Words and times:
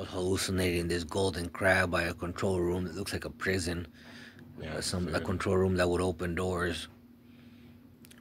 was 0.00 0.08
hallucinating 0.08 0.88
this 0.88 1.04
golden 1.04 1.48
crab 1.50 1.90
by 1.90 2.04
a 2.04 2.14
control 2.14 2.58
room 2.58 2.84
that 2.84 2.94
looks 2.94 3.12
like 3.12 3.26
a 3.26 3.30
prison. 3.30 3.86
Yeah, 4.60 4.74
uh, 4.74 4.80
some 4.80 5.14
a 5.14 5.20
control 5.20 5.56
room 5.56 5.76
that 5.76 5.88
would 5.88 6.00
open 6.00 6.34
doors 6.34 6.88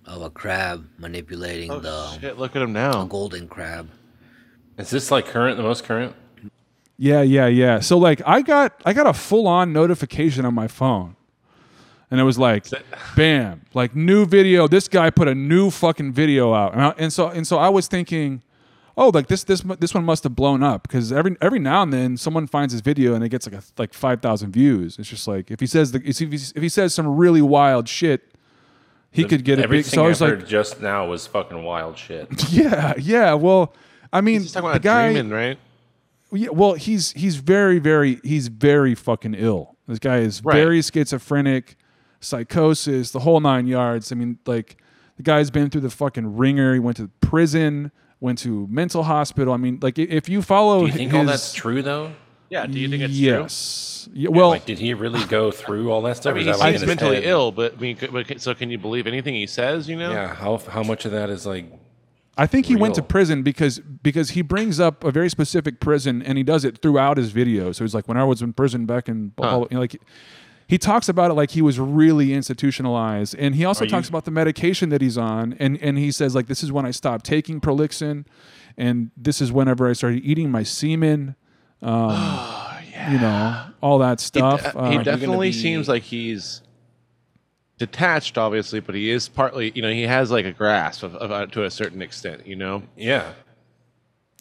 of 0.05 0.21
a 0.21 0.29
crab 0.29 0.87
manipulating 0.97 1.71
Oh, 1.71 1.79
the 1.79 2.19
shit, 2.19 2.37
look 2.37 2.55
at 2.55 2.61
him 2.61 2.73
now. 2.73 3.03
a 3.03 3.05
golden 3.05 3.47
crab. 3.47 3.89
Is 4.77 4.89
this 4.89 5.09
like 5.11 5.25
current, 5.25 5.57
the 5.57 5.63
most 5.63 5.83
current? 5.83 6.15
Yeah, 6.97 7.21
yeah, 7.21 7.47
yeah. 7.47 7.79
So 7.79 7.97
like 7.97 8.21
I 8.25 8.41
got 8.41 8.73
I 8.85 8.93
got 8.93 9.07
a 9.07 9.13
full 9.13 9.47
on 9.47 9.71
notification 9.71 10.45
on 10.45 10.53
my 10.53 10.67
phone. 10.67 11.15
And 12.11 12.19
it 12.19 12.23
was 12.23 12.39
like 12.39 12.65
bam, 13.15 13.61
like 13.73 13.95
new 13.95 14.25
video. 14.25 14.67
This 14.67 14.87
guy 14.87 15.11
put 15.11 15.27
a 15.27 15.35
new 15.35 15.69
fucking 15.69 16.11
video 16.11 16.53
out. 16.53 16.73
And, 16.73 16.81
I, 16.81 16.93
and 16.97 17.13
so 17.13 17.27
and 17.29 17.45
so 17.47 17.57
I 17.57 17.69
was 17.69 17.87
thinking, 17.87 18.41
"Oh, 18.99 19.09
like 19.13 19.27
this 19.27 19.43
this 19.43 19.61
this 19.79 19.93
one 19.93 20.03
must 20.03 20.23
have 20.23 20.35
blown 20.35 20.61
up 20.63 20.83
because 20.83 21.11
every 21.11 21.35
every 21.41 21.59
now 21.59 21.81
and 21.83 21.91
then 21.93 22.17
someone 22.17 22.45
finds 22.47 22.73
his 22.73 22.81
video 22.81 23.13
and 23.15 23.23
it 23.23 23.29
gets 23.29 23.47
like 23.47 23.55
a, 23.61 23.63
like 23.77 23.93
5,000 23.93 24.51
views. 24.51 24.97
It's 24.99 25.09
just 25.09 25.27
like 25.27 25.49
if 25.51 25.59
he 25.59 25.65
says 25.67 25.91
the 25.93 26.01
if 26.05 26.17
he, 26.19 26.25
if 26.25 26.61
he 26.61 26.69
says 26.69 26.93
some 26.93 27.07
really 27.07 27.41
wild 27.41 27.87
shit, 27.87 28.33
he 29.11 29.23
could 29.23 29.43
get 29.43 29.53
a 29.59 29.61
big 29.61 29.65
Everything 29.65 29.93
so 29.93 30.01
I 30.03 30.05
I 30.05 30.09
was 30.09 30.19
heard 30.19 30.39
like, 30.41 30.47
just 30.47 30.81
now 30.81 31.07
was 31.07 31.25
fucking 31.27 31.63
wild 31.63 31.97
shit. 31.97 32.27
yeah, 32.51 32.93
yeah. 32.99 33.33
Well, 33.33 33.73
I 34.13 34.21
mean, 34.21 34.41
He's 34.41 34.51
talking 34.51 34.65
the 34.67 34.71
about 34.73 34.81
guy 34.83 35.11
dreaming, 35.13 35.31
right? 35.31 35.57
yeah, 36.31 36.49
well, 36.49 36.73
he's 36.73 37.11
he's 37.13 37.37
very, 37.37 37.79
very, 37.79 38.19
he's 38.23 38.47
very 38.49 38.95
fucking 38.95 39.33
ill. 39.35 39.77
This 39.87 39.99
guy 39.99 40.17
is 40.19 40.43
Right. 40.43 40.55
very 40.55 40.81
schizophrenic, 40.83 41.75
psychosis, 42.19 43.11
the 43.11 43.19
whole 43.19 43.39
nine 43.39 43.65
yards. 43.67 44.11
I 44.11 44.15
mean, 44.15 44.37
like 44.45 44.77
the 45.17 45.23
guy's 45.23 45.49
been 45.49 45.69
through 45.69 45.81
the 45.81 45.89
fucking 45.89 46.37
ringer. 46.37 46.73
He 46.73 46.79
went 46.79 46.97
to 46.97 47.09
prison, 47.21 47.91
went 48.19 48.39
to 48.39 48.67
mental 48.69 49.03
hospital. 49.03 49.53
I 49.53 49.57
mean, 49.57 49.79
like 49.81 49.97
if 49.99 50.27
you 50.29 50.41
follow, 50.41 50.81
Do 50.81 50.85
you 50.87 50.91
think 50.91 51.11
his, 51.11 51.19
all 51.19 51.25
that's 51.25 51.53
true 51.53 51.81
though? 51.81 52.13
Yeah. 52.49 52.65
Do 52.65 52.79
you 52.79 52.89
think 52.89 53.03
it's 53.03 53.13
true? 53.13 53.25
yes, 53.25 54.09
Yeah, 54.11 54.29
well, 54.29 54.49
like, 54.49 54.65
did 54.65 54.79
he 54.79 54.93
really 54.95 55.23
go 55.25 55.51
through 55.51 55.91
all 55.91 56.01
that 56.01 56.17
stuff? 56.17 56.31
I 56.31 56.37
mean, 56.39 56.41
or 56.41 56.45
he 56.45 56.49
is 56.51 56.57
that 56.57 56.63
like 56.63 56.73
seems 56.73 56.83
in 56.83 56.89
his 56.89 56.95
mentally 56.97 57.15
head? 57.21 57.29
ill, 57.29 57.51
but 57.51 57.75
I 57.77 57.79
mean, 57.79 58.39
so 58.39 58.55
can 58.55 58.71
you 58.71 58.77
believe 58.79 59.05
anything 59.05 59.35
he 59.35 59.45
says? 59.47 59.87
You 59.87 59.97
know? 59.97 60.11
Yeah. 60.11 60.33
How 60.33 60.57
how 60.57 60.81
much 60.83 61.05
of 61.05 61.11
that 61.11 61.29
is 61.29 61.45
like? 61.45 61.71
I 62.37 62.47
think 62.47 62.67
he 62.67 62.75
went 62.77 62.95
to 62.95 63.01
prison 63.03 63.43
because 63.43 63.79
because 63.79 64.29
he 64.31 64.41
brings 64.41 64.79
up 64.79 65.03
a 65.03 65.11
very 65.11 65.29
specific 65.29 65.81
prison 65.81 66.21
and 66.21 66.37
he 66.37 66.43
does 66.43 66.63
it 66.63 66.81
throughout 66.81 67.17
his 67.17 67.33
videos. 67.33 67.75
So 67.75 67.83
he's 67.83 67.93
like, 67.93 68.07
when 68.07 68.17
I 68.17 68.23
was 68.23 68.41
in 68.41 68.53
prison 68.53 68.85
back 68.85 69.09
in 69.09 69.33
Huh. 69.37 69.65
you 69.69 69.75
know, 69.75 69.81
like 69.81 70.01
he 70.69 70.77
talks 70.77 71.09
about 71.09 71.31
it 71.31 71.33
like 71.33 71.51
he 71.51 71.61
was 71.61 71.79
really 71.79 72.31
institutionalized, 72.33 73.35
and 73.37 73.55
he 73.55 73.65
also 73.65 73.83
Are 73.85 73.87
talks 73.89 74.07
you- 74.07 74.11
about 74.11 74.23
the 74.25 74.31
medication 74.31 74.89
that 74.89 75.01
he's 75.01 75.17
on, 75.17 75.55
and 75.59 75.77
and 75.81 75.97
he 75.97 76.11
says 76.11 76.35
like 76.35 76.45
this 76.47 76.63
is 76.63 76.71
when 76.71 76.85
I 76.85 76.91
stopped 76.91 77.25
taking 77.25 77.59
Prolixin, 77.59 78.25
and 78.77 79.09
this 79.17 79.41
is 79.41 79.51
whenever 79.51 79.89
I 79.89 79.93
started 79.93 80.23
eating 80.23 80.49
my 80.51 80.63
semen. 80.63 81.35
Um, 81.81 82.11
You 83.09 83.17
know 83.17 83.63
all 83.81 83.97
that 83.99 84.19
He, 84.19 84.25
stuff. 84.25 84.61
de- 84.61 84.77
Uh, 84.77 84.91
he 84.91 84.97
definitely 84.97 85.49
be- 85.49 85.53
seems 85.53 85.87
like 85.87 86.03
he's 86.03 86.61
detached, 87.77 88.37
obviously, 88.37 88.81
but 88.81 88.93
he 88.93 89.09
is 89.09 89.29
partly. 89.29 89.71
You 89.73 89.81
know, 89.81 89.89
he 89.91 90.03
has 90.03 90.29
like 90.31 90.45
a 90.45 90.51
grasp 90.51 91.03
of, 91.03 91.15
of 91.15 91.31
uh, 91.31 91.45
to 91.47 91.63
a 91.63 91.71
certain 91.71 92.01
extent. 92.01 92.45
You 92.45 92.57
know? 92.57 92.83
Yeah. 92.97 93.33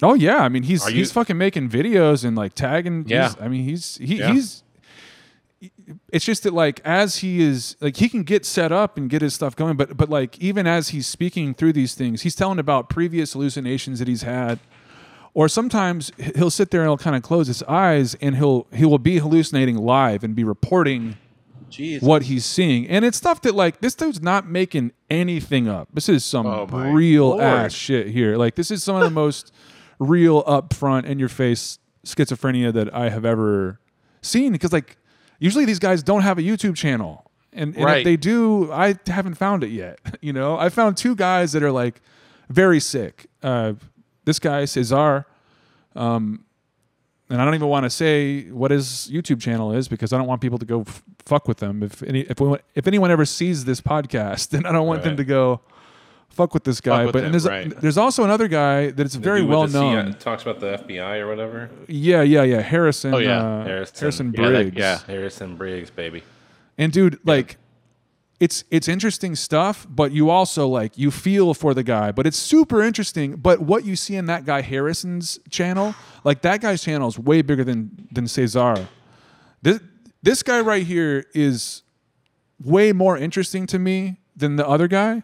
Oh 0.02 0.14
yeah, 0.14 0.38
I 0.38 0.48
mean 0.48 0.64
he's 0.64 0.84
Are 0.86 0.90
he's 0.90 1.08
you- 1.08 1.12
fucking 1.14 1.38
making 1.38 1.68
videos 1.70 2.24
and 2.24 2.36
like 2.36 2.54
tagging. 2.54 3.04
Yeah. 3.06 3.28
he's- 3.28 3.36
I 3.40 3.48
mean 3.48 3.64
he's 3.64 3.96
he, 3.98 4.16
Yeah. 4.16 4.32
he's. 4.32 4.64
It's 6.12 6.24
just 6.24 6.44
that 6.44 6.52
like 6.54 6.80
as 6.84 7.16
he 7.18 7.40
is 7.40 7.76
like 7.80 7.96
he 7.96 8.08
can 8.08 8.22
get 8.22 8.46
set 8.46 8.70
up 8.70 8.96
and 8.96 9.10
get 9.10 9.22
his 9.22 9.34
stuff 9.34 9.56
going, 9.56 9.76
but 9.76 9.96
but 9.96 10.08
like 10.08 10.38
even 10.38 10.66
as 10.66 10.90
he's 10.90 11.06
speaking 11.06 11.52
through 11.54 11.72
these 11.72 11.94
things, 11.94 12.22
he's 12.22 12.34
telling 12.36 12.58
about 12.58 12.88
previous 12.88 13.32
hallucinations 13.32 13.98
that 13.98 14.06
he's 14.06 14.22
had, 14.22 14.60
or 15.34 15.48
sometimes 15.48 16.12
he'll 16.36 16.50
sit 16.50 16.70
there 16.70 16.82
and 16.82 16.88
he'll 16.88 16.96
kind 16.98 17.16
of 17.16 17.22
close 17.22 17.48
his 17.48 17.62
eyes 17.64 18.14
and 18.20 18.36
he'll 18.36 18.66
he 18.72 18.84
will 18.84 18.98
be 19.00 19.18
hallucinating 19.18 19.76
live 19.76 20.22
and 20.22 20.36
be 20.36 20.44
reporting 20.44 21.16
Jeez. 21.70 22.02
what 22.02 22.22
he's 22.24 22.44
seeing. 22.44 22.86
And 22.88 23.04
it's 23.04 23.18
stuff 23.18 23.42
that 23.42 23.54
like 23.56 23.80
this 23.80 23.96
dude's 23.96 24.22
not 24.22 24.46
making 24.48 24.92
anything 25.10 25.66
up. 25.68 25.88
This 25.92 26.08
is 26.08 26.24
some 26.24 26.46
Oh, 26.46 26.66
real 26.66 27.30
Lord. 27.30 27.42
ass 27.42 27.72
shit 27.72 28.06
here. 28.08 28.36
Like 28.36 28.54
this 28.54 28.70
is 28.70 28.84
some 28.84 28.94
of 28.96 29.02
the 29.02 29.10
most 29.10 29.52
real 29.98 30.44
upfront 30.44 31.04
in 31.06 31.18
your 31.18 31.28
face 31.28 31.80
schizophrenia 32.06 32.72
that 32.72 32.94
I 32.94 33.08
have 33.10 33.24
ever 33.24 33.80
seen 34.22 34.52
because 34.52 34.72
like 34.72 34.96
usually 35.38 35.64
these 35.64 35.78
guys 35.78 36.02
don't 36.02 36.22
have 36.22 36.38
a 36.38 36.42
YouTube 36.42 36.76
channel. 36.76 37.24
And, 37.52 37.74
and 37.76 37.84
if 37.98 38.04
they 38.04 38.16
do, 38.16 38.70
I 38.72 38.96
haven't 39.06 39.34
found 39.34 39.64
it 39.64 39.70
yet. 39.70 39.98
You 40.20 40.32
know, 40.32 40.58
I 40.58 40.68
found 40.68 40.96
two 40.96 41.14
guys 41.14 41.52
that 41.52 41.62
are 41.62 41.70
like 41.70 42.00
very 42.48 42.80
sick. 42.80 43.26
Uh, 43.42 43.74
this 44.24 44.38
guy 44.38 44.64
Cesar, 44.64 45.26
um, 45.94 46.44
and 47.30 47.40
I 47.40 47.44
don't 47.44 47.54
even 47.54 47.68
want 47.68 47.84
to 47.84 47.90
say 47.90 48.50
what 48.50 48.70
his 48.70 49.08
YouTube 49.12 49.40
channel 49.40 49.72
is 49.72 49.86
because 49.86 50.12
I 50.12 50.18
don't 50.18 50.26
want 50.26 50.40
people 50.40 50.58
to 50.58 50.66
go 50.66 50.80
f- 50.80 51.02
fuck 51.24 51.46
with 51.46 51.58
them. 51.58 51.82
If 51.82 52.02
any, 52.02 52.20
if 52.22 52.40
we, 52.40 52.58
if 52.74 52.86
anyone 52.86 53.10
ever 53.10 53.24
sees 53.24 53.64
this 53.64 53.80
podcast, 53.80 54.48
then 54.50 54.66
I 54.66 54.72
don't 54.72 54.86
want 54.86 55.02
them 55.02 55.16
to 55.16 55.24
go 55.24 55.60
fuck 56.38 56.54
with 56.54 56.64
this 56.64 56.80
guy. 56.80 57.04
with 57.04 57.12
but 57.14 57.18
him, 57.20 57.24
and 57.26 57.34
there's 57.34 57.46
right. 57.46 57.80
there's 57.82 57.98
also 57.98 58.20
another 58.24 58.48
guy 58.48 58.90
that 58.96 59.04
is 59.06 59.12
The 59.14 59.18
very 59.30 59.42
well 59.42 59.62
the 59.66 59.72
C- 59.72 59.78
known. 59.78 60.14
talks 60.14 60.42
about 60.46 60.58
the 60.60 60.70
FBI 60.84 61.18
or 61.22 61.26
whatever. 61.32 61.68
Yeah, 61.88 62.22
yeah, 62.22 62.44
yeah. 62.52 62.60
Harrison. 62.62 63.12
Oh, 63.14 63.18
yeah. 63.18 63.40
uh, 63.42 63.64
Harrison. 63.64 63.96
Harrison 64.00 64.26
Yeah, 64.36 64.42
that- 64.42 64.50
Briggs. 64.52 64.76
yeah. 64.84 64.98
Harrison 65.06 65.56
Briggs, 65.56 65.90
baby. 65.90 66.22
And 66.78 66.92
dude, 66.92 67.18
like 67.24 67.58
it's 68.40 68.62
it's 68.70 68.86
interesting 68.88 69.34
stuff, 69.34 69.84
but 69.90 70.12
you 70.12 70.30
also 70.30 70.68
like 70.80 70.96
you 70.96 71.10
feel 71.10 71.54
for 71.54 71.74
the 71.74 71.82
guy, 71.82 72.12
but 72.12 72.24
it's 72.26 72.38
super 72.38 72.78
interesting. 72.88 73.34
But 73.36 73.56
what 73.60 73.84
you 73.84 73.96
see 73.96 74.14
in 74.14 74.26
that 74.26 74.44
guy 74.44 74.60
Harrison's 74.62 75.40
channel, 75.50 75.94
like 76.24 76.42
that 76.42 76.60
guy's 76.60 76.82
channel 76.84 77.08
is 77.08 77.18
way 77.18 77.42
bigger 77.42 77.64
than 77.64 77.90
than 78.12 78.28
Cesar. 78.28 78.86
This 79.62 79.80
this 80.22 80.42
guy 80.44 80.60
right 80.60 80.86
here 80.86 81.24
is 81.34 81.82
way 82.62 82.92
more 82.92 83.18
interesting 83.18 83.66
to 83.66 83.78
me 83.78 84.18
than 84.36 84.54
the 84.56 84.66
other 84.74 84.86
guy. 84.88 85.22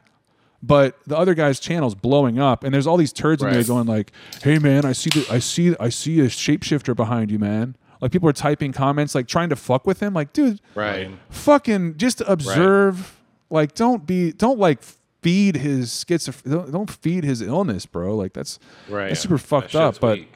But 0.66 0.96
the 1.06 1.16
other 1.18 1.34
guy's 1.34 1.60
channel's 1.60 1.94
blowing 1.94 2.38
up, 2.38 2.64
and 2.64 2.72
there's 2.72 2.86
all 2.86 2.96
these 2.96 3.12
turds 3.12 3.42
in 3.42 3.50
there 3.50 3.64
going 3.64 3.86
like, 3.86 4.12
"Hey 4.42 4.58
man, 4.58 4.84
I 4.84 4.92
see 4.92 5.10
the, 5.10 5.26
I 5.30 5.38
see 5.40 5.74
I 5.78 5.88
see 5.88 6.20
a 6.20 6.26
shapeshifter 6.26 6.94
behind 6.96 7.30
you, 7.30 7.38
man." 7.38 7.76
Like 8.00 8.12
people 8.12 8.28
are 8.28 8.32
typing 8.34 8.72
comments 8.72 9.14
like 9.14 9.26
trying 9.26 9.48
to 9.50 9.56
fuck 9.56 9.86
with 9.86 10.00
him. 10.00 10.14
Like, 10.14 10.32
dude, 10.32 10.60
Right. 10.74 11.10
fucking 11.30 11.96
just 11.96 12.22
observe 12.26 13.20
like 13.50 13.74
don't 13.74 14.06
be 14.06 14.32
don't 14.32 14.58
like 14.58 14.82
feed 15.22 15.56
his 15.56 15.90
schizophrenia 15.90 16.50
don't, 16.50 16.72
don't 16.72 16.90
feed 16.90 17.24
his 17.24 17.40
illness 17.40 17.86
bro 17.86 18.14
like 18.14 18.32
that's 18.34 18.58
Right. 18.88 19.08
that's 19.08 19.20
super 19.20 19.36
That 19.38 19.42
fucked 19.42 19.74
up 19.74 19.98
but 20.00 20.18
weak. 20.18 20.32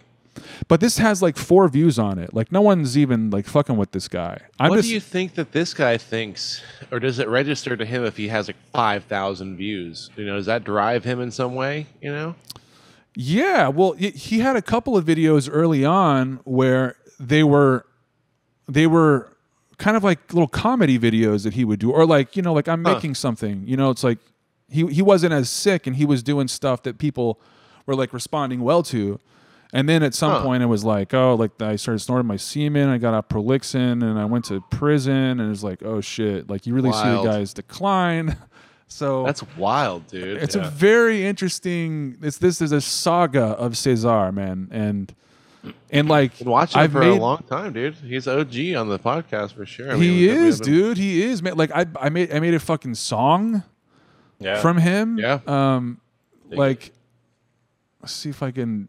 But 0.69 0.81
this 0.81 0.99
has 0.99 1.21
like 1.22 1.37
four 1.37 1.69
views 1.69 1.99
on 1.99 2.19
it 2.19 2.32
like 2.34 2.50
no 2.53 2.60
one's 2.60 2.97
even 2.99 3.31
like 3.31 3.47
fucking 3.47 3.76
with 3.76 3.91
this 3.93 4.09
guy 4.09 4.38
i'm 4.59 4.71
what 4.71 4.76
just 4.76 4.88
do 4.88 4.94
you 4.94 5.00
think 5.00 5.34
that 5.34 5.53
this 5.53 5.75
guy 5.75 5.97
thinks, 5.97 6.62
or 6.91 6.99
does 6.99 7.19
it 7.19 7.28
register 7.28 7.76
to 7.76 7.84
him 7.84 8.04
if 8.04 8.16
he 8.16 8.28
has 8.28 8.49
like 8.49 8.56
five 8.72 9.04
thousand 9.04 9.56
views? 9.56 10.10
You 10.16 10.25
know, 10.26 10.37
does 10.37 10.47
that 10.47 10.65
drive 10.65 11.04
him 11.04 11.21
in 11.21 11.31
some 11.31 11.54
way? 11.54 11.87
You 12.03 12.12
know, 12.12 12.34
Yeah, 13.15 13.69
well, 13.69 13.94
y- 14.00 14.12
he 14.15 14.38
had 14.41 14.56
a 14.56 14.62
couple 14.62 14.97
of 14.97 15.04
videos 15.04 15.49
early 15.53 15.84
on 15.84 16.41
where 16.44 16.97
they 17.19 17.43
were 17.43 17.84
they 18.69 18.87
were 18.87 19.31
kind 19.78 19.97
of 19.97 20.05
like 20.05 20.32
little 20.34 20.49
comedy 20.49 20.99
videos 20.99 21.44
that 21.44 21.55
he 21.55 21.65
would 21.65 21.78
do 21.81 21.91
or 21.91 22.05
like, 22.06 22.37
you 22.37 22.43
know, 22.43 22.53
like 22.53 22.69
I'm 22.69 22.84
Huh. 22.84 22.94
making 22.94 23.15
something. 23.15 23.62
You 23.66 23.76
know, 23.76 23.91
it's 23.91 24.05
like 24.05 24.19
he 24.70 24.87
he 24.88 25.03
wasn't 25.03 25.32
as 25.32 25.49
sick 25.50 25.87
and 25.87 25.97
he 25.97 26.05
was 26.05 26.22
doing 26.22 26.49
stuff 26.49 26.82
that 26.82 26.99
people 26.99 27.41
were 27.87 27.94
like 27.94 28.12
responding 28.12 28.60
well 28.60 28.82
to. 28.84 29.19
And 29.72 29.86
then 29.88 30.02
at 30.02 30.14
some 30.14 30.30
Huh. 30.32 30.42
point 30.42 30.62
it 30.62 30.66
was 30.66 30.82
like, 30.84 31.12
oh, 31.12 31.34
like 31.34 31.60
I 31.60 31.76
started 31.76 31.98
snorting 31.98 32.26
my 32.26 32.36
semen, 32.36 32.88
I 32.88 32.96
got 32.98 33.12
off 33.14 33.28
Prolixin 33.28 34.02
and 34.02 34.18
I 34.18 34.24
went 34.24 34.46
to 34.46 34.62
prison 34.70 35.40
and 35.40 35.50
it's 35.52 35.62
like, 35.62 35.82
oh 35.82 36.00
shit, 36.00 36.48
like 36.48 36.66
you 36.66 36.74
really 36.74 36.92
see 36.92 37.02
the 37.02 37.22
guy's 37.22 37.52
decline. 37.54 38.36
So 38.90 39.22
that's 39.26 39.44
wild, 39.58 40.06
dude. 40.06 40.38
it's 40.42 40.56
Yeah. 40.56 40.66
a 40.66 40.70
very 40.70 41.26
interesting. 41.26 42.16
It's 42.22 42.38
this 42.38 42.62
is 42.62 42.72
a 42.72 42.80
saga 42.80 43.48
of 43.48 43.76
Cesar, 43.76 44.32
man, 44.32 44.68
and 44.70 45.14
and 45.90 46.08
like 46.08 46.38
Been 46.38 46.48
watching 46.48 46.78
him 46.80 46.84
I've 46.84 46.92
for 46.92 47.00
made. 47.00 47.08
a 47.18 47.20
long 47.20 47.44
time, 47.50 47.75
dude. 47.75 47.96
He's 47.96 48.26
OG 48.26 48.75
on 48.75 48.88
the 48.88 48.98
podcast 48.98 49.52
for 49.52 49.66
sure. 49.66 49.90
I 49.90 49.96
mean, 49.96 50.00
he 50.16 50.28
we- 50.28 50.32
we 50.32 50.46
is, 50.48 50.58
dude. 50.58 50.96
He 50.96 51.22
is, 51.22 51.43
man. 51.43 51.58
Like 51.58 51.70
I, 51.75 51.84
I 52.00 52.08
made, 52.08 52.32
I 52.32 52.40
made 52.40 52.54
a 52.54 52.58
fucking 52.58 52.94
song 52.94 53.62
Yeah. 54.40 54.58
from 54.62 54.78
him. 54.78 55.19
Yeah. 55.19 55.40
Um, 55.46 56.00
Dig 56.48 56.58
like, 56.58 56.93
let's 58.00 58.14
see 58.14 58.31
if 58.31 58.43
I 58.43 58.52
can 58.52 58.88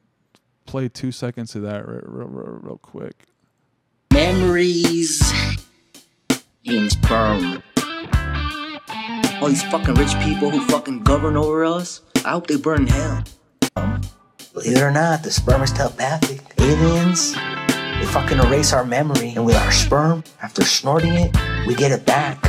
play 0.70 0.88
two 0.88 1.12
seconds 1.12 1.56
of 1.56 1.64
that 1.64 1.88
real, 1.88 2.02
real, 2.04 2.28
real, 2.28 2.60
real 2.62 2.78
quick. 2.78 3.26
Memories 4.14 5.20
in 6.64 6.88
sperm. 6.92 7.64
All 9.42 9.48
these 9.48 9.64
fucking 9.64 9.96
rich 9.96 10.14
people 10.20 10.52
who 10.52 10.64
fucking 10.68 11.02
govern 11.02 11.38
over 11.38 11.66
us, 11.66 12.02
I 12.24 12.32
hope 12.32 12.46
they 12.46 12.58
burn 12.58 12.82
in 12.82 12.88
hell. 12.88 13.24
Um, 13.78 14.02
believe 14.54 14.78
it 14.78 14.82
or 14.82 14.92
not, 14.92 15.24
the 15.24 15.32
sperm 15.32 15.64
is 15.64 15.74
telepathic. 15.74 16.42
Aliens, 16.60 17.34
they 17.34 18.06
fucking 18.06 18.38
erase 18.38 18.72
our 18.72 18.86
memory, 18.86 19.30
and 19.36 19.48
with 19.48 19.56
our 19.56 19.72
sperm, 19.72 20.24
after 20.44 20.64
snorting 20.64 21.14
it, 21.14 21.36
we 21.66 21.74
get 21.74 21.92
it 21.92 22.06
back. 22.06 22.46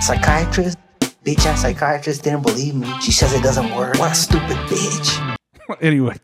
Psychiatrist, 0.00 0.78
bitch 1.24 1.44
ass 1.46 1.62
psychiatrist 1.62 2.22
didn't 2.22 2.42
believe 2.42 2.76
me. 2.76 2.88
She 3.00 3.10
says 3.10 3.32
it 3.32 3.42
doesn't 3.42 3.74
work. 3.74 3.98
What 3.98 4.12
a 4.12 4.14
stupid 4.14 4.56
bitch. 4.68 5.36
anyway, 5.80 6.14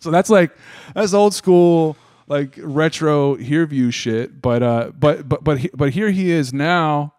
so 0.00 0.10
that's 0.10 0.28
like 0.30 0.50
that's 0.94 1.14
old 1.14 1.34
school 1.34 1.96
like 2.26 2.54
retro 2.62 3.34
here 3.36 3.64
view 3.66 3.90
shit. 3.90 4.40
But 4.42 4.62
uh, 4.62 4.90
but 4.98 5.28
but 5.28 5.44
but 5.44 5.58
he- 5.58 5.70
but 5.74 5.90
here 5.90 6.10
he 6.10 6.30
is 6.30 6.52
now, 6.52 7.14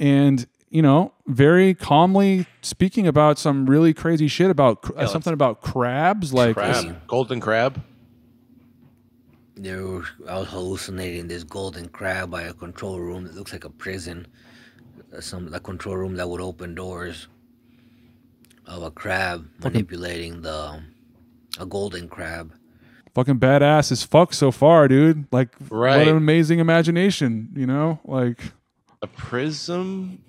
and 0.00 0.46
you 0.70 0.80
know, 0.82 1.12
very 1.26 1.74
calmly 1.74 2.46
speaking 2.62 3.06
about 3.06 3.38
some 3.38 3.66
really 3.66 3.92
crazy 3.92 4.26
shit 4.28 4.50
about 4.50 4.82
cr- 4.82 4.92
uh, 4.96 5.06
something 5.06 5.32
about 5.34 5.60
crabs, 5.60 6.32
like 6.32 6.54
Crab, 6.56 7.06
golden 7.06 7.40
crab. 7.40 7.82
There 9.54 9.84
were, 9.86 10.04
I 10.28 10.38
was 10.38 10.48
hallucinating 10.48 11.28
this 11.28 11.44
golden 11.44 11.88
crab 11.90 12.30
by 12.30 12.42
a 12.42 12.54
control 12.54 12.98
room 13.00 13.24
that 13.24 13.34
looks 13.34 13.52
like 13.52 13.64
a 13.64 13.70
prison. 13.70 14.26
Uh, 15.14 15.20
Some 15.20 15.52
a 15.52 15.60
control 15.60 15.96
room 15.96 16.16
that 16.16 16.26
would 16.28 16.40
open 16.40 16.74
doors 16.74 17.28
of 18.66 18.82
a 18.82 18.90
crab 18.90 19.46
manipulating 19.62 20.40
the 20.40 20.80
a 21.58 21.66
golden 21.66 22.08
crab. 22.08 22.52
fucking 23.14 23.38
badass 23.38 23.92
as 23.92 24.02
fuck 24.02 24.32
so 24.32 24.50
far, 24.50 24.88
dude. 24.88 25.26
Like, 25.32 25.54
what 25.68 26.00
an 26.08 26.16
amazing 26.16 26.58
imagination, 26.60 27.50
you 27.54 27.66
know? 27.66 28.00
Like 28.04 28.40
A 29.02 29.06
prism. 29.06 30.22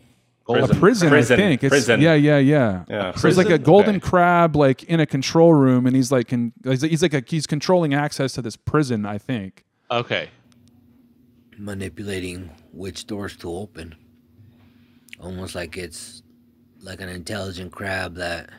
a 0.49 0.53
Prison. 0.53 0.79
prison, 0.79 1.09
Prison. 1.09 1.39
I 1.39 1.43
think. 1.43 1.63
It's, 1.63 1.69
Prison. 1.69 2.01
Yeah, 2.01 2.13
yeah, 2.15 2.37
yeah. 2.39 2.83
Yeah, 2.89 3.15
So 3.15 3.29
it's 3.29 3.37
like 3.37 3.49
a 3.49 3.57
golden 3.57 3.95
Okay. 3.97 4.07
crab, 4.09 4.55
like 4.57 4.83
in 4.83 4.99
a 4.99 5.05
control 5.05 5.53
room, 5.53 5.85
and 5.85 5.95
he's 5.95 6.11
like, 6.11 6.33
in, 6.33 6.51
he's 6.65 6.81
like, 6.81 6.91
he's 6.91 7.01
like 7.01 7.13
a, 7.13 7.23
he's 7.25 7.47
controlling 7.47 7.93
access 7.93 8.33
to 8.33 8.41
this 8.41 8.57
prison. 8.57 9.05
I 9.05 9.17
think. 9.17 9.63
Okay. 9.89 10.29
manipulating 11.57 12.49
which 12.71 13.05
doors 13.07 13.37
to 13.37 13.49
open. 13.49 13.95
Almost 15.19 15.55
like 15.55 15.77
it's 15.77 16.23
like 16.81 16.99
an 16.99 17.07
intelligent 17.09 17.71
crab 17.71 18.15
that 18.15 18.49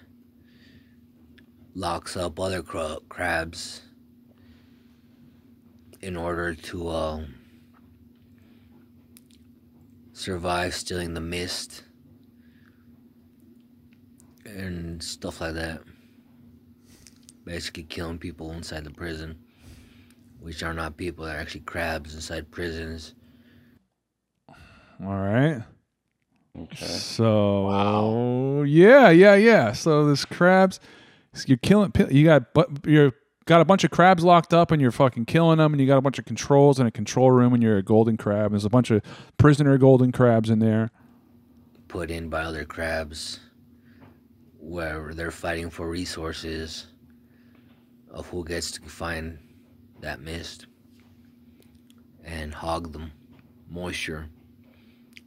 locks 1.75 2.17
up 2.17 2.39
other 2.39 2.63
cra- 2.63 2.99
crabs 3.09 3.83
in 6.01 6.17
order 6.17 6.55
to 6.55 6.89
uh, 6.89 7.25
survive 10.13 10.75
stealing 10.75 11.15
the 11.15 11.21
mist 11.21 11.85
and 14.45 15.03
stuff 15.03 15.41
like 15.41 15.55
that. 15.55 15.81
Basically, 17.45 17.83
killing 17.83 18.19
people 18.19 18.53
inside 18.53 18.85
the 18.85 18.91
prison 18.91 19.39
which 20.45 20.63
are 20.63 20.75
not 20.75 20.99
people, 20.99 21.25
they're 21.25 21.41
actually 21.41 21.63
crabs 21.63 22.15
inside 22.15 22.51
prisons. 22.51 23.15
All 25.03 25.17
right. 25.17 25.63
Okay. 26.57 26.85
So 26.85 27.63
wow. 27.63 28.63
yeah, 28.63 29.09
yeah, 29.09 29.37
yeah. 29.37 29.73
So 29.73 30.07
this 30.07 30.27
crabs, 30.27 30.81
you're 31.47 31.59
killing. 31.59 31.93
You 32.11 32.25
got 32.25 32.55
but 32.55 32.69
you're 32.87 33.13
got 33.47 33.61
a 33.61 33.65
bunch 33.65 33.85
of 33.85 33.91
crabs 33.91 34.25
locked 34.25 34.55
up, 34.55 34.71
and 34.71 34.81
you're 34.81 34.91
fucking 34.91 35.27
killing 35.27 35.59
them, 35.59 35.73
and 35.73 35.81
you 35.81 35.87
got 35.87 35.99
a 35.99 36.03
bunch 36.03 36.19
of 36.19 36.25
controls 36.25 36.81
in 36.81 36.87
a 36.87 36.91
control 36.91 37.31
room, 37.31 37.53
and 37.53 37.63
you're 37.63 37.77
a 37.77 37.83
golden 37.83 38.17
crab. 38.17 38.53
There's 38.53 38.65
a 38.65 38.71
bunch 38.71 38.91
of 38.91 39.03
prisoner 39.37 39.77
golden 39.79 40.13
crabs 40.13 40.51
in 40.51 40.59
there. 40.61 40.91
put 41.89 42.11
in 42.11 42.29
by 42.29 42.43
other 42.43 42.65
crabs 42.65 43.41
where 44.59 45.13
they're 45.15 45.31
fighting 45.31 45.69
for 45.69 45.89
resources 45.89 46.87
of 48.11 48.27
who 48.29 48.45
gets 48.45 48.71
to 48.71 48.81
find 48.83 49.39
that 50.01 50.21
mist 50.21 50.67
and 52.25 52.55
hog 52.55 52.93
the 52.93 53.11
moisture 53.69 54.29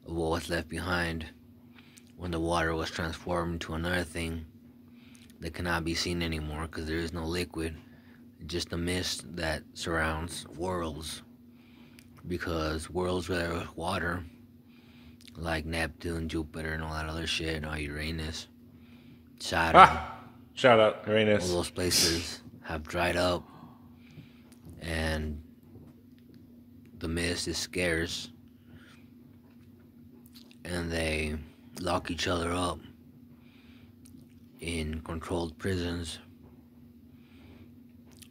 of 0.07 0.13
what 0.13 0.31
was 0.31 0.49
left 0.49 0.67
behind 0.67 1.25
when 2.15 2.31
the 2.31 2.39
water 2.39 2.73
was 2.73 2.89
transformed 2.89 3.53
into 3.53 3.73
another 3.73 4.03
thing 4.03 4.45
that 5.39 5.53
cannot 5.53 5.83
be 5.83 5.93
seen 5.93 6.21
anymore 6.21 6.63
because 6.63 6.85
there 6.85 6.97
is 6.97 7.13
no 7.13 7.25
liquid 7.25 7.75
just 8.45 8.73
a 8.73 8.77
mist 8.77 9.35
that 9.35 9.63
surrounds 9.73 10.45
worlds 10.57 11.21
because 12.27 12.89
worlds 12.89 13.29
where 13.29 13.39
there 13.39 13.53
was 13.53 13.75
water 13.75 14.23
like 15.35 15.65
Neptune, 15.65 16.27
Jupiter, 16.27 16.73
and 16.73 16.83
all 16.83 16.93
that 16.93 17.07
other 17.07 17.27
shit, 17.27 17.57
and 17.57 17.65
all 17.65 17.77
Uranus, 17.77 18.47
Saturn, 19.39 19.81
Ah! 19.81 20.13
Shout 20.55 20.79
out 20.79 21.03
Uranus. 21.05 21.47
all 21.47 21.57
those 21.57 21.69
places 21.69 22.41
have 22.63 22.83
dried 22.83 23.15
up, 23.15 23.43
and 24.81 25.39
the 26.97 27.07
mist 27.07 27.47
is 27.47 27.57
scarce, 27.57 28.29
and 30.65 30.91
they 30.91 31.35
lock 31.79 32.09
each 32.09 32.27
other 32.27 32.51
up 32.51 32.79
in 34.59 35.01
controlled 35.01 35.57
prisons, 35.57 36.19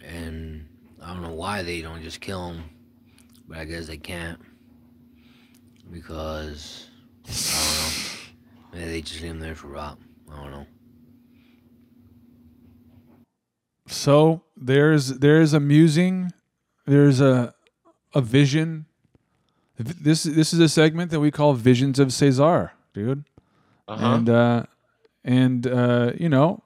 and 0.05 0.69
I 1.03 1.13
don't 1.13 1.23
know 1.23 1.35
why 1.35 1.63
they 1.63 1.83
don't 1.83 2.03
just 2.03 2.21
kill 2.21 2.49
them, 2.49 2.65
but 3.49 3.59
I 3.59 3.65
guess 3.65 3.87
they 3.87 3.97
can't 3.97 4.41
because 5.93 6.89
I 7.27 7.31
don't 7.31 7.83
know. 7.83 8.79
Maybe 8.79 8.91
they 8.91 9.03
just 9.03 9.23
leave 9.23 9.31
them 9.31 9.41
there 9.41 9.55
for 9.55 9.69
rot. 9.69 9.99
I 10.31 10.37
don't 10.37 10.51
know. 10.51 10.67
So 13.87 14.43
there's 14.57 15.19
there's 15.19 15.53
a 15.53 15.61
musing, 15.61 16.33
there's 16.87 17.21
a 17.21 17.55
a 18.15 18.21
vision. 18.21 18.87
This 19.79 20.25
this 20.25 20.53
is 20.53 20.61
a 20.61 20.69
segment 20.69 21.11
that 21.11 21.21
we 21.21 21.31
call 21.31 21.53
Visions 21.53 21.99
of 21.99 22.13
Cesar, 22.13 22.73
dude. 22.95 23.25
Uh-huh. 23.87 24.07
And 24.07 24.29
uh 24.29 24.65
and 25.27 25.67
uh 25.67 26.13
you 26.17 26.31
know 26.31 26.63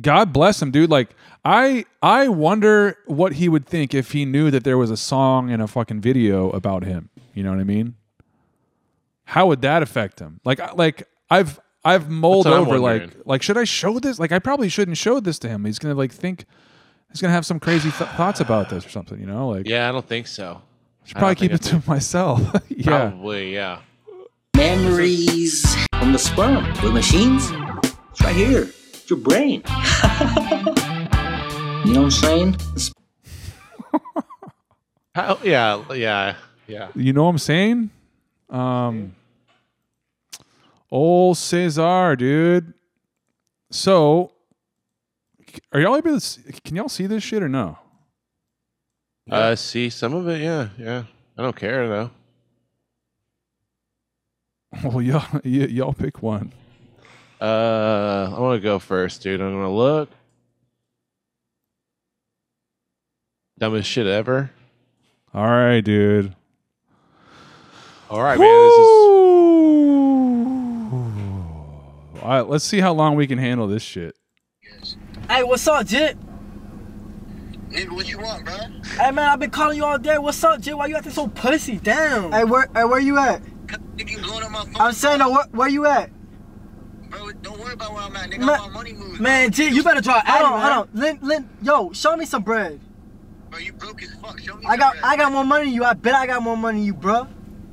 God 0.00 0.32
bless 0.32 0.62
him, 0.62 0.70
dude. 0.70 0.90
Like 0.90 1.10
I 1.44 1.84
I 2.02 2.28
wonder 2.28 2.96
what 3.06 3.34
he 3.34 3.48
would 3.48 3.66
think 3.66 3.94
if 3.94 4.12
he 4.12 4.24
knew 4.24 4.50
that 4.50 4.64
there 4.64 4.78
was 4.78 4.90
a 4.90 4.96
song 4.96 5.50
and 5.50 5.60
a 5.60 5.66
fucking 5.66 6.00
video 6.00 6.50
about 6.50 6.84
him. 6.84 7.10
You 7.34 7.42
know 7.42 7.50
what 7.50 7.60
I 7.60 7.64
mean? 7.64 7.96
How 9.24 9.46
would 9.46 9.62
that 9.62 9.82
affect 9.82 10.20
him? 10.20 10.40
Like 10.44 10.60
like 10.76 11.08
I've 11.30 11.60
I've 11.84 12.08
mulled 12.10 12.46
over 12.46 12.78
like 12.78 13.10
like 13.24 13.42
should 13.42 13.58
I 13.58 13.64
show 13.64 13.98
this? 13.98 14.18
Like 14.18 14.32
I 14.32 14.38
probably 14.38 14.68
shouldn't 14.68 14.98
show 14.98 15.20
this 15.20 15.38
to 15.40 15.48
him. 15.48 15.64
He's 15.64 15.78
gonna 15.78 15.94
like 15.94 16.12
think 16.12 16.44
he's 17.10 17.20
gonna 17.20 17.32
have 17.32 17.46
some 17.46 17.58
crazy 17.60 17.90
th- 17.90 18.10
thoughts 18.10 18.40
about 18.40 18.70
this 18.70 18.86
or 18.86 18.90
something. 18.90 19.18
You 19.18 19.26
know, 19.26 19.48
like 19.48 19.66
yeah, 19.66 19.88
I 19.88 19.92
don't 19.92 20.06
think 20.06 20.26
so. 20.26 20.62
I 21.04 21.08
should 21.08 21.16
probably 21.16 21.34
keep 21.34 21.52
it 21.52 21.62
to 21.62 21.82
myself. 21.86 22.40
yeah. 22.68 23.08
Probably, 23.08 23.52
yeah. 23.52 23.80
Memories 24.56 25.64
from 25.98 26.12
the 26.12 26.18
sperm 26.18 26.64
with 26.82 26.92
machines. 26.92 27.50
It's 28.10 28.20
right 28.22 28.34
here. 28.36 28.62
It's 28.92 29.08
your 29.08 29.18
brain. 29.18 29.62
you 31.84 31.92
know 31.94 32.02
what 32.02 32.04
I'm 32.04 32.10
saying? 32.10 32.52
The 32.74 32.92
How, 35.14 35.38
yeah, 35.42 35.82
yeah, 35.94 36.34
yeah. 36.66 36.88
You 36.94 37.12
know 37.12 37.24
what 37.24 37.30
I'm 37.30 37.38
saying? 37.38 37.90
Um, 38.50 39.14
old 40.90 41.36
Cesar, 41.38 42.14
dude. 42.16 42.72
So, 43.70 44.32
are 45.72 45.80
y'all 45.80 45.96
able 45.96 46.10
to? 46.10 46.16
s- 46.16 46.38
Can 46.64 46.76
y'all 46.76 46.88
see 46.88 47.06
this 47.06 47.22
shit 47.22 47.42
or 47.42 47.48
no? 47.48 47.78
Uh, 49.30 49.54
see 49.56 49.88
some 49.90 50.14
of 50.14 50.28
it, 50.28 50.42
yeah, 50.42 50.68
yeah. 50.78 51.04
I 51.38 51.42
don't 51.42 51.56
care 51.56 51.88
though. 51.88 52.10
Well, 54.84 55.02
y'all, 55.02 55.40
y- 55.44 55.50
y'all 55.50 55.92
pick 55.92 56.22
one. 56.22 56.52
Uh, 57.40 58.32
I 58.34 58.40
want 58.40 58.56
to 58.60 58.60
go 58.64 58.78
first, 58.78 59.22
dude. 59.22 59.40
I'm 59.40 59.52
gonna 59.52 59.70
look. 59.70 60.08
Dumbest 63.58 63.88
shit 63.88 64.06
ever. 64.06 64.50
All 65.34 65.46
right, 65.46 65.80
dude. 65.82 66.34
All 68.10 68.22
right, 68.22 68.38
man. 68.38 68.48
This 68.48 68.78
is 68.78 68.88
All 72.22 72.28
right, 72.28 72.48
let's 72.48 72.64
see 72.64 72.80
how 72.80 72.92
long 72.92 73.16
we 73.16 73.26
can 73.26 73.38
handle 73.38 73.66
this 73.66 73.82
shit. 73.82 74.16
Hey, 75.28 75.42
what's 75.42 75.66
up, 75.66 75.86
Jit? 75.86 76.16
Nigga, 77.70 77.90
what 77.90 78.08
you 78.08 78.18
want, 78.18 78.44
bro? 78.44 78.54
Hey, 78.98 79.10
man, 79.10 79.28
I've 79.28 79.38
been 79.40 79.50
calling 79.50 79.76
you 79.78 79.84
all 79.84 79.98
day. 79.98 80.18
What's 80.18 80.42
up, 80.44 80.60
Jit? 80.60 80.76
Why 80.76 80.86
you 80.86 80.96
acting 80.96 81.12
so 81.12 81.26
pussy? 81.28 81.78
Damn. 81.78 82.30
Hey, 82.32 82.44
where, 82.44 82.68
hey, 82.74 82.84
where 82.84 83.00
you 83.00 83.18
at? 83.18 83.42
Nigga, 84.02 84.10
you 84.10 84.18
blowing 84.18 84.42
up 84.44 84.50
my 84.50 84.64
phone. 84.64 84.76
I'm 84.80 84.92
saying, 84.92 85.20
uh, 85.20 85.30
where, 85.30 85.44
where 85.52 85.68
you 85.68 85.86
at? 85.86 86.10
Bro, 87.08 87.32
don't 87.42 87.60
worry 87.60 87.74
about 87.74 87.92
where 87.92 88.02
I'm 88.02 88.16
at, 88.16 88.30
nigga. 88.30 88.40
Man- 88.40 88.60
I'm 88.60 88.72
money 88.72 88.92
moves. 88.92 89.20
Man, 89.20 89.50
Jit, 89.52 89.72
you 89.72 89.82
better 89.82 90.00
drop. 90.00 90.26
Hold 90.26 90.42
on, 90.42 90.60
hold 90.60 90.72
on. 90.72 90.88
Lin, 91.00 91.18
Lin, 91.22 91.48
yo, 91.62 91.92
show 91.92 92.16
me 92.16 92.24
some 92.24 92.42
bread. 92.42 92.80
Bro, 93.50 93.60
you 93.60 93.72
broke 93.74 94.02
as 94.02 94.12
fuck. 94.14 94.40
Show 94.40 94.56
me 94.56 94.64
I 94.66 94.70
some 94.70 94.78
got, 94.80 94.92
bread. 94.94 95.04
I 95.04 95.16
got 95.16 95.32
more 95.32 95.44
money 95.44 95.66
than 95.66 95.74
you. 95.74 95.84
I 95.84 95.92
bet 95.92 96.14
I 96.14 96.26
got 96.26 96.42
more 96.42 96.56
money 96.56 96.78
than 96.78 96.86
you, 96.86 96.94
bro. 96.94 97.28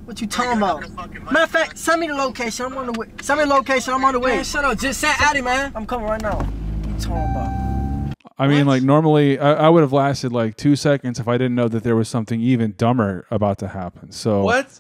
What 0.06 0.20
you 0.22 0.28
talking 0.28 0.52
you 0.52 0.58
about? 0.58 0.82
got 0.82 0.90
the 0.90 0.96
fucking 0.96 1.24
money, 1.24 1.34
Matter 1.34 1.44
of 1.46 1.52
fact, 1.52 1.78
send 1.78 2.02
me 2.02 2.08
the 2.08 2.16
location. 2.16 2.66
I'm 2.66 2.78
on 2.78 2.88
the 2.88 3.00
way. 3.00 3.08
Send 3.22 3.40
me 3.40 3.46
the 3.46 3.54
location. 3.54 3.94
I'm 3.94 4.04
on 4.04 4.14
the 4.14 4.20
way. 4.20 4.36
Man, 4.36 4.44
shut 4.44 4.66
up, 4.66 4.78
just 4.78 5.00
send 5.00 5.16
Addy, 5.20 5.42
man. 5.42 5.72
I'm 5.76 5.86
coming 5.86 6.08
right 6.08 6.22
now. 6.22 6.36
What 6.38 6.88
you 6.88 7.00
talking 7.00 7.32
about? 7.32 8.16
I 8.38 8.48
mean, 8.48 8.66
like 8.66 8.84
normally, 8.84 9.38
I, 9.38 9.66
I 9.66 9.70
would 9.70 9.82
have 9.82 9.92
lasted 9.94 10.32
like 10.32 10.56
two 10.58 10.76
seconds 10.76 11.20
if 11.20 11.28
I 11.28 11.38
didn't 11.38 11.56
know 11.56 11.68
that 11.68 11.84
there 11.84 11.96
was 11.96 12.08
something 12.08 12.40
even 12.40 12.74
dumber 12.78 13.26
about 13.30 13.58
to 13.60 13.68
happen. 13.68 14.12
So 14.12 14.44
what? 14.44 14.80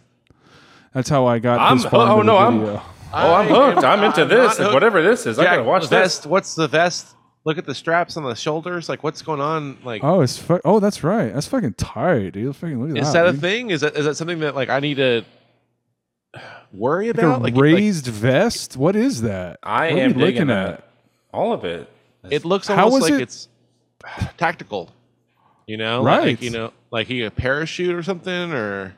That's 0.94 1.10
how 1.10 1.26
I 1.28 1.40
got 1.40 1.60
I'm- 1.60 1.78
this 1.78 1.86
far 1.86 2.10
oh, 2.10 2.14
into 2.22 2.26
no, 2.26 2.34
the 2.34 2.40
I'm- 2.40 2.60
video. 2.60 2.82
Oh, 3.12 3.18
I'm 3.18 3.26
I 3.26 3.42
am 3.42 3.48
hooked. 3.74 3.84
I'm 3.86 4.04
into 4.04 4.26
this. 4.26 4.58
hooked. 4.58 4.74
Whatever 4.74 5.02
this 5.02 5.26
is, 5.26 5.40
I 5.40 5.44
Jack, 5.44 5.52
gotta 5.58 5.64
watch 5.64 5.84
the 5.84 5.90
this. 5.90 6.00
vest. 6.18 6.26
What's 6.28 6.56
the 6.56 6.68
vest? 6.68 7.16
look 7.46 7.58
at 7.58 7.66
the 7.66 7.74
straps 7.74 8.18
on 8.18 8.24
the 8.24 8.36
shoulders. 8.36 8.90
Like, 8.90 9.02
what's 9.02 9.22
going 9.24 9.40
on? 9.42 9.78
Like, 9.84 10.04
Oh, 10.04 10.22
it's 10.22 10.38
fu- 10.38 10.60
oh, 10.66 10.80
that's 10.80 11.04
right. 11.04 11.34
That's 11.34 11.48
fucking 11.48 11.74
tight, 11.76 12.34
dude. 12.34 12.56
Fucking 12.56 12.80
look 12.80 12.92
at 12.96 13.02
is 13.02 13.14
that. 13.14 13.24
that 13.24 13.30
a 13.30 13.32
dude. 13.32 13.42
thing? 13.42 13.70
Is 13.72 13.82
that 13.82 13.96
is 13.96 14.06
that 14.06 14.16
something 14.16 14.40
that 14.42 14.56
like 14.56 14.70
I 14.70 14.80
need 14.82 14.98
to 14.98 15.24
worry 16.72 17.08
Like 17.08 17.18
about? 17.18 17.40
a 17.40 17.44
Like, 17.44 17.54
like, 17.56 17.62
raised 17.64 18.06
vest? 18.08 18.78
What 18.78 18.96
is 18.96 19.22
that? 19.24 19.60
I 19.64 19.86
What 19.92 20.00
are 20.00 20.02
am 20.04 20.14
we 20.14 20.14
digging 20.14 20.22
looking 20.26 20.48
that. 20.48 20.84
All 21.34 21.54
of 21.54 21.66
it. 21.66 21.90
it 22.30 22.46
looks 22.46 22.70
almost 22.70 22.94
was 22.94 23.04
like 23.04 23.14
it- 23.14 23.22
it's 23.24 23.48
tactical. 24.38 24.92
You 25.66 25.78
know, 25.78 26.04
Right. 26.04 26.28
Like 26.28 26.42
you 26.42 26.50
know, 26.52 26.72
like 26.92 27.08
he 27.08 27.22
a 27.24 27.32
parachute 27.32 27.96
or 27.96 28.04
something, 28.04 28.52
or 28.54 28.96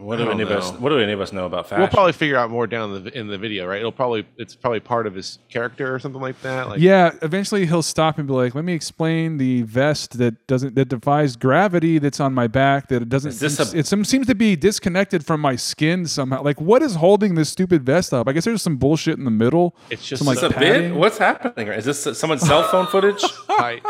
What 0.00 0.16
do 0.16 0.26
don't 0.26 0.34
any 0.34 0.44
of 0.44 0.50
us? 0.52 0.70
know. 0.72 0.78
What 0.78 0.90
do 0.90 0.98
any 1.00 1.10
of 1.12 1.20
us 1.20 1.32
know 1.32 1.44
about 1.44 1.68
fashion? 1.68 1.80
we'll 1.80 1.88
probably 1.88 2.12
figure 2.12 2.36
out 2.36 2.50
more 2.50 2.68
down 2.68 3.02
the, 3.02 3.18
in 3.18 3.26
the 3.26 3.36
video, 3.36 3.66
right? 3.66 3.80
It'll 3.80 3.90
probably 3.90 4.24
it's 4.36 4.54
probably 4.54 4.78
part 4.78 5.08
of 5.08 5.14
his 5.16 5.40
character 5.48 5.92
or 5.92 5.98
something 5.98 6.20
like 6.22 6.40
that. 6.42 6.68
Like, 6.68 6.78
yeah, 6.80 7.10
eventually 7.22 7.66
he'll 7.66 7.82
stop 7.82 8.16
and 8.16 8.28
be 8.28 8.32
like, 8.32 8.54
"Let 8.54 8.64
me 8.64 8.74
explain 8.74 9.38
the 9.38 9.62
vest 9.62 10.16
that 10.18 10.46
doesn't 10.46 10.76
that 10.76 10.84
defies 10.88 11.34
gravity 11.34 11.98
that's 11.98 12.20
on 12.20 12.32
my 12.32 12.46
back 12.46 12.86
that 12.90 13.02
it 13.02 13.08
doesn't 13.08 13.38
this 13.40 13.56
seems- 13.56 13.74
a- 13.74 13.78
it 13.78 13.86
some 13.88 14.04
seems 14.04 14.28
to 14.28 14.36
be 14.36 14.54
disconnected 14.54 15.26
from 15.26 15.40
my 15.40 15.56
skin 15.56 16.06
somehow. 16.06 16.44
Like 16.44 16.60
what 16.60 16.80
is 16.80 16.94
holding 16.94 17.34
this 17.34 17.48
stupid 17.50 17.84
vest 17.84 18.14
up? 18.14 18.28
I 18.28 18.32
guess 18.32 18.44
there's 18.44 18.62
some 18.62 18.76
bullshit 18.76 19.18
in 19.18 19.24
the 19.24 19.32
middle. 19.32 19.74
It's 19.90 20.06
just 20.06 20.20
some, 20.20 20.28
like 20.28 20.36
this 20.36 20.44
a 20.44 20.48
bit? 20.50 20.58
padding. 20.58 20.94
What's 20.94 21.18
happening? 21.18 21.66
Is 21.68 21.84
this 21.84 22.00
someone's 22.16 22.42
cell 22.46 22.62
phone 22.68 22.86
footage? 22.86 23.24
I, 23.48 23.80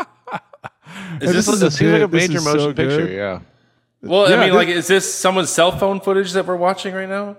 Is 1.21 1.33
This 1.33 1.45
this? 1.45 1.47
is 1.49 1.61
a 1.61 1.65
it 1.67 1.71
seems 1.71 1.91
like 1.91 2.01
a 2.01 2.07
major 2.07 2.41
motion 2.41 2.59
so 2.59 2.73
picture. 2.73 3.05
good. 3.05 3.11
Yeah. 3.15 3.39
Well, 4.01 4.29
Yeah, 4.29 4.37
I 4.37 4.45
mean, 4.45 4.53
like, 4.55 4.67
is 4.69 4.87
this 4.87 5.11
someone's 5.13 5.49
cell 5.49 5.71
phone 5.77 5.99
footage 5.99 6.31
that 6.33 6.45
we're 6.45 6.55
watching 6.55 6.93
right 6.93 7.09
now? 7.09 7.35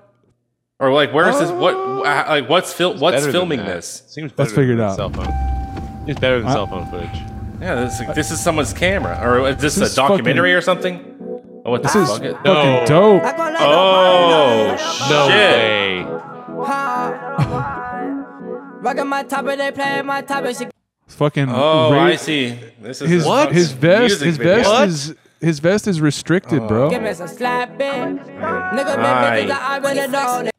Or 0.79 0.93
like, 0.93 1.13
where 1.13 1.29
is 1.29 1.39
this? 1.39 1.51
What? 1.51 1.75
Uh, 1.75 2.25
like, 2.29 2.49
what's 2.49 2.73
fil- 2.73 2.97
What's 2.99 3.15
Better 3.17 3.23
than 3.27 3.33
filming 3.33 3.59
that. 3.61 3.67
this? 3.67 4.03
Seems 4.09 4.33
Let's 4.37 4.51
better 4.53 4.61
figure 4.63 4.75
it 4.75 4.77
than 4.77 4.87
out. 4.87 4.97
Cell 4.97 5.11
phone. 5.11 6.09
It's 6.09 6.19
better 6.21 6.39
than 6.41 6.49
I- 6.49 6.53
cell 6.55 6.67
phone 6.67 6.91
footage. 6.91 7.09
Yeah, 7.61 7.75
this, 7.85 7.99
this 8.15 8.31
is 8.31 8.41
someone's 8.43 8.73
camera, 8.73 9.19
or 9.23 9.47
is 9.49 9.57
this, 9.57 9.75
This 9.75 9.89
is 9.89 9.93
a 9.93 9.97
documentary 9.97 10.51
fucking- 10.53 10.57
or 10.57 10.61
something? 10.63 11.17
Oh, 11.67 11.71
what 11.73 11.83
the 11.83 11.89
This 11.89 11.97
is 11.97 12.09
fuck? 12.09 12.23
fucking 12.23 12.39
No. 12.43 12.85
dope. 12.87 13.23
Oh 13.61 14.77
No 15.11 15.29
shit! 15.29 16.07
way. 16.07 16.07
Rockin' 18.83 19.09
my 19.09 19.23
top 19.25 19.47
and 19.47 19.61
they 19.61 19.71
play 19.73 20.01
my 20.03 20.23
top 20.23 20.45
and 20.45 20.57
she 20.57 20.67
Fucking 21.09 21.49
Oh, 21.51 21.93
ra- 21.93 22.05
I 22.05 22.17
see. 22.17 22.59
This 22.81 23.03
is 23.03 23.11
his 23.11 23.27
a 23.27 23.47
his 23.53 23.73
vest 23.73 24.01
music 24.01 24.27
his 24.27 24.37
video. 24.39 24.55
vest 24.57 24.71
What? 24.71 24.89
is 24.89 25.15
his 25.41 25.59
vest 25.59 25.87
is 25.89 26.01
restricted, 26.01 26.67
bro. 26.69 26.91
give 26.91 27.03
me 27.03 27.13
some 27.15 27.29
slap 27.29 27.71
it. 27.81 27.81
Nigga, 27.81 28.97
Nice. 28.97 29.41
baby, 29.41 29.53
I 29.53 29.77
really 29.79 29.95
know 30.09 30.43
that. 30.45 30.51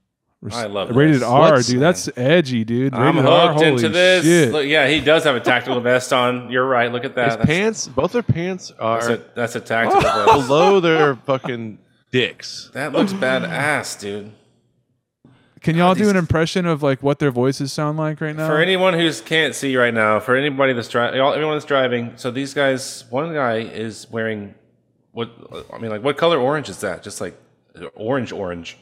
I 0.51 0.65
love 0.65 0.89
Rated. 0.95 1.21
R, 1.21 1.51
What's- 1.51 1.67
dude. 1.67 1.79
That's 1.81 2.09
edgy, 2.17 2.63
dude. 2.63 2.95
I'm 2.95 3.15
Rated 3.17 3.29
R, 3.31 3.53
hooked 3.53 3.61
into 3.63 3.89
this. 3.89 4.23
shit. 4.25 4.51
Look, 4.51 4.65
yeah, 4.65 4.87
he 4.87 4.99
does 4.99 5.23
have 5.25 5.35
a 5.35 5.39
tactical 5.39 5.79
vest 5.81 6.11
on. 6.11 6.49
You're 6.51 6.65
right. 6.67 6.91
Look 6.91 7.05
at 7.05 7.13
that. 7.13 7.25
His 7.27 7.35
That's, 7.37 7.45
pants, 7.47 7.87
both 7.87 8.11
their 8.13 8.23
pants 8.23 8.69
that's 8.79 9.07
are 9.07 9.11
a, 9.13 9.21
that's 9.35 9.55
a 9.55 9.59
tactical 9.59 10.01
vest. 10.25 10.47
below 10.47 10.79
their 10.79 11.15
fucking 11.15 11.77
dicks. 12.11 12.71
That 12.73 12.91
looks 12.91 13.13
badass, 13.13 13.99
dude. 13.99 14.31
Can 15.61 15.75
y'all 15.77 15.93
do 15.93 16.09
an 16.09 16.15
impression 16.15 16.65
of 16.65 16.81
like 16.81 17.03
what 17.03 17.19
their 17.19 17.29
voices 17.29 17.71
sound 17.71 17.99
like 17.99 18.19
right 18.19 18.35
now? 18.35 18.47
For 18.47 18.57
anyone 18.59 18.95
who 18.95 19.13
can't 19.21 19.53
see 19.53 19.77
right 19.77 19.93
now, 19.93 20.19
for 20.19 20.35
anybody 20.35 20.73
that's 20.73 20.87
driving, 20.89 21.19
everyone 21.21 21.53
that's 21.53 21.65
driving, 21.65 22.13
so 22.15 22.31
these 22.31 22.55
guys, 22.55 23.03
one 23.11 23.31
guy 23.31 23.57
is 23.57 24.07
wearing 24.09 24.55
what 25.11 25.29
I 25.73 25.77
mean, 25.77 25.91
like 25.91 26.03
what 26.03 26.17
color 26.17 26.39
orange 26.39 26.69
is 26.69 26.79
that? 26.81 27.03
Just 27.03 27.19
like 27.21 27.37
orange, 27.95 28.31
orange, 28.31 28.77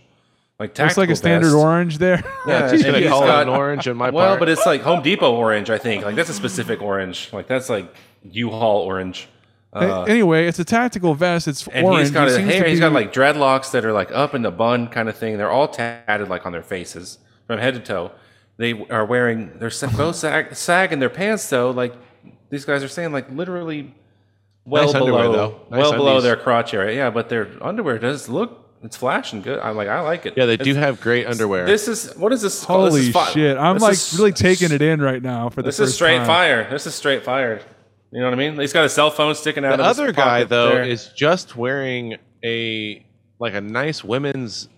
like 0.59 0.77
Looks 0.77 0.97
like 0.97 1.09
a 1.09 1.13
tactical 1.13 1.15
standard 1.15 1.53
orange 1.53 1.97
there. 1.97 2.23
Yeah, 2.47 2.69
She's 2.71 2.81
and 2.83 2.93
gonna 2.93 2.99
he's 2.99 3.09
call 3.09 3.21
got- 3.25 3.47
it 3.47 3.49
an 3.51 3.55
orange 3.55 3.87
on 3.87 3.97
my 3.97 4.09
Well, 4.09 4.27
part. 4.29 4.39
but 4.39 4.49
it's 4.49 4.65
like 4.65 4.81
Home 4.81 5.01
Depot 5.01 5.33
orange, 5.35 5.69
I 5.69 5.77
think. 5.77 6.03
Like 6.03 6.15
that's 6.15 6.29
a 6.29 6.33
specific 6.33 6.81
orange. 6.81 7.29
Like 7.33 7.47
that's 7.47 7.69
like 7.69 7.93
U-Haul 8.23 8.81
orange. 8.81 9.27
Uh, 9.71 10.01
anyway, 10.03 10.47
it's 10.47 10.57
a 10.57 10.65
tactical 10.65 11.13
vest. 11.13 11.47
It's 11.47 11.67
and 11.67 11.85
orange. 11.85 12.01
he's 12.01 12.11
got 12.11 12.27
He 12.27 12.33
his 12.33 12.35
seems 12.37 12.49
to 12.51 12.57
hair. 12.57 12.67
He's 12.67 12.79
got 12.79 12.91
like 12.91 13.13
dreadlocks 13.13 13.71
that 13.71 13.85
are 13.85 13.93
like 13.93 14.11
up 14.11 14.33
in 14.33 14.41
the 14.41 14.49
bun 14.51 14.87
kind 14.87 15.07
of 15.07 15.15
thing. 15.15 15.37
They're 15.37 15.51
all 15.51 15.67
tatted 15.67 16.27
like 16.27 16.45
on 16.47 16.51
their 16.51 16.63
faces 16.63 17.19
from 17.45 17.59
head 17.59 17.75
to 17.75 17.79
toe. 17.79 18.11
They 18.57 18.85
are 18.89 19.05
wearing 19.05 19.57
they're 19.59 19.69
sa- 19.69 19.95
both 19.95 20.15
sag, 20.15 20.55
sagging 20.55 20.97
their 20.99 21.09
pants 21.09 21.47
though. 21.49 21.69
Like 21.71 21.93
these 22.49 22.65
guys 22.65 22.83
are 22.83 22.87
saying 22.87 23.11
like 23.11 23.29
literally 23.31 23.93
well 24.69 24.83
Nice 24.85 24.93
below 24.93 25.17
underwear, 25.17 25.31
though. 25.31 25.59
Nice 25.69 25.79
well 25.81 25.91
below 25.93 26.21
their 26.21 26.35
crotch 26.35 26.73
area. 26.73 26.95
Yeah, 26.95 27.09
but 27.09 27.29
their 27.29 27.47
underwear 27.61 27.97
does 27.99 28.29
look 28.29 28.65
it's 28.81 28.95
flashing 28.95 29.41
good. 29.41 29.59
I'm 29.59 29.75
like 29.75 29.89
I 29.89 29.99
like 30.01 30.25
it. 30.25 30.35
yeah, 30.37 30.45
they 30.45 30.55
do 30.55 30.73
have 30.75 31.01
great 31.01 31.27
underwear. 31.27 31.65
This 31.65 31.87
is 31.87 32.15
what 32.15 32.31
is 32.31 32.41
this? 32.41 32.63
called? 32.63 32.87
This 32.87 32.93
Holy 32.93 33.07
is 33.07 33.13
fi- 33.13 33.31
shit! 33.31 33.57
I'm 33.57 33.75
this 33.75 33.83
like 33.83 33.93
is- 33.93 34.15
really 34.17 34.31
taking 34.31 34.71
it 34.71 34.81
in 34.81 35.01
right 35.01 35.21
now 35.21 35.49
for 35.49 35.61
the 35.61 35.67
This 35.67 35.77
first 35.77 35.89
is 35.89 35.95
straight 35.95 36.17
time. 36.19 36.27
fire. 36.27 36.69
This 36.69 36.87
is 36.87 36.95
straight 36.95 37.23
fire. 37.25 37.61
You 38.11 38.19
know 38.19 38.25
what 38.25 38.33
I 38.33 38.37
mean? 38.37 38.57
He's 38.57 38.73
got 38.73 38.85
a 38.85 38.89
cell 38.89 39.11
phone 39.11 39.35
sticking 39.35 39.65
out. 39.65 39.77
the 39.77 39.83
of 39.83 39.89
his 39.89 39.99
other 39.99 40.11
guy 40.13 40.43
though 40.45 40.69
there. 40.69 40.83
is 40.83 41.09
just 41.09 41.55
wearing 41.57 42.15
a 42.43 43.05
like 43.39 43.53
a 43.53 43.61
nice 43.61 44.03
women's 44.03 44.69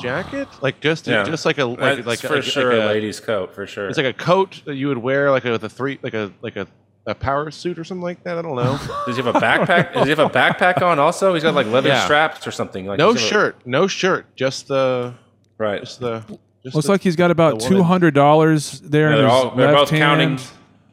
jacket, 0.00 0.48
like 0.60 0.80
just 0.80 1.06
yeah, 1.06 1.24
just 1.24 1.46
like 1.46 1.58
a 1.58 1.64
like 1.64 2.04
That's 2.04 2.06
like 2.06 2.18
for 2.20 2.34
like, 2.36 2.44
sure 2.44 2.74
like 2.74 2.82
a 2.82 2.86
a, 2.86 2.92
lady's 2.92 3.20
coat 3.20 3.54
for 3.54 3.66
sure. 3.66 3.88
It's 3.88 3.96
like 3.96 4.06
a 4.06 4.12
coat 4.12 4.62
that 4.66 4.74
you 4.76 4.88
would 4.88 4.98
wear 4.98 5.30
like 5.30 5.44
a, 5.46 5.52
with 5.52 5.64
a 5.64 5.68
three 5.70 5.98
like 6.02 6.14
a 6.14 6.30
like 6.42 6.56
a, 6.56 6.68
a 7.06 7.14
power 7.14 7.50
suit 7.50 7.78
or 7.78 7.84
something 7.84 8.02
like 8.02 8.22
that. 8.24 8.36
I 8.38 8.42
don't 8.42 8.56
know. 8.56 8.78
Does 9.06 9.16
he 9.16 9.22
have 9.22 9.34
a 9.34 9.38
backpack? 9.38 9.92
Does 9.94 10.04
he 10.04 10.10
have 10.10 10.18
a 10.18 10.28
backpack 10.28 10.82
on? 10.82 10.98
Also, 10.98 11.34
he's 11.34 11.42
got 11.42 11.54
like 11.54 11.66
leather 11.66 11.88
Yeah. 11.88 12.04
straps 12.04 12.46
or 12.46 12.50
something. 12.50 12.86
Like 12.86 12.98
no 12.98 13.12
does 13.12 13.20
he 13.22 13.28
have 13.28 13.32
a- 13.32 13.34
shirt, 13.44 13.56
no 13.64 13.86
shirt, 13.86 14.26
just 14.36 14.68
the 14.68 15.14
right? 15.58 15.80
just 15.80 16.00
the. 16.00 16.24
Just 16.64 16.74
Looks 16.74 16.86
the- 16.86 16.92
like 16.92 17.02
he's 17.02 17.14
got 17.14 17.30
about 17.30 17.58
the 17.60 17.64
woman. 17.64 17.78
two 17.78 17.82
hundred 17.84 18.14
dollars 18.14 18.80
there 18.80 19.10
Yeah, 19.10 19.16
in 19.16 19.18
they're 19.18 19.24
his 19.26 19.32
all, 19.44 19.50
they're 19.54 19.66
left 19.72 19.90
both 19.92 19.98
counting. 19.98 20.38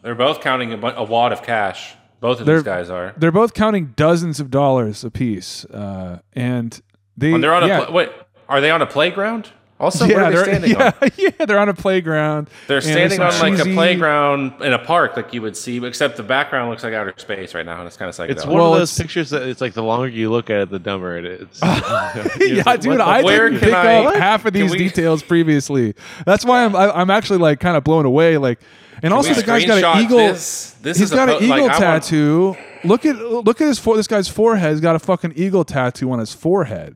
They're 0.03 0.13
both 0.15 0.41
counting 0.41 0.71
a, 0.73 0.77
bu- 0.77 0.87
a 0.87 1.03
wad 1.03 1.31
of 1.33 1.41
cash. 1.41 1.95
Both 2.19 2.39
of 2.41 2.45
They're- 2.45 2.57
these 2.57 2.63
guys 2.63 2.89
are. 2.91 3.13
They're 3.17 3.31
both 3.31 3.53
counting 3.55 3.93
dozens 3.95 4.39
of 4.39 4.51
dollars 4.51 5.03
apiece, 5.03 5.65
uh, 5.65 6.19
and 6.33 6.79
they. 7.17 7.33
And 7.33 7.43
they're 7.43 7.53
on 7.55 7.63
a 7.63 7.67
yeah, 7.67 7.85
pla- 7.85 7.93
wait. 7.93 8.09
Are 8.47 8.61
they 8.61 8.69
on 8.69 8.81
a 8.81 8.85
playground? 8.85 9.49
Also, 9.83 10.05
yeah, 10.05 10.13
what 10.15 10.23
are 10.23 10.29
they 10.29 10.35
they're, 10.35 10.43
standing 10.45 10.71
yeah, 10.71 10.91
on? 11.01 11.09
yeah, 11.17 11.45
they're 11.45 11.59
on 11.59 11.69
a 11.69 11.73
playground. 11.73 12.49
They're 12.67 12.81
standing 12.81 13.19
on 13.19 13.31
some 13.33 13.49
like 13.55 13.59
a 13.59 13.63
playground 13.73 14.61
in 14.61 14.71
a 14.73 14.79
park, 14.79 15.15
like 15.17 15.33
you 15.33 15.41
would 15.41 15.57
see, 15.57 15.83
except 15.85 16.17
the 16.17 16.23
background 16.23 16.69
looks 16.69 16.83
like 16.83 16.93
outer 16.93 17.13
space 17.17 17.53
right 17.53 17.65
now, 17.65 17.79
and 17.79 17.87
it's 17.87 17.97
kind 17.97 18.07
of 18.09 18.15
psychedelic. 18.15 18.29
It's 18.31 18.45
one 18.45 18.55
Well, 18.55 18.73
of 18.73 18.79
those 18.79 18.91
it's- 18.93 19.05
pictures 19.05 19.29
that 19.31 19.43
it's 19.43 19.61
like 19.61 19.73
the 19.73 19.83
longer 19.83 20.07
you 20.07 20.31
look 20.31 20.49
at 20.49 20.61
it, 20.61 20.69
the 20.69 20.79
dumber 20.79 21.17
it 21.17 21.25
is. 21.25 21.59
yeah, 21.63 22.75
dude, 22.77 22.99
I 23.01 23.21
where 23.21 23.49
didn't 23.49 23.59
pick 23.61 23.73
I- 23.73 24.05
up 24.05 24.15
half 24.15 24.45
of 24.45 24.53
these 24.53 24.71
we- 24.71 24.77
details 24.77 25.21
previously. 25.23 25.93
That's 26.25 26.45
why 26.45 26.63
I'm 26.65 26.75
I, 26.75 26.89
I'm 26.91 27.09
actually 27.09 27.39
like 27.39 27.59
kind 27.59 27.75
of 27.77 27.83
blown 27.83 28.05
away. 28.05 28.37
Like, 28.37 28.59
and 29.01 29.13
also 29.13 29.33
the 29.33 29.43
guy's 29.43 29.65
got 29.65 29.83
an 29.97 30.03
eagle. 30.03 30.17
this? 30.17 30.71
This 30.81 30.97
he's 30.97 31.07
is 31.07 31.11
a 31.11 31.15
got 31.15 31.29
an 31.29 31.35
po- 31.39 31.45
like, 31.45 31.57
eagle 31.57 31.67
want- 31.67 31.79
tattoo. 31.79 32.57
Look 32.85 33.05
at 33.05 33.15
look 33.17 33.61
at 33.61 33.67
his 33.67 33.79
for 33.79 33.95
this 33.95 34.07
guy's 34.07 34.27
forehead. 34.27 34.71
He's 34.71 34.81
got 34.81 34.95
a 34.95 34.99
fucking 34.99 35.33
eagle 35.35 35.63
tattoo 35.65 36.11
on 36.11 36.19
his 36.19 36.33
forehead. 36.33 36.95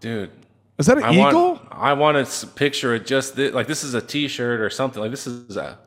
dude. 0.00 0.30
Is 0.78 0.86
that 0.86 0.98
an 0.98 1.04
I 1.04 1.12
eagle? 1.12 1.54
want 1.54 1.68
I 1.70 1.92
want 1.94 2.26
to 2.26 2.46
picture 2.48 2.94
it 2.94 3.06
just 3.06 3.34
thi- 3.34 3.50
like 3.50 3.66
this 3.66 3.82
is 3.84 3.94
a 3.94 4.00
T-shirt 4.02 4.60
or 4.60 4.68
something. 4.70 5.00
Like 5.00 5.10
this 5.10 5.26
is 5.26 5.56
a 5.56 5.78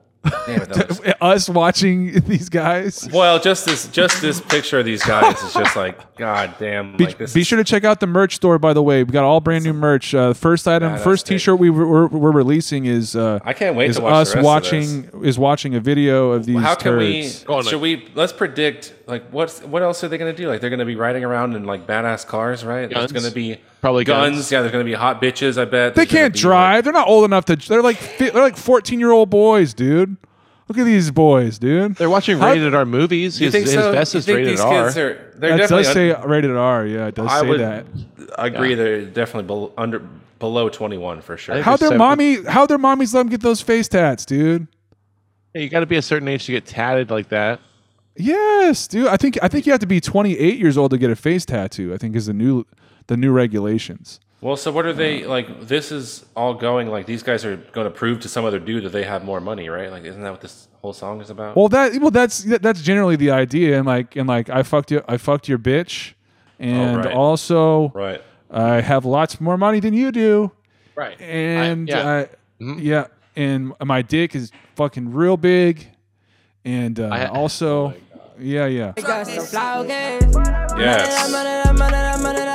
damn 0.47 0.61
it. 0.63 0.87
Was, 0.89 0.99
Us 1.21 1.49
watching 1.49 2.19
these 2.27 2.49
guys. 2.49 3.07
well, 3.13 3.39
just 3.39 3.65
this 3.67 3.87
just 3.89 4.19
this 4.21 4.41
picture 4.41 4.79
of 4.79 4.85
these 4.85 5.03
guys 5.03 5.39
is 5.43 5.53
just 5.53 5.75
like 5.75 6.15
god 6.17 6.55
damn. 6.57 6.97
Be, 6.97 7.05
like 7.05 7.19
this 7.19 7.33
be 7.33 7.41
is- 7.41 7.47
sure 7.47 7.57
to 7.57 7.63
check 7.63 7.83
out 7.83 7.99
the 7.99 8.07
merch 8.07 8.35
store, 8.35 8.57
by 8.57 8.73
the 8.73 8.81
way. 8.81 9.03
We 9.03 9.11
got 9.11 9.23
all 9.23 9.39
brand 9.41 9.63
new 9.63 9.73
merch. 9.73 10.15
Uh, 10.15 10.33
first 10.33 10.67
item, 10.67 10.93
that's 10.93 11.03
first. 11.03 11.27
T-shirt 11.27 11.59
we 11.59 11.69
were, 11.69 11.87
we're, 11.87 12.07
we're 12.07 12.31
releasing 12.31 12.85
is 12.85 13.15
uh, 13.15 13.39
I 13.43 13.53
can't 13.53 13.75
wait 13.75 13.91
is 13.91 13.97
to 13.97 14.01
watch 14.01 14.27
us 14.29 14.35
watching 14.43 15.09
is 15.23 15.37
watching 15.37 15.75
a 15.75 15.79
video 15.79 16.31
of 16.31 16.45
these 16.47 16.59
How 16.59 16.73
can 16.75 16.93
turds. 16.93 17.43
Go 17.43 17.53
on, 17.53 17.63
we? 17.65 17.69
Should 17.69 17.81
we? 17.81 18.07
Let's 18.15 18.33
predict. 18.33 18.95
Like, 19.05 19.29
what's 19.29 19.61
what 19.61 19.83
else 19.83 20.03
are 20.03 20.07
they 20.07 20.17
going 20.17 20.35
to 20.35 20.41
do? 20.41 20.47
Like, 20.49 20.61
they're 20.61 20.69
going 20.71 20.79
to 20.79 20.85
be 20.85 20.95
riding 20.95 21.23
around 21.23 21.55
in 21.55 21.63
like 21.65 21.85
badass 21.85 22.25
cars, 22.27 22.65
right? 22.65 22.89
There's 22.89 23.11
going 23.11 23.25
to 23.25 23.31
be 23.31 23.57
Probably 23.81 24.03
guns. 24.03 24.35
guns. 24.35 24.51
Yeah, 24.51 24.61
there's 24.61 24.71
going 24.73 24.85
to 24.85 24.89
be 24.89 24.95
hot 24.95 25.21
bitches. 25.21 25.57
I 25.57 25.65
bet 25.65 25.95
They 25.95 26.01
There's 26.01 26.11
gonna 26.11 26.21
can't 26.23 26.33
be, 26.33 26.39
drive. 26.39 26.83
They're 26.83 26.93
not 26.93 27.07
old 27.07 27.25
enough 27.25 27.45
to. 27.45 27.55
They're 27.55 27.81
like 27.81 27.97
fi- 27.97 28.29
they're 28.29 28.41
like 28.43 28.57
fourteen 28.57 28.99
year 28.99 29.11
old 29.11 29.29
boys, 29.29 29.73
dude. 29.73 30.17
Look 30.67 30.77
at 30.77 30.83
these 30.83 31.09
boys, 31.11 31.57
dude. 31.57 31.95
They're 31.95 32.09
watching 32.09 32.37
How- 32.37 32.51
rated 32.51 32.75
R 32.75 32.85
movies. 32.85 33.39
You 33.39 33.45
His, 33.47 33.53
think 33.53 33.65
his 33.65 33.73
so? 33.73 33.91
vest 33.91 34.13
You 34.13 34.17
is 34.19 34.27
rated 34.27 34.47
these 34.49 34.59
R. 34.59 34.83
kids 34.85 34.97
are? 34.97 35.13
They're 35.35 35.49
That 35.51 35.57
definitely. 35.57 35.83
does 35.83 35.93
say 35.93 36.13
rated 36.27 36.51
R. 36.55 36.85
Yeah, 36.85 37.07
it 37.07 37.15
does 37.15 37.27
I 37.31 37.41
say 37.41 37.47
would 37.47 37.59
that. 37.61 37.85
agree. 38.37 38.75
They're 38.75 39.05
definitely 39.05 39.47
below, 39.47 39.71
under 39.77 39.99
below 40.39 40.69
21 40.69 41.21
for 41.21 41.37
sure. 41.37 41.55
I 41.55 41.61
How 41.61 41.75
their 41.77 41.87
Seven- 41.87 41.97
mommy? 41.97 42.43
How 42.43 42.65
their 42.65 42.77
mommies 42.77 43.13
let 43.13 43.21
them 43.21 43.29
get 43.29 43.41
those 43.41 43.61
face 43.61 43.87
tats, 43.87 44.25
dude? 44.25 44.67
Yeah, 45.55 45.61
you 45.61 45.69
got 45.69 45.79
to 45.79 45.85
be 45.87 45.95
a 45.95 46.01
certain 46.01 46.27
age 46.27 46.45
to 46.45 46.51
get 46.51 46.65
tatted 46.67 47.09
like 47.09 47.29
that. 47.29 47.59
Yes, 48.15 48.87
dude. 48.87 49.07
I 49.07 49.17
think 49.17 49.39
I 49.41 49.47
think 49.47 49.65
you 49.65 49.71
have 49.71 49.79
to 49.79 49.87
be 49.87 49.99
28 50.01 50.59
years 50.59 50.77
old 50.77 50.91
to 50.91 50.97
get 50.97 51.09
a 51.09 51.15
face 51.15 51.45
tattoo. 51.45 51.93
I 51.93 51.97
think 51.97 52.15
is 52.15 52.25
the 52.27 52.33
new 52.33 52.65
the 53.07 53.17
new 53.17 53.31
regulations. 53.31 54.19
Well, 54.41 54.55
so 54.55 54.71
what 54.71 54.85
are 54.85 54.93
they 54.93 55.25
like? 55.25 55.67
This 55.67 55.91
is 55.91 56.25
all 56.33 56.53
going 56.53 56.87
like 56.87 57.05
these 57.05 57.23
guys 57.23 57.43
are 57.43 57.57
going 57.57 57.85
to 57.85 57.91
prove 57.91 58.21
to 58.21 58.29
some 58.29 58.45
other 58.45 58.59
dude 58.59 58.85
that 58.85 58.91
they 58.91 59.03
have 59.03 59.25
more 59.25 59.41
money, 59.41 59.67
right? 59.67 59.91
Like, 59.91 60.05
isn't 60.05 60.21
that 60.21 60.31
what 60.31 60.39
this 60.41 60.69
whole 60.81 60.93
song 60.93 61.19
is 61.19 61.29
about? 61.29 61.57
Well, 61.57 61.67
that 61.69 61.99
well 61.99 62.11
that's 62.11 62.43
that's 62.43 62.81
generally 62.81 63.17
the 63.17 63.31
idea, 63.31 63.77
and 63.77 63.85
like 63.85 64.15
and 64.15 64.29
like 64.29 64.49
I 64.49 64.63
fucked 64.63 64.91
you, 64.91 65.03
I 65.09 65.17
fucked 65.17 65.49
your 65.49 65.57
bitch, 65.57 66.13
and 66.57 66.97
right. 67.03 67.13
also 67.13 67.89
right. 67.89 68.21
I 68.49 68.79
have 68.79 69.03
lots 69.03 69.41
more 69.41 69.57
money 69.57 69.81
than 69.81 69.93
you 69.93 70.11
do, 70.11 70.51
Right. 70.95 71.19
and 71.19 71.89
yeah. 71.89 72.25
I, 72.61 72.63
yeah, 72.77 73.07
and 73.35 73.73
my 73.83 74.01
dick 74.01 74.35
is 74.35 74.51
fucking 74.75 75.11
real 75.13 75.35
big, 75.35 75.85
and 76.63 76.97
uh, 76.97 77.07
I- 77.07 77.25
also, 77.27 77.93
yeah, 78.39 78.67
yeah. 78.67 78.93
Got 78.95 79.27
some 79.27 79.45
flow 79.45 79.83
games. 79.85 80.33
Yes. 80.77 82.48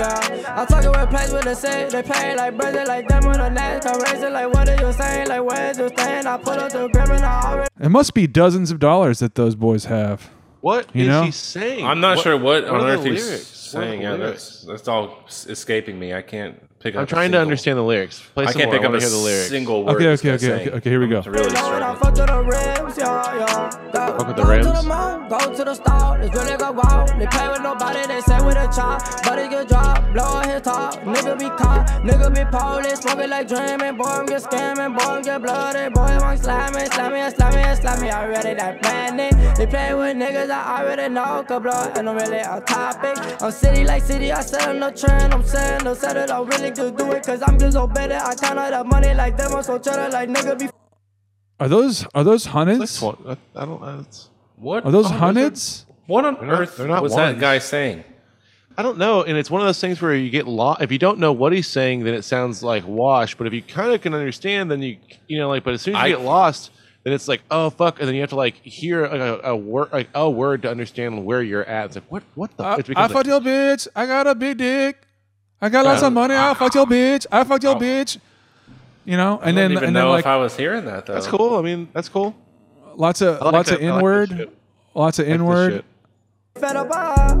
Yeah. 0.00 0.54
I'm 0.60 0.66
talking 0.66 0.90
with 0.90 1.10
place 1.10 1.32
with 1.32 1.44
the 1.44 1.54
set, 1.54 1.90
they 1.90 2.02
pay 2.02 2.36
like 2.36 2.56
brother, 2.56 2.84
like 2.86 3.06
them 3.08 3.24
on 3.26 3.38
the 3.38 3.48
net, 3.50 3.82
come 3.84 4.00
racing, 4.00 4.32
like 4.32 4.52
what 4.52 4.68
are 4.68 4.86
you 4.86 4.92
saying, 4.92 5.28
like 5.28 5.42
where's 5.44 5.78
you 5.78 5.88
staying? 5.88 6.26
I 6.26 6.36
pull 6.38 6.52
up 6.54 6.72
the 6.72 6.88
grip 6.88 7.08
and 7.08 7.24
I 7.24 7.42
already 7.52 7.68
It 7.80 7.88
must 7.90 8.14
be 8.14 8.26
dozens 8.26 8.70
of 8.70 8.78
dollars 8.78 9.18
that 9.20 9.34
those 9.34 9.54
boys 9.54 9.84
have. 9.86 10.30
What 10.60 10.86
is 10.86 10.94
You 10.94 11.06
know? 11.08 11.22
he 11.22 11.30
saying? 11.30 11.86
I'm 11.86 12.00
not 12.00 12.16
What- 12.16 12.22
sure 12.22 12.36
what, 12.36 12.64
what 12.64 12.80
on 12.80 12.86
earth 12.88 13.02
the 13.02 13.10
he's 13.10 13.26
lyrics? 13.26 13.74
What 13.74 13.84
are 13.84 13.86
saying. 13.86 14.02
Yeah, 14.02 14.16
that's 14.16 14.62
that's 14.64 14.88
all 14.88 15.18
escaping 15.28 15.98
me. 15.98 16.12
I 16.12 16.22
can't 16.22 16.60
pick 16.80 16.94
up. 16.94 16.98
I'm 17.00 17.04
a 17.04 17.06
trying 17.06 17.32
to 17.32 17.40
understand 17.40 17.78
the 17.78 17.82
lyrics. 17.84 18.20
Play 18.34 18.46
I 18.46 18.50
some 18.52 18.60
can't 18.60 18.70
more. 18.70 18.78
pick 18.78 18.84
up 18.84 18.90
wanna 18.92 18.98
a 18.98 19.00
hear 19.00 19.10
the 19.10 19.16
lyrics. 19.16 19.48
single 19.50 19.84
word. 19.84 19.94
Okay, 19.96 20.04
this 20.06 20.20
okay, 20.20 20.30
guy's 20.30 20.44
okay, 20.44 20.56
saying. 20.56 20.68
okay, 20.68 20.76
okay, 20.78 20.90
here 20.90 21.00
we 21.00 21.08
go. 21.08 21.22
I'm 21.24 21.32
really 21.32 21.50
struggling. 21.50 21.96
fuck 22.00 22.14
to 22.14 22.26
the 22.26 22.42
rims, 22.42 22.98
yeah, 22.98 23.36
yeah. 23.36 23.70
Go, 23.92 24.18
Fuck 24.18 24.26
with 24.28 24.36
the 24.36 24.42
go 24.42 24.50
rims? 24.50 24.66
to 24.66 25.26
go 25.28 25.54
to 25.54 25.64
the 25.64 25.74
star. 25.74 26.20
It's 26.20 26.34
really 26.34 26.56
go 26.56 26.72
wow. 26.72 27.06
They 27.18 27.26
play 27.26 27.48
with 27.48 27.62
nobody, 27.62 28.06
they 28.06 28.20
say 28.22 28.40
with 28.44 28.56
a 28.56 28.66
chop. 28.74 29.00
Buddy 29.24 29.48
get 29.48 29.68
drop, 29.68 30.12
blow 30.12 30.40
his 30.40 30.62
top. 30.62 30.94
Nigga 31.00 31.38
be 31.38 31.48
caught, 31.50 31.86
nigga 32.02 32.34
be 32.34 32.44
polish. 32.50 32.98
Smoking 33.00 33.30
like 33.30 33.48
dreaming, 33.48 33.96
boy, 33.96 34.04
I'm 34.04 34.26
get 34.26 34.42
scamming, 34.42 34.96
boy, 34.98 35.04
I'm 35.04 35.22
get 35.22 35.42
blooded. 35.42 35.92
Boy, 35.94 36.02
I'm 36.02 36.36
slamming, 36.36 36.86
slamming, 36.90 37.30
slamming, 37.34 37.76
slamming. 37.76 38.10
I 38.10 38.24
already 38.24 38.54
that 38.54 38.82
planning. 38.82 39.54
They 39.54 39.66
play 39.66 39.94
with 39.94 40.16
niggas 40.16 40.50
I 40.50 40.82
already 40.82 41.12
know. 41.12 41.44
Cause 41.46 41.62
blood, 41.62 41.98
and 41.98 42.08
I'm 42.08 42.16
really 42.16 42.38
a 42.38 42.60
topic. 42.66 43.16
I'm 43.42 43.50
city 43.50 43.84
like 43.84 44.02
city, 44.02 44.32
I 44.32 44.40
set 44.40 44.68
on 44.68 44.80
the 44.80 44.90
trend. 44.90 45.32
I'm 45.34 45.42
saying, 45.44 45.84
no, 45.84 45.94
set 45.94 46.16
it, 46.16 46.30
I 46.30 46.40
really 46.78 46.92
just 46.92 46.96
do 46.96 47.12
it. 47.12 47.24
Cause 47.24 47.42
I'm 47.46 47.58
just 47.58 47.74
so 47.74 47.86
better. 47.86 48.14
I 48.14 48.34
count 48.34 48.58
all 48.58 48.70
the 48.70 48.84
money 48.84 49.14
like 49.14 49.36
them, 49.36 49.54
I'm 49.54 49.62
so 49.62 49.78
cheddar 49.78 50.10
like 50.10 50.28
nigga 50.28 50.58
be. 50.58 50.68
Are 51.58 51.68
those 51.68 52.06
are 52.14 52.24
those 52.24 52.44
This 52.44 52.52
hunnids? 52.52 53.02
one, 53.02 53.38
I, 53.54 53.62
I 53.62 53.64
don't. 53.66 53.80
That's, 53.80 54.28
What? 54.56 54.84
Are 54.84 54.90
those 54.90 55.06
oh, 55.06 55.10
hunnids? 55.10 55.84
What 56.06 56.24
on 56.24 56.34
They're 56.40 56.56
earth 56.56 56.76
they're 56.76 56.88
not 56.88 57.02
was 57.02 57.14
that 57.14 57.38
guy 57.38 57.58
saying? 57.58 58.04
I 58.76 58.82
don't 58.82 58.98
know, 58.98 59.22
and 59.22 59.36
it's 59.36 59.50
one 59.50 59.60
of 59.60 59.66
those 59.66 59.80
things 59.80 60.00
where 60.00 60.14
you 60.14 60.30
get 60.30 60.46
lost. 60.48 60.80
If 60.80 60.90
you 60.90 60.98
don't 60.98 61.18
know 61.18 61.32
what 61.32 61.52
he's 61.52 61.66
saying, 61.66 62.04
then 62.04 62.14
it 62.14 62.22
sounds 62.22 62.62
like 62.62 62.86
wash. 62.86 63.34
But 63.34 63.46
if 63.46 63.52
you 63.52 63.62
kind 63.62 63.92
of 63.92 64.00
can 64.00 64.14
understand, 64.14 64.70
then 64.70 64.80
you 64.80 64.96
you 65.28 65.38
know 65.38 65.48
like. 65.48 65.64
But 65.64 65.74
as 65.74 65.82
soon 65.82 65.96
as 65.96 66.00
you 66.00 66.04
I- 66.06 66.08
get 66.08 66.22
lost, 66.22 66.70
then 67.04 67.12
it's 67.12 67.28
like 67.28 67.42
oh 67.50 67.70
fuck, 67.70 67.98
and 67.98 68.08
then 68.08 68.14
you 68.14 68.22
have 68.22 68.30
to 68.30 68.36
like 68.36 68.56
hear 68.56 69.02
like 69.06 69.20
a, 69.20 69.40
a 69.44 69.56
word 69.56 69.92
like 69.92 70.08
a 70.14 70.30
word 70.30 70.62
to 70.62 70.70
understand 70.70 71.24
where 71.24 71.42
you're 71.42 71.64
at. 71.64 71.86
It's 71.86 71.96
like 71.96 72.10
what 72.10 72.22
what 72.34 72.56
the? 72.56 72.64
I, 72.64 72.76
it's 72.76 72.88
I 72.88 72.94
because 72.94 73.12
fucked 73.12 73.26
your 73.26 73.40
bitch. 73.40 73.86
I 73.94 74.06
got 74.06 74.26
a 74.26 74.34
big 74.34 74.58
dick. 74.58 74.96
I 75.62 75.68
got 75.68 75.84
lots 75.84 76.02
of 76.02 76.12
money. 76.12 76.34
I 76.34 76.54
fucked 76.54 76.74
your 76.74 76.86
bitch. 76.86 77.26
I 77.30 77.44
fucked 77.44 77.64
your 77.64 77.74
bitch. 77.76 78.18
You 79.04 79.16
know, 79.16 79.38
I 79.42 79.48
and 79.48 79.56
don't 79.56 79.56
then 79.56 79.72
even 79.72 79.84
and 79.84 79.92
know 79.94 80.10
like 80.10 80.20
if 80.20 80.26
I 80.26 80.36
was 80.36 80.56
hearing 80.56 80.84
that 80.86 81.06
though. 81.06 81.14
that's 81.14 81.26
cool. 81.26 81.56
I 81.56 81.62
mean 81.62 81.88
that's 81.92 82.08
cool. 82.08 82.34
lots 82.96 83.20
of 83.22 83.40
like 83.40 83.52
lots 83.52 83.70
that- 83.70 83.80
of 83.80 83.84
I 83.84 83.90
like 83.90 83.94
that 83.94 83.96
inward, 83.98 84.28
shit. 84.30 84.56
lots 84.94 85.18
of 85.18 85.24
I 85.26 85.28
like 85.28 85.38
this 85.38 85.40
inward. 85.40 85.72
shit. 85.72 85.84
fed 86.60 86.76
up, 86.76 86.88
ah. 86.92 87.38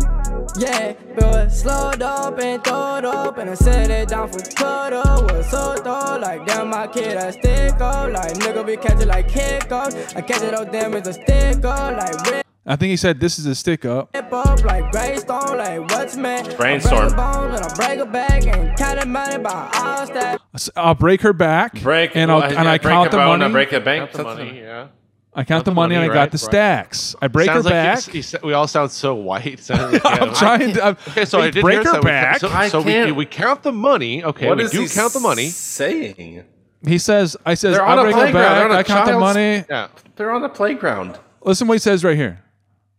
Yeah, 0.58 0.94
but 1.16 1.48
slowed 1.50 2.02
up 2.02 2.38
and 2.40 2.64
throwed 2.64 3.04
up 3.04 3.38
and 3.38 3.50
I 3.50 3.54
set 3.54 3.90
it 3.90 4.08
down 4.08 4.28
for 4.32 4.40
cutter. 4.54 5.02
Was 5.34 5.50
so 5.50 5.76
throw 5.76 6.18
like 6.18 6.44
damn 6.46 6.68
my 6.70 6.86
kid 6.88 7.16
I 7.16 7.30
stick 7.30 7.74
up 7.80 8.10
like 8.12 8.32
nigga 8.34 8.66
be 8.66 8.76
catching 8.76 9.08
like 9.08 9.30
hiccups. 9.30 10.16
I 10.16 10.22
catch 10.22 10.42
it 10.42 10.54
up 10.54 10.72
damn 10.72 10.94
it's 10.94 11.08
a 11.08 11.12
stick 11.12 11.64
up 11.64 11.96
like 11.96 12.30
rip 12.30 12.46
I 12.70 12.76
think 12.76 12.90
he 12.90 12.96
said 12.96 13.18
this 13.18 13.36
is 13.38 13.46
a 13.46 13.54
stick 13.56 13.84
up. 13.84 14.14
up 14.14 14.64
like 14.64 14.92
Greystone 14.92 15.58
like 15.58 15.80
what's 15.90 16.16
man. 16.16 16.44
Brainstorm. 16.56 17.06
I 17.06 17.08
break 17.08 17.12
a 17.12 17.16
bone 17.16 17.54
and 17.54 17.64
I 17.64 17.74
break 17.74 17.98
a 17.98 18.06
back 18.06 18.46
and 18.46 18.78
count 18.78 19.00
the 19.00 19.06
money 19.06 19.38
by 19.38 19.70
all 19.74 20.06
that. 20.06 20.40
S- 20.54 20.70
I'll 20.76 20.94
break 20.94 21.20
her 21.22 21.32
back. 21.32 21.82
break 21.82 22.14
and 22.14 22.30
I'll 22.30 22.38
well, 22.38 22.56
and 22.56 22.68
I 22.68 22.78
break 22.78 22.92
count 22.92 23.10
the 23.10 23.16
bone, 23.16 23.40
money. 23.40 23.44
I 23.44 23.52
break 23.52 23.72
a 23.72 23.80
bank. 23.80 24.12
Count 24.12 24.12
the 24.12 24.22
money, 24.22 24.60
yeah. 24.60 24.86
I 25.34 25.42
count 25.42 25.64
the 25.64 25.72
the 25.72 25.74
money, 25.74 25.94
and 25.96 26.04
I 26.04 26.08
money, 26.08 26.14
got 26.20 26.30
the 26.30 26.38
stacks. 26.38 27.16
I 27.20 27.26
break 27.26 27.46
Sounds 27.46 27.58
her 27.58 27.62
like 27.64 27.72
back. 27.72 27.94
he's- 27.98 28.06
he 28.06 28.22
said- 28.22 28.42
we 28.42 28.52
all 28.52 28.68
sound 28.68 28.92
so 28.92 29.14
white. 29.14 29.58
Sounds 29.58 29.92
like, 30.04 30.04
yeah, 30.04 30.10
I'm 30.24 30.34
trying 30.34 30.72
to. 30.74 30.84
I'm, 30.84 30.96
Okay, 31.08 31.24
so 31.24 31.40
I 31.40 31.50
did 31.50 31.62
break 31.62 31.78
her 31.84 32.00
that. 32.00 32.40
We- 32.42 32.68
So, 32.68 32.68
so 32.68 32.82
we, 32.82 33.10
we 33.10 33.26
count 33.26 33.64
the 33.64 33.72
money. 33.72 34.22
Okay, 34.22 34.46
What 34.48 34.58
we 34.58 34.64
is 34.64 34.70
do 34.70 34.80
he 34.82 34.88
count 34.88 35.12
the 35.12 35.20
money. 35.20 35.48
saying? 35.48 36.44
he 36.86 36.98
says, 36.98 37.36
"I 37.44 37.54
says 37.54 37.76
I 37.78 38.00
break 38.02 38.14
her 38.14 38.32
back. 38.32 38.64
on 38.64 38.70
a 38.70 38.74
I 38.78 38.82
count 38.84 39.06
the 39.06 39.18
money." 39.18 39.64
Yeah. 39.68 39.88
They're 40.14 40.30
on 40.30 40.42
the 40.42 40.48
playground. 40.48 41.18
Listen, 41.42 41.66
what 41.66 41.74
he 41.74 41.78
says 41.80 42.04
right 42.04 42.16
here. 42.16 42.44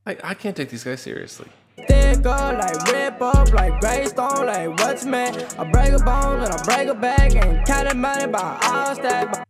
I, 0.05 0.17
I 0.23 0.33
can't 0.33 0.55
take 0.55 0.69
these 0.69 0.83
guys 0.83 1.01
seriously. 1.01 1.47
Stick 1.83 2.25
up 2.25 2.57
like 2.57 2.91
rip 2.91 3.21
up 3.21 3.51
like 3.53 3.79
Greystone 3.79 4.45
like 4.45 4.69
what's 4.79 5.05
man. 5.05 5.35
I 5.57 5.69
break 5.71 5.93
a 5.93 5.99
bone 6.03 6.41
and 6.43 6.51
I 6.53 6.63
break 6.63 6.87
a 6.89 6.93
back 6.95 7.35
and 7.35 7.65
count 7.65 7.89
the 7.89 7.95
money 7.95 8.27
by 8.27 8.59
all 8.63 8.95
that. 8.95 9.47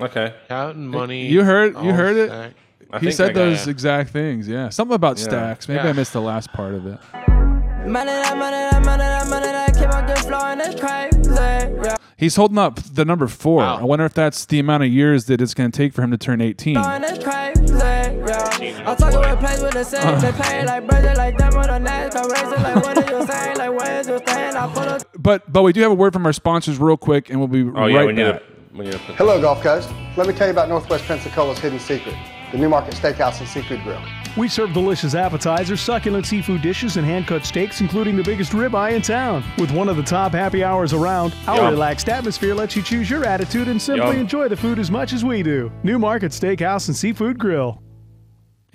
Okay. 0.00 0.34
Counting 0.48 0.86
money. 0.88 1.26
You 1.26 1.42
heard- 1.44 1.72
you 1.74 1.78
all 1.78 1.92
heard 1.92 2.16
it? 2.16 2.28
stack. 2.28 2.52
I 2.92 2.98
he 3.00 3.10
said 3.10 3.34
those 3.34 3.66
it. 3.66 3.70
exact 3.70 4.10
things. 4.10 4.46
Yeah, 4.46 4.68
something 4.68 4.94
about 4.94 5.18
Yeah. 5.18 5.24
stacks. 5.24 5.68
Maybe 5.68 5.82
Yeah. 5.82 5.90
I 5.90 5.92
missed 5.92 6.12
the 6.12 6.20
last 6.20 6.52
part 6.52 6.74
of 6.74 6.86
it. 6.86 6.98
Money 7.14 8.10
that 8.10 8.36
money 8.36 8.56
that 8.56 8.84
money 8.84 9.02
that 9.02 9.28
money 9.28 9.46
that 9.46 9.74
keep 9.76 9.92
on 9.94 10.06
good 10.06 10.18
flowing, 10.18 10.60
it's 10.60 10.80
crazy. 10.80 11.82
Yeah, 11.84 11.96
He's 12.16 12.36
holding 12.36 12.58
up 12.58 12.80
the 12.82 13.04
number 13.04 13.26
four. 13.28 13.58
Wow. 13.58 13.78
I 13.78 13.84
wonder 13.84 14.04
if 14.04 14.14
that's 14.14 14.44
the 14.46 14.58
amount 14.58 14.82
of 14.84 14.88
years 14.90 15.26
that 15.26 15.40
it's 15.40 15.54
going 15.54 15.70
to 15.70 15.76
take 15.76 15.92
for 15.94 16.02
him 16.02 16.10
to 16.10 16.18
turn 16.18 16.40
18. 16.40 16.74
flowing, 16.76 17.04
it's 17.04 17.22
crazy. 17.24 17.95
Yeah, 18.26 18.82
I'm 18.90 18.96
talking 18.96 19.20
with 19.20 19.38
place 19.38 19.60
with 19.62 19.72
the 19.74 19.84
set, 19.84 20.20
they 20.20 20.28
uh. 20.28 20.42
pay 20.42 20.64
like 20.66 20.86
brother, 20.86 21.14
like 21.14 21.38
them 21.38 21.54
on 21.54 21.66
the 21.68 21.78
net, 21.78 22.12
come 22.12 22.30
racing, 22.30 22.62
like 22.62 22.76
what 22.76 22.98
are 22.98 23.18
you 23.20 23.26
saying, 23.26 23.56
like 23.58 23.70
where's 23.72 24.08
you 24.08 24.18
staying? 24.18 24.56
I 24.56 24.66
pull 24.72 24.82
up. 24.82 25.02
But 25.18 25.52
but 25.52 25.62
we 25.62 25.72
do 25.72 25.80
have 25.82 25.92
a 25.92 25.94
word 25.94 26.12
from 26.12 26.26
our 26.26 26.32
sponsors 26.32 26.78
real 26.78 26.96
quick, 26.96 27.30
and 27.30 27.38
we'll 27.38 27.48
be 27.48 27.62
Oh 27.62 27.70
right 27.72 27.90
yeah, 27.92 28.04
we 28.04 28.12
need 28.12 28.24
back. 28.32 28.40
to. 28.40 28.46
We 28.76 28.84
need 28.84 28.92
to 28.92 28.98
Hello, 28.98 29.40
Gulf 29.40 29.62
Coast. 29.62 29.88
Let 30.16 30.26
me 30.26 30.34
tell 30.34 30.46
you 30.48 30.52
about 30.52 30.68
Northwest 30.68 31.04
Pensacola's 31.04 31.58
hidden 31.58 31.78
secret, 31.78 32.14
the 32.52 32.58
Newmarket 32.58 32.94
Steakhouse 32.94 33.38
and 33.40 33.48
Seafood 33.48 33.82
Grill. 33.82 34.02
We 34.36 34.48
serve 34.48 34.74
delicious 34.74 35.14
appetizers, 35.14 35.80
succulent 35.80 36.26
seafood 36.26 36.60
dishes, 36.60 36.98
and 36.98 37.06
hand 37.06 37.26
cut 37.26 37.46
steaks, 37.46 37.80
including 37.80 38.16
the 38.16 38.22
biggest 38.22 38.52
ribeye 38.52 38.92
in 38.92 39.00
town. 39.00 39.42
With 39.56 39.70
one 39.70 39.88
of 39.88 39.96
the 39.96 40.02
top 40.02 40.32
happy 40.32 40.62
hours 40.62 40.92
around, 40.92 41.34
our 41.46 41.56
Yum. 41.56 41.70
relaxed 41.70 42.10
atmosphere 42.10 42.54
lets 42.54 42.76
you 42.76 42.82
choose 42.82 43.08
your 43.08 43.24
attitude 43.24 43.68
and 43.68 43.80
simply 43.80 44.08
Yum. 44.16 44.20
enjoy 44.20 44.48
the 44.48 44.56
food 44.56 44.78
as 44.78 44.90
much 44.90 45.14
as 45.14 45.24
we 45.24 45.42
do. 45.42 45.72
New 45.82 45.98
Market 45.98 46.32
Steakhouse 46.32 46.88
and 46.88 46.96
Seafood 46.96 47.38
Grill. 47.38 47.80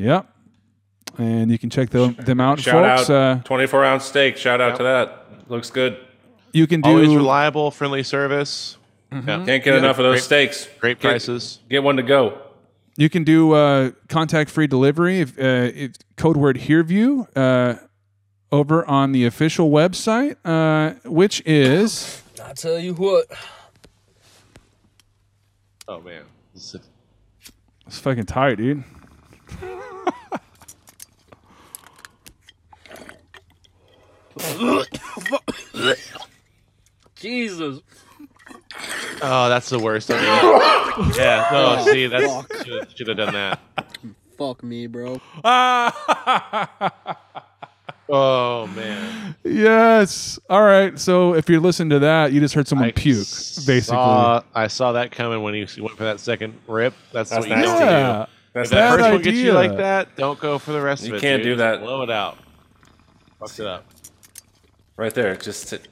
Yep. 0.01 0.27
And 1.17 1.51
you 1.51 1.59
can 1.59 1.69
check 1.69 1.89
them, 1.89 2.15
them 2.15 2.39
out, 2.39 2.59
Shout 2.59 2.97
folks. 2.99 3.09
out, 3.09 3.37
Uh, 3.39 3.43
24 3.43 3.83
ounce 3.85 4.05
steak. 4.05 4.37
Shout 4.37 4.61
out 4.61 4.77
to 4.77 4.83
that. 4.83 5.25
Looks 5.49 5.69
good. 5.69 5.97
you 6.53 6.67
can 6.67 6.81
do 6.81 6.89
Always 6.89 7.15
reliable, 7.15 7.69
friendly 7.71 8.03
service. 8.03 8.77
Mm-hmm. 9.11 9.27
Yeah. 9.29 9.45
Can't 9.45 9.63
get 9.63 9.75
enough 9.75 9.97
of 9.99 10.03
those 10.03 10.15
Great- 10.27 10.49
steaks. 10.49 10.69
Great 10.79 10.99
Get- 10.99 11.09
prices. 11.09 11.59
Get 11.69 11.83
one 11.83 11.97
to 11.97 12.03
go. 12.03 12.37
you 12.97 13.09
can 13.09 13.23
do 13.23 13.53
uh, 13.53 13.91
contact 14.09 14.49
free 14.49 14.67
delivery 14.67 15.19
if, 15.21 15.37
uh, 15.39 15.71
if 15.73 15.91
code 16.17 16.35
word 16.37 16.57
HereView 16.57 17.27
uh, 17.35 17.75
over 18.51 18.85
on 18.85 19.11
the 19.13 19.25
official 19.25 19.69
website, 19.71 20.35
uh, 20.43 20.95
which 21.09 21.41
is 21.45 22.21
I 22.43 22.53
tell 22.53 22.77
you 22.79 22.93
what. 22.93 23.25
Oh 25.87 25.99
man, 26.01 26.23
This 26.53 26.75
is- 26.75 26.81
it's 27.87 27.99
fucking 27.99 28.25
tight, 28.25 28.55
dude. 28.55 28.83
Jesus. 37.15 37.81
oh, 39.21 39.49
that's 39.49 39.69
the 39.69 39.79
worst. 39.79 40.09
I 40.11 40.15
mean, 40.15 40.23
yeah. 41.17 41.47
Oh, 41.51 41.77
oh 41.79 41.91
see, 41.91 42.07
that's 42.07 42.95
should 42.95 43.07
have 43.07 43.17
done 43.17 43.33
that. 43.33 43.59
Fuck 44.37 44.63
me, 44.63 44.87
bro. 44.87 45.21
Oh 48.13 48.67
man, 48.67 49.35
Yes. 49.45 50.37
All 50.49 50.63
right. 50.63 50.99
So 50.99 51.33
if 51.33 51.47
you're 51.47 51.61
listening 51.61 51.91
to 51.91 51.99
that, 51.99 52.33
you 52.33 52.41
just 52.41 52.53
heard 52.53 52.67
someone 52.67 52.89
I 52.89 52.91
puke, 52.91 53.19
basically. 53.19 53.79
Saw, 53.81 54.43
I 54.53 54.67
saw 54.67 54.91
that 54.91 55.11
coming 55.11 55.41
when 55.41 55.53
he 55.53 55.65
went 55.81 55.95
for 55.95 56.03
that 56.03 56.19
second 56.19 56.59
rip. 56.67 56.93
That's, 57.13 57.29
That's 57.29 57.47
what 57.47 57.49
you 57.49 57.55
nasty. 57.55 57.71
don't 57.71 57.79
yeah. 57.79 58.25
do. 58.25 58.31
That's 58.53 58.69
If 58.69 58.75
that 58.75 58.89
Bad 58.89 58.99
first 58.99 59.11
one 59.13 59.21
gets 59.21 59.37
you 59.37 59.53
like 59.53 59.77
that, 59.77 60.17
don't 60.17 60.37
go 60.41 60.59
for 60.59 60.73
the 60.73 60.81
rest 60.81 61.03
You 61.03 61.11
of 61.11 61.13
it. 61.13 61.15
You 61.17 61.21
can't 61.21 61.41
dude. 61.41 61.53
do 61.53 61.55
that. 61.57 61.79
Blow 61.79 62.01
it 62.01 62.09
out. 62.09 62.37
Fucked 63.39 63.61
it 63.61 63.67
up. 63.67 63.85
Right 65.01 65.13
there. 65.13 65.35
Just 65.35 65.67
sit. 65.67 65.87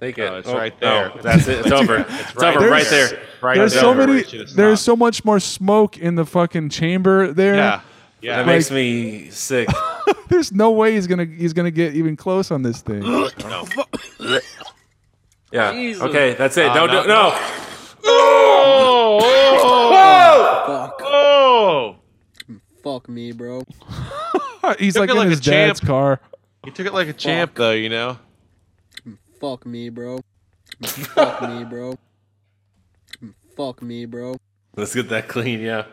Take 0.00 0.18
it. 0.18 0.26
No, 0.30 0.36
it's 0.36 0.48
right 0.48 0.78
there. 0.78 1.08
no, 1.08 1.22
that's 1.22 1.48
it. 1.48 1.60
It's 1.60 1.72
over. 1.72 1.96
It's, 2.08 2.36
right 2.36 2.56
over 2.56 2.68
right 2.68 2.86
there. 2.86 3.08
there. 3.08 3.22
Right 3.40 3.56
There's 3.56 3.72
there 3.72 3.80
so 3.80 3.96
where 3.96 4.06
many. 4.06 4.22
There's 4.22 4.50
stopped. 4.52 4.78
so 4.80 4.96
much 4.96 5.24
more 5.24 5.40
smoke 5.40 5.98
in 5.98 6.14
the 6.14 6.26
fucking 6.26 6.68
chamber 6.68 7.32
there. 7.32 7.56
Yeah. 7.56 7.80
Yeah. 8.20 8.36
That 8.38 8.46
makes 8.46 8.70
me 8.70 9.30
sick. 9.30 9.68
There's 10.28 10.52
no 10.52 10.70
way 10.70 10.94
he's 10.94 11.06
gonna 11.06 11.24
he's 11.24 11.52
gonna 11.52 11.70
get 11.70 11.94
even 11.94 12.16
close 12.16 12.50
on 12.50 12.62
this 12.62 12.82
thing. 12.82 13.02
Oh, 13.04 13.30
yeah. 15.52 15.72
Jesus. 15.72 16.02
Okay, 16.02 16.34
that's 16.34 16.56
it. 16.56 16.66
Ah, 16.68 16.74
Don't 16.74 16.88
no, 16.88 17.02
do 17.02 17.08
no. 17.08 17.30
Oh, 18.06 19.18
oh, 19.22 19.90
oh! 19.94 20.66
Fuck. 20.66 21.00
Oh! 21.02 21.96
Fuck 22.82 23.08
me, 23.08 23.32
bro. 23.32 23.62
he's 24.78 24.94
Took 24.94 25.00
like 25.00 25.08
it 25.08 25.12
in 25.12 25.18
like 25.18 25.28
his 25.28 25.38
a 25.40 25.42
champ. 25.42 25.80
car. 25.80 26.20
He 26.64 26.70
took 26.70 26.86
it 26.86 26.94
like 26.94 27.08
a 27.08 27.12
champ, 27.12 27.54
though. 27.54 27.72
You 27.72 27.88
know. 27.88 28.18
Fuck 29.44 29.66
me, 29.66 29.90
bro. 29.90 30.20
Fuck 30.86 31.42
me, 31.42 31.64
bro. 31.64 31.98
Fuck 33.54 33.82
me, 33.82 34.06
bro. 34.06 34.36
Let's 34.74 34.94
get 34.94 35.10
that 35.10 35.28
clean. 35.28 35.60
Yeah. 35.60 35.84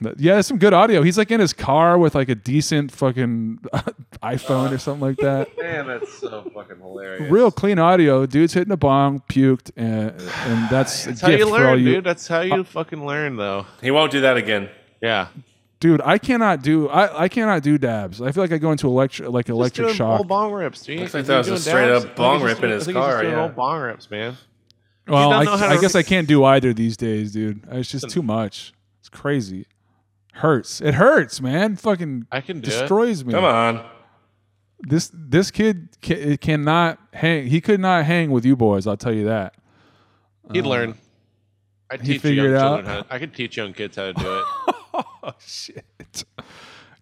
But 0.00 0.18
yeah, 0.18 0.38
it's 0.38 0.48
some 0.48 0.56
good 0.56 0.72
audio. 0.72 1.02
He's 1.02 1.18
like 1.18 1.30
in 1.30 1.38
his 1.38 1.52
car 1.52 1.98
with 1.98 2.14
like 2.14 2.30
a 2.30 2.34
decent 2.34 2.90
fucking 2.90 3.58
iPhone 4.22 4.72
or 4.72 4.78
something 4.78 5.06
like 5.06 5.18
that. 5.18 5.48
Man, 5.60 5.86
that's 5.86 6.18
so 6.18 6.50
fucking 6.54 6.78
hilarious. 6.78 7.30
Real 7.30 7.50
clean 7.50 7.78
audio. 7.78 8.24
Dude's 8.24 8.54
hitting 8.54 8.72
a 8.72 8.78
bong, 8.78 9.20
puked, 9.28 9.70
and, 9.76 10.12
and 10.12 10.70
that's, 10.70 11.04
That's 11.04 11.22
a 11.22 11.26
how 11.26 11.30
you 11.30 11.38
gift 11.38 11.50
all 11.50 11.58
learn, 11.58 11.78
you. 11.80 11.84
dude. 11.96 12.04
That's 12.04 12.26
how 12.26 12.40
you 12.40 12.54
uh, 12.54 12.64
fucking 12.64 13.04
learn, 13.04 13.36
though. 13.36 13.66
He 13.82 13.90
won't 13.90 14.10
do 14.10 14.22
that 14.22 14.38
again. 14.38 14.70
Yeah. 15.02 15.28
Dude, 15.82 16.00
I 16.04 16.16
cannot 16.16 16.62
do 16.62 16.88
I, 16.88 17.24
I 17.24 17.28
cannot 17.28 17.64
do 17.64 17.76
dabs. 17.76 18.22
I 18.22 18.30
feel 18.30 18.44
like 18.44 18.52
I 18.52 18.58
go 18.58 18.70
into 18.70 18.86
electric 18.86 19.30
like 19.30 19.46
Just 19.46 19.56
electric 19.56 19.86
doing 19.88 19.96
shock. 19.96 20.20
Old 20.20 20.28
bong 20.28 20.52
rips, 20.52 20.82
dude. 20.82 21.00
Looks 21.00 21.12
like 21.12 21.22
Is 21.22 21.26
that 21.26 21.38
was 21.38 21.46
a 21.48 21.50
doing 21.50 21.60
straight 21.60 21.86
dabs? 21.88 22.04
up 22.04 22.14
bong 22.14 22.40
rip 22.40 22.62
in 22.62 22.70
his 22.70 22.84
I 22.84 22.86
think 22.86 22.98
car, 22.98 23.22
doing 23.22 23.34
yeah. 23.34 23.42
old 23.42 23.56
bong 23.56 23.80
rips, 23.80 24.08
man. 24.08 24.36
Well, 25.08 25.32
I, 25.32 25.42
know 25.42 25.56
how 25.56 25.66
to 25.66 25.72
I 25.72 25.80
guess 25.80 25.96
I 25.96 26.04
can't 26.04 26.28
do 26.28 26.44
either 26.44 26.72
these 26.72 26.96
days, 26.96 27.32
dude. 27.32 27.64
Uh, 27.68 27.78
it's 27.78 27.90
just 27.90 28.08
too 28.10 28.22
much. 28.22 28.72
It's 29.00 29.08
crazy. 29.08 29.66
Hurts. 30.34 30.80
It 30.80 30.94
hurts, 30.94 31.40
man. 31.40 31.74
Fucking 31.74 32.28
I 32.30 32.42
can 32.42 32.60
do 32.60 32.68
it. 32.68 32.78
destroys 32.78 33.24
me. 33.24 33.32
Come 33.32 33.42
on. 33.44 33.84
This 34.78 35.10
this 35.12 35.50
kid 35.50 35.88
ca- 36.00 36.36
cannot 36.36 37.00
hang. 37.12 37.48
He 37.48 37.60
could 37.60 37.80
not 37.80 38.04
hang 38.04 38.30
with 38.30 38.44
you 38.44 38.54
boys. 38.54 38.86
I'll 38.86 38.96
tell 38.96 39.12
you 39.12 39.24
that. 39.24 39.56
He'd 40.52 40.64
learn. 40.64 40.90
Um, 40.90 40.98
I 41.90 41.96
he 41.96 42.12
teach 42.12 42.22
figured 42.22 42.52
young 42.52 42.78
out. 42.78 42.86
how. 42.86 43.04
I 43.10 43.18
could 43.18 43.34
teach 43.34 43.56
young 43.56 43.72
kids 43.72 43.96
how 43.96 44.04
to 44.04 44.12
do 44.12 44.38
it. 44.38 44.74
oh 45.28 45.32
shit! 45.38 46.24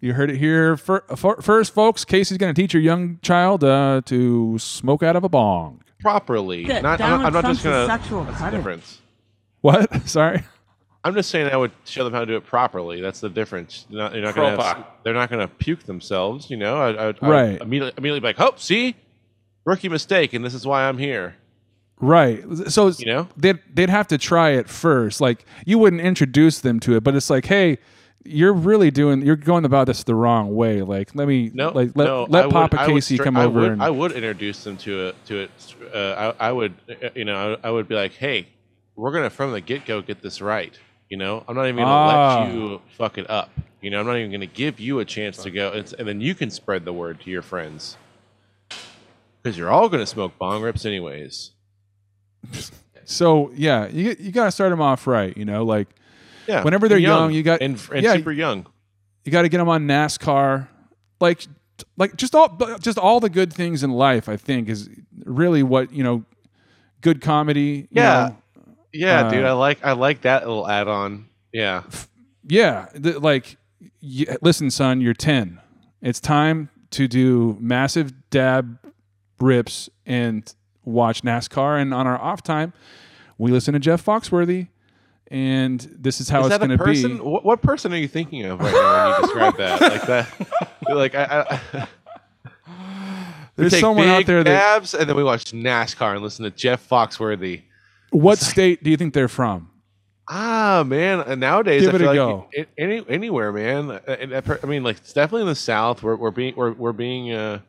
You 0.00 0.14
heard 0.14 0.30
it 0.30 0.37
here 0.38 0.76
fir- 0.76 1.04
fir- 1.16 1.40
first, 1.42 1.74
folks. 1.74 2.04
Casey's 2.04 2.38
going 2.38 2.54
to 2.54 2.61
teach 2.61 2.72
your 2.74 2.83
young 2.83 3.18
child 3.22 3.62
uh, 3.64 4.00
to 4.06 4.59
smoke 4.59 5.02
out 5.02 5.16
of 5.16 5.24
a 5.24 5.28
bong. 5.28 5.83
properly. 6.00 6.64
That 6.66 6.83
Not, 6.83 7.00
I'm, 7.00 7.11
not- 7.22 7.26
I'm 7.26 7.33
not 7.33 7.44
just 7.44 7.62
gonna. 7.64 7.87
Sexual 7.87 8.24
that's 8.24 8.40
the 8.40 8.50
difference. 8.50 9.00
What? 9.61 10.02
Sorry. 10.09 10.42
I'm 11.02 11.14
just 11.14 11.30
saying 11.30 11.48
I 11.50 11.56
would 11.56 11.72
show 11.87 12.04
them 12.04 12.12
how 12.12 12.20
to 12.20 12.26
do 12.26 12.37
it 12.37 12.44
properly. 12.44 13.00
That's 13.00 13.20
the 13.20 13.30
difference. 13.30 13.87
You're 13.88 14.02
not, 14.02 14.14
you're 14.14 14.22
not 14.22 14.35
gonna. 14.35 14.62
Have, 14.62 14.87
they're 15.02 15.14
not 15.14 15.30
gonna 15.30 15.48
puke 15.48 15.85
themselves. 15.85 16.50
You 16.50 16.56
know. 16.59 16.76
I, 16.76 16.90
I, 16.90 17.14
I 17.22 17.28
Right. 17.28 17.61
Immediately, 17.61 17.94
immediately 17.96 18.20
be 18.20 18.26
like, 18.26 18.40
oh, 18.40 18.52
see, 18.56 18.96
rookie 19.64 19.88
mistake, 19.88 20.35
and 20.35 20.44
this 20.44 20.52
is 20.54 20.66
why 20.66 20.87
I'm 20.88 20.98
here. 20.98 21.37
Right. 22.02 22.42
So 22.68 22.88
You 22.88 23.06
know? 23.06 23.28
they'd 23.37 23.59
they'd 23.74 23.90
have 23.90 24.09
to 24.09 24.16
try 24.18 24.50
it 24.50 24.68
first. 24.68 25.20
Like 25.20 25.44
you 25.66 25.78
wouldn't 25.78 26.00
introduce 26.02 26.61
them 26.61 26.80
to 26.80 26.96
it, 26.96 27.04
but 27.04 27.14
it's 27.14 27.28
like, 27.30 27.44
hey, 27.46 27.78
you're 28.24 28.52
really 28.52 28.90
doing 28.90 29.22
you're 29.22 29.37
going 29.37 29.64
about 29.64 29.87
this 29.87 30.04
the 30.04 30.14
wrong 30.14 30.54
way. 30.54 30.83
Like 30.83 31.14
let 31.14 31.26
me 31.26 31.50
No, 31.54 31.70
like 31.70 31.92
let, 31.94 32.04
no, 32.04 32.26
let 32.28 32.46
I 32.46 32.50
Papa 32.50 32.76
would 32.78 32.87
Casey 32.94 33.16
stra- 33.16 33.24
come 33.24 33.37
I 33.37 33.44
over 33.44 33.61
would, 33.61 33.72
and 33.72 33.83
I 33.83 33.90
would 33.90 34.12
introduce 34.12 34.62
them 34.64 34.76
to 34.78 35.09
it. 35.09 35.16
To 35.26 35.38
it, 35.40 35.50
uh, 35.94 36.33
I, 36.38 36.48
I 36.48 36.52
would, 36.52 36.74
uh, 36.88 37.09
you 37.14 37.24
know, 37.24 37.56
I, 37.62 37.68
I 37.68 37.70
would 37.70 37.88
be 37.88 37.94
like, 37.94 38.12
"Hey, 38.12 38.48
we're 38.96 39.12
gonna 39.12 39.30
from 39.30 39.52
the 39.52 39.61
get 39.61 39.87
go 39.87 40.02
get 40.02 40.20
this 40.22 40.40
right." 40.40 40.78
You 41.09 41.16
know, 41.16 41.42
I'm 41.48 41.56
not 41.56 41.64
even 41.66 41.76
gonna 41.85 41.90
Ah. 41.90 42.44
let 42.44 42.54
you 42.54 42.80
fuck 42.96 43.18
it 43.18 43.28
up. 43.30 43.50
You 43.80 43.90
know, 43.90 44.00
I'm 44.00 44.06
not 44.06 44.16
even 44.18 44.30
gonna 44.30 44.46
give 44.46 44.78
you 44.78 44.98
a 45.00 45.04
chance 45.04 45.38
to 45.42 45.50
go, 45.50 45.72
and, 45.72 45.92
and 45.98 46.06
then 46.06 46.20
you 46.20 46.35
can 46.35 46.50
spread 46.50 46.85
the 46.85 46.92
word 46.92 47.20
to 47.22 47.30
your 47.30 47.42
friends 47.42 47.96
because 49.42 49.56
you're 49.56 49.70
all 49.70 49.88
gonna 49.88 50.06
smoke 50.06 50.37
bong 50.38 50.62
rips 50.62 50.85
anyways. 50.85 51.52
so 53.04 53.50
yeah, 53.54 53.88
you 53.88 54.14
you 54.20 54.30
got 54.30 54.44
to 54.44 54.50
start 54.50 54.70
them 54.70 54.80
off 54.80 55.06
right, 55.06 55.37
you 55.37 55.44
know, 55.44 55.64
like 55.64 55.88
Yeah, 56.50 56.62
whenever 56.64 56.88
they're 56.88 56.96
and 56.98 57.02
young, 57.04 57.32
you 57.32 57.42
got 57.42 57.60
and, 57.62 57.80
and 57.92 58.02
yeah, 58.02 58.14
super 58.14 58.32
young. 58.32 58.66
you 59.24 59.32
got 59.32 59.42
to 59.42 59.48
get 59.48 59.58
them 59.58 59.68
on 59.68 59.86
NASCAR, 59.86 60.68
like 61.20 61.46
like 61.96 62.16
just 62.16 62.34
all 62.34 62.56
just 62.80 62.98
all 62.98 63.20
the 63.20 63.30
good 63.30 63.52
things 63.52 63.82
in 63.82 63.90
life. 63.90 64.28
I 64.28 64.36
think 64.36 64.68
is 64.68 64.88
really 65.24 65.62
what 65.62 65.92
you 65.92 66.02
know, 66.04 66.24
good 67.00 67.20
comedy. 67.20 67.88
you 67.90 68.02
Yeah. 68.02 68.30
know, 68.56 68.64
Yeah, 68.92 69.20
Uh, 69.26 69.30
dude, 69.30 69.44
I 69.44 69.52
like 69.52 69.84
I 69.84 69.92
like 69.92 70.22
that 70.22 70.46
little 70.46 70.68
add 70.68 70.88
on. 70.88 71.26
Yeah, 71.52 71.82
yeah. 72.48 72.86
th- 73.00 73.16
like, 73.16 73.56
listen, 74.42 74.70
son, 74.70 75.00
you're 75.00 75.14
ten. 75.14 75.60
It's 76.02 76.20
time 76.20 76.70
to 76.90 77.06
do 77.06 77.56
massive 77.60 78.12
dab 78.30 78.78
rips 79.40 79.88
and 80.06 80.52
watch 80.84 81.22
NASCAR. 81.22 81.80
And 81.80 81.94
on 81.94 82.06
our 82.06 82.20
off 82.20 82.42
time, 82.42 82.72
we 83.38 83.50
listen 83.52 83.74
to 83.74 83.80
Jeff 83.80 84.04
Foxworthy. 84.04 84.68
And 85.31 85.81
this 85.97 86.21
is 86.21 86.29
how 86.29 86.40
is 86.40 86.47
it's 86.49 86.59
going 86.59 86.77
to 86.77 86.85
be. 86.85 87.14
What, 87.23 87.45
what 87.45 87.62
person 87.62 87.93
are 87.93 87.97
you 87.97 88.09
thinking 88.09 88.45
of 88.47 88.61
right 88.61 88.73
now 88.73 89.11
when 89.12 89.21
you 89.21 89.27
describe 89.27 89.57
that? 89.59 89.81
Like 89.90 90.07
that? 90.07 90.57
Like 90.88 91.14
I, 91.14 91.61
I 91.73 91.88
There's 93.57 93.79
someone 93.79 94.09
out 94.09 94.27
there 94.27 94.43
that. 94.43 94.51
dabs, 94.51 94.95
and 94.95 95.09
then 95.09 95.16
we 95.16 95.23
watch 95.23 95.53
NASCAR 95.53 96.14
and 96.14 96.23
listen 96.23 96.45
to 96.45 96.51
Jeff 96.51 96.88
Foxworthy. 96.88 97.62
What 98.11 98.38
state 98.38 98.83
do 98.83 98.90
you 98.90 98.97
think 98.97 99.14
they're 99.14 99.29
from? 99.29 99.71
Ah, 100.29 100.83
man. 100.87 101.21
And 101.21 101.40
nowadays, 101.40 101.83
Give 101.83 101.93
I 101.95 101.97
it 101.97 102.03
a 102.03 102.07
like 102.07 102.14
go. 102.14 102.49
any 102.79 103.05
anywhere, 103.09 103.53
man. 103.53 103.90
Uh, 103.90 104.59
I 104.62 104.66
mean, 104.66 104.83
like 104.83 104.99
it's 104.99 105.12
definitely 105.12 105.43
in 105.43 105.49
the 105.49 105.55
South. 105.55 106.03
We're 106.03 106.16
we're 106.16 106.31
being 106.31 106.55
we're 106.57 106.73
we're 106.73 106.93
being 106.93 107.33
uh, 107.33 107.61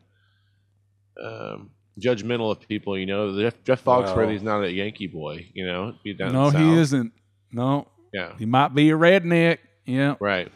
um, 1.22 1.70
judgmental 2.00 2.50
of 2.50 2.60
people. 2.60 2.96
You 2.96 3.06
know, 3.06 3.38
Jeff, 3.38 3.62
Jeff 3.64 3.84
Wow. 3.84 4.02
Foxworthy's 4.02 4.42
not 4.42 4.62
a 4.62 4.70
Yankee 4.70 5.08
boy. 5.08 5.46
You 5.52 5.66
know, 5.66 5.94
down 6.18 6.32
No, 6.32 6.50
he 6.50 6.76
isn't. 6.78 7.12
No, 7.52 7.88
Yeah, 8.12 8.32
he 8.38 8.46
might 8.46 8.74
be 8.74 8.90
a 8.90 8.94
redneck. 8.96 9.58
Yeah, 9.84 10.14
right. 10.20 10.50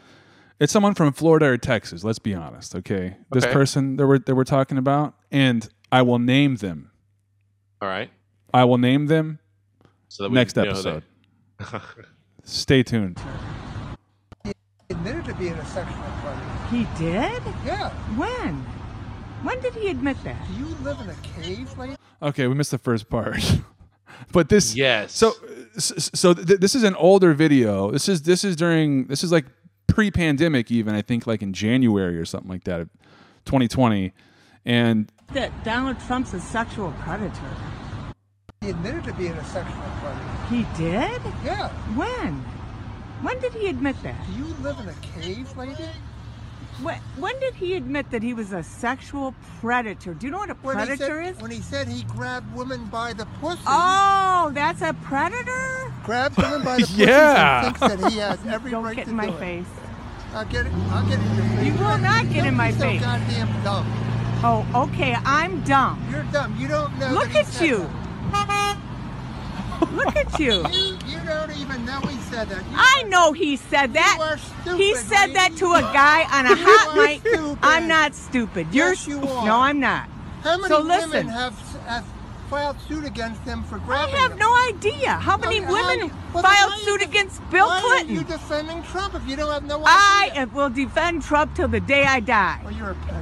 it's 0.59 0.71
someone 0.73 0.93
from 0.95 1.11
Florida 1.13 1.45
or 1.47 1.57
Texas. 1.57 2.03
Let's 2.03 2.19
be 2.19 2.33
honest, 2.33 2.75
okay? 2.75 3.17
This 3.31 3.45
person 3.45 3.97
that 3.97 4.07
we're 4.07 4.19
that 4.19 4.35
we're 4.35 4.43
talking 4.43 4.77
about, 4.77 5.13
and 5.31 5.67
I 5.91 6.01
will 6.01 6.19
name 6.19 6.55
them. 6.55 6.91
All 7.81 7.87
right. 7.89 8.09
I 8.53 8.63
will 8.63 8.77
name 8.77 9.07
them 9.07 9.39
So 10.09 10.23
that 10.23 10.29
we 10.29 10.35
next 10.35 10.55
know 10.55 10.63
that- 10.63 10.69
episode. 10.71 11.03
Stay 12.43 12.81
tuned. 12.83 13.19
He 14.45 14.53
admitted 14.89 15.25
to 15.25 15.33
being 15.35 15.53
a 15.53 15.65
sexual 15.65 16.01
predator. 16.21 16.67
He 16.71 16.87
did? 16.97 17.43
Yeah. 17.65 17.89
When? 18.15 18.55
When 19.43 19.59
did 19.59 19.73
he 19.75 19.89
admit 19.89 20.17
that? 20.23 20.37
Do 20.47 20.53
you 20.53 20.65
live 20.83 20.99
in 21.01 21.09
a 21.09 21.15
cave, 21.43 21.77
lady? 21.77 21.95
Okay, 22.21 22.47
we 22.47 22.55
missed 22.55 22.71
the 22.71 22.77
first 22.77 23.09
part. 23.09 23.37
but 24.31 24.49
this 24.49 24.75
Yes. 24.75 25.13
So 25.13 25.33
so, 25.77 25.95
so 25.97 26.33
th- 26.33 26.59
this 26.59 26.75
is 26.75 26.83
an 26.83 26.95
older 26.95 27.33
video. 27.33 27.91
This 27.91 28.09
is 28.09 28.23
this 28.23 28.43
is 28.43 28.55
during 28.55 29.07
this 29.07 29.23
is 29.23 29.31
like 29.31 29.45
pre-pandemic 29.87 30.69
even, 30.71 30.93
I 30.95 31.01
think 31.01 31.25
like 31.25 31.41
in 31.41 31.53
January 31.53 32.19
or 32.19 32.25
something 32.25 32.49
like 32.49 32.65
that, 32.65 32.87
2020. 33.45 34.13
And 34.65 35.11
That 35.33 35.51
Donald 35.63 35.99
Trump's 36.01 36.33
a 36.33 36.39
sexual 36.39 36.93
predator. 36.99 37.49
He 38.61 38.69
admitted 38.69 39.03
to 39.05 39.13
being 39.13 39.33
a 39.33 39.45
sexual 39.45 39.81
predator. 40.01 40.45
He 40.49 40.65
did? 40.77 41.21
Yeah. 41.43 41.69
When? 41.95 42.33
When 43.21 43.39
did 43.39 43.53
he 43.53 43.67
admit 43.67 43.95
that? 44.03 44.15
Do 44.27 44.33
you 44.33 44.45
live 44.61 44.79
in 44.79 44.89
a 44.89 44.93
cave, 45.21 45.57
lady? 45.57 45.89
When, 46.81 46.99
when 47.17 47.39
did 47.39 47.55
he 47.55 47.73
admit 47.73 48.11
that 48.11 48.21
he 48.21 48.33
was 48.35 48.53
a 48.53 48.61
sexual 48.61 49.33
predator? 49.59 50.13
Do 50.13 50.27
you 50.27 50.31
know 50.31 50.37
what 50.39 50.51
a 50.51 50.53
When 50.55 50.77
he 50.77 50.85
predator 50.85 51.23
said, 51.23 51.35
is? 51.35 51.41
When 51.41 51.49
he 51.51 51.61
said 51.61 51.87
he 51.87 52.03
grabbed 52.03 52.55
women 52.55 52.85
by 52.85 53.13
the 53.13 53.25
pussy. 53.41 53.61
Oh, 53.65 54.51
that's 54.53 54.81
a 54.83 54.93
predator? 55.03 55.91
Grabs 56.03 56.37
women 56.37 56.61
by 56.63 56.75
the 56.77 56.81
pussy 56.83 57.03
Yeah. 57.05 57.65
and 57.67 57.77
thinks 57.77 57.95
that 58.01 58.11
he 58.11 58.17
has 58.19 58.39
every 58.47 58.69
Don't 58.71 58.83
right 58.83 58.95
get 58.95 59.05
to 59.05 59.09
in 59.09 59.15
my 59.15 59.25
do 59.27 59.33
it. 59.33 59.39
face. 59.39 59.65
I'll 60.33 60.45
get 60.45 60.67
it. 60.67 60.71
I'll 60.91 61.07
get 61.09 61.19
in 61.19 61.35
your 61.35 61.45
face. 61.45 61.65
You 61.65 61.73
will 61.73 61.97
not 61.97 62.29
get 62.31 62.45
in 62.45 62.53
my 62.55 62.71
face. 62.71 62.79
You're 62.81 62.89
face. 62.91 63.01
So 63.01 63.07
goddamn 63.07 63.63
dumb. 63.63 63.87
Oh, 64.43 64.83
okay, 64.93 65.15
I'm 65.25 65.61
dumb. 65.63 66.05
You're 66.11 66.23
dumb. 66.25 66.55
You 66.59 66.67
don't 66.67 66.95
know. 66.99 67.11
Look 67.11 67.29
that 67.33 67.55
at 67.55 67.61
you. 67.65 67.89
Look 69.93 70.15
at 70.15 70.39
you. 70.39 70.63
that. 71.27 71.49
You, 71.49 71.55
you 71.55 71.65
don't 71.65 71.71
even 71.71 71.85
know 71.85 71.99
he 72.01 72.17
said 72.31 72.49
that. 72.49 72.57
You 72.65 72.75
I 72.75 73.03
know 73.07 73.33
he 73.33 73.55
said 73.57 73.87
You 73.87 73.93
that. 73.93 74.17
are 74.21 74.37
stupid. 74.37 74.77
He 74.79 74.95
said 74.95 75.21
lady. 75.21 75.33
that 75.33 75.55
to 75.57 75.65
a 75.73 75.81
guy 75.81 76.21
on 76.37 76.45
a 76.45 76.55
hot 76.55 76.95
You 76.95 77.01
are 77.01 77.05
mic. 77.05 77.19
stupid. 77.21 77.59
I'm 77.63 77.87
not 77.87 78.15
stupid. 78.15 78.67
You're 78.73 78.89
Yes, 78.89 79.07
you 79.07 79.19
are. 79.21 79.45
No, 79.45 79.57
I'm 79.57 79.79
not. 79.79 80.07
How 80.43 80.57
many 80.57 80.67
So 80.69 80.81
women 80.81 81.09
listen. 81.09 81.27
have, 81.27 81.59
have 81.87 82.05
filed 82.49 82.79
suit 82.87 83.03
against 83.05 83.41
him 83.41 83.63
for 83.63 83.77
grabbing 83.79 84.15
I 84.15 84.17
have 84.19 84.31
them? 84.31 84.39
no 84.39 84.51
idea 84.69 85.09
how 85.11 85.35
many 85.37 85.57
Okay, 85.57 85.65
how- 85.65 85.73
women 85.73 86.11
well, 86.33 86.43
filed 86.43 86.43
why 86.43 86.61
are 86.63 86.77
you 86.77 86.83
suit 86.85 86.99
def- 87.01 87.09
against 87.09 87.49
Bill 87.51 87.67
why 87.67 87.81
Clinton. 87.81 88.09
are 88.15 88.19
you 88.19 88.23
defending 88.25 88.83
Trump 88.83 89.15
if 89.15 89.27
you 89.27 89.35
don't 89.35 89.51
have 89.51 89.63
no 89.65 89.81
I 89.85 90.27
idea? 90.31 90.41
am- 90.43 90.53
will 90.53 90.69
defend 90.69 91.23
Trump 91.23 91.55
till 91.55 91.67
the 91.67 91.81
day 91.81 92.03
I 92.05 92.19
die. 92.21 92.59
Well, 92.63 92.73
you're 92.73 92.91
a 92.91 92.95
pig. 92.95 93.15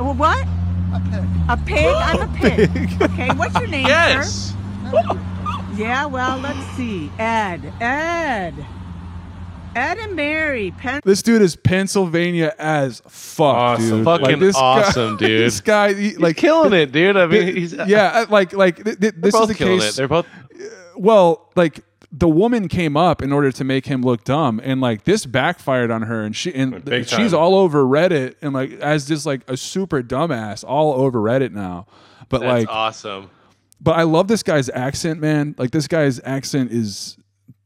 Well, 0.00 0.14
what? 0.14 0.46
A 0.94 1.00
pig. 1.10 1.24
A 1.48 1.56
pig? 1.56 1.94
I'm 1.96 2.22
a 2.22 2.28
pig. 2.40 3.02
Okay, 3.02 3.30
what's 3.34 3.54
your 3.58 3.68
name, 3.68 3.86
Yes. 3.86 4.54
sir? 4.90 5.20
Yeah, 5.76 6.06
well, 6.06 6.38
let's 6.38 6.64
see. 6.76 7.10
Ed. 7.18 7.72
Ed. 7.80 8.54
Ed 9.74 9.98
and 9.98 10.16
Mary. 10.16 10.70
Pen- 10.78 11.02
this 11.04 11.20
dude 11.22 11.42
is 11.42 11.54
Pennsylvania 11.54 12.54
as 12.58 13.02
fuck, 13.08 13.54
Awesome. 13.54 13.90
dude. 13.98 14.04
Fucking 14.06 14.38
this 14.38 14.56
awesome, 14.56 15.16
guy, 15.18 15.26
dude. 15.26 15.40
This 15.42 15.60
guy, 15.60 15.92
he, 15.92 16.10
Like 16.12 16.20
like 16.20 16.36
killing 16.38 16.72
it, 16.72 16.92
dude. 16.92 17.16
I 17.16 17.26
mean, 17.26 17.54
he's 17.54 17.74
yeah, 17.74 18.06
uh, 18.06 18.26
like 18.30 18.54
like 18.54 18.82
th- 18.82 18.98
th- 18.98 19.14
this 19.18 19.34
is 19.34 19.38
both 19.40 19.48
the 19.48 19.54
case. 19.54 19.90
it. 19.90 19.96
They're 19.96 20.08
both. 20.08 20.26
well, 20.96 21.50
like 21.56 21.80
the 22.10 22.28
woman 22.28 22.68
came 22.68 22.96
up 22.96 23.20
in 23.20 23.32
order 23.32 23.52
to 23.52 23.64
make 23.64 23.84
him 23.84 24.00
look 24.00 24.24
dumb, 24.24 24.62
and 24.64 24.80
like 24.80 25.04
this 25.04 25.26
backfired 25.26 25.90
on 25.90 26.02
her, 26.02 26.22
and 26.22 26.34
she 26.34 26.54
and 26.54 26.82
Big 26.82 27.06
she's 27.06 27.32
time. 27.32 27.34
all 27.40 27.54
over 27.56 27.84
Reddit, 27.84 28.36
and 28.40 28.54
like 28.54 28.72
as 28.80 29.06
just 29.06 29.26
like 29.26 29.42
a 29.46 29.58
super 29.58 30.02
dumbass 30.02 30.64
all 30.66 30.94
over 30.94 31.20
Reddit 31.20 31.52
now. 31.52 31.86
But 32.30 32.40
That's 32.40 32.60
like, 32.66 32.68
awesome. 32.74 33.28
But 33.80 33.96
I 33.96 34.02
love 34.02 34.28
this 34.28 34.42
guy's 34.42 34.68
accent, 34.70 35.20
man. 35.20 35.54
Like 35.58 35.70
this 35.70 35.86
guy's 35.88 36.20
accent 36.24 36.72
is 36.72 37.16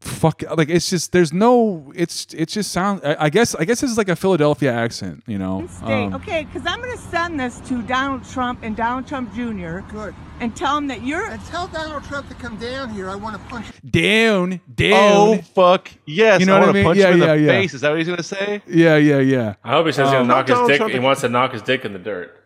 fuck 0.01 0.43
like 0.57 0.71
it's 0.71 0.89
just 0.89 1.13
there's 1.13 1.31
no 1.31 1.93
it's 1.95 2.27
it 2.33 2.49
just 2.49 2.73
sounds 2.73 3.03
I, 3.05 3.25
I 3.27 3.29
guess 3.29 3.55
I 3.55 3.67
guess 3.67 3.83
this 3.83 3.91
is 3.91 3.99
like 3.99 4.09
a 4.09 4.17
Philadelphia 4.17 4.73
accent, 4.73 5.23
you 5.27 5.37
know. 5.39 5.67
State. 5.67 6.05
Um, 6.07 6.15
okay, 6.15 6.45
because 6.45 6.67
I'm 6.67 6.81
going 6.81 6.97
to 6.97 7.03
send 7.03 7.39
this 7.39 7.61
to 7.69 7.83
Donald 7.83 8.25
Trump 8.25 8.61
and 8.63 8.75
Donald 8.75 9.07
Trump 9.07 9.35
Jr. 9.35 9.81
Good. 9.93 10.15
And 10.41 10.57
tell 10.57 10.79
him 10.79 10.87
that 10.87 11.03
you're. 11.03 11.27
And 11.27 11.39
tell 11.45 11.67
Donald 11.69 12.03
Trump 12.05 12.27
to 12.31 12.35
come 12.35 12.57
down 12.57 12.89
here. 12.89 13.11
I 13.11 13.15
want 13.15 13.37
to 13.37 13.43
punch. 13.51 13.67
down, 13.91 14.59
down. 14.75 14.95
Oh 14.95 15.37
fuck 15.55 15.91
yes! 16.07 16.41
You 16.41 16.47
know 16.47 16.57
I 16.57 16.61
what 16.61 16.63
I 16.63 16.67
want 16.69 16.77
to 16.77 16.79
mean? 16.79 16.85
punch 16.87 16.99
Yeah, 16.99 17.07
him 17.09 17.13
in 17.15 17.21
yeah, 17.21 17.35
the 17.35 17.41
yeah. 17.43 17.49
face. 17.49 17.75
Is 17.75 17.83
that 17.83 17.91
what 17.91 17.99
he's 17.99 18.09
gonna 18.09 18.23
say? 18.23 18.63
Yeah, 18.67 18.97
yeah, 18.97 19.19
yeah. 19.19 19.55
I 19.63 19.73
hope 19.73 19.85
he 19.85 19.93
says 19.93 20.09
he's 20.09 20.15
Um, 20.17 20.27
gonna 20.27 20.29
knock 20.29 20.47
his 20.49 20.55
Donald 20.55 20.69
dick. 20.71 20.77
Trump- 20.79 20.93
He 20.95 20.99
wants 20.99 21.21
to 21.21 21.29
knock 21.29 21.53
his 21.53 21.61
dick 21.61 21.85
in 21.85 21.93
the 21.93 21.99
dirt. 21.99 22.40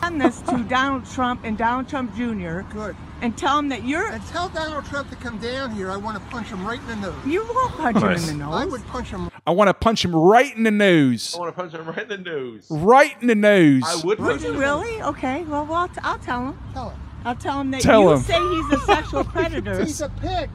Send 0.00 0.20
this 0.20 0.40
to 0.42 0.58
Donald 0.64 1.04
Trump 1.06 1.42
and 1.44 1.56
Donald 1.58 1.88
Trump 1.88 2.14
Jr. 2.16 2.60
Good. 2.72 2.96
And 3.22 3.36
tell 3.36 3.58
him 3.58 3.68
that 3.68 3.84
you're. 3.84 4.06
And 4.06 4.24
tell 4.28 4.48
Donald 4.48 4.84
Trump 4.86 5.10
to 5.10 5.16
come 5.16 5.38
down 5.38 5.72
here. 5.72 5.90
I 5.90 5.96
want 5.96 6.16
to 6.18 6.30
punch 6.30 6.46
him 6.48 6.66
right 6.66 6.80
in 6.80 6.86
the 6.86 6.96
nose. 6.96 7.26
You 7.26 7.44
won't 7.54 7.72
punch 7.74 7.96
him 7.98 8.10
in 8.10 8.38
the 8.38 8.44
nose. 8.44 8.54
I 8.54 8.64
would 8.64 8.86
punch 8.86 9.08
him. 9.08 9.30
I 9.46 9.50
want 9.50 9.68
to 9.68 9.74
punch 9.74 10.04
him 10.04 10.16
right 10.16 10.54
in 10.56 10.62
the 10.62 10.70
nose. 10.70 11.34
I 11.34 11.38
want 11.38 11.54
to 11.54 11.60
punch 11.60 11.74
him 11.74 11.86
right 11.86 11.98
in 11.98 12.08
the 12.08 12.30
nose. 12.30 12.66
Right 12.70 13.14
in 13.20 13.26
the 13.26 13.34
nose. 13.34 13.82
I 13.84 13.96
would 13.96 14.18
Would 14.18 14.18
punch 14.18 14.42
you 14.42 14.52
him. 14.54 14.58
really? 14.60 15.02
Okay. 15.02 15.42
Well, 15.44 15.66
well, 15.66 15.74
I'll, 15.80 15.88
t- 15.88 16.00
I'll 16.02 16.18
tell 16.18 16.46
him. 16.48 16.58
Tell 16.72 16.90
him. 16.90 17.00
I'll 17.24 17.36
tell 17.36 17.60
him 17.60 17.70
that 17.72 17.82
Tell 17.82 18.02
you 18.02 18.10
him. 18.12 18.20
say 18.20 18.38
he's 18.40 18.72
a 18.72 18.78
sexual 18.86 19.24
predator. 19.34 19.84
He's 19.84 20.00
a 20.00 20.08
pig. 20.08 20.48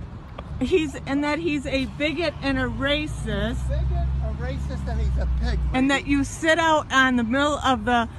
He's 0.62 0.95
and 1.05 1.23
that 1.23 1.38
he's 1.38 1.65
a 1.67 1.86
bigot 1.86 2.34
and 2.41 2.58
a 2.58 2.63
racist, 2.63 3.58
A 3.65 3.84
Bigot, 3.84 4.08
a 4.23 4.34
racist, 4.41 4.88
and 4.88 4.99
he's 5.01 5.17
a 5.19 5.29
pig. 5.41 5.60
and 5.73 5.91
that 5.91 6.08
you 6.08 6.23
sit 6.23 6.58
out 6.58 6.91
on 6.91 7.17
the 7.17 7.23
middle 7.23 7.60
of 7.60 7.86
the. 7.86 8.10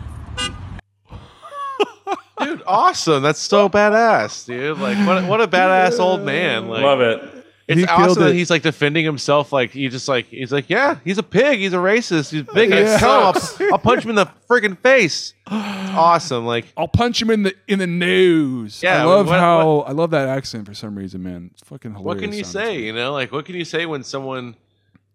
Dude, 2.38 2.62
awesome! 2.66 3.22
That's 3.22 3.38
so 3.38 3.68
badass, 3.68 4.46
dude. 4.46 4.79
Like, 4.79 4.96
what, 5.07 5.25
what 5.27 5.40
a 5.40 5.49
badass 5.49 5.99
old 5.99 6.20
man. 6.22 6.68
Like, 6.68 6.83
Love 6.83 7.01
it. 7.01 7.33
It's 7.68 7.81
He 7.81 7.87
killed 7.87 8.01
awesome 8.11 8.22
that 8.22 8.31
it. 8.31 8.35
he's 8.37 8.49
like 8.51 8.62
defending 8.62 9.05
himself. 9.05 9.53
Like, 9.53 9.70
he 9.72 9.88
just 9.88 10.07
like 10.07 10.27
he's 10.27 10.53
like, 10.53 10.70
yeah, 10.70 10.99
he's 11.03 11.18
a 11.18 11.22
pig. 11.25 11.59
He's 11.59 11.72
a 11.72 11.79
racist. 11.79 12.31
He's 12.31 12.42
big. 12.42 12.70
Yeah. 12.70 12.96
Tell 12.99 13.11
I'll, 13.35 13.35
I'll 13.72 13.79
punch 13.79 14.05
him 14.05 14.11
in 14.11 14.16
the 14.16 14.29
freaking 14.49 14.79
face. 14.79 15.35
It's 15.51 15.90
awesome. 15.96 16.46
Like, 16.46 16.66
I'll 16.77 16.87
punch 16.87 17.20
him 17.20 17.31
in 17.31 17.42
the 17.42 17.55
in 17.66 17.81
the 17.81 17.87
nose. 17.88 18.83
Yeah, 18.85 19.03
I 19.03 19.05
love 19.05 19.27
what- 19.27 19.40
how 19.40 19.81
I 19.81 19.90
love 19.92 20.11
that 20.11 20.29
accent 20.29 20.66
for 20.66 20.75
some 20.75 20.94
reason, 20.96 21.25
man. 21.25 21.51
It's 21.55 21.62
fucking 21.62 21.92
hilarious. 21.92 22.05
what 22.05 22.18
can 22.20 22.33
you 22.33 22.44
sounding. 22.44 22.72
say? 22.75 22.83
You 22.83 22.92
know, 22.92 23.12
like, 23.12 23.33
what 23.33 23.46
can 23.46 23.57
you 23.57 23.64
say 23.64 23.85
when 23.87 24.05
someone, 24.05 24.55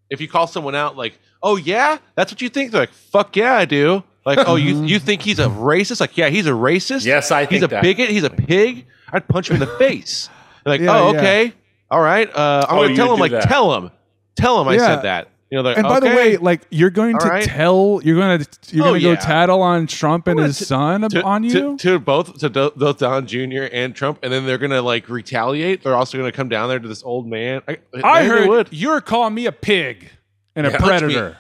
if 0.10 0.20
you 0.20 0.28
call 0.28 0.46
someone 0.48 0.76
out, 0.76 0.98
like, 0.98 1.18
oh 1.42 1.56
yeah, 1.56 2.00
that's 2.16 2.34
what 2.34 2.42
you 2.42 2.50
think. 2.50 2.72
They're 2.72 2.82
like, 2.82 2.92
fuck 2.94 3.36
yeah, 3.38 3.54
I 3.54 3.64
do. 3.64 4.04
Like, 4.26 4.40
oh, 4.48 4.56
you 4.56 4.84
you 4.86 5.00
think 5.00 5.22
he's 5.22 5.40
a 5.40 5.48
racist? 5.48 6.00
Like, 6.00 6.18
yeah, 6.18 6.30
he's 6.30 6.46
a 6.48 6.52
racist. 6.52 7.06
Yes, 7.06 7.32
I 7.32 7.42
think 7.46 7.52
He's 7.54 7.64
a 7.64 7.68
that. 7.68 7.82
bigot. 7.82 8.10
He's 8.10 8.24
a 8.24 8.30
pig. 8.30 8.86
I'd 9.12 9.28
punch 9.28 9.50
him 9.50 9.56
in 9.56 9.60
the 9.62 9.68
face. 9.78 10.30
They're 10.64 10.74
like, 10.74 10.82
Yeah, 10.82 10.96
oh, 11.00 11.12
yeah. 11.14 11.20
okay, 11.20 11.54
all 11.90 12.02
right. 12.02 12.30
Uh, 12.30 12.66
I'm 12.70 12.78
Oh, 12.78 12.82
gonna 12.82 12.90
you 12.92 12.96
tell 12.96 13.10
him. 13.10 13.16
do 13.16 13.22
Like, 13.22 13.32
that. 13.32 13.44
tell 13.44 13.74
him, 13.76 13.92
tell 14.36 14.62
him 14.62 14.68
I 14.68 14.74
Yeah. 14.76 14.88
said 14.88 15.02
that. 15.04 15.28
You 15.50 15.58
know, 15.58 15.64
they're 15.64 15.78
And 15.78 15.84
by 15.86 16.00
the 16.00 16.06
okay. 16.08 16.16
way, 16.16 16.38
like 16.38 16.62
you're 16.70 16.92
going 16.92 17.16
All 17.16 17.20
to 17.22 17.28
right. 17.28 17.44
tell 17.44 18.00
you're 18.06 18.16
going 18.16 18.40
to 18.40 18.48
you're 18.76 18.86
Oh, 18.86 18.90
going 18.92 19.02
to 19.02 19.08
go 19.08 19.16
tattle 19.16 19.62
on 19.62 19.86
Trump 19.86 20.28
and 20.28 20.40
his 20.40 20.66
son 20.66 21.02
to, 21.10 21.22
on 21.24 21.42
to- 21.42 21.48
you. 21.50 21.78
to, 21.80 22.00
both 22.00 22.38
to 22.40 22.48
do- 22.48 22.72
both 22.74 23.00
Don 23.00 23.28
Jr. 23.28 23.64
and 23.74 23.94
Trump, 23.94 24.20
and 24.24 24.32
then 24.32 24.46
they're 24.46 24.58
gonna 24.58 24.82
like 24.82 25.10
retaliate. 25.10 25.84
They're 25.84 25.96
also 25.96 26.18
gonna 26.18 26.32
come 26.32 26.48
down 26.48 26.70
there 26.70 26.80
to 26.80 26.88
this 26.88 27.04
old 27.04 27.28
man. 27.28 27.64
I, 27.68 27.72
I 27.72 27.78
maybe 27.92 28.02
they 28.22 28.28
heard 28.28 28.48
would. 28.48 28.70
you're 28.72 29.02
calling 29.02 29.34
me 29.34 29.46
a 29.48 29.52
pig 29.52 30.10
and 30.56 30.66
a 30.68 30.70
Yeah, 30.72 30.78
punch 30.78 31.02
me. 31.02 31.14
predator. 31.16 31.38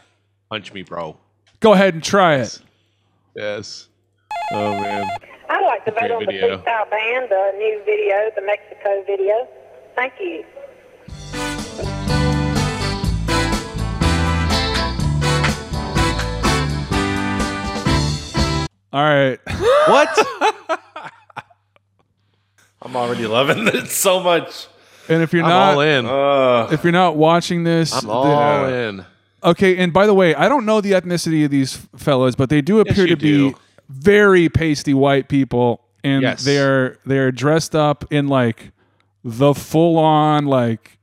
punch 0.50 0.74
me, 0.74 0.82
bro. 0.82 1.15
Go 1.62 1.72
ahead 1.74 1.94
and 1.94 2.04
try 2.04 2.36
it. 2.36 2.60
Yes. 3.36 3.88
Oh 4.52 4.72
man. 4.80 5.06
I'd 5.50 5.65
like 5.65 5.86
to 5.86 5.91
vote 5.91 6.00
Great 6.00 6.12
on 6.12 6.20
the 6.20 6.26
video. 6.26 6.58
freestyle 6.58 6.89
band, 6.89 7.30
the 7.30 7.54
new 7.58 7.82
video, 7.86 8.30
the 8.36 8.41
Mexico 8.41 9.04
video. 9.06 9.48
Thank 9.96 10.13
you. 10.20 10.44
All 18.94 19.04
right. 19.04 19.39
What? 19.88 20.10
I'm 22.84 22.96
already 22.96 23.26
loving 23.26 23.67
it 23.67 23.88
so 23.88 24.20
much. 24.20 24.67
And 25.10 25.24
if 25.24 25.34
you're 25.34 25.44
I'm 25.44 25.50
not 25.50 25.74
all 25.74 25.82
in. 25.82 26.06
Uh, 26.06 26.67
if 26.72 26.84
you're 26.84 26.91
not 26.94 27.15
watching 27.15 27.63
this, 27.63 27.94
I'm 27.94 28.06
the- 28.08 28.13
all 28.13 28.65
in. 28.65 29.06
Okay, 29.44 29.78
and 29.78 29.92
by 29.92 30.06
the 30.06 30.14
way, 30.14 30.36
I 30.36 30.48
don't 30.48 30.66
know 30.66 30.82
the 30.82 30.92
ethnicity 30.92 31.44
of 31.46 31.52
these 31.52 31.76
fellows, 31.98 32.36
but 32.36 32.50
they 32.50 32.62
do 32.62 32.80
appear 32.80 33.08
you 33.08 33.16
to 33.16 33.18
be 33.18 33.56
very 33.90 34.50
pasty 34.50 34.94
white 34.94 35.30
people, 35.30 35.82
and 36.04 36.22
Yes. 36.22 36.44
they're 36.44 36.98
they're 37.06 37.32
dressed 37.32 37.76
up 37.76 38.06
in 38.12 38.28
like 38.28 38.72
the 39.24 39.54
full 39.54 39.98
on 39.98 40.46
like 40.46 41.00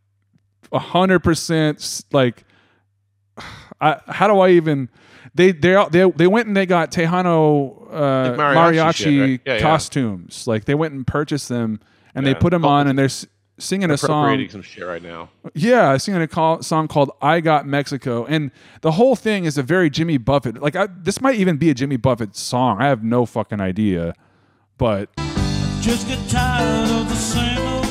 a 0.72 0.79
hundred 0.79 1.20
percent 1.20 2.05
like. 2.12 2.44
I, 3.81 4.01
how 4.09 4.27
do 4.27 4.40
I 4.40 4.51
even? 4.51 4.88
They 5.35 5.53
they 5.53 5.85
they 5.90 6.11
they 6.11 6.27
went 6.27 6.48
and 6.48 6.57
they 6.57 6.66
got 6.66 6.90
Tejano 6.90 7.87
uh, 7.92 8.31
Like 8.31 8.38
mariachi 8.38 8.74
mariachi, 8.74 8.94
shit, 8.94 9.20
right? 9.20 9.40
Yeah, 9.46 9.55
yeah. 9.55 9.61
costumes. 9.61 10.46
Like 10.48 10.64
they 10.64 10.74
went 10.74 10.94
and 10.94 11.07
purchased 11.07 11.48
them, 11.48 11.79
and 12.14 12.27
they 12.27 12.35
put 12.35 12.51
them 12.51 12.64
Oh, 12.64 12.68
on, 12.68 12.88
and 12.88 12.98
they're 12.98 13.09
s- 13.58 13.64
singing 13.64 13.90
a 13.90 13.98
song. 13.98 14.24
Appropriating 14.24 14.50
some 14.50 14.62
shit 14.62 14.86
right 14.86 15.02
now. 15.02 15.28
Yeah, 15.54 15.90
I 15.90 15.92
was 15.94 16.02
singing 16.04 16.22
a 16.22 16.28
call, 16.28 16.62
song 16.62 16.88
called 16.88 17.10
"I 17.20 17.40
Got 17.40 17.66
Mexico," 17.66 18.24
and 18.26 18.50
the 18.82 18.92
whole 18.92 19.16
thing 19.16 19.44
is 19.44 19.58
a 19.58 19.62
very 19.62 19.90
Jimmy 19.90 20.16
Buffett. 20.18 20.60
Like, 20.62 20.76
I, 20.76 20.86
this 20.86 21.20
might 21.20 21.36
even 21.36 21.56
be 21.56 21.70
a 21.70 21.74
Jimmy 21.74 21.96
Buffett 21.96 22.36
song. 22.36 22.80
I 22.80 22.86
have 22.88 23.02
no 23.02 23.26
fucking 23.26 23.60
idea, 23.60 24.14
but 24.78 25.10
Just 25.80 26.06
get 26.08 26.28
tired 26.28 26.90
of 26.90 27.08
the 27.08 27.14
same 27.14 27.58
old 27.58 27.88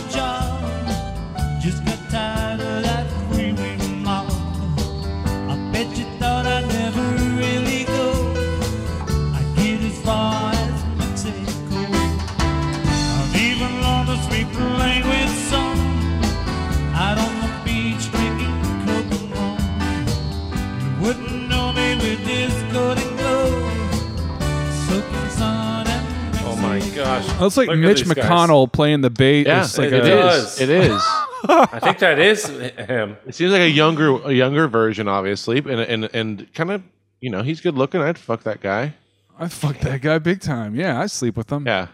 gosh. 27.22 27.42
it's 27.42 27.58
like 27.58 27.68
Look 27.68 27.76
at 27.78 27.80
Mitch 27.82 28.04
these 28.04 28.14
guys. 28.14 28.26
McConnell 28.26 28.72
playing 28.72 29.02
the 29.02 29.10
bait. 29.10 29.48
Yeah, 29.48 29.64
It's 29.64 29.78
like 29.78 29.88
it, 29.88 30.06
it 30.06 30.06
a- 30.06 30.30
is. 30.30 30.60
It 30.62 30.70
is. 30.70 31.02
I 31.48 31.80
think 31.80 32.00
that 32.00 32.20
is 32.20 32.46
him. 32.48 33.16
It 33.28 33.36
seems 33.36 33.52
like 33.52 33.62
a 33.62 33.70
younger, 33.70 34.16
a 34.28 34.32
younger 34.34 34.68
version, 34.68 35.08
obviously, 35.08 35.60
and 35.60 35.70
and 35.70 36.10
and 36.14 36.54
kind 36.54 36.72
of, 36.72 36.84
you 37.22 37.30
know, 37.30 37.44
he's 37.44 37.62
good 37.62 37.76
looking. 37.76 38.02
I'd 38.02 38.18
fuck 38.18 38.44
that 38.44 38.60
guy. 38.62 38.96
I 39.40 39.48
fucked 39.48 39.82
that 39.82 40.02
guy 40.02 40.18
big 40.20 40.42
time. 40.42 40.76
Yeah, 40.76 41.00
I 41.00 41.06
sleep 41.06 41.38
with 41.38 41.52
him. 41.52 41.66
Yeah, 41.68 41.88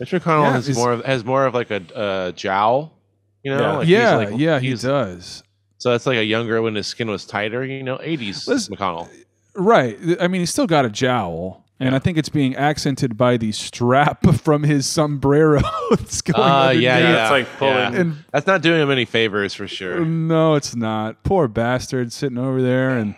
Mitch 0.00 0.10
McConnell 0.12 0.44
Yeah, 0.44 0.52
has 0.52 0.66
he's- 0.66 0.76
more 0.78 0.92
of 0.92 1.04
has 1.04 1.24
more 1.24 1.46
of 1.46 1.54
like 1.54 1.70
a 1.70 1.82
uh, 1.96 2.32
jowl. 2.32 2.92
You 3.42 3.52
know, 3.54 3.60
Yeah. 3.60 3.72
like 3.76 3.86
he's 3.86 3.92
yeah, 3.96 4.16
like- 4.16 4.38
yeah, 4.38 4.58
he 4.60 4.68
he's- 4.68 4.82
does. 4.82 5.42
So 5.78 5.90
that's 5.90 6.06
like 6.06 6.16
a 6.16 6.24
younger 6.24 6.62
when 6.62 6.74
his 6.74 6.86
skin 6.86 7.10
was 7.10 7.26
tighter. 7.26 7.62
You 7.64 7.82
know, 7.82 7.98
eighties 8.02 8.48
Listen- 8.48 8.74
McConnell. 8.74 9.08
Right. 9.54 9.98
I 10.18 10.26
mean, 10.28 10.40
he's 10.40 10.50
still 10.50 10.66
got 10.66 10.84
a 10.86 10.90
jowl. 10.90 11.63
And 11.80 11.94
I 11.94 11.98
think 11.98 12.16
it's 12.18 12.28
being 12.28 12.54
accented 12.54 13.16
by 13.16 13.36
the 13.36 13.50
strap 13.52 14.24
from 14.40 14.62
his 14.62 14.86
sombrero. 14.86 15.60
it's 15.90 16.22
going 16.22 16.40
Uh, 16.40 16.70
yeah, 16.70 16.98
yeah, 16.98 17.22
it's 17.22 17.30
like 17.30 17.58
pulling- 17.58 17.74
yeah. 17.74 17.92
And- 18.00 18.24
that's 18.32 18.46
not 18.46 18.62
doing 18.62 18.80
him 18.80 18.90
any 18.90 19.04
favors 19.04 19.54
for 19.54 19.66
sure. 19.66 20.04
No, 20.04 20.54
it's 20.54 20.76
not. 20.76 21.22
Poor 21.24 21.48
bastard 21.48 22.12
sitting 22.12 22.38
over 22.38 22.62
there, 22.62 22.90
and 22.98 23.14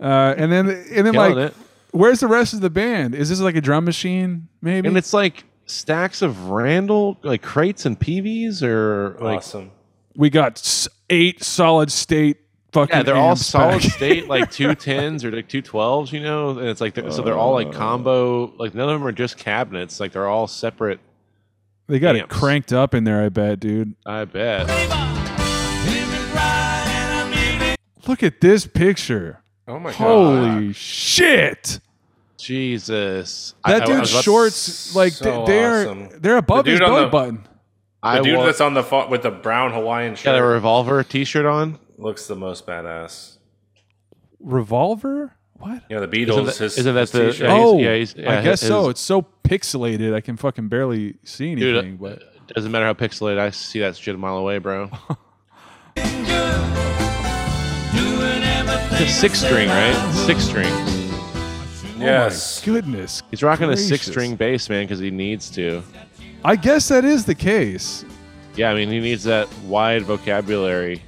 uh, 0.00 0.34
and 0.36 0.52
then 0.52 0.68
and 0.68 1.06
then 1.06 1.12
Killing 1.14 1.34
like, 1.36 1.50
it. 1.52 1.54
where's 1.92 2.20
the 2.20 2.26
rest 2.28 2.52
of 2.52 2.60
the 2.60 2.70
band? 2.70 3.14
Is 3.14 3.30
this 3.30 3.40
like 3.40 3.56
a 3.56 3.60
drum 3.60 3.84
machine? 3.86 4.48
Maybe. 4.60 4.86
And 4.88 4.98
it's 4.98 5.14
like 5.14 5.44
stacks 5.66 6.20
of 6.20 6.50
Randall, 6.50 7.16
like 7.22 7.40
crates 7.42 7.86
and 7.86 7.98
PVs, 7.98 8.62
or 8.62 9.16
like 9.20 9.38
Awesome. 9.38 9.70
we 10.14 10.28
got 10.28 10.88
eight 11.08 11.42
solid 11.42 11.90
state 11.90 12.36
fucking. 12.74 12.94
yeah, 12.96 13.02
they're 13.02 13.16
all 13.16 13.30
amps 13.30 13.46
solid 13.46 13.80
back. 13.80 13.90
state, 13.90 14.28
like 14.28 14.50
two 14.52 14.74
tens 14.74 15.24
or 15.24 15.30
like 15.30 15.48
two 15.48 15.62
twelves, 15.62 16.12
you 16.12 16.20
know. 16.20 16.50
And 16.58 16.68
it's 16.68 16.80
like 16.82 16.92
they're, 16.94 17.10
so 17.10 17.22
they're 17.22 17.38
all 17.38 17.54
like 17.54 17.68
uh. 17.68 17.72
combo. 17.72 18.52
Like 18.58 18.74
none 18.74 18.88
of 18.90 19.00
them 19.00 19.06
are 19.08 19.12
just 19.12 19.38
cabinets. 19.38 19.98
Like 20.00 20.12
they're 20.12 20.28
all 20.28 20.46
separate. 20.46 21.00
they 21.86 21.98
got 21.98 22.16
it 22.16 22.28
cranked 22.28 22.72
up 22.72 22.92
in 22.94 23.04
there. 23.04 23.22
I 23.24 23.28
bet, 23.30 23.60
dude. 23.60 23.94
I 24.04 24.24
bet. 24.26 24.68
Look 28.06 28.22
at 28.22 28.40
this 28.42 28.66
picture. 28.66 29.40
Oh 29.66 29.78
my 29.78 29.90
god. 29.90 29.96
Holy 29.96 30.72
shit! 30.74 31.80
Jesus, 32.36 33.54
That 33.64 33.80
I- 33.80 33.84
I 33.84 33.86
dude's 33.86 34.12
was 34.12 34.22
shorts, 34.22 34.94
like 34.94 35.14
So 35.14 35.46
they- 35.46 35.52
they're 35.52 35.80
awesome. 35.88 36.08
they're 36.20 36.36
above 36.36 36.66
The 36.66 36.72
his 36.72 36.80
belly 36.80 37.04
the- 37.04 37.08
button. 37.10 37.36
The 38.02 38.08
I 38.10 38.20
dude 38.20 38.36
wa- 38.36 38.44
that's 38.44 38.60
on 38.60 38.74
the 38.74 38.82
fo- 38.82 39.08
with 39.08 39.22
the 39.22 39.30
brown 39.30 39.72
Hawaiian 39.72 40.14
shirt 40.16 40.24
got 40.24 40.38
a 40.38 40.42
revolver 40.44 41.02
T-shirt 41.02 41.46
on. 41.46 41.78
Looks 42.04 42.26
the 42.26 42.36
most 42.36 42.66
badass. 42.66 43.38
Revolver? 44.40 45.34
What? 45.54 45.82
Yeah, 45.88 46.00
the 46.00 46.08
Isn't 46.10 46.34
Beatles. 46.34 46.46
that- 46.46 46.56
his, 46.58 46.78
isn't 46.78 46.94
that 46.94 47.10
his 47.10 47.38
the- 47.38 47.44
yeah, 47.44 47.52
oh, 47.52 47.78
yeah, 47.78 47.94
he's- 47.96 48.14
yeah, 48.16 48.34
oh, 48.34 48.38
I 48.38 48.42
guess 48.42 48.60
his- 48.60 48.68
so. 48.68 48.88
It's 48.90 49.00
so 49.00 49.26
pixelated, 49.44 50.14
I 50.14 50.20
can 50.20 50.36
fucking 50.36 50.68
barely 50.68 51.14
see 51.24 51.54
Dude, 51.54 51.76
uh, 51.76 51.78
anything. 51.78 51.96
but 51.96 52.22
uh, 52.22 52.52
Doesn't 52.54 52.70
matter 52.70 52.84
how 52.84 52.92
pixelated. 52.94 53.38
I 53.38 53.50
see 53.50 53.80
that 53.80 53.96
shit 53.96 54.14
a 54.14 54.18
mile 54.18 54.36
away, 54.36 54.58
bro. 54.58 54.90
It's 58.96 59.00
a 59.00 59.08
six 59.08 59.40
string, 59.40 59.68
right? 59.68 60.12
Six 60.26 60.44
strings. 60.44 60.70
Yes. 61.98 62.62
Oh 62.66 62.70
my 62.70 62.74
goodness. 62.80 63.22
He's 63.30 63.42
rocking 63.42 63.68
a 63.70 63.76
six 63.76 64.06
string 64.06 64.36
bass, 64.36 64.68
man, 64.68 64.84
because 64.84 64.98
he 65.00 65.10
needs 65.10 65.50
to. 65.50 65.82
I 66.44 66.56
guess 66.56 66.88
that 66.88 67.04
is 67.04 67.24
the 67.24 67.34
case. 67.34 68.04
Yeah, 68.56 68.70
I 68.70 68.74
mean, 68.74 68.88
he 68.90 69.00
needs 69.00 69.24
that 69.24 69.52
wide 69.64 70.02
vocabulary. 70.02 71.02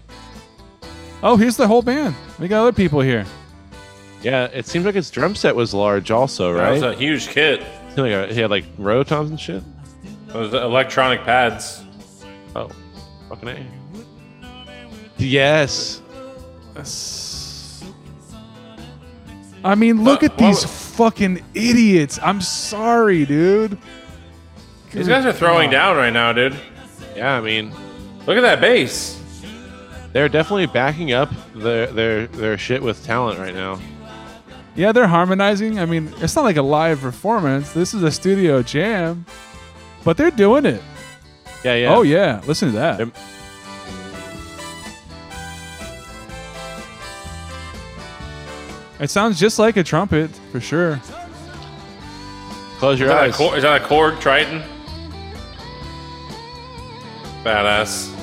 Oh, 1.23 1.37
here's 1.37 1.57
the 1.57 1.67
whole 1.67 1.83
band. 1.83 2.15
We 2.39 2.49
got 2.49 2.63
other 2.63 2.73
people 2.73 3.01
here. 3.01 3.25
Yeah, 4.23 4.45
it 4.47 4.67
seems 4.67 4.85
like 4.85 4.95
his 4.95 5.11
drum 5.11 5.35
set 5.35 5.55
was 5.55 5.73
large, 5.75 6.11
also, 6.11 6.51
Right? 6.53 6.59
That 6.59 6.65
right? 6.65 6.73
was 6.73 6.83
a 6.83 6.95
huge 6.95 7.29
kit. 7.29 7.63
Seemed 7.95 7.99
like 8.11 8.31
a- 8.31 8.35
he 8.35 8.41
had 8.41 8.51
like 8.51 8.65
rotoms 8.77 9.29
and 9.29 9.41
shit. 9.41 9.63
Those 10.29 10.53
electronic 10.53 11.23
pads. 11.25 11.83
Oh, 12.55 12.71
fucking 13.29 13.49
a. 13.49 13.67
Yes. 15.19 16.03
I 19.65 19.75
mean, 19.75 20.05
look 20.05 20.21
But 20.21 20.33
at 20.33 20.39
these 20.39 20.63
what- 20.63 20.71
fucking 20.71 21.43
idiots. 21.55 22.19
I'm 22.23 22.41
sorry, 22.41 23.25
dude. 23.25 23.79
These 24.93 25.09
guys 25.09 25.27
are 25.27 25.33
throwing 25.33 25.71
down 25.71 25.97
right 25.97 26.13
now, 26.13 26.33
dude. 26.33 26.57
Yeah, 27.15 27.33
I 27.37 27.41
mean, 27.41 27.73
Look 28.27 28.37
at 28.37 28.41
that 28.41 28.61
bass. 28.61 29.21
They're 30.17 30.31
definitely 30.31 30.65
backing 30.65 31.13
up 31.13 31.29
their 31.55 31.89
their 31.89 32.27
their 32.29 32.57
shit 32.57 32.81
with 32.81 33.05
talent 33.05 33.39
right 33.39 33.53
now. 33.55 33.79
Yeah, 34.75 34.93
they're 34.93 35.07
harmonizing. 35.07 35.79
I 35.79 35.85
mean, 35.85 36.11
it's 36.23 36.35
not 36.35 36.43
like 36.43 36.57
a 36.57 36.63
live 36.63 37.01
performance. 37.01 37.73
This 37.73 37.93
is 37.93 38.03
a 38.03 38.11
studio 38.11 38.63
jam, 38.63 39.27
but 40.05 40.17
they're 40.17 40.31
doing 40.31 40.65
it. 40.65 40.83
Yeah, 41.63 41.75
yeah. 41.75 41.95
Oh 41.95 42.01
yeah, 42.01 42.41
listen 42.47 42.71
to 42.71 42.77
that. 42.77 42.97
They're- 42.97 43.13
It 48.99 49.11
sounds 49.11 49.39
just 49.39 49.59
like 49.59 49.77
a 49.77 49.85
trumpet 49.85 50.31
for 50.51 50.61
sure. 50.61 50.99
Close 52.79 52.95
Is 52.95 53.01
your 53.01 53.09
that, 53.11 53.19
a 53.19 53.45
eyes. 53.45 53.57
Is 53.57 53.63
that 53.63 53.83
a 53.83 53.85
Korg 53.85 54.19
Triton? 54.21 54.63
Badass. 57.45 58.16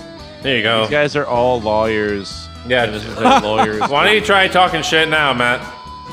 There 0.43 0.57
you 0.57 0.63
go. 0.63 0.81
These 0.81 0.89
guys 0.91 1.15
are 1.15 1.25
all 1.25 1.59
lawyers. 1.61 2.47
Yeah. 2.67 2.85
This 2.85 3.05
is 3.05 3.15
their 3.15 3.39
lawyers. 3.41 3.79
Why 3.81 4.05
don't 4.05 4.15
you 4.15 4.21
try 4.21 4.47
talking 4.47 4.81
shit 4.81 5.09
now, 5.09 5.33
Matt? 5.33 5.61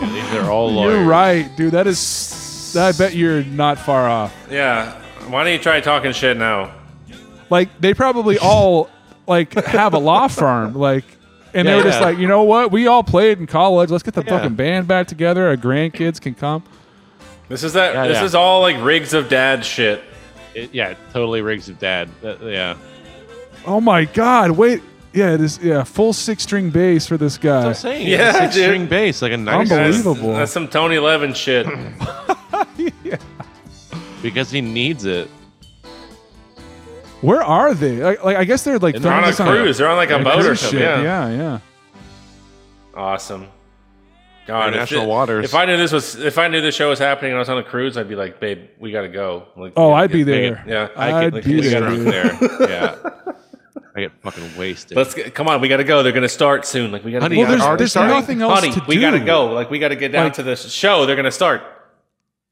These 0.01 0.33
are 0.35 0.51
all 0.51 0.71
lawyers. 0.73 0.95
You're 0.99 1.05
right, 1.07 1.57
dude. 1.57 1.73
That 1.73 1.87
is. 1.87 2.75
I 2.79 2.93
bet 2.93 3.15
you're 3.15 3.43
not 3.45 3.79
far 3.79 4.09
off. 4.09 4.35
Yeah. 4.51 4.93
Why 5.29 5.45
don't 5.45 5.53
you 5.53 5.59
try 5.59 5.81
talking 5.81 6.13
shit 6.13 6.37
now? 6.37 6.73
Like 7.51 7.69
they 7.81 7.93
probably 7.95 8.39
all 8.43 8.89
like 9.27 9.53
have 9.55 9.95
a 9.95 9.99
law 9.99 10.29
firm, 10.29 10.75
like, 10.75 11.05
and 11.53 11.67
they 11.67 11.73
Yeah, 11.73 11.77
were 11.79 11.83
just 11.83 11.99
yeah. 12.01 12.07
like, 12.07 12.19
you 12.19 12.29
know 12.29 12.45
what? 12.45 12.71
We 12.71 12.87
all 12.87 13.03
played 13.03 13.39
in 13.39 13.47
college. 13.49 13.91
Let's 13.91 14.05
get 14.05 14.15
the 14.15 14.23
Yeah. 14.23 14.39
fucking 14.39 14.55
band 14.55 14.87
back 14.87 15.09
together. 15.09 15.49
Our 15.49 15.57
grandkids 15.57 16.21
can 16.21 16.35
come. 16.35 16.63
This 17.49 17.65
is 17.65 17.73
that. 17.73 17.95
Yeah, 17.95 18.07
this 18.07 18.19
yeah. 18.19 18.25
is 18.25 18.35
all 18.37 18.61
like 18.61 18.81
rigs 18.83 19.13
of 19.15 19.29
dad 19.29 19.65
shit. 19.65 20.03
It- 20.55 20.73
yeah, 20.73 20.95
totally 21.13 21.43
rigs 21.43 21.69
of 21.69 21.79
dad. 21.81 22.09
That- 22.23 22.41
yeah. 22.43 22.77
Oh 23.67 23.81
my 23.81 24.05
god! 24.07 24.53
Wait, 24.53 24.83
yeah, 25.13 25.33
it 25.35 25.41
is. 25.41 25.59
Yeah, 25.59 25.85
full 25.85 26.13
six 26.13 26.43
string 26.43 26.71
bass 26.71 27.07
for 27.07 27.17
this 27.17 27.37
guy. 27.39 27.67
I'm 27.69 27.75
saying. 27.75 28.07
Yeah, 28.07 28.33
six 28.33 28.55
dude. 28.55 28.65
string 28.65 28.87
bass, 28.87 29.23
like 29.23 29.33
a 29.33 29.37
nice 29.37 29.71
Unbelievable. 29.71 30.33
That's 30.35 30.53
some 30.53 30.69
Tony 30.69 30.99
Levin 30.99 31.35
shit. 31.35 31.67
yeah. 33.05 33.17
because 34.23 34.51
he 34.51 34.61
needs 34.61 35.05
it. 35.05 35.29
Where 37.21 37.43
are 37.43 37.75
they? 37.75 38.03
Like, 38.03 38.25
like 38.25 38.37
I 38.37 38.45
guess 38.45 38.65
they're 38.65 38.79
like 38.79 38.97
They're 38.97 39.13
on 39.13 39.25
a 39.25 39.27
this 39.27 39.37
cruise. 39.37 39.79
They're 39.79 39.89
on 39.89 39.97
like 39.97 40.11
a 40.11 40.15
on 40.17 40.25
boat 40.25 40.45
or 40.47 40.57
something. 40.57 40.81
Yeah. 40.81 41.03
yeah, 41.03 41.29
yeah. 41.31 41.59
Awesome. 42.95 43.49
God, 44.47 44.69
if 44.69 44.75
International 44.75 45.03
thi- 45.03 45.09
waters. 45.09 45.45
If 45.45 45.55
I 45.55 45.65
knew 45.67 45.77
this 45.77 45.93
was, 45.93 46.17
if 46.17 46.39
I 46.39 46.49
knew 46.49 46.61
this 46.61 46.75
show 46.75 46.89
was 46.89 46.99
happening 46.99 47.33
and 47.33 47.37
I 47.37 47.41
was 47.41 47.49
on 47.51 47.59
a 47.59 47.63
cruise, 47.63 47.97
I'd 47.99 48.09
be 48.09 48.17
like, 48.17 48.41
"Babe, 48.41 48.69
we 48.81 48.91
gotta 48.91 49.09
go." 49.09 49.45
Like, 49.55 49.75
Oh, 49.77 49.89
we 49.91 49.95
I'd 49.95 50.11
be 50.11 50.25
get- 50.25 50.27
make 50.27 50.55
there. 50.55 50.65
it- 50.67 50.69
yeah, 50.97 51.01
I'd 51.01 51.33
like, 51.35 51.45
be 51.45 51.61
there, 51.61 51.91
there. 51.93 52.39
Yeah. 52.69 53.33
I 53.95 54.01
get 54.03 54.13
fucking 54.23 54.57
wasted. 54.57 54.97
Let's 54.97 55.15
get, 55.15 55.35
come 55.35 55.49
on. 55.49 55.61
We 55.61 55.69
gotta 55.69 55.85
go. 55.85 56.03
They're 56.03 56.13
gonna 56.13 56.29
start 56.29 56.65
soon. 56.67 56.93
Like 56.93 57.05
we 57.05 57.11
gotta. 57.13 57.25
Honey, 57.25 57.37
we 57.37 57.43
Well, 57.43 57.51
there's, 57.51 57.61
gotta- 57.63 57.77
there's 57.79 57.95
nothing 57.97 58.41
else 58.43 58.61
Honey, 58.61 58.73
to 58.73 58.85
we 58.87 58.95
do. 58.97 59.01
gotta 59.01 59.21
go. 59.21 59.47
Like 59.53 59.71
we 59.71 59.79
gotta 59.79 59.97
get 59.97 60.13
down 60.13 60.25
Like- 60.25 60.35
to 60.35 60.43
the 60.43 60.55
show. 60.57 61.07
They're 61.07 61.17
gonna 61.17 61.31
start. 61.33 61.63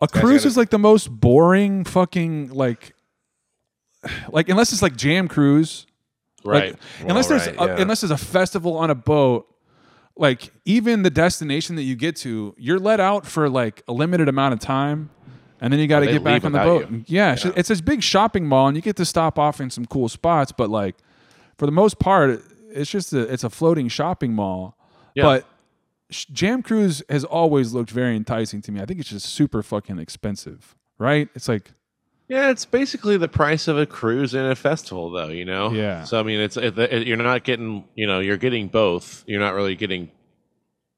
A 0.01 0.09
cruise 0.09 0.39
gotta- 0.43 0.49
is 0.49 0.57
like 0.57 0.71
the 0.71 0.79
most 0.79 1.09
boring 1.11 1.85
fucking 1.85 2.51
like, 2.51 2.95
like 4.31 4.49
unless 4.49 4.73
it's 4.73 4.83
like 4.83 4.97
jam 4.97 5.29
cruise, 5.29 5.87
right. 6.45 6.73
Like, 6.73 6.81
unless 7.09 7.27
there's 7.29 7.47
right, 7.47 7.57
a, 7.59 7.67
yeah. 7.67 7.81
unless 7.83 8.01
there's 8.01 8.11
a 8.11 8.17
festival 8.19 8.77
on 8.77 8.91
a 8.91 8.95
boat, 8.95 9.47
like 10.17 10.51
even 10.65 11.03
the 11.03 11.11
destination 11.11 11.77
that 11.77 11.83
you 11.83 11.97
get 11.97 12.17
to, 12.17 12.55
you're 12.59 12.79
let 12.79 13.01
out 13.01 13.27
for 13.27 13.49
like 13.49 13.83
a 13.89 13.93
limited 13.93 14.29
amount 14.29 14.55
of 14.55 14.61
time, 14.61 15.11
and 15.61 15.73
then 15.73 15.81
you 15.81 15.87
got 15.89 16.01
to 16.01 16.07
they 16.07 16.13
get 16.13 16.25
back 16.25 16.43
leave 16.45 16.47
on 16.47 16.53
the 16.53 16.59
without 16.59 16.81
boat. 16.83 16.91
you. 16.91 17.05
Yeah, 17.09 17.33
it's- 17.35 17.53
it's 17.57 17.69
this 17.69 17.81
big 17.81 18.03
shopping 18.03 18.47
mall, 18.47 18.69
and 18.69 18.77
you 18.77 18.83
get 18.83 18.97
to 18.97 19.05
stop 19.05 19.39
off 19.39 19.61
in 19.61 19.71
some 19.71 19.85
cool 19.87 20.09
spots, 20.09 20.53
but 20.53 20.71
like 20.71 20.97
for 21.59 21.67
the 21.67 21.73
most 21.73 21.99
part, 21.99 22.43
it's 22.71 22.91
just 22.91 23.13
a 23.13 23.21
it's 23.21 23.45
a 23.45 23.51
floating 23.51 23.89
shopping 23.89 24.33
mall. 24.33 24.77
Yeah. 25.15 25.25
But 25.25 25.47
Jam 26.11 26.63
Cruise 26.63 27.03
has 27.11 27.25
always 27.25 27.75
looked 27.75 27.91
very 27.91 28.17
enticing 28.17 28.63
to 28.63 28.73
me. 28.73 28.81
I 28.81 28.87
think 28.87 29.01
it's 29.01 29.11
just 29.11 29.27
super 29.27 29.63
fucking 29.63 29.99
expensive, 29.99 30.77
right? 30.99 31.29
It's 31.35 31.49
like 31.49 31.73
Yeah, 32.29 32.51
it's 32.51 32.65
basically 32.65 33.17
the 33.17 33.29
price 33.29 33.69
of 33.69 33.77
a 33.77 33.87
cruise 33.87 34.35
and 34.35 34.47
a 34.47 34.55
festival, 34.55 35.11
though. 35.11 35.29
You 35.29 35.45
know. 35.45 35.73
Yeah. 35.73 36.05
So 36.05 36.19
I 36.19 36.23
mean, 36.23 36.41
it's 36.41 36.57
it, 36.57 36.79
it, 36.79 37.07
you're 37.07 37.17
not 37.17 37.45
getting. 37.45 37.85
You 37.95 38.07
know, 38.07 38.21
you're 38.21 38.37
getting 38.37 38.69
both. 38.69 39.25
You're 39.27 39.41
not 39.41 39.55
really 39.55 39.75
getting. 39.75 40.11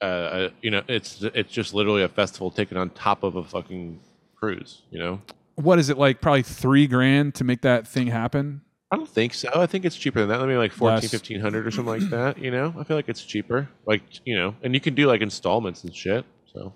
Uh, 0.02 0.04
uh, 0.04 0.48
you 0.62 0.70
know, 0.70 0.82
it's 0.88 1.22
it's 1.22 1.52
just 1.52 1.74
literally 1.74 2.02
a 2.02 2.08
festival 2.08 2.50
ticket 2.50 2.76
on 2.76 2.90
top 2.90 3.22
of 3.22 3.36
a 3.36 3.44
fucking 3.44 4.00
cruise. 4.36 4.82
You 4.90 4.98
know. 4.98 5.22
what 5.56 5.78
is 5.78 5.90
it 5.90 5.98
like? 5.98 6.20
Probably 6.20 6.42
three 6.42 6.86
grand 6.86 7.34
to 7.36 7.44
make 7.44 7.62
that 7.62 7.86
thing 7.86 8.08
happen. 8.08 8.62
I 8.92 8.96
don't 8.96 9.08
think 9.08 9.34
so. 9.34 9.48
I 9.54 9.66
think 9.66 9.84
it's 9.84 9.96
cheaper 9.96 10.18
than 10.18 10.28
that. 10.30 10.40
Maybe 10.40 10.56
like 10.56 10.72
14, 10.72 10.94
Less. 10.94 11.12
1500 11.12 11.66
or 11.66 11.70
something 11.70 12.00
like 12.00 12.10
that. 12.10 12.38
You 12.38 12.50
know, 12.50 12.74
I 12.76 12.82
feel 12.82 12.96
like 12.96 13.08
it's 13.08 13.22
cheaper. 13.22 13.68
Like 13.86 14.02
you 14.24 14.36
know, 14.36 14.56
and 14.62 14.74
you 14.74 14.80
can 14.80 14.94
do 14.94 15.06
like 15.06 15.20
installments 15.20 15.84
and 15.84 15.94
shit. 15.94 16.24
So 16.52 16.72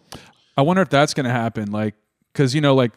I 0.56 0.62
wonder 0.62 0.82
if 0.82 0.88
that's 0.88 1.14
going 1.14 1.24
to 1.24 1.32
happen. 1.32 1.72
Like, 1.72 1.94
because 2.32 2.54
you 2.54 2.60
know, 2.60 2.74
like 2.74 2.92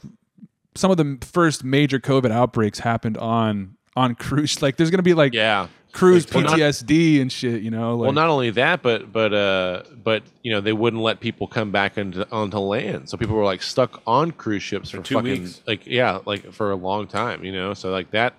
some 0.76 0.92
of 0.92 0.98
the 0.98 1.18
first 1.22 1.64
major 1.64 2.00
COVID 2.00 2.32
outbreaks 2.32 2.80
happened 2.80 3.18
on 3.18 3.76
on 3.96 4.14
cruise. 4.16 4.62
Like, 4.62 4.78
there's 4.78 4.92
going 4.92 5.00
to 5.00 5.04
be 5.04 5.16
like 5.16 5.34
yeah. 5.34 5.68
cruise 5.94 6.32
Well, 6.32 6.44
not- 6.44 6.60
PTSD 6.60 7.20
and 7.20 7.32
shit. 7.32 7.64
You 7.64 7.72
know, 7.72 7.96
like, 7.96 8.06
well, 8.06 8.14
not 8.14 8.30
only 8.30 8.52
that, 8.52 8.84
but 8.84 9.12
but 9.12 9.34
uh, 9.34 9.82
but 10.04 10.22
you 10.44 10.52
know 10.52 10.62
they 10.62 10.74
wouldn't 10.74 11.02
let 11.02 11.22
people 11.22 11.48
come 11.48 11.72
back 11.72 11.98
into 11.98 12.30
onto 12.32 12.60
land, 12.60 13.10
so 13.10 13.18
people 13.18 13.36
were 13.36 13.46
like 13.46 13.64
stuck 13.64 14.00
on 14.06 14.30
cruise 14.30 14.62
ships 14.62 14.92
for, 14.92 15.02
two 15.02 15.16
fucking 15.16 15.42
weeks. 15.42 15.62
like 15.66 15.88
yeah, 15.88 16.20
like 16.26 16.54
for 16.54 16.70
a 16.70 16.76
long 16.76 17.08
time, 17.08 17.44
you 17.44 17.52
know. 17.52 17.74
So 17.74 17.90
like 17.90 18.12
that 18.12 18.36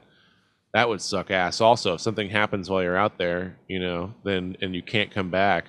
that 0.74 0.88
would 0.88 1.00
suck 1.00 1.30
ass. 1.30 1.60
Also, 1.60 1.94
if 1.94 2.00
something 2.00 2.28
happens 2.30 2.68
while 2.70 2.82
you're 2.82 2.96
out 2.96 3.18
there, 3.18 3.56
you 3.68 3.80
know, 3.80 4.14
then 4.24 4.56
and 4.60 4.74
you 4.74 4.82
can't 4.82 5.10
come 5.10 5.30
back, 5.30 5.66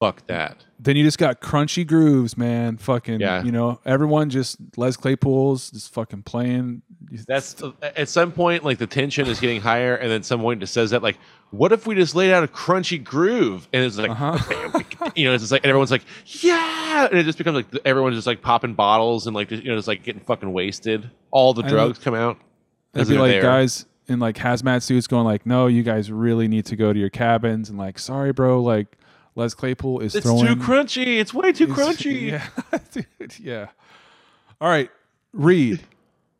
fuck 0.00 0.26
that. 0.26 0.64
then 0.78 0.94
you 0.96 1.02
just 1.04 1.16
got 1.18 1.40
crunchy 1.40 1.86
grooves, 1.86 2.36
man. 2.36 2.76
Fucking, 2.76 3.18
Yeah. 3.20 3.42
you 3.42 3.50
know, 3.52 3.80
everyone 3.86 4.28
just 4.28 4.58
Les 4.76 4.94
Claypool's 4.96 5.70
just 5.70 5.92
fucking 5.94 6.22
playing. 6.24 6.82
That's 7.26 7.62
at 7.82 8.08
some 8.08 8.32
point 8.32 8.62
like 8.64 8.76
the 8.78 8.86
tension 8.86 9.26
is 9.26 9.40
getting 9.40 9.60
higher, 9.60 9.94
and 9.94 10.10
then 10.10 10.22
someone 10.22 10.60
just 10.60 10.74
says 10.74 10.90
that 10.90 11.02
like, 11.02 11.16
what 11.50 11.72
if 11.72 11.86
we 11.86 11.94
just 11.94 12.14
laid 12.14 12.32
out 12.32 12.42
a 12.44 12.48
crunchy 12.48 13.02
groove? 13.02 13.68
And 13.72 13.84
it's 13.84 13.96
like, 13.96 14.10
Uh-huh. 14.10 14.36
you 15.14 15.24
know, 15.28 15.32
it's 15.34 15.42
just 15.44 15.52
like 15.52 15.62
and 15.62 15.70
everyone's 15.70 15.92
like, 15.92 16.02
yeah, 16.26 17.06
and 17.08 17.18
it 17.18 17.22
just 17.24 17.38
becomes 17.38 17.54
like 17.54 17.66
everyone's 17.86 18.16
just 18.16 18.26
like 18.26 18.42
popping 18.42 18.74
bottles 18.74 19.26
and 19.26 19.34
like 19.36 19.48
just, 19.48 19.62
you 19.62 19.70
know, 19.70 19.76
just 19.76 19.88
like 19.88 20.02
getting 20.02 20.20
fucking 20.22 20.52
wasted. 20.52 21.08
All 21.30 21.54
the 21.54 21.62
drugs 21.62 21.98
come 21.98 22.14
out. 22.14 22.38
It'd 23.00 23.08
be 23.08 23.18
like 23.18 23.30
there. 23.32 23.42
guys 23.42 23.86
in 24.08 24.18
like 24.20 24.36
hazmat 24.36 24.82
suits 24.82 25.06
going 25.06 25.24
like, 25.24 25.46
"No, 25.46 25.66
you 25.66 25.82
guys 25.82 26.10
really 26.10 26.48
need 26.48 26.66
to 26.66 26.76
go 26.76 26.92
to 26.92 26.98
your 26.98 27.10
cabins." 27.10 27.68
And 27.70 27.78
like, 27.78 27.98
"Sorry, 27.98 28.32
bro, 28.32 28.62
like 28.62 28.96
Les 29.34 29.54
Claypool 29.54 30.00
is 30.00 30.14
It's 30.14 30.24
throwing." 30.26 30.46
It's 30.46 30.54
too 30.54 30.60
crunchy. 30.60 31.18
It's 31.18 31.34
way 31.34 31.52
too 31.52 31.66
crunchy. 31.68 32.22
Yeah, 32.72 32.78
dude. 32.92 33.38
Yeah. 33.38 33.68
All 34.60 34.68
right, 34.68 34.90
Reed. 35.32 35.80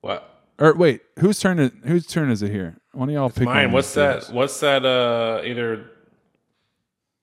What? 0.02 0.32
Or 0.58 0.72
wait, 0.74 1.02
whose 1.18 1.40
turn? 1.40 1.58
Is, 1.58 1.70
whose 1.84 2.06
turn 2.06 2.30
is 2.30 2.40
it 2.42 2.50
here? 2.52 2.76
One 2.92 3.08
of 3.08 3.14
y'all 3.14 3.28
pick. 3.28 3.44
Mine. 3.44 3.64
one 3.66 3.72
What's 3.72 3.96
of 3.96 4.14
these 4.20 4.28
that? 4.28 4.34
What's 4.34 4.60
that? 4.60 4.84
Uh, 4.86 5.42
either 5.44 5.90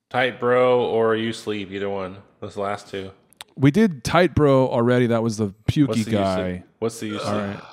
tight 0.09 0.39
bro 0.39 0.81
or 0.85 1.15
you 1.15 1.33
sleep. 1.33 1.71
Either 1.71 1.89
one. 1.89 2.17
Those 2.41 2.57
last 2.57 2.89
two. 2.89 3.11
We 3.55 3.71
did 3.71 4.03
tight 4.03 4.35
bro 4.35 4.67
already. 4.67 5.07
That 5.07 5.23
was 5.23 5.37
the 5.37 5.53
pukey 5.67 5.87
What's 5.87 6.03
the 6.05 6.11
use 6.11 6.19
of- 6.19 6.37
guy. 6.37 6.63
What's 6.79 6.99
the 6.99 7.07
use? 7.07 7.21
All 7.23 7.35
of- 7.39 7.49
right. 7.55 7.63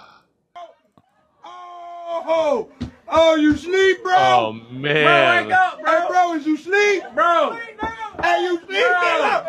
Oh, 2.33 2.69
oh, 3.09 3.35
you 3.35 3.57
sleep, 3.57 4.05
bro? 4.05 4.15
Oh, 4.17 4.53
man. 4.71 5.03
Bro, 5.05 5.43
wake 5.43 5.53
up, 5.53 5.81
bro. 5.81 5.91
Hey, 5.91 6.07
bro, 6.07 6.35
is 6.35 6.47
you 6.47 6.57
sleep? 6.57 7.03
Bro. 7.13 7.59
Hey, 8.23 8.45
you 8.45 8.57
sleep, 8.59 8.69
bro. 8.71 9.03
Nigga. 9.03 9.43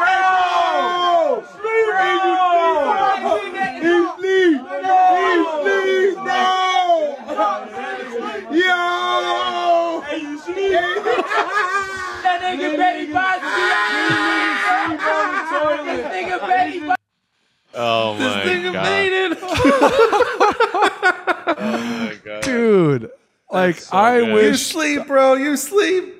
Bro. 0.00 1.44
Sleep, 1.52 1.84
bro. 1.92 2.08
Sleep, 4.16 4.56
bro. 4.56 4.88
Sleep, 5.12 5.44
sleep, 5.60 6.16
bro. 6.24 6.48
Yo. 8.56 10.00
Hey, 10.08 10.20
you 10.22 10.38
sleep. 10.40 10.72
that 12.24 12.40
nigga 12.40 12.68
Betty 12.78 13.04
Bosby. 13.12 13.64
This 15.84 16.08
nigga 16.08 16.36
Betty 16.48 16.97
Oh 17.80 18.14
my 18.14 18.42
nigga 18.44 18.72
god. 18.72 18.82
made 18.82 19.12
it. 19.12 19.38
oh 20.62 21.54
my 21.58 22.18
god. 22.24 22.42
Dude, 22.42 23.10
like 23.50 23.78
so 23.78 23.96
I 23.96 24.18
good. 24.20 24.26
You 24.28 24.34
wish 24.34 24.66
sleep, 24.66 25.06
bro. 25.06 25.34
You 25.34 25.56
sleep. 25.56 26.14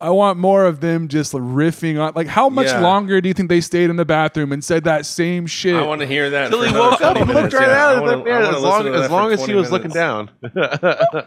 I 0.00 0.10
want 0.10 0.38
more 0.38 0.66
of 0.66 0.80
them 0.80 1.08
just 1.08 1.32
riffing 1.32 1.98
on. 2.02 2.12
Like, 2.14 2.26
how 2.26 2.48
much 2.50 2.66
Yeah. 2.66 2.80
longer 2.80 3.20
do 3.22 3.28
you 3.28 3.32
think 3.34 3.48
they 3.48 3.60
stayed 3.62 3.88
in 3.88 3.96
the 3.96 4.04
bathroom 4.04 4.52
and 4.52 4.62
said 4.62 4.84
that 4.84 5.06
same 5.06 5.46
shit? 5.46 5.74
I 5.76 5.82
want 5.86 6.00
to 6.02 6.06
hear 6.06 6.28
that. 6.30 6.50
Till 6.50 6.58
for 6.58 6.64
he 6.64 6.70
another 6.70 6.90
woke 6.90 7.00
up 7.00 7.16
20 7.16 7.20
and 7.20 7.28
looked 7.28 7.36
minutes. 7.36 7.54
right 7.54 7.68
Yeah, 7.68 7.86
out 7.86 7.96
of 7.96 8.02
wanna- 8.02 8.16
the 8.18 8.22
bed 8.24 8.32
I 8.32 8.36
wanna 8.44 8.48
as 8.48 8.62
listen 8.62 8.68
long, 8.68 8.84
to 8.84 8.92
as, 8.98 9.06
for 9.06 9.12
long 9.12 9.32
as 9.32 9.40
he 9.40 9.46
20 9.46 9.60
was 9.60 9.70
looking 9.72 9.92
minutes. 9.94 10.30
down. 10.42 11.24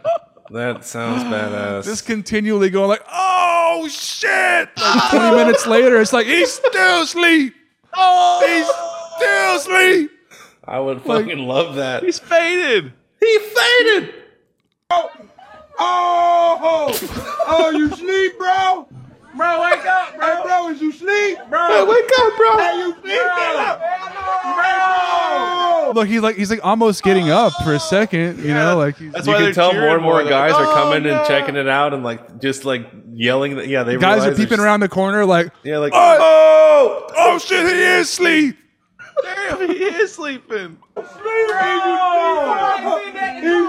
That 0.50 0.82
sounds 0.82 1.24
badass. 1.24 1.84
just 1.84 2.06
continually 2.06 2.70
going 2.70 2.88
like, 2.88 3.02
"Oh 3.12 3.86
shit!" 3.90 4.70
Like 4.78 5.10
Twenty 5.10 5.36
minutes 5.36 5.66
later, 5.66 6.00
it's 6.00 6.14
like 6.14 6.26
he's 6.26 6.50
still 6.50 7.02
asleep. 7.02 7.54
Oh, 7.92 8.42
he's 8.46 8.66
still 9.18 9.56
asleep. 9.56 10.10
I 10.64 10.80
would 10.80 11.02
fucking 11.02 11.38
love 11.38 11.76
that. 11.76 12.02
He's 12.02 12.18
faded. 12.18 12.92
He 13.20 13.38
faded. 13.38 14.14
Oh, 14.90 15.10
oh, 15.78 16.98
oh! 17.46 17.70
you 17.70 17.88
sleep, 17.94 18.38
bro? 18.38 18.88
Bro, 19.36 19.62
wake 19.62 19.86
up, 19.86 20.16
bro. 20.16 20.26
Hey, 20.26 20.42
bro, 20.42 20.68
is 20.70 20.80
you 20.80 20.92
sleep, 20.92 21.38
bro? 21.48 21.68
Hey, 21.68 21.84
wake 21.84 22.10
up, 22.18 22.36
bro. 22.36 22.58
Hey, 22.58 22.76
you 22.78 22.92
sleep, 22.92 23.04
get 23.04 23.56
up. 23.56 23.80
Bro. 24.56 25.92
Look, 25.94 26.08
he's 26.08 26.20
like 26.20 26.36
he's 26.36 26.50
like 26.50 26.64
almost 26.64 27.02
getting 27.02 27.30
up 27.30 27.52
for 27.64 27.74
a 27.74 27.80
second. 27.80 28.40
You 28.40 28.52
know, 28.52 28.76
like 28.76 28.96
he's, 28.98 29.12
That's 29.12 29.26
you 29.26 29.32
why 29.32 29.38
can 29.40 29.54
tell 29.54 29.72
more 29.72 29.94
and 29.94 30.02
more 30.02 30.22
more. 30.22 30.28
Guys 30.28 30.52
like, 30.52 30.66
are 30.66 30.74
coming 30.74 31.06
"Oh, 31.06 31.10
and 31.10 31.18
no." 31.18 31.24
checking 31.26 31.56
it 31.56 31.68
out 31.68 31.94
and 31.94 32.02
like 32.04 32.40
just 32.40 32.64
like 32.64 32.86
yelling. 33.12 33.56
That, 33.56 33.68
yeah, 33.68 33.84
they 33.84 33.96
guys 33.96 34.24
are 34.24 34.34
peeping 34.34 34.60
around 34.60 34.80
the 34.80 34.88
corner 34.88 35.24
like, 35.24 35.50
Yeah, 35.62 35.78
like 35.78 35.92
"Oh, 35.94 37.06
oh 37.16 37.38
shit, 37.38 37.66
he 37.66 37.80
is 37.80 38.08
asleep." 38.08 38.58
Damn, 39.22 39.68
he 39.68 39.84
is 39.84 40.12
sleeping. 40.12 40.78
He 40.96 41.02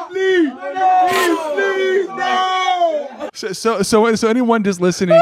sleep. 0.09 0.53
He 0.53 2.05
bro. 2.07 3.29
So, 3.33 3.53
so, 3.53 3.81
so, 3.81 4.15
so 4.15 4.27
anyone 4.27 4.63
just 4.63 4.81
listening, 4.81 5.19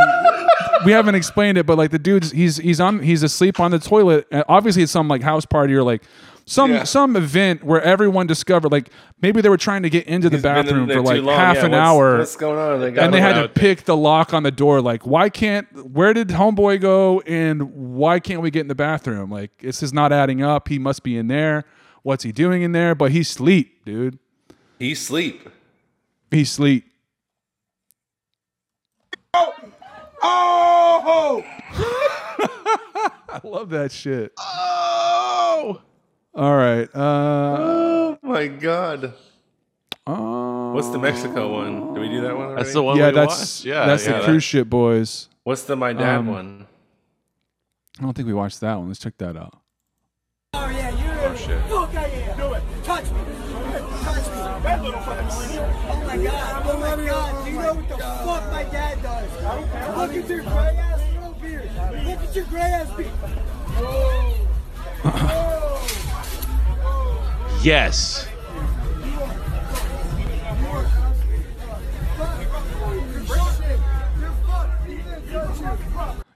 we 0.86 0.92
haven't 0.92 1.16
explained 1.16 1.58
it, 1.58 1.66
but 1.66 1.78
like 1.78 1.92
the 1.92 2.00
dude's, 2.00 2.32
he's 2.32 2.58
he's 2.58 2.80
on, 2.80 3.00
he's 3.00 3.24
asleep 3.24 3.60
on 3.60 3.72
the 3.72 3.80
toilet. 3.80 4.28
And 4.32 4.44
obviously, 4.48 4.84
it's 4.84 4.92
some 4.92 5.08
like 5.08 5.22
house 5.22 5.46
party 5.46 5.74
or 5.76 5.84
like 5.84 6.04
some 6.50 6.72
Yeah. 6.72 6.84
some 6.86 7.16
event 7.16 7.64
where 7.64 7.82
everyone 7.82 8.26
discovered 8.26 8.72
like 8.72 8.90
maybe 9.22 9.42
they 9.42 9.50
were 9.50 9.58
trying 9.58 9.84
to 9.84 9.90
get 9.90 10.08
into 10.08 10.30
the 10.30 10.38
He's 10.38 10.44
bathroom 10.44 10.88
for 10.88 11.02
like 11.02 11.22
half 11.24 11.58
Yeah, 11.58 11.66
an 11.66 11.72
what's- 11.72 11.80
hour. 11.82 12.18
What's 12.18 12.36
going 12.38 12.58
on? 12.58 12.80
They 12.80 13.00
and 13.00 13.14
they 13.14 13.20
had 13.22 13.40
to 13.42 13.50
pick 13.50 13.84
the 13.84 13.96
lock 13.98 14.34
on 14.34 14.44
the 14.44 14.52
door. 14.52 14.82
Like, 14.82 15.06
why 15.06 15.30
can't? 15.30 15.68
Where 15.92 16.14
did 16.14 16.30
homeboy 16.30 16.80
go? 16.82 17.22
And 17.28 17.74
why 17.74 18.20
can't 18.20 18.42
we 18.42 18.50
get 18.50 18.62
in 18.62 18.68
the 18.70 18.76
bathroom? 18.76 19.30
Like, 19.30 19.52
this 19.60 19.84
is 19.84 19.92
not 19.94 20.12
adding 20.14 20.42
up. 20.42 20.70
He 20.70 20.80
must 20.80 21.04
be 21.04 21.18
in 21.18 21.28
there. 21.28 21.66
What's 22.04 22.24
he 22.24 22.32
doing 22.32 22.62
in 22.62 22.72
there? 22.72 22.96
But 22.96 23.12
he's 23.12 23.30
sleep, 23.30 23.84
dude. 23.86 24.18
He 24.80 24.96
sleep. 24.96 25.50
He's 26.32 26.50
sleep. 26.50 26.86
Oh. 29.34 29.54
Oh, 30.24 31.44
I 33.30 33.40
love 33.44 33.70
that 33.70 33.92
shit. 33.92 34.34
Oh. 34.40 35.82
All 36.38 36.56
right. 36.56 36.88
Uh, 36.96 37.58
Oh 38.10 38.18
my 38.22 38.48
god. 38.48 39.14
uh, 40.06 40.72
What's 40.72 40.90
the 40.90 41.00
Mexico 41.00 41.52
one? 41.54 41.94
Did 41.94 42.00
we 42.02 42.10
do 42.10 42.22
that 42.22 42.36
one? 42.36 42.48
Already? 42.48 42.62
That's 42.64 42.74
the 42.74 42.84
one 42.84 42.98
yeah, 42.98 43.08
we 43.08 43.14
that's 43.14 43.40
watched. 43.40 43.66
Yeah, 43.66 43.86
that's 43.86 44.06
yeah, 44.06 44.20
the 44.20 44.24
cruise 44.26 44.44
ship 44.44 44.70
boys. 44.70 45.30
What's 45.44 45.64
the 45.64 45.76
my 45.76 45.94
dad 45.94 46.18
Um, 46.20 46.28
one? 46.28 46.68
I 48.00 48.04
don't 48.04 48.14
think 48.16 48.28
we 48.28 48.34
watched 48.34 48.60
that 48.62 48.76
one. 48.78 48.88
Let's 48.88 49.00
check 49.00 49.18
that 49.18 49.36
out. 49.36 49.58
Oh, 50.54 50.70
yeah, 50.70 50.90
you 50.92 51.08
Oh 51.28 51.36
shit. 51.36 51.70
Look, 51.70 51.96
I 51.96 52.06
am. 52.06 52.38
Do 52.38 52.54
it. 52.54 52.64
Touch 52.84 53.06
me. 53.06 53.20
Touch 54.04 54.28
me. 54.28 54.64
That 54.64 54.82
little 54.84 55.02
fucking 55.02 55.28
Oh 55.90 56.04
my 56.06 56.18
god. 56.18 56.64
Oh 56.68 56.80
my 56.80 57.06
god. 57.06 57.46
Do 57.46 57.52
you 57.52 57.58
know 57.60 57.74
what 57.74 57.90
the 57.90 57.98
fuck 57.98 58.52
my 58.52 58.64
dad 58.64 59.02
does? 59.02 59.98
Look 59.98 60.24
at 60.24 60.30
your 60.30 60.42
gray 60.44 60.78
ass 60.78 61.02
little 61.16 61.34
beard. 61.42 61.72
Look 62.06 62.20
at 62.20 62.36
your 62.36 62.46
gray 62.46 62.62
ass 62.62 62.92
beard. 62.96 63.08
Whoa. 63.10 64.34
Whoa. 65.10 65.67
Yes. 67.68 68.26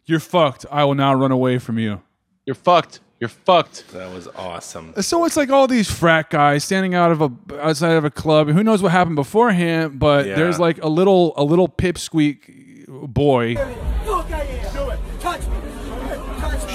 You're 0.05 0.19
fucked. 0.19 0.65
I 0.71 0.84
will 0.84 0.95
now 0.95 1.13
run 1.13 1.32
away 1.32 1.57
from 1.57 1.79
you. 1.79 2.01
You're 2.45 2.55
fucked. 2.55 2.99
You're 3.19 3.29
fucked. 3.29 3.88
That 3.93 4.11
was 4.13 4.27
awesome. 4.36 4.93
So 5.01 5.25
it's 5.25 5.38
like 5.38 5.49
all 5.51 5.67
these 5.67 5.89
frat 5.89 6.29
guys 6.32 6.63
standing 6.63 6.95
out 6.95 7.11
of 7.11 7.21
a 7.21 7.32
outside 7.61 7.91
of 7.93 8.03
a 8.03 8.09
club. 8.09 8.49
Who 8.49 8.63
knows 8.63 8.82
what 8.82 8.91
happened 8.91 9.15
beforehand? 9.15 9.99
But 9.99 10.25
Yeah. 10.25 10.36
there's 10.36 10.59
like 10.59 10.84
a 10.84 10.89
little 10.89 11.34
a 11.38 11.43
little 11.43 11.69
pipsqueak 11.69 12.88
boy. 12.88 13.55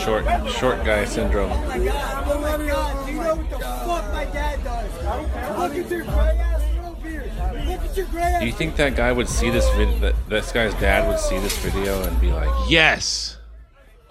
Short 0.06 0.24
short 0.52 0.84
guy 0.84 1.04
syndrome. 1.04 1.50
Oh 1.50 1.66
my 1.66 1.78
god. 1.78 2.24
Oh 2.28 2.40
my 2.40 2.66
god. 2.66 3.06
Do 3.06 3.12
you 3.12 3.18
know 3.18 3.34
what 3.34 3.50
the 3.50 3.58
fuck 3.58 4.12
my 4.12 4.24
dad 4.26 4.62
does? 4.62 5.58
Look 5.58 5.84
at 5.84 5.90
your 5.90 6.04
gray 6.04 6.38
ass 6.38 6.62
little 6.76 6.94
beard. 6.94 7.32
Look 7.66 7.80
at 7.80 7.96
your 7.96 8.06
gray 8.06 8.22
ass 8.22 8.40
Do 8.40 8.46
you 8.46 8.52
think 8.52 8.76
that 8.76 8.94
guy 8.94 9.10
would 9.10 9.28
see 9.28 9.50
this 9.50 9.68
vid? 9.70 10.00
That 10.00 10.14
this 10.28 10.52
guy's 10.52 10.74
dad 10.74 11.08
would 11.08 11.18
see 11.18 11.40
this 11.40 11.58
video 11.58 12.00
and 12.04 12.20
be 12.20 12.30
like, 12.30 12.70
Yes. 12.70 13.36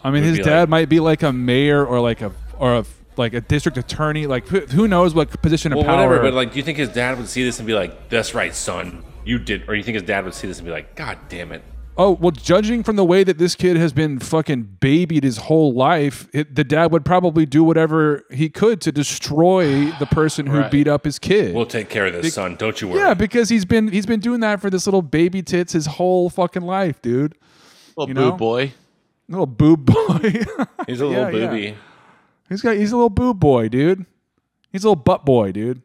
I 0.03 0.11
mean, 0.11 0.23
his 0.23 0.39
dad 0.39 0.61
like- 0.63 0.69
might 0.69 0.89
be 0.89 0.99
like 0.99 1.23
a 1.23 1.31
mayor 1.31 1.85
or 1.85 2.01
like 2.01 2.21
a 2.21 2.33
or 2.59 2.75
a 2.75 2.85
like 3.15 3.33
a 3.33 3.39
district 3.39 3.77
attorney. 3.77 4.27
Like 4.27 4.49
who, 4.49 4.59
who 4.59 4.89
knows 4.89 5.13
what 5.13 5.41
position 5.41 5.71
of 5.71 5.77
well, 5.77 5.85
power? 5.85 6.09
whatever. 6.09 6.23
But 6.23 6.33
like, 6.33 6.51
do 6.51 6.57
you 6.57 6.63
think 6.63 6.77
his 6.77 6.89
dad 6.89 7.17
would 7.17 7.29
see 7.29 7.45
this 7.45 7.59
and 7.59 7.65
be 7.65 7.73
like, 7.73 8.09
"That's 8.09 8.35
right, 8.35 8.53
son, 8.53 9.01
you 9.23 9.39
did," 9.39 9.69
or 9.69 9.75
you 9.75 9.81
think 9.83 9.95
his 9.95 10.03
dad 10.03 10.25
would 10.25 10.33
see 10.33 10.45
this 10.45 10.57
and 10.57 10.65
be 10.65 10.73
like, 10.73 10.95
"God 10.95 11.17
damn 11.29 11.53
it." 11.53 11.63
Oh 11.97 12.11
well, 12.11 12.31
judging 12.31 12.83
from 12.83 12.97
the 12.97 13.05
way 13.05 13.23
that 13.23 13.37
this 13.37 13.55
kid 13.55 13.77
has 13.77 13.93
been 13.93 14.19
fucking 14.19 14.63
babied 14.81 15.23
his 15.23 15.37
whole 15.37 15.73
life, 15.73 16.27
it, 16.33 16.53
the 16.55 16.65
dad 16.65 16.91
would 16.91 17.05
probably 17.05 17.45
do 17.45 17.63
whatever 17.63 18.23
he 18.31 18.49
could 18.49 18.81
to 18.81 18.91
destroy 18.91 19.91
the 19.99 20.05
person 20.05 20.47
who 20.47 20.57
Right. 20.59 20.69
beat 20.71 20.87
up 20.89 21.05
his 21.05 21.19
kid. 21.19 21.55
We'll 21.55 21.65
take 21.65 21.87
care 21.89 22.05
of 22.07 22.13
this, 22.13 22.23
Be- 22.23 22.29
son. 22.31 22.55
Don't 22.57 22.81
you 22.81 22.89
worry. 22.89 22.99
yeah, 22.99 23.13
because 23.13 23.47
he's 23.47 23.63
been 23.63 23.87
he's 23.87 24.05
been 24.05 24.19
doing 24.19 24.41
that 24.41 24.59
for 24.59 24.69
this 24.69 24.85
little 24.85 25.01
baby 25.01 25.41
tits 25.41 25.71
his 25.71 25.85
whole 25.85 26.29
fucking 26.29 26.63
life, 26.63 27.01
dude. 27.01 27.35
Little 27.95 28.09
You 28.09 28.15
boo 28.15 28.21
know? 28.31 28.31
boy. 28.37 28.73
Little 29.29 29.45
boob 29.47 29.85
boy. 29.85 30.19
He's 30.87 31.01
a 31.01 31.05
little 31.07 31.11
Yeah, 31.11 31.29
yeah. 31.29 31.47
booby. 31.47 31.77
He's 32.49 32.61
got 32.61 32.75
he's 32.75 32.91
a 32.91 32.95
little 32.95 33.09
boob 33.09 33.39
boy, 33.39 33.69
dude. 33.69 34.05
He's 34.71 34.83
a 34.83 34.89
little 34.89 35.01
butt 35.01 35.25
boy, 35.25 35.51
dude. 35.51 35.81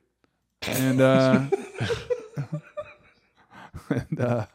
And 0.66 1.00
uh 1.00 1.44
and 3.88 4.20
uh 4.20 4.46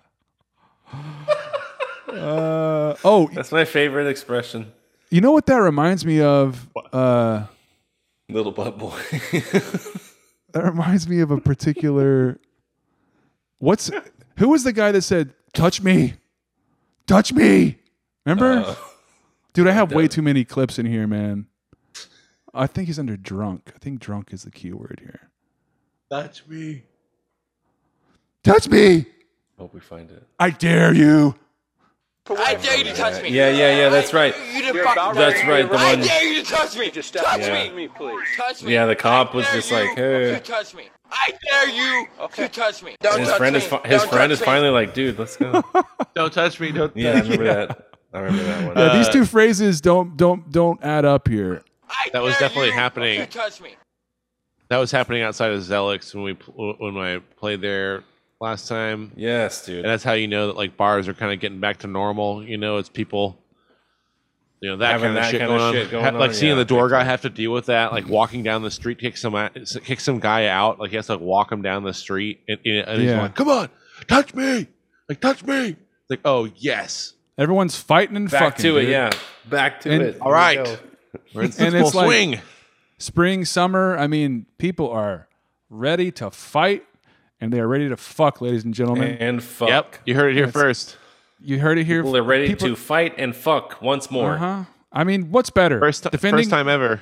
uh 2.15 2.95
oh, 3.03 3.29
That's 3.33 3.51
my 3.51 3.65
favorite 3.65 4.07
expression. 4.07 4.71
you 5.11 5.21
know 5.21 5.31
what 5.31 5.45
that 5.47 5.57
reminds 5.57 6.05
me 6.05 6.21
of? 6.21 6.67
Uh 6.93 7.45
Little 8.29 8.51
butt 8.51 8.77
boy. 8.79 8.99
that 10.51 10.63
reminds 10.63 11.07
me 11.07 11.19
of 11.19 11.29
a 11.31 11.39
particular 11.39 12.39
what's 13.59 13.91
who 14.37 14.49
was 14.49 14.63
the 14.63 14.73
guy 14.73 14.91
that 14.91 15.01
said 15.03 15.33
touch 15.53 15.81
me 15.81 16.15
touch 17.07 17.31
me 17.33 17.77
remember 18.25 18.63
Uh, 18.67 18.75
dude 19.53 19.67
i 19.67 19.71
have 19.71 19.91
way 19.93 20.07
too 20.07 20.21
many 20.21 20.43
clips 20.43 20.77
in 20.79 20.85
here 20.85 21.07
man 21.07 21.45
i 22.53 22.67
think 22.67 22.87
he's 22.87 22.99
under 22.99 23.15
drunk 23.15 23.71
i 23.75 23.77
think 23.79 23.99
drunk 23.99 24.33
is 24.33 24.43
the 24.43 24.51
key 24.51 24.71
word 24.73 24.99
here 25.03 25.29
Touch 26.09 26.45
me. 26.47 26.83
touch 28.43 28.67
me 28.69 29.05
Hope 29.57 29.73
we 29.73 29.79
find 29.79 30.09
it. 30.11 30.23
i 30.39 30.49
dare 30.49 30.93
you 30.93 31.35
I 32.27 32.55
dare 32.55 32.77
you 32.77 32.83
to 32.85 32.93
touch 32.93 33.21
me. 33.21 33.29
Yeah, 33.29 33.49
yeah, 33.49 33.77
yeah. 33.77 33.89
That's 33.89 34.11
right. 34.13 34.33
You 34.53 34.61
to 34.73 34.83
fucking 34.83 35.13
That's 35.15 35.43
right. 35.45 35.69
The 35.69 35.77
I 35.77 35.93
one. 35.95 36.01
dare 36.01 36.23
you 36.25 36.43
to 36.43 36.49
touch 36.49 36.75
me. 36.77 36.89
Just 36.89 37.13
touch 37.13 37.39
Yeah. 37.41 37.71
me, 37.71 37.87
please. 37.87 38.19
Touch 38.35 38.63
me. 38.63 38.73
Yeah, 38.73 38.85
the 38.87 38.95
cop 38.95 39.35
was 39.35 39.45
dare 39.45 39.53
just 39.55 39.71
like, 39.71 39.89
"Hey." 39.95 40.31
To 40.33 40.39
touch 40.39 40.73
me. 40.73 40.89
I 41.11 41.33
dare 41.51 41.69
you 41.69 42.07
to 42.33 42.49
touch 42.49 42.81
me. 42.81 42.95
Don't 43.01 43.19
his 43.19 43.29
touch 43.29 43.37
friend 43.37 43.53
me. 43.53 43.57
is 43.59 43.67
fi- 43.67 43.81
his 43.87 44.01
Don't 44.01 44.09
friend 44.11 44.29
touch 44.29 44.31
is 44.31 44.39
me. 44.39 44.45
finally 44.45 44.69
like, 44.71 44.93
dude, 44.95 45.19
let's 45.19 45.37
go. 45.37 45.63
Don't 46.15 46.33
touch 46.33 46.59
me. 46.59 46.71
Don't. 46.71 46.95
Yeah, 46.97 47.11
I 47.11 47.19
remember 47.19 47.43
that. 47.43 47.89
I 48.13 48.19
remember 48.19 48.43
that 48.43 48.67
one. 48.67 48.77
yeah 48.77 48.97
these 48.97 49.07
Uh, 49.07 49.11
two 49.11 49.25
phrases 49.25 49.81
don't 49.81 50.15
don't 50.17 50.49
don't 50.51 50.81
add 50.83 51.03
up 51.03 51.27
here 51.27 51.61
That 52.13 52.23
was 52.23 52.35
definitely 52.37 52.71
happening. 52.71 53.19
To 53.19 53.25
touch 53.27 53.59
me. 53.61 53.75
That 54.69 54.77
was 54.77 54.89
happening 54.89 55.21
outside 55.21 55.51
of 55.51 55.59
Zelix 55.61 56.15
when 56.15 56.23
we 56.23 56.33
pl- 56.33 56.75
when 56.79 56.97
I 56.97 57.19
played 57.37 57.59
there 57.61 58.03
last 58.41 58.67
time. 58.67 59.11
Yes, 59.15 59.65
dude. 59.65 59.77
And 59.77 59.85
that's 59.85 60.03
how 60.03 60.13
you 60.13 60.27
know 60.27 60.47
that 60.47 60.55
like 60.57 60.77
bars 60.77 61.07
are 61.07 61.13
kind 61.13 61.33
of 61.33 61.39
getting 61.39 61.59
back 61.59 61.77
to 61.79 61.87
normal. 61.87 62.43
You 62.43 62.57
know, 62.57 62.77
it's 62.77 62.89
people. 62.89 63.37
You 64.61 64.71
know 64.71 64.77
that 64.77 64.91
Having 64.93 65.07
kind 65.13 65.17
of 65.17 65.23
that 65.23 65.31
shit 65.31 65.39
kind 65.41 65.49
going 65.49 65.61
of 65.61 65.67
on. 65.67 65.73
shit 65.73 65.91
going 65.91 66.03
Ha- 66.03 66.09
on, 66.11 66.19
like 66.19 66.33
seeing 66.33 66.51
yeah, 66.53 66.55
the 66.55 66.65
door 66.65 66.89
guy 66.89 67.03
have 67.03 67.21
to 67.21 67.29
deal 67.29 67.51
with 67.51 67.65
that. 67.67 67.91
Like 67.91 68.07
walking 68.07 68.41
down 68.41 68.63
the 68.63 68.71
street, 68.71 68.99
kick 68.99 69.17
some 69.17 69.35
uh, 69.35 69.49
kick 69.83 69.99
some 69.99 70.19
guy 70.19 70.47
out. 70.47 70.79
Like 70.79 70.89
he 70.91 70.95
has 70.95 71.07
to 71.07 71.17
walk 71.17 71.51
him 71.51 71.61
down 71.61 71.83
the 71.83 71.93
street, 71.93 72.39
and, 72.47 72.59
and 72.65 73.01
he's 73.01 73.11
Yeah. 73.11 73.21
like, 73.23 73.35
"Come 73.35 73.49
on, 73.49 73.69
touch 74.07 74.33
me, 74.33 74.67
like 75.09 75.19
touch 75.19 75.43
me." 75.43 75.67
It's 75.69 76.09
like, 76.09 76.21
oh 76.25 76.49
yes, 76.55 77.13
everyone's 77.37 77.77
fighting 77.77 78.15
and 78.15 78.31
Back 78.31 78.53
fucking 78.57 78.63
to 78.63 78.77
it, 78.77 78.87
yeah. 78.89 79.11
Back 79.49 79.81
to 79.81 79.91
And- 79.91 80.01
it. 80.03 80.21
All 80.21 80.31
right. 80.31 80.55
Here 80.57 80.63
we 80.63 80.69
right. 80.69 80.79
go. 80.79 81.29
We're 81.33 81.41
in 81.43 81.47
and 81.59 81.73
full 81.73 81.85
it's 81.87 81.93
like 81.95 82.05
swing. 82.07 82.39
spring, 82.97 83.45
summer. 83.45 83.97
I 83.97 84.07
mean, 84.07 84.45
people 84.57 84.89
are 84.89 85.27
ready 85.69 86.11
to 86.13 86.31
fight, 86.31 86.85
and 87.45 87.53
they 87.53 87.59
are 87.59 87.67
ready 87.67 87.87
to 87.89 87.95
fuck, 87.95 88.41
ladies 88.41 88.65
and 88.65 88.73
gentlemen. 88.73 89.17
And 89.19 89.41
fuck. 89.41 89.69
Yep, 89.69 89.95
you 90.05 90.15
heard 90.15 90.31
it 90.31 90.35
here 90.35 90.47
That's- 90.47 90.61
first. 90.63 90.97
You 91.39 91.59
heard 91.59 91.77
it 91.77 91.85
here. 91.85 92.01
People 92.01 92.17
are 92.17 92.23
ready 92.23 92.47
People- 92.47 92.69
to 92.69 92.75
fight 92.75 93.13
and 93.19 93.35
fuck 93.35 93.81
once 93.81 94.09
more. 94.09 94.33
Uh-huh. 94.33 94.63
I 94.91 95.03
mean, 95.03 95.29
what's 95.31 95.49
better? 95.51 95.79
First, 95.79 96.03
ti- 96.03 96.09
defending, 96.09 96.39
first 96.45 96.49
time 96.49 96.67
ever. 96.67 97.01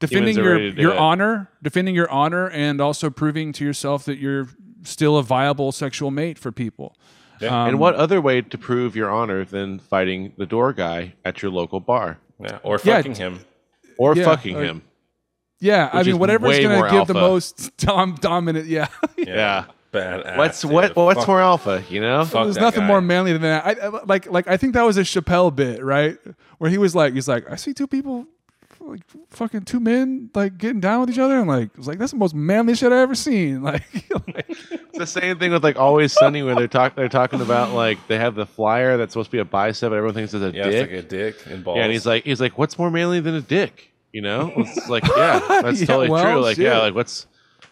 defending 0.00 0.36
your 0.36 0.52
ready 0.52 0.70
to 0.70 0.76
do 0.76 0.82
your 0.82 0.92
it. 0.92 0.98
honor, 0.98 1.48
defending 1.62 1.94
your 1.94 2.10
honor, 2.10 2.50
and 2.50 2.80
also 2.80 3.08
proving 3.08 3.52
to 3.54 3.64
yourself 3.64 4.04
that 4.04 4.18
you're 4.18 4.48
still 4.82 5.16
a 5.16 5.22
viable 5.22 5.72
sexual 5.72 6.10
mate 6.10 6.38
for 6.38 6.52
people. 6.52 6.94
Um, 7.40 7.48
and 7.68 7.78
what 7.78 7.94
other 7.94 8.20
way 8.20 8.42
to 8.42 8.58
prove 8.58 8.94
your 8.94 9.10
honor 9.10 9.44
than 9.44 9.78
fighting 9.78 10.32
the 10.36 10.46
door 10.46 10.72
guy 10.74 11.14
at 11.24 11.40
your 11.40 11.50
local 11.50 11.80
bar? 11.80 12.18
Yeah, 12.38 12.58
or 12.62 12.78
Yeah, 12.84 12.96
fucking 12.96 13.14
him. 13.14 13.40
Or 13.96 14.14
Yeah, 14.14 14.24
fucking 14.24 14.56
uh, 14.56 14.60
him. 14.60 14.82
Yeah, 15.64 15.88
I 15.92 15.98
Which 15.98 16.06
mean, 16.06 16.14
is 16.16 16.18
whatever's 16.20 16.58
going 16.58 16.82
to 16.84 16.90
give 16.90 17.06
the 17.06 17.14
most 17.14 17.76
dom- 17.78 18.16
dominant. 18.20 18.66
Yeah. 18.66 18.88
Yeah. 19.16 19.64
Badass. 19.92 20.36
What's 20.36 20.64
what? 20.64 20.88
dude. 20.88 20.96
What's 20.96 21.20
Fuck. 21.20 21.28
more 21.28 21.40
alpha? 21.40 21.82
You 21.88 22.00
know. 22.00 22.24
Fuck 22.24 22.44
There's 22.44 22.56
nothing 22.56 22.80
guy. 22.82 22.86
more 22.88 23.00
manly 23.00 23.32
than 23.32 23.42
that. 23.42 23.64
I, 23.64 23.86
I 23.86 23.88
like 24.04 24.30
like 24.30 24.48
I 24.48 24.56
think 24.56 24.74
that 24.74 24.82
was 24.82 24.96
a 24.96 25.02
Chappelle 25.02 25.54
bit, 25.54 25.82
right? 25.84 26.18
Where 26.58 26.68
he 26.70 26.78
was 26.78 26.94
like, 26.96 27.14
he's 27.14 27.28
like, 27.28 27.48
I 27.50 27.54
see 27.56 27.72
two 27.72 27.86
people, 27.86 28.26
like 28.80 29.00
fucking 29.30 29.62
two 29.62 29.78
men, 29.80 30.30
like 30.34 30.58
getting 30.58 30.80
down 30.80 31.00
with 31.00 31.10
each 31.10 31.18
other, 31.20 31.38
and 31.38 31.46
like, 31.48 31.70
it's 31.78 31.86
like 31.86 31.98
that's 31.98 32.10
the 32.10 32.18
most 32.18 32.34
manly 32.34 32.74
shit 32.74 32.90
I 32.92 32.98
ever 33.02 33.14
seen. 33.14 33.62
Like, 33.62 33.82
It's 34.48 34.98
the 34.98 35.06
same 35.06 35.38
thing 35.38 35.52
with 35.52 35.62
like 35.62 35.76
Always 35.76 36.12
Sunny, 36.12 36.42
where 36.42 36.54
they're 36.56 36.66
talk 36.68 36.96
they're 36.96 37.08
talking 37.08 37.40
about 37.40 37.72
like 37.72 37.98
they 38.08 38.18
have 38.18 38.34
the 38.34 38.46
flyer 38.46 38.96
that's 38.96 39.12
supposed 39.12 39.30
to 39.30 39.36
be 39.36 39.40
a 39.40 39.44
bicep, 39.44 39.90
but 39.90 39.96
everyone 39.96 40.14
thinks 40.14 40.34
it's 40.34 40.42
a 40.42 40.56
Yeah, 40.56 40.64
dick. 40.64 40.90
it's 40.90 40.92
like 40.92 41.04
a 41.04 41.08
dick 41.08 41.46
and 41.46 41.64
balls. 41.64 41.76
Yeah, 41.78 41.84
and 41.84 41.92
he's 41.92 42.04
like, 42.04 42.24
he's 42.24 42.40
like, 42.40 42.58
what's 42.58 42.78
more 42.78 42.90
manly 42.90 43.20
than 43.20 43.34
a 43.36 43.40
dick? 43.40 43.92
You 44.14 44.20
know, 44.22 44.52
it's 44.56 44.88
like, 44.88 45.02
yeah, 45.16 45.40
that's 45.62 45.80
Yeah, 45.80 45.86
totally 45.86 46.08
well, 46.08 46.22
true. 46.24 46.40
Like, 46.40 46.56
yeah, 46.56 46.78
like 46.78 46.94
what's 46.94 47.26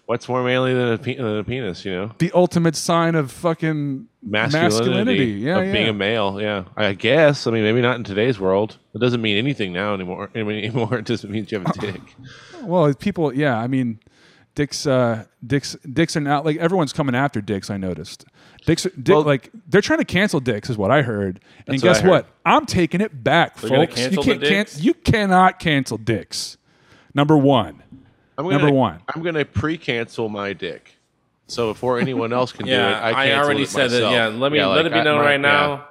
what's 0.06 0.28
more 0.28 0.42
manly 0.42 0.74
than 0.74 0.88
a, 0.94 0.98
pe- 0.98 1.14
than 1.14 1.38
a 1.38 1.44
penis? 1.44 1.84
You 1.84 1.92
know, 1.92 2.12
the 2.18 2.32
ultimate 2.34 2.74
sign 2.74 3.14
of 3.14 3.30
fucking 3.30 4.08
masculinity, 4.22 4.74
masculinity. 4.74 5.24
Yeah, 5.24 5.58
of 5.58 5.66
yeah. 5.66 5.72
being 5.72 5.88
a 5.88 5.92
male. 5.92 6.40
Yeah, 6.40 6.64
I 6.76 6.94
guess. 6.94 7.46
I 7.46 7.52
mean, 7.52 7.62
maybe 7.62 7.80
not 7.80 7.94
in 7.94 8.02
today's 8.02 8.40
world. 8.40 8.78
It 8.92 8.98
doesn't 9.00 9.22
mean 9.22 9.36
anything 9.38 9.72
now 9.72 9.94
anymore. 9.94 10.30
I 10.34 10.42
mean, 10.42 10.58
anymore, 10.58 10.98
it 10.98 11.06
just 11.06 11.22
means 11.24 11.52
you 11.52 11.60
have 11.60 11.68
a 11.76 11.78
dick. 11.80 12.00
well, 12.62 12.92
people, 12.94 13.32
yeah. 13.32 13.56
I 13.56 13.68
mean, 13.68 14.00
dicks, 14.54 14.86
uh, 14.86 15.24
dicks, 15.46 15.76
dicks 15.92 16.16
are 16.16 16.20
now 16.20 16.42
like 16.42 16.56
everyone's 16.58 16.92
coming 16.92 17.14
after 17.14 17.40
dicks. 17.40 17.70
I 17.70 17.76
noticed. 17.76 18.24
Dicks, 18.66 18.84
dick, 19.02 19.14
Well- 19.14 19.22
like 19.24 19.50
they're 19.68 19.80
trying 19.80 19.98
to 19.98 20.04
cancel 20.04 20.40
dicks, 20.40 20.70
is 20.70 20.76
what 20.78 20.90
I 20.90 21.02
heard. 21.02 21.40
And 21.66 21.74
That's 21.74 21.82
what 21.82 21.88
guess 21.94 22.00
heard. 22.00 22.10
what? 22.10 22.26
I'm 22.46 22.66
taking 22.66 23.00
it 23.00 23.24
back, 23.24 23.56
They're 23.58 23.70
folks. 23.70 23.96
You 23.98 24.04
cancel 24.04 24.22
the 24.22 24.30
can't, 24.30 24.42
can't, 24.42 24.68
dicks? 24.68 24.80
you 24.82 24.94
cannot 24.94 25.58
cancel 25.58 25.98
dicks. 25.98 26.58
Number 27.14 27.36
one. 27.36 27.82
I'm 28.38 28.44
gonna, 28.44 28.58
Number 28.58 28.72
one. 28.72 29.00
I'm 29.14 29.22
gonna 29.22 29.44
pre-cancel 29.44 30.28
my 30.28 30.52
dick. 30.52 30.96
So 31.48 31.72
before 31.72 31.98
anyone 31.98 32.32
else 32.32 32.50
can 32.52 32.64
do 32.66 32.72
it, 32.72 32.78
I, 32.80 33.12
can't. 33.12 33.16
I 33.16 33.32
already 33.34 33.62
it 33.62 33.68
said 33.68 33.90
that. 33.90 34.02
myself. 34.02 34.12
Yeah, 34.12 34.26
let 34.28 34.52
me 34.52 34.58
let 34.64 34.68
like, 34.68 34.86
it 34.86 34.92
be 34.92 34.98
I- 35.00 35.02
known 35.04 35.18
my- 35.18 35.24
right 35.24 35.32
yeah. 35.32 35.36
now. 35.36 35.88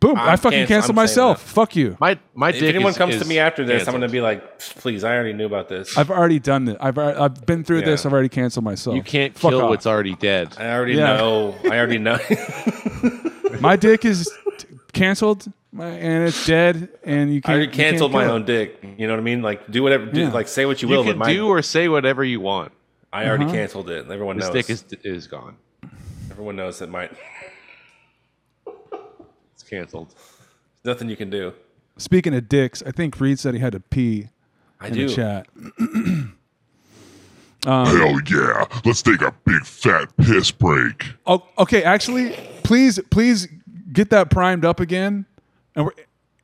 Boom! 0.00 0.16
I'm 0.16 0.30
i 0.30 0.36
fucking 0.36 0.60
canc- 0.64 0.68
cancel 0.68 0.94
myself. 0.94 1.44
that. 1.44 1.50
Fuck 1.52 1.76
you. 1.76 1.96
My 2.00 2.18
my 2.34 2.48
If 2.48 2.58
dick 2.60 2.74
anyone 2.74 2.90
is- 2.92 2.96
comes 2.98 3.18
to 3.18 3.24
me 3.26 3.38
after 3.38 3.64
this, 3.66 3.86
I'm 3.86 3.92
going 3.92 4.00
to 4.00 4.08
be 4.08 4.22
like, 4.22 4.58
please, 4.58 5.04
I 5.04 5.14
already 5.14 5.34
knew 5.34 5.44
about 5.44 5.68
this. 5.68 5.96
I've 5.98 6.10
already 6.10 6.38
done 6.38 6.68
it. 6.68 6.78
I've 6.80 6.94
alre- 6.94 7.18
I've 7.20 7.44
been 7.44 7.64
through 7.64 7.82
this. 7.82 8.06
I've 8.06 8.12
already 8.12 8.30
canceled 8.30 8.64
myself. 8.64 8.96
You 8.96 9.02
can't 9.02 9.36
Fuck 9.36 9.50
kill 9.50 9.62
off. 9.62 9.68
what's 9.68 9.86
already 9.86 10.14
dead. 10.14 10.56
I 10.58 10.70
already 10.72 10.94
Yeah. 10.94 11.16
know. 11.18 11.54
I 11.64 11.76
already 11.78 11.98
know. 11.98 12.18
My 13.60 13.76
dick 13.76 14.04
is 14.06 14.30
t- 14.58 14.66
canceled, 14.94 15.46
my, 15.72 15.86
and 15.86 16.26
it's 16.26 16.46
dead, 16.46 16.88
and 17.04 17.32
you 17.34 17.42
can't. 17.42 17.50
I 17.50 17.52
already 17.56 17.66
you 17.66 17.72
can't 17.76 17.90
canceled 17.90 18.12
my 18.12 18.22
kill 18.24 18.30
it. 18.30 18.34
own 18.36 18.44
dick. 18.46 18.82
You 18.96 19.06
know 19.06 19.12
what 19.12 19.20
I 19.20 19.22
mean? 19.22 19.42
Like, 19.42 19.70
do 19.70 19.82
whatever. 19.82 20.06
Do, 20.06 20.20
Yeah. 20.20 20.30
like, 20.32 20.48
say 20.48 20.64
what 20.64 20.80
you 20.80 20.88
You 20.88 20.96
will. 20.96 21.02
can 21.04 21.12
but 21.18 21.26
my, 21.26 21.32
do 21.34 21.46
or 21.46 21.60
say 21.60 21.88
whatever 21.88 22.24
you 22.24 22.40
want. 22.40 22.72
I 23.12 23.26
already 23.26 23.44
Uh-huh. 23.44 23.52
canceled 23.54 23.90
it. 23.90 24.06
Everyone 24.10 24.36
This 24.38 24.46
knows. 24.46 24.54
dick 24.54 24.70
is 24.70 24.84
is 25.04 25.26
gone. 25.26 25.56
Everyone 26.30 26.56
knows 26.56 26.78
that 26.78 26.88
my 26.88 27.10
It's 29.70 29.90
canceled. 29.90 30.14
nothing 30.84 31.08
you 31.08 31.16
can 31.16 31.30
do. 31.30 31.52
Speaking 31.96 32.34
of 32.34 32.48
dicks, 32.48 32.82
I 32.86 32.90
think 32.90 33.20
Reed 33.20 33.38
said 33.38 33.54
he 33.54 33.60
had 33.60 33.72
to 33.72 33.80
pee. 33.80 34.28
I 34.80 34.88
in 34.88 34.94
do. 34.94 35.08
The 35.08 35.14
chat. 35.14 35.46
Um, 37.66 37.84
Hell 37.94 38.18
yeah. 38.26 38.64
Let's 38.86 39.02
take 39.02 39.20
a 39.20 39.34
big 39.44 39.66
fat 39.66 40.08
piss 40.16 40.50
break. 40.50 41.12
Oh, 41.26 41.46
okay. 41.58 41.82
Actually, 41.82 42.30
please, 42.62 42.98
please 43.10 43.48
get 43.92 44.08
that 44.08 44.30
primed 44.30 44.64
up 44.64 44.80
again, 44.80 45.26
and 45.76 45.84
we're 45.84 45.92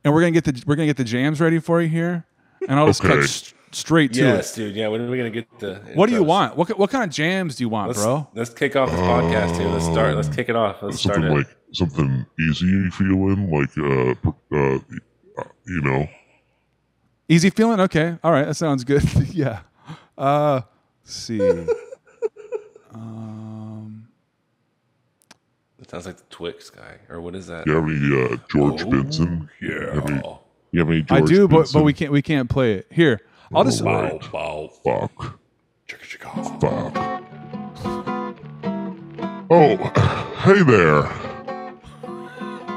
and 0.03 0.13
we're 0.13 0.21
gonna 0.21 0.29
get 0.29 0.43
the 0.43 0.63
we're 0.67 0.75
gonna 0.75 0.85
get 0.85 0.97
the 0.97 1.03
jams 1.03 1.41
ready 1.41 1.57
for 1.57 1.81
you 1.81 1.87
here, 1.89 2.23
and 2.69 2.79
I'll 2.79 2.85
just 2.85 3.01
cut 3.01 3.13
Okay. 3.13 3.23
s- 3.23 3.51
straight 3.71 4.13
to 4.13 4.19
Yes, 4.19 4.55
it. 4.55 4.61
dude. 4.61 4.75
Yeah. 4.75 4.89
When 4.89 5.01
are 5.01 5.09
we 5.09 5.17
gonna 5.17 5.31
get 5.31 5.47
the? 5.57 5.81
What 5.95 6.07
do 6.07 6.13
you 6.13 6.21
want? 6.21 6.55
What 6.55 6.67
ki- 6.67 6.75
what 6.75 6.91
kind 6.91 7.03
of 7.03 7.09
jams 7.09 7.55
do 7.55 7.63
you 7.63 7.69
want, 7.69 7.87
Let's, 7.87 8.03
bro? 8.03 8.27
let's 8.35 8.51
kick 8.51 8.75
off 8.75 8.91
this 8.91 8.99
podcast 8.99 9.57
here. 9.57 9.69
Let's 9.69 9.85
start. 9.85 10.15
Let's 10.15 10.29
kick 10.29 10.49
it 10.49 10.55
off. 10.55 10.83
Let's 10.83 10.99
start 10.99 11.15
Something 11.15 11.31
it. 11.31 11.35
like 11.37 11.56
something 11.73 12.25
easy 12.39 12.89
feeling, 12.91 13.49
like 13.51 13.77
uh, 13.77 14.13
pr- 14.21 14.55
uh, 14.55 14.75
uh, 15.39 15.43
you 15.67 15.81
know. 15.81 16.07
Easy 17.29 17.49
feeling? 17.49 17.79
Okay. 17.81 18.17
All 18.23 18.31
right. 18.31 18.45
That 18.45 18.55
sounds 18.55 18.83
good. 18.83 19.03
yeah. 19.33 19.59
Uh, 20.17 20.61
let's 21.03 21.13
see. 21.15 21.41
um, 22.93 24.07
It 25.79 25.89
sounds 25.89 26.05
like 26.05 26.17
the 26.17 26.23
Twix 26.29 26.69
guy, 26.69 26.97
or 27.09 27.19
what 27.21 27.35
is 27.35 27.47
that? 27.47 27.67
You 27.67 27.73
have 27.73 27.83
any 27.83 28.33
uh, 28.33 28.37
George 28.49 28.83
Oh, 28.83 28.89
Benson? 28.89 29.49
yeah. 29.61 29.69
You 29.69 29.87
have 29.89 30.09
any, 30.09 30.21
you 30.71 30.79
have 30.79 30.89
any 30.89 31.05
I 31.09 31.19
George 31.19 31.29
do, 31.29 31.47
but 31.47 31.57
Benson? 31.57 31.79
but 31.81 31.83
we 31.85 31.93
can't 31.93 32.11
we 32.11 32.21
can't 32.21 32.49
play 32.49 32.73
it 32.75 32.87
here. 32.89 33.21
I'll 33.53 33.63
just. 33.63 33.81
Right. 33.81 34.21
Fuck. 34.23 34.71
Fuck. 34.83 35.37
Oh, 39.49 39.77
hey 40.43 40.61
there. 40.63 41.03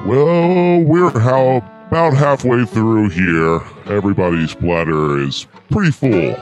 Well, 0.07 0.80
we're 0.82 1.11
how 1.11 1.59
about 1.88 2.14
halfway 2.14 2.64
through 2.64 3.11
here. 3.11 3.61
Everybody's 3.86 4.55
bladder 4.55 5.18
is 5.20 5.46
pretty 5.70 5.90
full. 5.90 6.36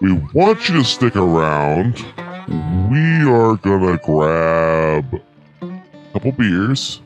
We 0.00 0.12
want 0.34 0.68
you 0.68 0.76
to 0.76 0.84
stick 0.84 1.16
around. 1.16 2.04
We 2.90 3.24
are 3.26 3.56
gonna 3.56 3.96
grab 4.04 5.18
a 5.62 6.12
couple 6.12 6.32
beers, 6.32 7.00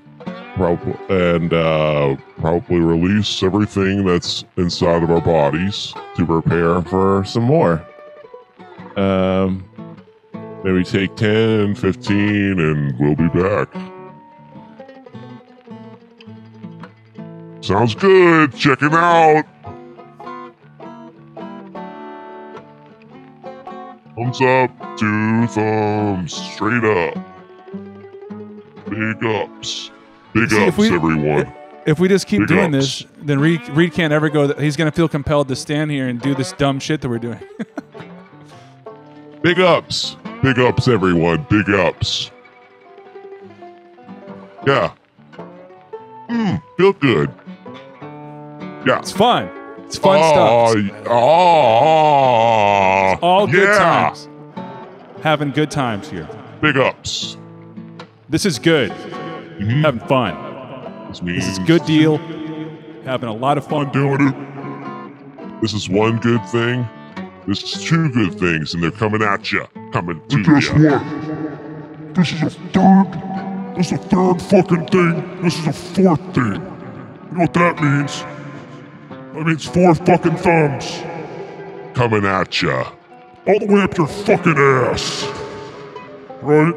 probably, 0.57 0.97
and 1.09 1.53
uh, 1.53 2.17
probably 2.39 2.81
release 2.81 3.43
everything 3.45 4.05
that's 4.05 4.45
inside 4.57 5.05
of 5.05 5.13
our 5.13 5.21
bodies 5.21 5.95
to 6.17 6.27
prepare 6.27 6.83
for 6.83 7.25
some 7.25 7.45
more. 7.45 7.87
Um, 8.97 9.65
maybe 10.65 10.83
take 10.83 11.15
10, 11.15 11.77
15, 11.77 12.59
and 12.59 12.99
we'll 12.99 13.15
be 13.15 13.29
back. 13.29 13.73
Sounds 17.69 17.95
good. 17.95 18.55
Check 18.57 18.81
it 18.81 18.95
out. 18.95 19.45
Thumbs 24.17 24.41
up, 24.41 24.71
two 24.97 25.47
thumbs, 25.49 26.33
straight 26.33 26.83
up. 26.83 27.15
Big 28.89 29.23
ups. 29.23 29.91
Big 30.33 30.49
See, 30.49 30.57
if 30.63 30.69
ups, 30.69 30.79
we- 30.79 30.95
everyone. 30.95 31.53
If 31.85 31.99
we 31.99 32.09
just 32.09 32.27
keep 32.27 32.41
Big 32.41 32.49
doing 32.49 32.75
ups. 32.75 33.01
this, 33.01 33.07
then 33.23 33.39
Reed, 33.39 33.61
Reed 33.69 33.93
can't 33.93 34.15
ever 34.15 34.31
go. 34.31 34.55
He's 34.55 34.77
gonna 34.79 34.91
feel 34.91 35.07
compelled 35.07 35.49
to 35.49 35.57
stand 35.57 35.91
here 35.91 36.09
and 36.09 36.19
do 36.23 36.35
this 36.35 36.53
dumb 36.53 36.81
shit 36.81 37.03
that 37.03 37.11
we're 37.11 37.19
doing. 37.19 37.39
Big 39.43 39.61
ups. 39.61 40.17
Big 40.43 40.59
ups, 40.59 40.89
everyone. 40.89 41.47
Big 41.51 41.69
ups. 41.69 42.31
Yeah. 44.67 44.93
Mm, 46.31 46.63
feel 46.79 46.95
good. 46.95 47.31
Yeah. 48.89 49.01
It's 49.01 49.13
fun. 49.13 49.51
It's 49.85 49.99
fun 49.99 50.19
oh, 50.19 50.73
stuff. 50.73 51.07
Oh, 51.09 53.19
All 53.21 53.47
good 53.47 53.69
yeah. 53.69 53.77
times. 53.77 54.27
Having 55.23 55.51
good 55.51 55.71
times 55.71 56.09
here. 56.09 56.27
Big 56.63 56.79
ups. 56.79 57.37
This 58.31 58.47
is 58.47 58.59
good. 58.59 58.91
Mm-hmm. 58.91 59.83
Having 59.83 60.01
fun. 60.09 61.09
This, 61.09 61.21
This 61.21 61.47
is 61.49 61.59
a 61.59 61.63
good 61.65 61.85
deal. 61.85 62.17
Having 63.05 63.29
a 63.29 63.35
lot 63.35 63.59
of 63.59 63.67
fun 63.67 63.93
doing 63.93 64.27
it. 64.27 65.61
This 65.61 65.75
is 65.75 65.91
one 65.91 66.17
good 66.21 66.43
thing. 66.47 66.89
This 67.47 67.63
is 67.63 67.85
two 67.85 68.11
good 68.11 68.39
things, 68.39 68.73
and 68.73 68.83
they're 68.83 68.91
coming 68.91 69.21
at 69.23 69.53
you. 69.53 69.67
Coming 69.93 70.27
to 70.29 70.43
guess 70.45 70.69
you. 70.69 70.89
what? 70.89 72.15
This 72.15 72.33
is 72.33 72.43
a 72.43 72.49
third. 72.49 73.75
This 73.77 73.93
is 73.93 73.93
a 73.93 73.99
third 73.99 74.41
fucking 74.41 74.87
thing. 74.87 75.43
This 75.43 75.59
is 75.59 75.67
a 75.67 75.73
fourth 75.75 76.35
thing. 76.35 76.45
You 76.45 76.53
know 77.33 77.41
what 77.41 77.53
that 77.53 77.83
means? 77.83 78.25
That 79.35 79.47
means 79.47 79.65
four 79.67 79.95
fucking 79.95 80.37
thumbs. 80.37 81.03
Coming 81.95 82.25
at 82.25 82.63
you. 82.63 82.71
All 82.71 83.59
the 83.59 83.67
way 83.67 83.83
up 83.83 83.97
your 83.97 84.07
fucking 84.07 84.57
ass. 84.57 85.27
Right? 86.43 86.75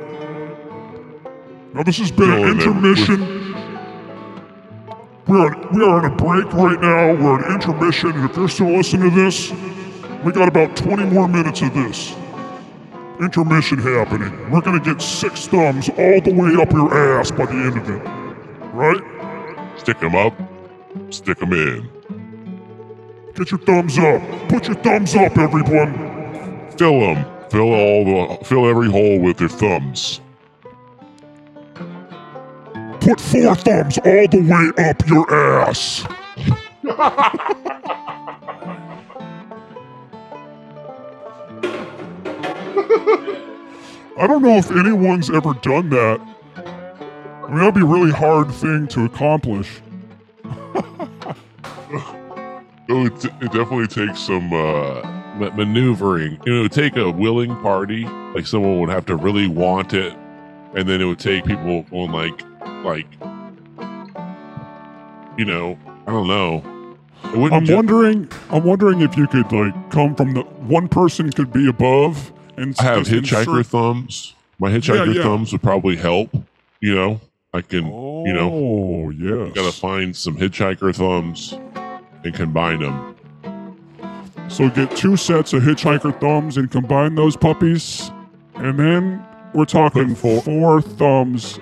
Now 1.73 1.83
this 1.83 1.97
has 1.99 2.11
been 2.11 2.29
an 2.29 2.49
intermission. 2.49 3.41
We 5.27 5.37
are 5.37 5.55
we 5.71 5.83
are 5.83 6.03
on 6.03 6.05
a 6.05 6.15
break 6.15 6.51
right 6.53 6.81
now. 6.81 7.13
We're 7.13 7.43
on 7.43 7.53
intermission, 7.53 8.11
and 8.11 8.29
if 8.29 8.35
you're 8.35 8.49
still 8.49 8.71
listening 8.71 9.09
to 9.09 9.15
this, 9.15 9.51
we 10.23 10.31
got 10.31 10.47
about 10.47 10.75
20 10.75 11.05
more 11.05 11.27
minutes 11.27 11.61
of 11.61 11.73
this 11.73 12.13
intermission 13.21 13.77
happening. 13.77 14.51
We're 14.51 14.61
gonna 14.61 14.79
get 14.79 15.01
six 15.01 15.47
thumbs 15.47 15.89
all 15.89 16.21
the 16.21 16.33
way 16.33 16.55
up 16.61 16.71
your 16.71 17.19
ass 17.19 17.31
by 17.31 17.45
the 17.45 17.53
end 17.53 17.77
of 17.77 17.89
it, 17.89 18.01
right? 18.73 19.79
Stick 19.79 19.99
them 19.99 20.15
up, 20.15 20.33
stick 21.11 21.37
them 21.37 21.53
in. 21.53 22.00
Get 23.41 23.49
your 23.49 23.59
thumbs 23.61 23.97
up. 23.97 24.21
Put 24.49 24.67
your 24.67 24.75
thumbs 24.75 25.15
up, 25.15 25.35
everyone. 25.35 25.95
Fill 26.77 26.99
them. 26.99 27.25
Fill 27.49 27.73
all 27.73 28.05
the 28.05 28.45
fill 28.45 28.69
every 28.69 28.87
hole 28.87 29.19
with 29.19 29.39
your 29.39 29.49
thumbs. 29.49 30.21
Put 32.99 33.19
four 33.19 33.55
thumbs 33.55 33.97
all 33.97 34.27
the 34.27 34.45
way 34.45 34.69
up 34.85 35.07
your 35.07 35.33
ass. 35.33 36.05
I 44.19 44.27
don't 44.27 44.43
know 44.43 44.57
if 44.57 44.69
anyone's 44.69 45.31
ever 45.31 45.55
done 45.55 45.89
that. 45.89 46.21
I 46.57 47.47
mean, 47.47 47.57
that'd 47.57 47.73
be 47.73 47.81
a 47.81 47.85
really 47.85 48.11
hard 48.11 48.51
thing 48.51 48.87
to 48.89 49.05
accomplish. 49.05 49.81
Oh, 52.91 53.05
it, 53.05 53.25
it 53.25 53.51
definitely 53.51 53.87
takes 53.87 54.19
some 54.19 54.51
uh, 54.53 55.01
ma- 55.37 55.51
maneuvering. 55.55 56.39
You 56.45 56.53
know, 56.53 56.59
it 56.59 56.61
would 56.63 56.71
take 56.71 56.95
a 56.97 57.09
willing 57.09 57.55
party. 57.57 58.05
Like 58.35 58.45
someone 58.47 58.79
would 58.79 58.89
have 58.89 59.05
to 59.07 59.15
really 59.15 59.47
want 59.47 59.93
it, 59.93 60.13
and 60.75 60.87
then 60.87 61.01
it 61.01 61.05
would 61.05 61.19
take 61.19 61.45
people 61.45 61.85
on 61.91 62.11
like, 62.11 62.41
like, 62.83 63.07
you 65.37 65.45
know, 65.45 65.77
I 66.07 66.11
don't 66.11 66.27
know. 66.27 66.63
I'm 67.23 67.65
ju- 67.65 67.75
wondering. 67.75 68.29
I'm 68.49 68.63
wondering 68.63 69.01
if 69.01 69.15
you 69.15 69.27
could 69.27 69.51
like 69.51 69.91
come 69.91 70.15
from 70.15 70.33
the 70.33 70.41
one 70.41 70.87
person 70.87 71.31
could 71.31 71.53
be 71.53 71.69
above 71.69 72.31
and 72.57 72.75
I 72.79 72.83
have 72.83 73.07
hitchhiker 73.07 73.47
insert- 73.59 73.65
thumbs. 73.67 74.35
My 74.59 74.69
hitchhiker 74.69 75.15
yeah. 75.15 75.23
thumbs 75.23 75.51
would 75.51 75.61
probably 75.63 75.95
help. 75.95 76.29
You 76.81 76.95
know, 76.95 77.21
I 77.53 77.61
can. 77.61 77.85
you 77.85 78.33
know, 78.33 78.51
Oh 78.51 79.09
yes. 79.11 79.53
gotta 79.53 79.71
find 79.71 80.15
some 80.15 80.35
hitchhiker 80.37 80.95
thumbs 80.95 81.55
and 82.23 82.33
combine 82.33 82.79
them. 82.79 83.15
So 84.49 84.69
get 84.69 84.95
two 84.95 85.15
sets 85.15 85.53
of 85.53 85.63
hitchhiker 85.63 86.19
thumbs 86.19 86.57
and 86.57 86.69
combine 86.69 87.15
those 87.15 87.37
puppies, 87.37 88.11
and 88.55 88.77
then 88.77 89.25
we're 89.53 89.65
talking 89.65 90.13
four 90.15 90.81
thumbs 90.81 91.59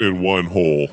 in 0.00 0.22
one 0.22 0.44
hole. 0.46 0.88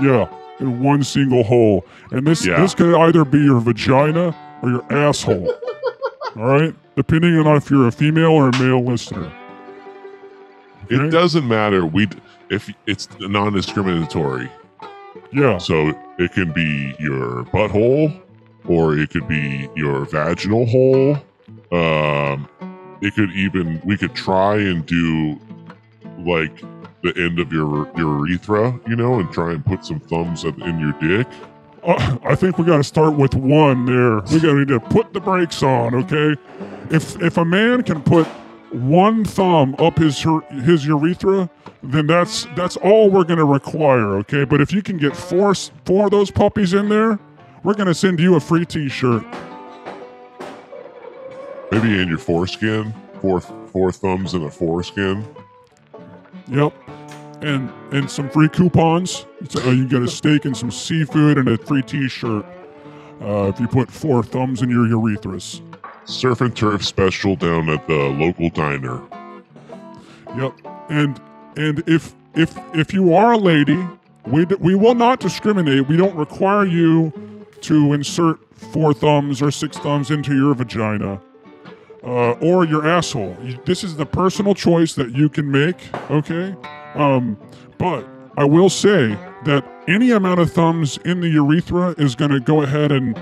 Yeah, 0.00 0.28
in 0.60 0.80
one 0.82 1.02
single 1.02 1.42
hole. 1.42 1.84
And 2.12 2.26
this 2.26 2.46
Yeah. 2.46 2.60
this 2.60 2.74
could 2.74 2.94
either 2.94 3.24
be 3.24 3.38
your 3.40 3.60
vagina 3.60 4.34
or 4.62 4.70
your 4.70 4.84
asshole. 4.92 5.52
All 6.36 6.44
right, 6.44 6.74
depending 6.96 7.36
on 7.38 7.56
if 7.56 7.70
you're 7.70 7.88
a 7.88 7.92
female 7.92 8.30
or 8.30 8.48
a 8.50 8.58
male 8.58 8.84
listener. 8.84 9.30
It 10.90 11.10
doesn't 11.10 11.46
matter. 11.46 11.84
We 11.84 12.08
if 12.50 12.70
it's 12.86 13.08
non-discriminatory. 13.20 14.48
Yeah. 15.32 15.58
So 15.58 15.92
it 16.18 16.32
can 16.32 16.52
be 16.52 16.94
your 16.98 17.44
butthole, 17.52 18.18
or 18.68 18.96
it 18.96 19.10
could 19.10 19.26
be 19.26 19.68
your 19.74 20.04
vaginal 20.04 20.66
hole. 20.66 21.16
Um, 21.72 22.48
it 23.00 23.14
could 23.14 23.32
even 23.32 23.80
we 23.84 23.96
could 23.96 24.14
try 24.14 24.56
and 24.56 24.84
do 24.86 25.38
like 26.18 26.62
the 27.02 27.12
end 27.16 27.38
of 27.38 27.52
your 27.52 27.90
your 27.96 28.26
urethra, 28.26 28.78
you 28.86 28.96
know, 28.96 29.18
and 29.18 29.32
try 29.32 29.52
and 29.52 29.64
put 29.64 29.84
some 29.84 30.00
thumbs 30.00 30.44
up 30.44 30.58
in 30.60 30.78
your 30.78 30.92
dick. 31.00 31.26
Uh, 31.82 32.18
I 32.24 32.34
think 32.34 32.58
we 32.58 32.64
got 32.64 32.78
to 32.78 32.84
start 32.84 33.16
with 33.16 33.34
one 33.34 33.86
there. 33.86 34.20
We 34.32 34.40
got 34.40 34.68
to 34.68 34.80
put 34.90 35.12
the 35.12 35.20
brakes 35.20 35.62
on, 35.62 35.94
okay? 35.94 36.40
If 36.90 37.20
if 37.22 37.36
a 37.36 37.44
man 37.44 37.82
can 37.82 38.02
put 38.02 38.26
one 38.72 39.24
thumb 39.24 39.74
up 39.78 39.98
his 39.98 40.24
his 40.64 40.84
urethra, 40.84 41.48
then 41.82 42.06
that's 42.06 42.46
that's 42.56 42.76
all 42.78 43.10
we're 43.10 43.24
going 43.24 43.38
to 43.38 43.44
require, 43.44 44.16
okay? 44.16 44.44
But 44.44 44.60
if 44.60 44.72
you 44.72 44.82
can 44.82 44.98
get 44.98 45.16
four 45.16 45.54
four 45.84 46.06
of 46.06 46.10
those 46.10 46.30
puppies 46.30 46.74
in 46.74 46.88
there, 46.88 47.18
we're 47.64 47.74
going 47.74 47.86
to 47.86 47.94
send 47.94 48.20
you 48.20 48.36
a 48.36 48.40
free 48.40 48.64
T-shirt. 48.64 49.24
Maybe 51.70 52.00
in 52.00 52.08
your 52.08 52.18
foreskin, 52.18 52.94
four 53.20 53.40
four 53.40 53.92
thumbs 53.92 54.34
in 54.34 54.42
a 54.42 54.50
foreskin. 54.50 55.26
Yep. 56.48 56.72
And 57.42 57.70
and 57.92 58.10
some 58.10 58.30
free 58.30 58.48
coupons. 58.48 59.26
Uh, 59.54 59.70
you 59.70 59.86
get 59.86 60.02
a 60.02 60.08
steak 60.08 60.44
and 60.44 60.56
some 60.56 60.70
seafood 60.70 61.38
and 61.38 61.48
a 61.48 61.58
free 61.58 61.82
T-shirt 61.82 62.44
uh, 63.20 63.52
if 63.52 63.60
you 63.60 63.68
put 63.68 63.90
four 63.90 64.22
thumbs 64.22 64.62
in 64.62 64.70
your 64.70 64.86
urethras. 64.86 65.60
Surf 66.04 66.40
and 66.40 66.56
turf 66.56 66.84
special 66.84 67.36
down 67.36 67.68
at 67.68 67.86
the 67.86 67.94
local 67.94 68.48
diner. 68.48 69.02
Yep. 70.36 70.54
And 70.88 71.20
and 71.56 71.82
if 71.86 72.14
if 72.34 72.58
if 72.74 72.94
you 72.94 73.12
are 73.12 73.32
a 73.32 73.38
lady, 73.38 73.86
we 74.26 74.46
d- 74.46 74.56
we 74.58 74.74
will 74.74 74.94
not 74.94 75.20
discriminate. 75.20 75.86
We 75.86 75.98
don't 75.98 76.16
require 76.16 76.64
you 76.64 77.12
to 77.62 77.92
insert 77.92 78.38
four 78.54 78.92
thumbs 78.94 79.40
or 79.42 79.50
six 79.50 79.76
thumbs 79.78 80.10
into 80.10 80.34
your 80.34 80.54
vagina 80.54 81.20
uh, 82.02 82.32
or 82.40 82.64
your 82.64 82.86
asshole. 82.86 83.36
This 83.64 83.84
is 83.84 83.96
the 83.96 84.06
personal 84.06 84.54
choice 84.54 84.94
that 84.94 85.14
you 85.14 85.28
can 85.28 85.50
make. 85.50 85.76
Okay. 86.10 86.54
Um, 86.94 87.38
but 87.78 88.06
I 88.36 88.44
will 88.44 88.68
say 88.70 89.16
that 89.44 89.64
any 89.88 90.10
amount 90.10 90.40
of 90.40 90.52
thumbs 90.52 90.98
in 91.04 91.20
the 91.20 91.28
urethra 91.28 91.94
is 91.98 92.14
going 92.14 92.30
to 92.30 92.40
go 92.40 92.62
ahead 92.62 92.92
and 92.92 93.18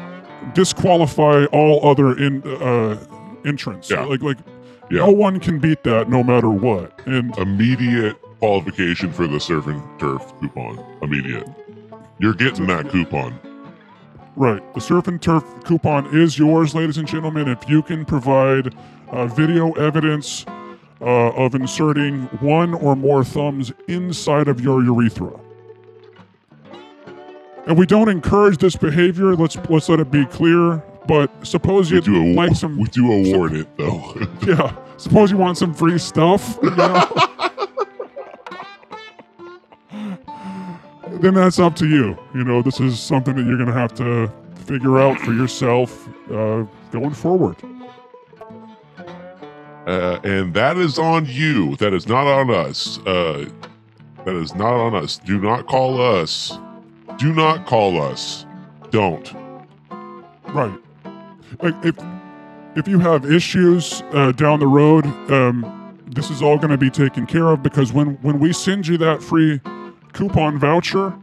disqualify 0.54 1.44
all 1.46 1.88
other 1.88 2.16
in 2.18 2.42
uh, 2.44 2.98
entrants. 3.44 3.90
Yeah. 3.90 4.04
Like 4.04 4.22
like 4.22 4.38
Yeah. 4.90 4.98
no 5.06 5.10
one 5.10 5.40
can 5.40 5.58
beat 5.58 5.82
that 5.84 6.08
no 6.08 6.22
matter 6.22 6.50
what. 6.50 7.00
And 7.06 7.36
Immediate 7.38 8.16
qualification 8.38 9.12
for 9.12 9.26
the 9.26 9.40
surf 9.40 9.66
and 9.66 9.82
turf 10.00 10.22
coupon. 10.40 10.78
Immediate. 11.02 11.48
You're 12.18 12.34
getting 12.34 12.66
that 12.66 12.88
coupon. 12.90 13.38
Right, 14.36 14.74
the 14.74 14.80
surf 14.80 15.08
and 15.08 15.20
turf 15.20 15.44
coupon 15.64 16.06
is 16.14 16.38
yours, 16.38 16.74
ladies 16.74 16.98
and 16.98 17.08
gentlemen, 17.08 17.48
if 17.48 17.68
you 17.68 17.82
can 17.82 18.04
provide 18.04 18.74
uh, 19.10 19.26
video 19.26 19.72
evidence 19.72 20.44
uh, 21.00 21.30
of 21.30 21.54
inserting 21.54 22.22
one 22.40 22.74
or 22.74 22.96
more 22.96 23.24
thumbs 23.24 23.72
inside 23.88 24.48
of 24.48 24.60
your 24.60 24.82
urethra. 24.82 25.38
And 27.66 27.76
we 27.76 27.84
don't 27.84 28.08
encourage 28.08 28.58
this 28.58 28.76
behavior. 28.76 29.34
Let's 29.34 29.56
let's 29.68 29.88
let 29.88 29.98
it 29.98 30.10
be 30.10 30.24
clear. 30.26 30.82
But 31.08 31.30
suppose 31.44 31.90
you 31.90 32.00
do 32.00 32.32
like 32.32 32.54
some. 32.54 32.78
We 32.78 32.84
do 32.84 33.12
award 33.12 33.54
it 33.54 33.66
though. 33.76 34.14
yeah. 34.46 34.76
Suppose 34.98 35.30
you 35.30 35.36
want 35.36 35.58
some 35.58 35.74
free 35.74 35.98
stuff. 35.98 36.58
You 36.62 36.74
know? 36.74 37.10
then 41.20 41.34
that's 41.34 41.58
up 41.58 41.74
to 41.76 41.86
you. 41.86 42.16
You 42.34 42.44
know, 42.44 42.62
this 42.62 42.80
is 42.80 42.98
something 43.00 43.36
that 43.36 43.44
you're 43.44 43.56
going 43.56 43.68
to 43.68 43.72
have 43.72 43.94
to 43.94 44.30
figure 44.66 44.98
out 44.98 45.18
for 45.20 45.32
yourself 45.32 46.08
uh, 46.30 46.64
going 46.90 47.14
forward. 47.14 47.56
Uh, 49.86 50.18
and 50.24 50.52
that 50.52 50.76
is 50.76 50.98
on 50.98 51.26
you. 51.26 51.76
That 51.76 51.94
is 51.94 52.08
not 52.08 52.26
on 52.26 52.50
us. 52.50 52.98
Uh, 53.06 53.48
that 54.24 54.34
is 54.34 54.54
not 54.56 54.74
on 54.74 54.94
us. 54.96 55.18
Do 55.18 55.40
not 55.40 55.66
call 55.66 56.00
us. 56.00 56.58
Do 57.18 57.32
not 57.32 57.66
call 57.66 58.02
us. 58.02 58.44
Don't. 58.90 59.32
Right. 60.48 60.78
Like 61.62 61.74
if 61.84 61.96
if 62.74 62.88
you 62.88 62.98
have 62.98 63.30
issues 63.30 64.02
uh, 64.12 64.32
down 64.32 64.60
the 64.60 64.66
road, 64.66 65.06
um, 65.30 65.98
this 66.06 66.30
is 66.30 66.42
all 66.42 66.56
going 66.56 66.70
to 66.70 66.76
be 66.76 66.90
taken 66.90 67.24
care 67.24 67.48
of 67.48 67.62
because 67.62 67.92
when 67.92 68.14
when 68.22 68.40
we 68.40 68.52
send 68.52 68.86
you 68.86 68.98
that 68.98 69.22
free 69.22 69.60
coupon 70.16 70.58
voucher, 70.58 71.14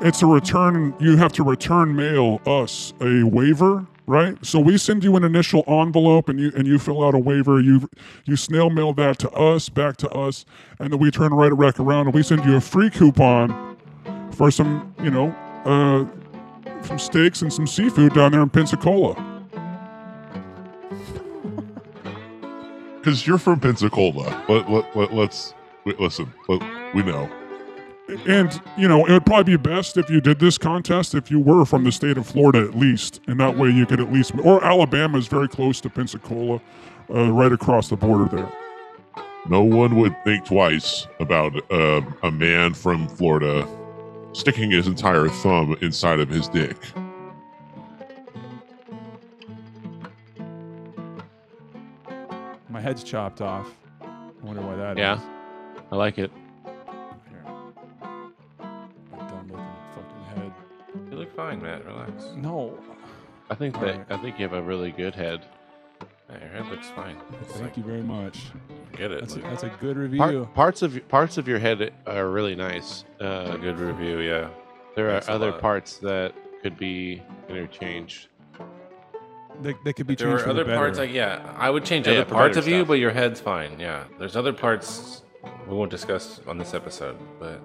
it's 0.00 0.20
a 0.20 0.26
return. 0.26 0.94
You 0.98 1.16
have 1.16 1.32
to 1.34 1.44
return 1.44 1.94
mail 1.94 2.40
us 2.44 2.92
a 3.00 3.22
waiver, 3.22 3.86
right? 4.08 4.36
So 4.44 4.58
we 4.58 4.76
send 4.78 5.04
you 5.04 5.14
an 5.14 5.22
initial 5.22 5.62
envelope 5.68 6.28
and 6.28 6.40
you 6.40 6.50
and 6.56 6.66
you 6.66 6.80
fill 6.80 7.04
out 7.04 7.14
a 7.14 7.18
waiver. 7.18 7.60
You 7.60 7.88
you 8.24 8.34
snail 8.34 8.68
mail 8.68 8.92
that 8.94 9.20
to 9.20 9.30
us, 9.30 9.68
back 9.68 9.96
to 9.98 10.10
us, 10.10 10.44
and 10.80 10.92
then 10.92 10.98
we 10.98 11.12
turn 11.12 11.32
right 11.32 11.56
back 11.56 11.78
around 11.78 12.06
and 12.08 12.14
we 12.14 12.24
send 12.24 12.44
you 12.44 12.56
a 12.56 12.60
free 12.60 12.90
coupon 12.90 13.76
for 14.32 14.50
some, 14.50 14.92
you 15.00 15.10
know, 15.10 15.28
uh, 15.64 16.04
some 16.84 16.98
steaks 16.98 17.42
and 17.42 17.52
some 17.52 17.68
seafood 17.68 18.12
down 18.12 18.32
there 18.32 18.42
in 18.42 18.50
Pensacola. 18.50 19.14
Because 22.98 23.26
you're 23.26 23.36
from 23.36 23.58
Pensacola. 23.58 24.44
Let, 24.48 24.70
let, 24.70 24.96
let, 24.96 25.12
let's 25.12 25.54
wait, 25.84 25.98
listen. 25.98 26.32
Let, 26.48 26.94
we 26.94 27.02
know. 27.02 27.28
And, 28.26 28.60
you 28.76 28.88
know, 28.88 29.06
it 29.06 29.12
would 29.12 29.26
probably 29.26 29.56
be 29.56 29.62
best 29.62 29.96
if 29.96 30.10
you 30.10 30.20
did 30.20 30.38
this 30.38 30.58
contest 30.58 31.14
if 31.14 31.30
you 31.30 31.40
were 31.40 31.64
from 31.64 31.84
the 31.84 31.92
state 31.92 32.18
of 32.18 32.26
Florida 32.26 32.60
at 32.60 32.76
least. 32.76 33.20
And 33.26 33.40
that 33.40 33.56
way 33.56 33.70
you 33.70 33.86
could 33.86 34.00
at 34.00 34.12
least, 34.12 34.32
or 34.42 34.64
Alabama 34.64 35.18
is 35.18 35.26
very 35.26 35.48
close 35.48 35.80
to 35.80 35.90
Pensacola, 35.90 36.60
uh, 37.10 37.32
right 37.32 37.52
across 37.52 37.88
the 37.88 37.96
border 37.96 38.34
there. 38.34 38.52
No 39.48 39.62
one 39.62 39.96
would 39.96 40.14
think 40.24 40.44
twice 40.44 41.06
about 41.18 41.54
uh, 41.70 42.00
a 42.22 42.30
man 42.30 42.74
from 42.74 43.08
Florida 43.08 43.66
sticking 44.32 44.70
his 44.70 44.86
entire 44.86 45.28
thumb 45.28 45.76
inside 45.80 46.20
of 46.20 46.28
his 46.28 46.48
dick. 46.48 46.76
My 52.68 52.80
head's 52.80 53.02
chopped 53.02 53.40
off. 53.40 53.68
I 54.00 54.06
wonder 54.42 54.62
why 54.62 54.76
that 54.76 54.92
is. 54.92 54.98
Yeah, 54.98 55.20
I 55.90 55.96
like 55.96 56.18
it. 56.18 56.30
Fine, 61.32 61.62
Matt. 61.62 61.84
Relax. 61.86 62.24
No. 62.36 62.78
I 63.50 63.54
think 63.54 63.78
that 63.80 64.06
I 64.10 64.16
think 64.18 64.38
you 64.38 64.44
have 64.48 64.54
a 64.56 64.62
really 64.62 64.90
good 64.92 65.14
head. 65.14 65.44
Yeah, 66.30 66.38
your 66.38 66.48
head 66.48 66.66
looks 66.70 66.88
fine. 66.90 67.16
It's 67.42 67.52
Thank 67.52 67.64
like- 67.64 67.76
you 67.76 67.82
very 67.82 68.00
much. 68.02 68.38
Get 68.96 69.10
it. 69.12 69.20
That's 69.20 69.34
a, 69.34 69.40
like- 69.40 69.50
that's 69.50 69.62
a 69.64 69.72
good 69.80 69.96
review. 69.96 70.18
Part, 70.18 70.54
parts 70.54 70.82
of 70.82 71.08
parts 71.08 71.36
of 71.38 71.46
your 71.48 71.58
head 71.58 71.92
are 72.06 72.28
really 72.30 72.54
nice. 72.54 73.04
Uh, 73.20 73.50
a 73.52 73.58
good 73.58 73.78
review, 73.78 74.20
yeah. 74.20 74.48
There 74.96 75.08
are 75.08 75.12
Thanks 75.12 75.28
a 75.28 75.32
other 75.32 75.50
lot. 75.50 75.60
parts 75.60 75.96
that 75.98 76.32
could 76.62 76.78
be 76.78 77.22
interchanged. 77.48 78.28
They, 79.60 79.74
they 79.84 79.92
could 79.92 80.06
be 80.06 80.14
There 80.14 80.28
changed 80.28 80.42
are 80.42 80.46
for 80.48 80.54
the 80.54 80.62
other 80.62 80.74
parts, 80.74 80.98
better. 80.98 81.08
like 81.08 81.14
yeah, 81.14 81.54
I 81.58 81.68
would 81.70 81.84
change 81.84 82.06
Yeah, 82.06 82.14
other 82.14 82.24
for 82.24 82.34
parts 82.34 82.56
better 82.56 82.66
of 82.66 82.72
you, 82.72 82.78
stuff. 82.80 82.88
but 82.88 82.94
your 82.94 83.10
head's 83.10 83.40
fine. 83.40 83.78
Yeah, 83.78 84.04
there's 84.18 84.34
other 84.36 84.52
parts 84.52 85.22
we 85.68 85.74
won't 85.74 85.90
discuss 85.90 86.40
on 86.46 86.56
this 86.58 86.72
episode, 86.74 87.16
but 87.38 87.60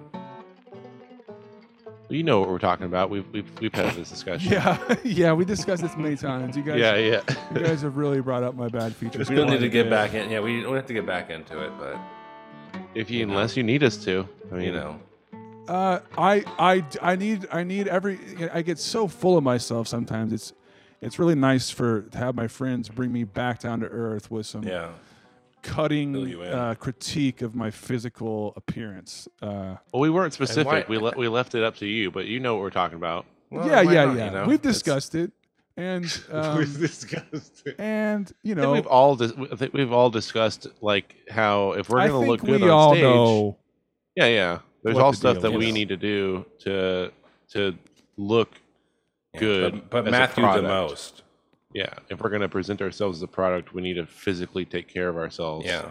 You 2.10 2.22
know 2.22 2.40
what 2.40 2.48
we're 2.48 2.58
talking 2.58 2.86
about. 2.86 3.10
We've 3.10 3.26
we've, 3.32 3.60
we've 3.60 3.74
had 3.74 3.94
this 3.94 4.08
discussion. 4.08 4.52
Yeah, 4.52 4.94
yeah, 5.04 5.32
we 5.34 5.44
discussed 5.44 5.82
this 5.82 5.94
many 5.96 6.16
times. 6.16 6.56
You 6.56 6.62
guys, 6.62 6.78
Yeah, 6.80 6.94
yeah. 6.96 7.20
you 7.54 7.60
guys 7.66 7.82
have 7.82 7.96
really 7.98 8.20
brought 8.20 8.42
up 8.42 8.54
my 8.54 8.68
bad 8.68 8.94
we 9.00 9.08
features. 9.08 9.26
still 9.26 9.44
need 9.44 9.48
quite 9.50 9.60
to 9.60 9.68
get 9.68 9.82
bit. 9.84 9.90
back 9.90 10.14
in. 10.14 10.30
Yeah, 10.30 10.40
we 10.40 10.62
don't 10.62 10.74
have 10.74 10.86
to 10.86 10.94
get 10.94 11.04
back 11.06 11.28
into 11.30 11.62
it, 11.62 11.70
but 11.78 11.98
If 12.94 13.10
you 13.10 13.22
unless 13.24 13.56
you 13.56 13.62
need 13.62 13.82
us 13.82 13.96
to, 14.04 14.26
I 14.50 14.54
mean, 14.54 14.64
you 14.64 14.72
know, 14.72 15.00
Uh, 15.68 16.00
I, 16.16 16.44
I, 16.58 16.84
I 17.02 17.16
need, 17.16 17.46
I 17.52 17.62
need 17.62 17.88
every. 17.88 18.18
I 18.54 18.62
get 18.62 18.78
so 18.78 19.06
full 19.06 19.36
of 19.36 19.44
myself 19.44 19.86
sometimes. 19.86 20.32
It's, 20.32 20.54
it's 21.02 21.18
really 21.18 21.34
nice 21.34 21.68
for 21.68 22.02
to 22.02 22.18
have 22.18 22.34
my 22.34 22.48
friends 22.48 22.88
bring 22.88 23.12
me 23.12 23.24
back 23.24 23.60
down 23.60 23.80
to 23.80 23.86
earth 23.86 24.30
with 24.30 24.46
some 24.46 24.62
yeah. 24.62 24.88
Cutting 25.62 26.40
uh, 26.42 26.74
critique 26.78 27.42
of 27.42 27.54
my 27.54 27.70
physical 27.70 28.52
appearance. 28.56 29.28
Uh, 29.42 29.76
well, 29.92 30.00
we 30.00 30.10
weren't 30.10 30.32
specific. 30.32 30.66
why- 30.66 30.84
we 30.88 30.98
le- 31.04 31.14
we 31.16 31.28
left 31.28 31.54
it 31.54 31.62
up 31.62 31.76
to 31.76 31.86
you, 31.86 32.10
but 32.10 32.26
you 32.26 32.40
know 32.40 32.54
what 32.54 32.62
we're 32.62 32.70
talking 32.70 32.96
about. 32.96 33.26
Well, 33.50 33.66
yeah, 33.66 33.80
yeah, 33.80 34.04
not, 34.04 34.16
yeah. 34.16 34.24
you 34.26 34.30
know? 34.32 34.44
We've 34.46 34.58
It's- 34.58 34.74
discussed 34.74 35.14
it, 35.14 35.32
and 35.76 36.04
um, 36.32 36.58
discussed 36.80 37.62
it. 37.66 37.76
and 37.78 38.30
you 38.42 38.54
know, 38.54 38.72
we've 38.72 38.86
all 38.86 39.16
dis- 39.16 39.32
I 39.52 39.56
think 39.56 39.72
we've 39.72 39.92
all 39.92 40.10
discussed 40.10 40.66
like 40.80 41.14
how 41.30 41.72
if 41.72 41.88
we're 41.88 42.06
gonna 42.08 42.18
think 42.18 42.28
look 42.28 42.40
good 42.40 42.60
we 42.62 42.68
on 42.68 42.70
all 42.70 42.92
stage, 42.94 43.02
know 43.04 43.58
yeah, 44.16 44.26
yeah. 44.26 44.58
There's 44.82 44.98
all 44.98 45.10
the 45.12 45.16
stuff 45.16 45.34
deal 45.40 45.50
that 45.52 45.58
we 45.58 45.68
is. 45.68 45.74
need 45.74 45.88
to 45.88 45.96
do 45.96 46.44
to 46.60 47.10
to 47.50 47.76
look 48.16 48.54
Yeah, 49.34 49.40
good. 49.40 49.72
but, 49.90 50.04
but 50.04 50.10
Matthew 50.10 50.44
the 50.52 50.62
most. 50.62 51.22
Yeah, 51.78 51.94
if 52.08 52.20
we're 52.20 52.30
gonna 52.30 52.48
present 52.48 52.82
ourselves 52.82 53.18
as 53.18 53.22
a 53.22 53.28
product, 53.28 53.72
we 53.74 53.82
need 53.82 53.94
to 53.94 54.06
physically 54.06 54.64
take 54.64 54.88
care 54.88 55.08
of 55.08 55.16
ourselves. 55.16 55.64
Yeah, 55.66 55.90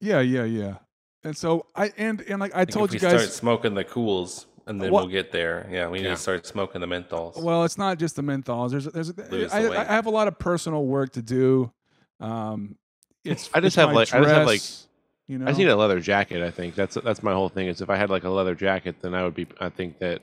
yeah, 0.00 0.20
yeah, 0.20 0.44
yeah. 0.44 0.74
And 1.22 1.36
so 1.36 1.66
I 1.74 1.92
and 1.96 2.20
and 2.22 2.38
like 2.40 2.54
I 2.54 2.64
think 2.64 2.70
told 2.72 2.94
if 2.94 3.00
you 3.02 3.08
we 3.08 3.12
guys, 3.12 3.22
start 3.22 3.32
smoking 3.34 3.74
the 3.74 3.84
cools, 3.84 4.46
and 4.66 4.80
then 4.80 4.90
What- 4.90 5.04
we'll 5.04 5.12
get 5.12 5.32
there. 5.32 5.66
Yeah, 5.70 5.88
we 5.88 5.98
need 5.98 6.04
Yeah. 6.04 6.10
to 6.14 6.16
start 6.20 6.46
smoking 6.46 6.80
the 6.80 6.86
menthols. 6.86 7.40
Well, 7.42 7.64
it's 7.64 7.78
not 7.78 7.98
just 7.98 8.16
the 8.16 8.22
menthols. 8.22 8.70
There's 8.72 8.84
there's 8.86 9.16
Lose 9.30 9.52
I, 9.52 9.62
the 9.62 9.68
I 9.68 9.78
weight. 9.78 9.86
have 9.86 10.06
a 10.06 10.10
lot 10.10 10.28
of 10.28 10.38
personal 10.38 10.84
work 10.84 11.12
to 11.12 11.22
do. 11.22 11.72
Um, 12.20 12.76
it's 13.24 13.48
I 13.54 13.60
just 13.60 13.66
it's 13.68 13.76
have, 13.76 13.88
my 13.88 13.94
like- 13.94 14.14
I 14.14 14.18
just 14.20 14.30
have, 14.34 14.46
like- 14.46 14.60
you 15.28 15.38
know. 15.38 15.46
I 15.46 15.48
just 15.48 15.58
need 15.58 15.68
a 15.68 15.76
leather 15.76 16.00
jacket. 16.00 16.42
I 16.42 16.50
think 16.50 16.74
that's 16.74 16.96
that's 16.96 17.22
my 17.22 17.32
whole 17.32 17.48
thing. 17.48 17.68
Is 17.68 17.80
if 17.80 17.88
I 17.88 17.96
had 17.96 18.10
like 18.10 18.24
a 18.24 18.28
leather 18.30 18.54
jacket, 18.54 18.96
then 19.00 19.14
I 19.14 19.24
would 19.24 19.34
be. 19.34 19.46
I 19.58 19.70
think 19.70 19.98
that 20.00 20.20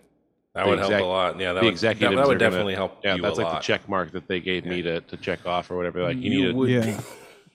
that 0.54 0.64
the 0.66 0.70
would 0.70 0.80
help 0.80 0.91
a 0.93 1.04
lot. 1.04 1.39
Yeah, 1.39 1.54
that 1.54 1.60
the 1.62 1.66
would, 1.66 1.72
executives 1.74 2.16
that, 2.16 2.22
that 2.22 2.28
would 2.28 2.36
are 2.36 2.39
gonna- 2.39 2.49
definitely 2.52 2.76
help 2.76 2.99
Yeah, 3.04 3.16
you 3.16 3.22
that's 3.22 3.38
a 3.38 3.41
like 3.41 3.54
lot. 3.54 3.62
the 3.62 3.66
check 3.66 3.88
mark 3.88 4.12
that 4.12 4.28
they 4.28 4.39
gave 4.39 4.66
me 4.66 4.82
to, 4.82 5.02
to 5.02 5.18
check 5.18 5.45
off 5.45 5.72
or 5.72 5.78
whatever. 5.78 6.04
Like 6.04 6.18
you, 6.18 6.24
You 6.32 6.41
need 6.45 6.49
a 6.52 6.56
would 6.56 6.70
yeah, 6.70 6.97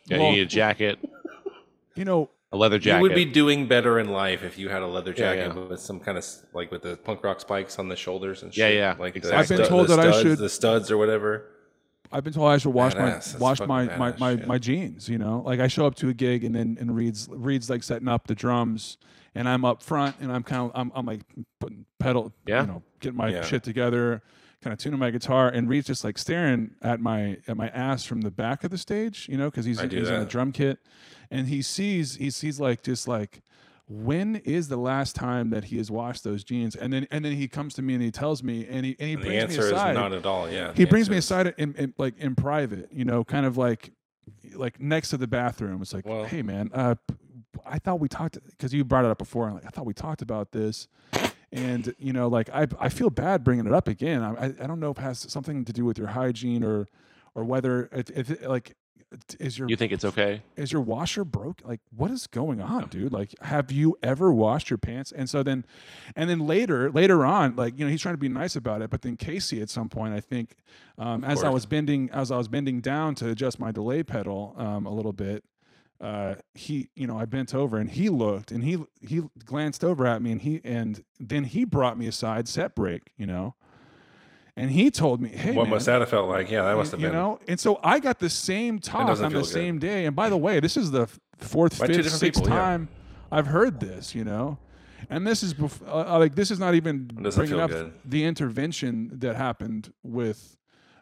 be. 0.09 0.15
you 0.15 0.19
need 0.19 0.41
a 0.41 0.47
jacket, 0.47 0.99
you 1.95 2.05
know, 2.05 2.31
a 2.53 2.57
leather 2.57 2.79
jacket. 2.79 2.97
You 2.99 3.03
would 3.03 3.15
be 3.15 3.25
doing 3.25 3.67
better 3.67 3.99
in 3.99 4.11
life 4.11 4.43
if 4.43 4.57
you 4.59 4.69
had 4.69 4.81
a 4.83 4.87
leather 4.87 5.13
jacket 5.13 5.53
yeah. 5.55 5.61
with 5.65 5.81
some 5.81 6.01
kind 6.01 6.17
of 6.17 6.25
like 6.55 6.71
with 6.71 6.83
the 6.83 6.97
punk 6.97 7.23
rock 7.25 7.41
spikes 7.41 7.79
on 7.79 7.89
the 7.89 7.97
shoulders 7.97 8.43
and 8.43 8.57
Yeah, 8.57 8.69
shit. 8.69 8.77
yeah, 8.77 8.95
Like 8.99 9.15
the 9.15 9.19
exactly. 9.19 9.39
I've 9.39 9.49
been 9.49 9.57
stud- 9.59 9.69
told 9.69 9.89
the 9.89 9.97
that 9.97 10.09
I 10.15 10.23
should- 10.23 10.39
the 10.39 10.49
studs 10.49 10.91
or 10.91 10.97
whatever. 10.97 11.47
I've 12.13 12.23
been 12.23 12.33
told 12.33 12.49
I 12.49 12.57
should 12.59 12.73
wash 12.73 12.95
Badass. 12.95 12.99
my 13.01 13.11
That's 13.11 13.35
wash 13.35 13.61
my 13.61 13.67
my 13.67 14.13
badass 14.13 14.19
my, 14.21 14.37
shit. 14.37 14.47
my 14.47 14.59
jeans. 14.59 15.09
You 15.09 15.19
know, 15.19 15.43
like 15.45 15.59
I 15.59 15.67
show 15.67 15.87
up 15.87 15.97
to 15.97 16.09
a 16.09 16.15
gig 16.15 16.45
and 16.45 16.55
then 16.55 16.79
and 16.81 16.95
reads 16.95 17.29
reads 17.31 17.69
like 17.69 17.83
setting 17.83 18.07
up 18.07 18.29
the 18.29 18.35
drums, 18.37 18.97
and 19.37 19.49
I'm 19.49 19.65
up 19.65 19.83
front 19.83 20.17
and 20.21 20.33
I'm 20.33 20.43
kind 20.43 20.63
of 20.65 20.73
I'm, 20.75 20.91
I'm 20.95 21.07
like 21.07 21.21
putting 21.61 21.85
pedal, 21.99 22.33
Yeah. 22.47 22.63
you 22.63 22.67
know, 22.67 22.83
getting 23.01 23.17
my 23.17 23.29
Yeah. 23.29 23.43
shit 23.43 23.63
together, 23.63 24.23
kind 24.63 24.73
of 24.73 24.79
tuning 24.79 24.99
my 24.99 25.11
guitar, 25.11 25.49
and 25.49 25.69
Reed's 25.69 25.87
just 25.87 26.03
like 26.05 26.19
staring 26.19 26.73
at 26.83 27.01
my 27.01 27.39
at 27.47 27.57
my 27.57 27.69
ass 27.69 28.05
from 28.05 28.23
the 28.23 28.31
back 28.31 28.65
of 28.65 28.71
the 28.71 28.79
stage, 28.79 29.29
you 29.29 29.37
know, 29.37 29.51
because 29.51 29.65
he's 29.65 29.81
he's 29.81 30.09
in 30.09 30.15
a 30.23 30.25
drum 30.25 30.53
kit, 30.53 30.79
and 31.31 31.47
he 31.49 31.63
sees 31.63 32.17
he 32.17 32.31
sees 32.31 32.59
like 32.61 32.83
just 32.83 33.07
like. 33.07 33.43
When 33.89 34.35
is 34.45 34.67
the 34.67 34.77
last 34.77 35.15
time 35.15 35.51
that 35.51 35.63
he 35.67 35.77
has 35.77 35.93
washed 35.93 36.25
those 36.25 36.43
jeans? 36.43 36.75
And 36.75 36.93
then 36.93 37.07
and 37.13 37.25
then 37.25 37.35
he 37.37 37.47
comes 37.47 37.73
to 37.75 37.83
me 37.83 37.95
and 37.95 38.03
he 38.03 38.11
tells 38.11 38.43
me 38.43 38.67
and 38.69 38.85
he 38.85 38.97
and 38.99 39.09
he 39.09 39.15
And 39.15 39.23
the 39.23 39.27
brings 39.29 39.43
answer 39.45 39.61
me 39.61 39.67
is 39.67 39.73
aside. 39.73 39.95
not 39.95 40.13
at 40.13 40.27
all. 40.27 40.51
Yeah, 40.51 40.73
he 40.75 40.85
brings 40.87 41.09
me 41.09 41.19
aside 41.19 41.55
in, 41.57 41.73
in 41.77 41.95
like 41.97 42.19
in 42.19 42.35
private, 42.35 42.89
you 42.93 43.05
know, 43.05 43.23
kind 43.23 43.47
of 43.47 43.57
like 43.57 43.93
like 44.57 44.81
next 44.81 45.11
to 45.11 45.17
the 45.17 45.29
bathroom. 45.29 45.81
It's 45.83 45.95
like, 45.95 46.05
Well- 46.05 46.25
hey 46.25 46.43
man, 46.43 46.69
uh, 46.75 46.97
I 47.69 47.79
thought 47.79 48.01
we 48.01 48.09
talked 48.09 48.39
because 48.51 48.73
you 48.73 48.85
brought 48.85 49.05
it 49.05 49.11
up 49.11 49.19
before. 49.19 49.49
I'm 49.49 49.55
like, 49.55 49.67
I 49.67 49.71
thought 49.71 49.87
we 49.87 49.95
talked 49.95 50.23
about 50.23 50.53
this, 50.53 50.89
and 51.53 51.95
you 51.99 52.13
know, 52.13 52.29
like 52.29 52.49
I 52.51 52.67
I 52.79 52.89
feel 52.89 53.11
bad 53.11 53.45
bringing 53.45 53.67
it 53.67 53.73
up 53.73 53.89
again. 53.89 54.23
I 54.23 54.47
I, 54.47 54.67
don't 54.67 54.81
know 54.81 54.91
if 54.91 54.99
it 54.99 55.03
has 55.03 55.19
something 55.31 55.65
to 55.65 55.73
do 55.73 55.85
with 55.85 55.99
your 55.99 56.09
hygiene 56.09 56.65
or 56.65 56.87
or 57.35 57.45
whether 57.45 57.89
if, 57.93 58.11
if 58.11 58.47
like 58.47 58.77
is 59.39 59.59
your 59.59 59.69
You 59.69 59.77
think 59.77 59.93
it's 59.93 60.05
okay? 60.05 60.43
is 60.57 60.73
your 60.73 60.83
washer 60.83 61.25
broke? 61.25 61.63
Like, 61.65 61.81
what 61.95 62.11
is 62.11 62.27
going 62.27 62.61
on, 62.61 62.89
dude? 62.89 63.13
Like, 63.13 63.35
have 63.43 63.71
you 63.71 63.97
ever 64.03 64.33
washed 64.33 64.69
your 64.69 64.79
pants? 64.79 65.13
And 65.13 65.31
so 65.31 65.43
then, 65.43 65.65
and 66.17 66.29
then 66.29 66.41
later, 66.41 66.91
later 66.91 67.25
on, 67.25 67.55
like, 67.57 67.79
you 67.79 67.85
know, 67.85 67.91
he's 67.91 68.03
trying 68.03 68.15
to 68.15 68.21
be 68.21 68.29
nice 68.29 68.57
about 68.57 68.83
it. 68.83 68.91
But 68.91 69.03
then 69.03 69.17
Casey, 69.17 69.63
at 69.63 69.71
some 69.71 69.89
point, 69.89 70.13
I 70.15 70.21
think, 70.21 70.57
um, 70.99 71.25
as 71.25 71.45
I 71.45 71.51
was 71.51 71.67
bending, 71.67 72.11
as 72.11 72.31
I 72.31 72.37
was 72.37 72.49
bending 72.49 72.81
down 72.81 73.15
to 73.17 73.31
adjust 73.31 73.61
my 73.61 73.71
delay 73.71 74.03
pedal 74.03 74.55
um, 74.57 74.87
a 74.87 74.93
little 74.93 75.13
bit, 75.13 75.45
uh, 76.01 76.35
he, 76.55 76.89
you 76.95 77.07
know, 77.07 77.19
I 77.19 77.25
bent 77.25 77.55
over 77.55 77.79
and 77.79 77.91
he 77.91 78.09
looked 78.09 78.51
and 78.51 78.63
he 78.65 78.79
he 79.01 79.23
glanced 79.45 79.83
over 79.85 80.07
at 80.07 80.21
me 80.23 80.33
and 80.33 80.41
he 80.43 80.61
and 80.65 81.03
then 81.19 81.45
he 81.45 81.65
brought 81.65 81.99
me 81.99 82.07
aside, 82.07 82.49
set 82.49 82.75
break, 82.75 83.11
you 83.17 83.27
know, 83.27 83.55
and 84.57 84.71
he 84.71 84.91
told 84.91 85.21
me, 85.21 85.29
hey, 85.31 85.53
what 85.53 85.65
man, 85.65 85.71
must 85.71 85.87
that 85.87 86.01
have 86.01 86.09
felt 86.09 86.29
like? 86.29 86.51
Yeah, 86.51 86.63
that 86.65 86.77
must 86.77 86.91
have 86.93 87.01
you 87.01 87.07
been. 87.09 87.15
know 87.15 87.39
and 87.49 87.59
so 87.61 87.79
i 87.83 87.99
got 87.99 88.19
the 88.19 88.31
same 88.31 88.79
talk 88.79 89.09
on 89.09 89.33
the 89.33 89.39
good. 89.41 89.47
same 89.47 89.79
day 89.79 90.07
and 90.07 90.17
by 90.17 90.29
the 90.29 90.37
way 90.37 90.61
this 90.61 90.77
is 90.77 90.91
the 90.91 91.07
fourth 91.39 91.79
By 91.79 91.87
fifth 91.89 92.11
sixth 92.11 92.43
people, 92.43 92.49
yeah. 92.53 92.57
time 92.59 92.89
i've 93.31 93.47
heard 93.47 93.81
this 93.81 94.15
you 94.15 94.25
know 94.25 94.59
and 95.11 95.27
this 95.27 95.43
is 95.43 95.53
bef- 95.55 95.87
uh, 95.87 96.19
like 96.19 96.35
this 96.35 96.51
is 96.51 96.59
not 96.59 96.75
even 96.75 97.05
bringing 97.07 97.61
up 97.61 97.71
good. 97.71 97.93
the 98.05 98.25
intervention 98.25 99.11
that 99.13 99.37
happened 99.37 99.93
with 100.03 100.57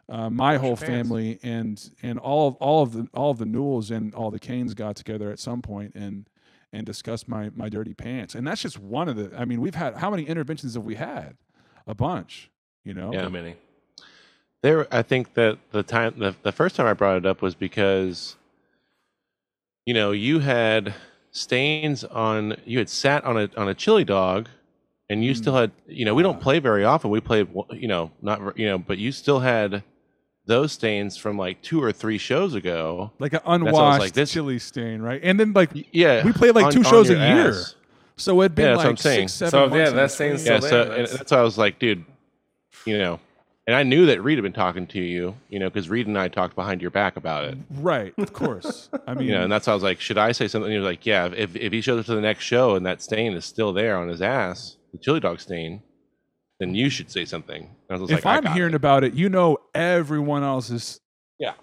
uh, 0.07 0.29
my 0.29 0.57
whole 0.57 0.69
your 0.69 0.77
family 0.77 1.39
and 1.41 1.89
and 2.03 2.19
all 2.19 2.47
of 2.47 2.55
all 2.55 2.83
of 2.83 2.93
the 2.93 3.07
all 3.13 3.31
of 3.31 3.37
the 3.37 3.45
Newells 3.45 3.89
and 3.89 4.13
all 4.13 4.31
the 4.31 4.39
Canes 4.39 4.73
got 4.73 4.95
together 4.95 5.31
at 5.31 5.39
some 5.39 5.61
point 5.61 5.95
and 5.95 6.29
and 6.71 6.85
discussed 6.85 7.27
my 7.27 7.49
my 7.55 7.69
dirty 7.69 7.93
pants 7.93 8.35
and 8.35 8.45
that's 8.45 8.61
just 8.61 8.77
one 8.79 9.07
of 9.09 9.15
the 9.15 9.31
I 9.37 9.45
mean 9.45 9.61
we've 9.61 9.75
had 9.75 9.95
how 9.95 10.09
many 10.09 10.23
interventions 10.23 10.75
have 10.75 10.83
we 10.83 10.95
had 10.95 11.37
a 11.87 11.95
bunch 11.95 12.51
you 12.83 12.93
know 12.93 13.11
Yeah. 13.13 13.23
Too 13.23 13.29
many. 13.29 13.55
There, 14.65 14.87
I 14.91 15.03
think 15.03 15.35
that 15.35 15.59
the 15.71 15.83
time, 15.83 16.15
the, 16.17 16.35
the 16.41 16.51
first 16.51 16.75
time 16.75 16.87
I 16.87 16.93
brought 16.93 17.17
it 17.17 17.25
up 17.27 17.43
was 17.43 17.53
because, 17.53 18.35
you 19.85 19.93
know, 19.93 20.11
you 20.11 20.39
had 20.39 20.95
stains 21.29 22.03
on, 22.03 22.55
you 22.65 22.79
had 22.79 22.89
sat 22.89 23.23
on 23.25 23.37
a 23.37 23.47
on 23.57 23.67
a 23.69 23.75
chili 23.75 24.03
dog, 24.03 24.49
and 25.07 25.23
you 25.23 25.35
still 25.35 25.53
had, 25.53 25.71
you 25.85 26.03
know, 26.03 26.15
we 26.15 26.23
don't 26.23 26.41
play 26.41 26.57
very 26.57 26.83
often. 26.83 27.11
We 27.11 27.21
play, 27.21 27.45
you 27.73 27.87
know, 27.87 28.09
not, 28.23 28.41
ver- 28.41 28.53
you 28.55 28.65
know, 28.65 28.79
but 28.79 28.97
you 28.97 29.11
still 29.11 29.41
had 29.41 29.83
those 30.47 30.71
stains 30.71 31.17
from 31.17 31.37
like 31.37 31.61
two 31.61 31.81
or 31.81 31.91
three 31.91 32.17
shows 32.17 32.53
ago. 32.53 33.11
like 33.19 33.33
an 33.33 33.39
That's 33.43 33.45
why 33.47 33.53
I 33.53 33.57
was 33.57 33.69
unwashed 33.71 33.99
like, 33.99 34.13
this- 34.13 34.31
chili 34.31 34.59
stain, 34.59 35.01
right? 35.01 35.19
And 35.23 35.39
then 35.39 35.53
like 35.53 35.69
Yeah, 35.91 36.23
we 36.23 36.31
played 36.33 36.55
like 36.55 36.65
on- 36.65 36.71
two 36.71 36.83
shows 36.83 37.09
a 37.09 37.13
your 37.13 37.21
year, 37.25 37.49
ass. 37.49 37.75
so 38.17 38.39
it'd 38.41 38.53
been 38.55 38.65
Yeah, 38.65 38.69
that's 38.71 38.77
what 38.77 38.85
I'm 38.85 38.91
like 38.91 38.99
saying. 38.99 39.27
six, 39.29 39.33
seven 39.33 39.51
So, 39.51 39.59
months. 39.61 39.75
yeah, 39.75 39.89
in 39.89 39.95
that 39.95 40.09
between. 40.11 40.37
stain's 40.37 40.45
Yeah, 40.45 40.59
So 40.59 40.67
so 40.69 40.75
there, 40.75 40.81
and 40.83 40.91
that's- 40.91 41.17
that's 41.17 41.31
why 41.31 41.37
I 41.39 41.41
was 41.41 41.57
like, 41.57 41.79
dude, 41.79 42.05
you 42.85 42.97
know, 42.97 43.19
and 43.67 43.75
I 43.75 43.81
knew 43.81 44.05
that 44.05 44.21
Reed 44.23 44.37
had 44.37 44.43
been 44.43 44.53
talking 44.53 44.85
to 44.85 44.99
you, 45.01 45.35
you 45.49 45.57
know, 45.57 45.67
because 45.71 45.89
Reed 45.89 46.05
and 46.05 46.19
I 46.19 46.27
talked 46.27 46.53
behind 46.55 46.81
your 46.83 46.91
back 46.91 47.17
about 47.17 47.45
it. 47.45 47.57
right? 47.71 48.13
Of 48.19 48.31
course. 48.31 48.89
I 49.07 49.15
mean, 49.15 49.27
you 49.29 49.33
know, 49.33 49.41
and 49.41 49.51
that's 49.51 49.65
why 49.65 49.71
I 49.71 49.75
was 49.75 49.81
like, 49.81 49.99
should 49.99 50.19
I 50.19 50.31
say 50.33 50.47
something? 50.47 50.69
He 50.71 50.77
was 50.77 50.85
like, 50.85 51.03
yeah, 51.07 51.25
if, 51.35 51.55
if 51.55 51.73
he 51.73 51.81
shows 51.81 52.01
up 52.01 52.05
to 52.05 52.13
the 52.13 52.21
next 52.21 52.43
show 52.43 52.75
and 52.75 52.85
that 52.85 53.01
stain 53.01 53.33
is 53.33 53.43
still 53.45 53.73
there 53.73 53.97
on 53.97 54.07
his 54.07 54.21
ass, 54.21 54.77
the 54.91 54.99
chili 54.99 55.19
dog 55.19 55.39
stain, 55.39 55.81
then 56.59 56.73
you 56.75 56.89
should 56.89 57.11
say 57.11 57.25
something. 57.25 57.69
If 57.89 58.09
like, 58.09 58.25
I'm 58.25 58.45
hearing 58.53 58.73
it. 58.73 58.75
about 58.77 59.03
it, 59.03 59.13
you 59.13 59.29
know, 59.29 59.57
everyone 59.73 60.43
else 60.43 60.69
has 60.69 60.99
Yeah. 61.39 61.53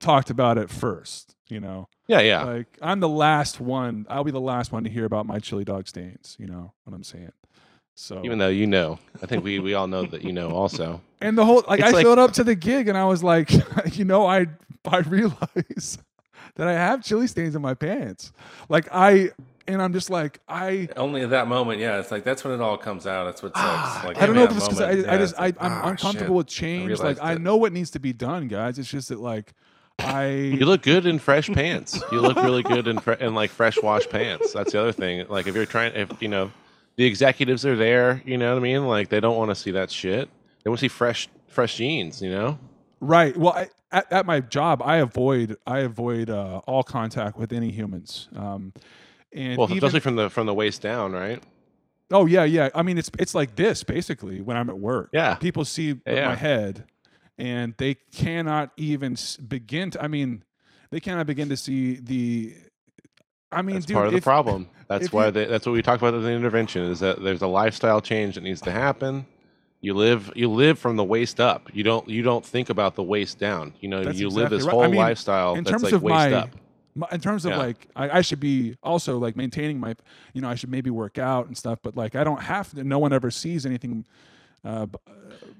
talked 0.00 0.30
about 0.30 0.58
it 0.58 0.70
first. 0.70 1.34
You 1.48 1.60
know, 1.60 1.86
yeah, 2.08 2.20
yeah, 2.20 2.44
like 2.44 2.78
I'm 2.80 3.00
the 3.00 3.08
last 3.10 3.60
one. 3.60 4.06
I'll 4.08 4.24
be 4.24 4.30
the 4.30 4.40
last 4.40 4.72
one 4.72 4.84
to 4.84 4.90
hear 4.90 5.04
about 5.04 5.26
my 5.26 5.38
chili 5.38 5.64
dog 5.64 5.86
stains. 5.86 6.34
You 6.38 6.46
know 6.46 6.72
what 6.84 6.94
I'm 6.94 7.02
saying? 7.04 7.32
So 7.94 8.22
Even 8.24 8.38
though 8.38 8.48
you 8.48 8.66
know, 8.66 8.98
I 9.22 9.26
think 9.26 9.44
we 9.44 9.58
we 9.58 9.74
all 9.74 9.86
know 9.86 10.06
that 10.06 10.24
you 10.24 10.32
know 10.32 10.48
also. 10.50 11.02
and 11.20 11.36
the 11.36 11.44
whole 11.44 11.62
like 11.68 11.80
It's 11.80 11.88
I 11.90 11.92
like- 11.92 12.02
showed 12.06 12.18
up 12.18 12.32
to 12.34 12.44
the 12.44 12.54
gig 12.54 12.88
and 12.88 12.96
I 12.96 13.04
was 13.04 13.22
like, 13.22 13.50
you 13.98 14.06
know, 14.06 14.24
I 14.26 14.46
I 14.90 14.98
realize 15.00 15.98
that 16.56 16.68
I 16.68 16.72
have 16.72 17.02
chili 17.04 17.26
stains 17.26 17.54
in 17.54 17.60
my 17.60 17.74
pants. 17.74 18.32
Like 18.70 18.88
I 18.90 19.32
and 19.66 19.80
I'm 19.80 19.92
just 19.92 20.10
like 20.10 20.40
I 20.48 20.88
Only 20.96 21.22
at 21.22 21.30
that 21.30 21.48
moment, 21.48 21.80
yeah. 21.80 21.98
It's 21.98 22.10
like 22.10 22.24
that's 22.24 22.44
when 22.44 22.54
it 22.54 22.60
all 22.60 22.76
comes 22.76 23.06
out. 23.06 23.24
That's 23.24 23.42
what 23.42 23.56
sucks. 23.56 24.04
Like 24.04 24.20
I 24.20 24.26
don't 24.26 24.34
know 24.34 24.44
if 24.44 24.50
that 24.50 24.56
it's 24.56 24.68
because 24.68 24.80
I, 24.80 24.92
moment, 24.94 25.08
I 25.08 25.18
just 25.18 25.32
it's 25.32 25.40
I, 25.40 25.44
like, 25.44 25.56
I'm 25.60 25.72
ah, 25.72 25.88
uncomfortable 25.88 26.26
shit. 26.26 26.36
with 26.36 26.46
change. 26.46 26.90
Like 26.90 26.98
realized 27.00 27.20
I 27.20 27.34
know 27.34 27.56
what 27.56 27.72
needs 27.72 27.90
to 27.90 28.00
be 28.00 28.12
done, 28.12 28.48
guys. 28.48 28.78
It's 28.78 28.90
just 28.90 29.08
that 29.08 29.20
like 29.20 29.54
I 29.98 30.30
You 30.30 30.66
look 30.66 30.82
good 30.82 31.06
in 31.06 31.18
fresh 31.18 31.48
pants. 31.52 32.02
You 32.10 32.20
look 32.20 32.36
really 32.36 32.62
good 32.62 32.88
in 32.88 32.98
fre- 32.98 33.12
in 33.12 33.34
like 33.34 33.50
fresh 33.50 33.80
wash 33.82 34.08
pants. 34.08 34.52
That's 34.52 34.72
the 34.72 34.80
other 34.80 34.92
thing. 34.92 35.26
Like 35.28 35.46
if 35.46 35.54
you're 35.54 35.66
trying, 35.66 35.94
if 35.94 36.10
you 36.20 36.28
know, 36.28 36.50
the 36.96 37.04
executives 37.04 37.64
are 37.64 37.76
there. 37.76 38.22
You 38.24 38.38
know 38.38 38.52
what 38.52 38.60
I 38.60 38.62
mean? 38.62 38.86
Like 38.86 39.08
they 39.08 39.20
don't 39.20 39.36
want 39.36 39.50
to 39.50 39.54
see 39.54 39.70
that 39.72 39.90
shit. 39.90 40.28
They 40.62 40.70
want 40.70 40.78
to 40.80 40.84
see 40.84 40.88
fresh 40.88 41.28
fresh 41.48 41.76
jeans. 41.76 42.20
You 42.20 42.30
know? 42.30 42.58
Right. 43.00 43.36
Well, 43.36 43.52
I, 43.52 43.68
at, 43.90 44.10
at 44.12 44.26
my 44.26 44.40
job, 44.40 44.82
I 44.82 44.96
avoid 44.96 45.56
I 45.66 45.80
avoid 45.80 46.30
uh, 46.30 46.62
all 46.66 46.82
contact 46.82 47.36
with 47.36 47.52
any 47.52 47.70
humans. 47.70 48.28
Um, 48.34 48.72
and 49.34 49.56
Well, 49.58 49.66
even- 49.68 49.78
especially 49.78 50.00
from 50.00 50.16
the 50.16 50.30
from 50.30 50.46
the 50.46 50.54
waist 50.54 50.82
down, 50.82 51.12
right? 51.12 51.42
oh 52.10 52.26
yeah, 52.26 52.44
yeah. 52.44 52.68
I 52.74 52.82
mean, 52.82 52.98
it's 52.98 53.10
it's 53.18 53.34
like 53.34 53.56
this 53.56 53.82
basically 53.84 54.40
when 54.40 54.56
I'm 54.56 54.68
at 54.68 54.78
work. 54.78 55.10
Yeah. 55.12 55.34
People 55.36 55.64
see 55.64 55.98
Yeah. 56.06 56.28
my 56.28 56.34
head, 56.34 56.84
and 57.38 57.74
they 57.78 57.94
cannot 58.12 58.70
even 58.76 59.16
begin 59.48 59.90
to. 59.92 60.02
I 60.02 60.08
mean, 60.08 60.44
they 60.90 61.00
cannot 61.00 61.26
begin 61.26 61.48
to 61.48 61.56
see 61.56 61.96
the. 61.96 62.54
I 63.50 63.60
mean, 63.62 63.76
That's 63.76 63.86
dude, 63.86 63.94
part 63.94 64.06
of 64.06 64.12
the 64.12 64.18
if- 64.18 64.24
problem. 64.24 64.68
That's 64.88 65.10
why 65.12 65.26
you- 65.26 65.30
they, 65.32 65.44
that's 65.46 65.64
what 65.66 65.72
we 65.72 65.80
talked 65.82 66.02
about 66.02 66.12
in 66.14 66.22
the 66.22 66.30
intervention 66.30 66.82
is 66.82 67.00
that 67.00 67.22
there's 67.22 67.40
a 67.42 67.46
lifestyle 67.46 68.00
change 68.02 68.34
that 68.34 68.42
needs 68.42 68.60
to 68.62 68.70
happen. 68.70 69.24
You 69.80 69.94
live 69.94 70.30
you 70.36 70.48
live 70.50 70.78
from 70.78 70.96
the 70.96 71.04
waist 71.04 71.40
up. 71.40 71.68
You 71.72 71.82
don't 71.82 72.06
you 72.08 72.22
don't 72.22 72.44
think 72.44 72.68
about 72.70 72.94
the 72.94 73.02
waist 73.02 73.38
down. 73.38 73.72
You 73.80 73.88
know 73.88 74.00
you 74.02 74.28
live 74.28 74.50
this 74.50 74.64
right. 74.64 74.70
whole 74.70 74.82
I 74.82 74.88
mean, 74.88 74.96
lifestyle 74.96 75.54
in 75.54 75.64
that's 75.64 75.72
terms 75.72 75.82
like 75.84 75.92
of 75.94 76.02
waist 76.02 76.12
my, 76.14 76.32
up. 76.34 76.50
In 77.10 77.20
terms 77.20 77.44
of 77.44 77.52
Yeah. 77.52 77.58
like 77.58 77.88
I, 77.96 78.18
I 78.18 78.20
should 78.20 78.40
be 78.40 78.76
also 78.82 79.18
like 79.18 79.34
maintaining 79.36 79.80
my 79.80 79.94
you 80.34 80.40
know 80.42 80.48
i 80.48 80.54
should 80.54 80.70
maybe 80.70 80.90
work 80.90 81.16
out 81.18 81.46
and 81.46 81.56
stuff 81.56 81.78
but 81.82 81.96
like 81.96 82.14
i 82.14 82.22
don't 82.24 82.42
have 82.42 82.70
to 82.74 82.84
no 82.84 82.98
one 82.98 83.12
ever 83.14 83.30
sees 83.30 83.64
anything 83.64 84.04
uh, 84.64 84.86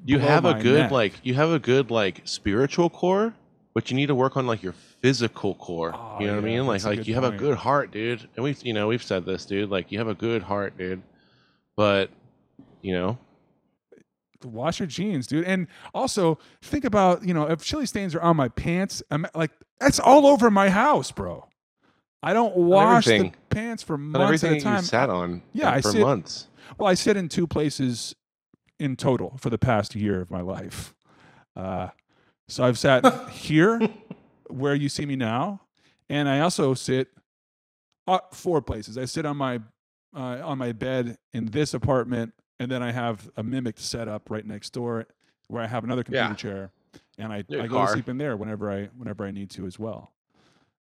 You 0.04 0.18
have 0.18 0.44
a 0.44 0.54
good 0.54 0.78
neck. 0.82 0.90
like 0.90 1.12
you 1.22 1.34
have 1.34 1.50
a 1.50 1.58
good 1.58 1.90
like 1.90 2.20
spiritual 2.24 2.88
core, 2.90 3.34
but 3.74 3.90
you 3.90 3.96
need 3.96 4.06
to 4.06 4.14
work 4.14 4.36
on 4.36 4.46
like 4.46 4.62
your 4.62 4.74
physical 5.00 5.54
core. 5.56 5.88
you 6.20 6.26
know 6.26 6.34
what 6.34 6.34
I 6.34 6.36
Oh, 6.36 6.40
mean? 6.42 6.66
Like 6.66 6.84
like 6.84 7.06
you 7.08 7.14
have 7.14 7.24
a 7.24 7.32
good 7.32 7.56
heart, 7.56 7.90
dude. 7.90 8.28
And 8.36 8.44
we've 8.44 8.62
you 8.62 8.72
know 8.74 8.86
we've 8.88 9.02
said 9.02 9.24
this, 9.24 9.44
dude. 9.46 9.70
Like 9.70 9.90
you 9.90 9.98
have 9.98 10.06
a 10.08 10.14
good 10.14 10.42
heart, 10.42 10.76
dude. 10.78 11.02
But 11.76 12.10
you 12.82 12.92
know 12.94 13.18
wash 14.44 14.80
your 14.80 14.86
jeans 14.86 15.26
dude. 15.26 15.44
And 15.44 15.66
also 15.94 16.38
think 16.62 16.84
about 16.84 17.24
you 17.24 17.34
know 17.34 17.48
if 17.48 17.62
chili 17.62 17.86
stains 17.86 18.14
are 18.14 18.20
on 18.20 18.36
my 18.36 18.48
pants 18.48 19.02
I'm 19.10 19.26
like 19.34 19.50
that's 19.80 19.98
all 19.98 20.26
over 20.26 20.50
my 20.50 20.68
house 20.68 21.10
bro. 21.12 21.48
I 22.22 22.32
don't 22.32 22.56
wash 22.56 23.06
the 23.06 23.32
pants 23.50 23.82
for 23.82 23.98
months 23.98 24.24
everything 24.24 24.52
at 24.56 24.60
a 24.60 24.64
time 24.64 24.76
you 24.78 24.82
sat 24.82 25.10
on 25.10 25.42
yeah 25.52 25.70
i 25.70 25.80
for 25.80 25.90
sit 25.90 26.00
months. 26.02 26.46
well 26.78 26.88
i 26.88 26.94
sit 26.94 27.16
in 27.16 27.28
two 27.28 27.46
places 27.46 28.14
in 28.78 28.96
total 28.96 29.36
for 29.40 29.50
the 29.50 29.58
past 29.58 29.94
year 29.94 30.20
of 30.20 30.30
my 30.30 30.40
life. 30.40 30.94
Uh, 31.56 31.88
so 32.48 32.64
i've 32.64 32.78
sat 32.78 33.28
here 33.30 33.80
where 34.48 34.74
you 34.74 34.88
see 34.88 35.04
me 35.04 35.16
now 35.16 35.60
and 36.08 36.28
i 36.28 36.40
also 36.40 36.74
sit 36.74 37.08
uh, 38.06 38.18
four 38.32 38.60
places. 38.62 38.98
I 38.98 39.04
sit 39.04 39.26
on 39.26 39.36
my 39.36 39.60
uh, 40.14 40.40
on 40.42 40.58
my 40.58 40.72
bed 40.72 41.16
in 41.32 41.46
this 41.46 41.72
apartment 41.72 42.34
and 42.60 42.70
then 42.70 42.82
i 42.82 42.90
have 42.92 43.30
a 43.36 43.42
mimicked 43.42 43.78
setup 43.80 44.30
right 44.30 44.46
next 44.46 44.70
door 44.70 45.06
where 45.48 45.62
i 45.62 45.66
have 45.66 45.84
another 45.84 46.02
computer 46.04 46.28
Yeah. 46.28 46.34
chair 46.34 46.70
and 47.18 47.32
i, 47.32 47.44
Your 47.48 47.62
I 47.62 47.66
go 47.66 47.76
car. 47.76 47.86
to 47.86 47.92
sleep 47.92 48.08
in 48.08 48.18
there 48.18 48.36
whenever 48.36 48.70
i 48.70 48.88
whenever 48.96 49.24
i 49.24 49.30
need 49.30 49.50
to 49.50 49.66
as 49.66 49.78
well 49.78 50.12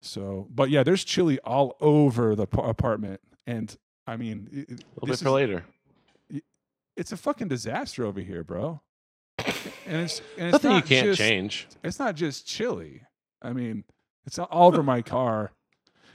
so 0.02 0.48
but 0.54 0.70
yeah 0.70 0.84
there's 0.84 1.04
chili 1.04 1.40
all 1.40 1.76
over 1.82 2.36
the 2.36 2.48
pa- 2.48 2.70
apartment 2.70 3.22
and 3.48 3.78
i 4.08 4.16
mean 4.18 4.48
it- 4.52 4.70
A 4.70 4.74
little 4.96 5.08
this 5.08 5.20
bit 5.22 5.26
for 5.26 5.30
is- 5.30 5.34
later. 5.34 5.66
it's 6.98 7.12
a 7.12 7.18
fucking 7.18 7.48
disaster 7.48 8.04
over 8.06 8.20
here, 8.20 8.44
bro. 8.44 8.82
And 9.38 10.02
it's 10.04 10.22
and 10.38 10.48
it's 10.48 10.52
Nothing 10.52 10.72
you 10.76 10.82
can't 10.82 11.06
just- 11.06 11.20
change. 11.20 11.68
It's 11.82 11.98
not 11.98 12.16
just 12.16 12.46
chili. 12.46 13.04
I 13.42 13.54
mean, 13.54 13.86
it's 14.26 14.38
all 14.38 14.68
over 14.68 14.84
my 14.84 15.02
car. 15.02 15.52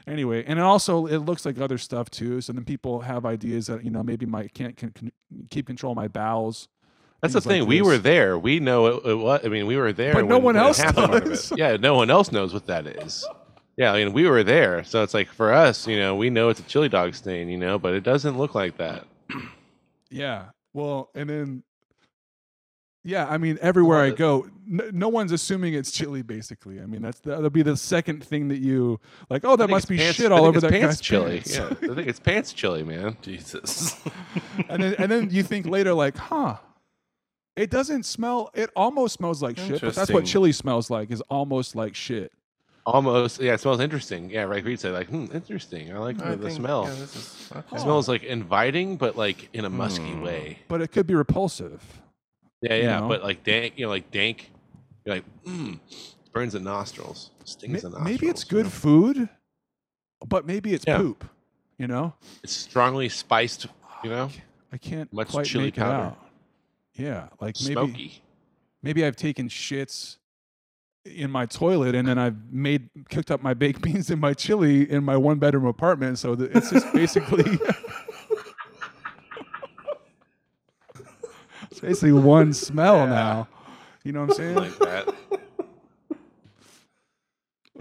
Anyway, 0.07 0.44
and 0.46 0.59
it 0.59 0.62
also 0.62 1.07
it 1.07 1.18
looks 1.18 1.46
like 1.46 1.59
other 1.59 1.78
stuff 1.78 2.11
too. 2.11 2.40
So 2.40 2.52
then 2.52 2.64
people 2.64 3.00
have 3.00 3.24
ideas 3.24 3.68
that 3.68 3.84
you 3.84 3.90
know 3.90 4.02
maybe 4.02 4.26
my 4.26 4.48
can't 4.48 4.76
can, 4.76 4.90
can 4.90 5.12
keep 5.50 5.66
control 5.66 5.92
of 5.92 5.96
my 5.96 6.09
bowels. 6.09 6.68
That's 7.22 7.32
the 7.32 7.40
things 7.40 7.46
like 7.46 7.61
thing. 7.61 7.68
we 7.68 7.78
this. 7.78 7.86
were 7.86 7.98
there. 7.98 8.38
We 8.38 8.61
know 8.61 8.86
it, 8.86 9.07
it 9.07 9.14
was. 9.14 9.40
I 9.44 9.48
mean, 9.48 9.66
we 9.66 9.76
were 9.76 9.94
there. 9.94 10.12
But 10.12 10.26
no 10.26 10.34
when- 10.36 10.42
one 10.44 10.57
else 10.57 10.78
happened 10.78 11.07
part 11.07 11.22
of 11.22 11.28
does. 11.30 11.52
Yeah, 11.57 11.76
no 11.78 11.94
one 11.94 12.11
else 12.11 12.30
knows 12.30 12.52
what 12.52 12.66
that 12.66 12.86
is. 12.86 13.26
Yeah, 13.76 13.92
I 13.92 14.05
mean, 14.05 14.12
we 14.12 14.28
were 14.28 14.44
there, 14.44 14.84
so 14.84 15.02
it's 15.02 15.14
like 15.14 15.28
for 15.28 15.52
us, 15.52 15.88
you 15.88 15.98
know, 15.98 16.14
we 16.14 16.30
know 16.30 16.48
it's 16.48 16.61
a 16.61 16.62
chili 16.64 16.88
dog 16.88 17.12
stain, 17.14 17.48
you 17.48 17.57
know, 17.59 17.76
but 17.76 17.92
it 17.94 18.05
doesn't 18.05 18.38
look 18.38 18.55
like 18.55 18.76
that. 18.76 19.05
Yeah. 20.11 20.50
Well, 20.74 21.11
and 21.14 21.28
then 21.28 21.62
yeah, 23.02 23.26
I 23.26 23.38
mean, 23.38 23.59
everywhere 23.61 24.00
I 24.00 24.11
go, 24.11 24.48
no, 24.66 24.90
no 24.92 25.08
one's 25.08 25.32
assuming 25.32 25.74
it's 25.74 25.90
chili. 25.92 26.22
Basically, 26.22 26.80
I 26.80 26.86
mean, 26.86 27.02
that's 27.02 27.20
that'll 27.20 27.50
be 27.50 27.62
the 27.62 27.76
second 27.76 28.24
thing 28.24 28.48
that 28.48 28.58
you 28.58 29.00
like. 29.30 29.44
Oh, 29.44 29.56
that 29.56 29.68
must 29.70 29.88
be 29.88 29.96
pants- 29.96 30.16
shit 30.18 30.32
all 30.32 30.44
over 30.44 30.58
it's 30.58 30.62
that 30.62 30.70
pants 30.72 30.96
guy's 30.96 31.00
chili. 31.00 31.30
pants. 31.40 31.56
Yeah, 31.56 31.66
I 31.90 31.94
think 31.94 32.08
it's 32.08 32.20
pants 32.20 32.52
chili, 32.52 32.82
man. 32.82 33.16
Jesus. 33.22 33.96
and 34.68 34.82
then 34.82 34.94
and 34.98 35.10
then 35.10 35.28
you 35.30 35.42
think 35.42 35.66
later 35.66 35.94
like, 35.94 36.16
huh? 36.16 36.56
It 37.56 37.70
doesn't 37.70 38.04
smell. 38.04 38.50
It 38.54 38.70
almost 38.74 39.14
smells 39.14 39.40
like 39.42 39.56
shit, 39.58 39.80
but 39.80 39.94
that's 39.94 40.10
what 40.10 40.24
chili 40.24 40.50
smells 40.52 40.90
like. 40.90 41.10
Is 41.10 41.20
almost 41.22 41.76
like 41.76 41.94
shit. 41.94 42.32
Almost, 42.86 43.40
yeah, 43.40 43.54
it 43.54 43.60
smells 43.60 43.80
interesting. 43.80 44.28
Yeah, 44.28 44.42
right. 44.42 44.62
Reed 44.62 44.78
said 44.78 44.92
like, 44.92 45.08
hmm, 45.08 45.24
interesting. 45.32 45.90
I 45.94 45.98
like 46.00 46.20
I 46.20 46.32
the, 46.32 46.36
the 46.36 46.46
think- 46.48 46.56
smell. 46.58 46.84
yeah, 46.84 46.90
this 46.90 47.16
is- 47.16 47.50
okay. 47.56 47.76
It 47.76 47.80
smells 47.80 48.08
like 48.08 48.24
inviting, 48.24 48.96
but 48.96 49.16
like 49.16 49.48
in 49.54 49.64
a 49.64 49.70
musky 49.70 50.10
Hmm. 50.12 50.22
way. 50.22 50.58
But 50.68 50.82
it 50.82 50.88
could 50.92 51.06
be 51.06 51.14
repulsive. 51.14 51.82
Yeah, 52.60 52.74
you 52.74 52.82
yeah, 52.82 53.00
know? 53.00 53.08
but 53.08 53.22
like 53.22 53.42
dank, 53.44 53.74
you 53.78 53.86
know, 53.86 53.90
like 53.90 54.10
dank. 54.10 54.50
You're 55.05 55.16
like, 55.16 55.24
mm, 55.44 55.78
burns 56.32 56.55
the 56.55 56.61
nostrils, 56.61 57.30
stings 57.44 57.82
the 57.82 57.90
nostrils. 57.90 58.09
Maybe 58.11 58.26
it's 58.28 58.44
good 58.44 58.66
food, 58.72 59.28
but 60.26 60.46
maybe 60.46 60.72
it's 60.72 60.84
Yeah. 60.86 60.98
poop. 60.98 61.24
You 61.78 61.88
know, 61.88 62.14
It's 62.42 62.52
strongly 62.52 63.09
spiced. 63.09 63.66
You 64.05 64.11
know, 64.11 64.30
I 64.72 64.78
can't 64.78 65.12
much 65.12 65.28
quite 65.30 65.46
chili 65.46 65.64
make 65.66 65.74
powder. 65.76 65.90
it 65.90 65.96
out. 66.07 66.18
Yeah, 66.94 67.28
like 67.40 67.57
maybe 67.61 67.74
Smoky. 67.74 68.22
maybe 68.82 69.05
I've 69.05 69.16
taken 69.16 69.48
shits 69.48 70.18
in 71.05 71.30
my 71.30 71.44
toilet 71.46 71.94
and 71.96 72.07
then 72.09 72.16
I've 72.18 72.50
made 72.52 72.88
cooked 73.11 73.30
up 73.32 73.42
my 73.42 73.52
baked 73.55 73.82
beans 73.86 74.09
and 74.11 74.20
my 74.20 74.32
chili 74.34 74.88
in 74.90 75.02
my 75.05 75.16
one 75.16 75.38
bedroom 75.40 75.66
apartment. 75.66 76.18
So 76.20 76.32
it's 76.34 76.70
just 76.70 76.90
basically 76.94 77.44
it's 81.70 81.80
basically 81.80 82.12
one 82.12 82.52
smell 82.55 83.07
now. 83.07 83.48
You 84.05 84.12
know 84.12 84.20
what 84.26 84.30
I'm 84.30 84.36
saying? 84.36 84.55
like 84.55 84.78
that. 84.78 85.09
All 85.09 85.14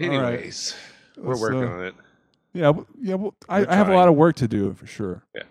Anyways, 0.00 0.74
we're 1.16 1.28
Let's, 1.30 1.40
working 1.40 1.64
uh, 1.64 1.66
on 1.68 1.84
it. 1.84 1.94
Yeah, 2.52 2.72
yeah. 3.00 3.14
Well, 3.14 3.34
I, 3.48 3.66
I 3.66 3.74
have 3.74 3.88
a 3.88 3.94
lot 3.94 4.08
of 4.08 4.14
work 4.14 4.36
to 4.36 4.48
do 4.48 4.72
for 4.74 4.86
sure. 4.86 5.22
Yeah. 5.34 5.42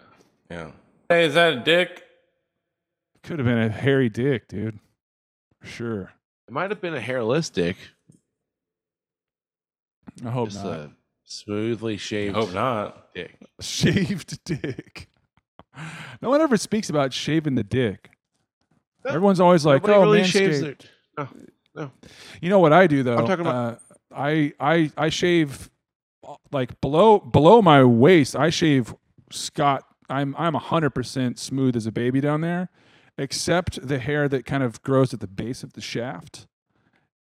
Yeah. 0.49 0.71
Hey, 1.09 1.25
is 1.25 1.33
that 1.35 1.53
a 1.53 1.59
dick? 1.59 2.03
Could 3.23 3.39
have 3.39 3.45
been 3.45 3.57
a 3.57 3.69
hairy 3.69 4.09
dick, 4.09 4.47
dude. 4.47 4.79
For 5.61 5.67
sure. 5.67 6.11
It 6.47 6.53
might 6.53 6.71
have 6.71 6.81
been 6.81 6.93
a 6.93 6.99
hairless 6.99 7.49
dick. 7.49 7.77
I 10.25 10.29
hope 10.29 10.49
Just 10.49 10.63
not. 10.63 10.73
a 10.79 10.91
smoothly 11.23 11.97
shaved. 11.97 12.35
Hope 12.35 12.53
not. 12.53 13.13
Dick. 13.13 13.37
Shaved 13.61 14.43
dick. 14.43 15.07
No 16.21 16.29
one 16.29 16.41
ever 16.41 16.57
speaks 16.57 16.89
about 16.89 17.13
shaving 17.13 17.55
the 17.55 17.63
dick. 17.63 18.09
Everyone's 19.07 19.39
always 19.39 19.65
like, 19.65 19.83
Nobody 19.83 19.97
"Oh, 19.97 20.01
really 20.11 20.21
manscaped." 20.21 20.31
shaves 20.31 20.61
their- 20.61 20.75
No, 21.17 21.27
no. 21.75 21.91
You 22.41 22.49
know 22.49 22.59
what 22.59 22.73
I 22.73 22.87
do 22.87 23.03
though? 23.03 23.17
I'm 23.17 23.27
talking 23.27 23.45
about- 23.45 23.73
uh, 23.73 23.95
I 24.15 24.53
I 24.59 24.91
I 24.97 25.09
shave 25.09 25.69
like 26.51 26.79
below 26.81 27.19
below 27.19 27.61
my 27.61 27.83
waist. 27.83 28.35
I 28.35 28.49
shave 28.49 28.93
Scott. 29.31 29.83
I'm 30.09 30.35
I'm 30.37 30.53
hundred 30.53 30.91
percent 30.91 31.39
smooth 31.39 31.75
as 31.75 31.85
a 31.87 31.91
baby 31.91 32.21
down 32.21 32.41
there, 32.41 32.69
except 33.17 33.85
the 33.87 33.97
hair 33.99 34.27
that 34.29 34.45
kind 34.45 34.61
of 34.63 34.81
grows 34.83 35.13
at 35.13 35.19
the 35.19 35.27
base 35.27 35.63
of 35.63 35.73
the 35.73 35.81
shaft, 35.81 36.45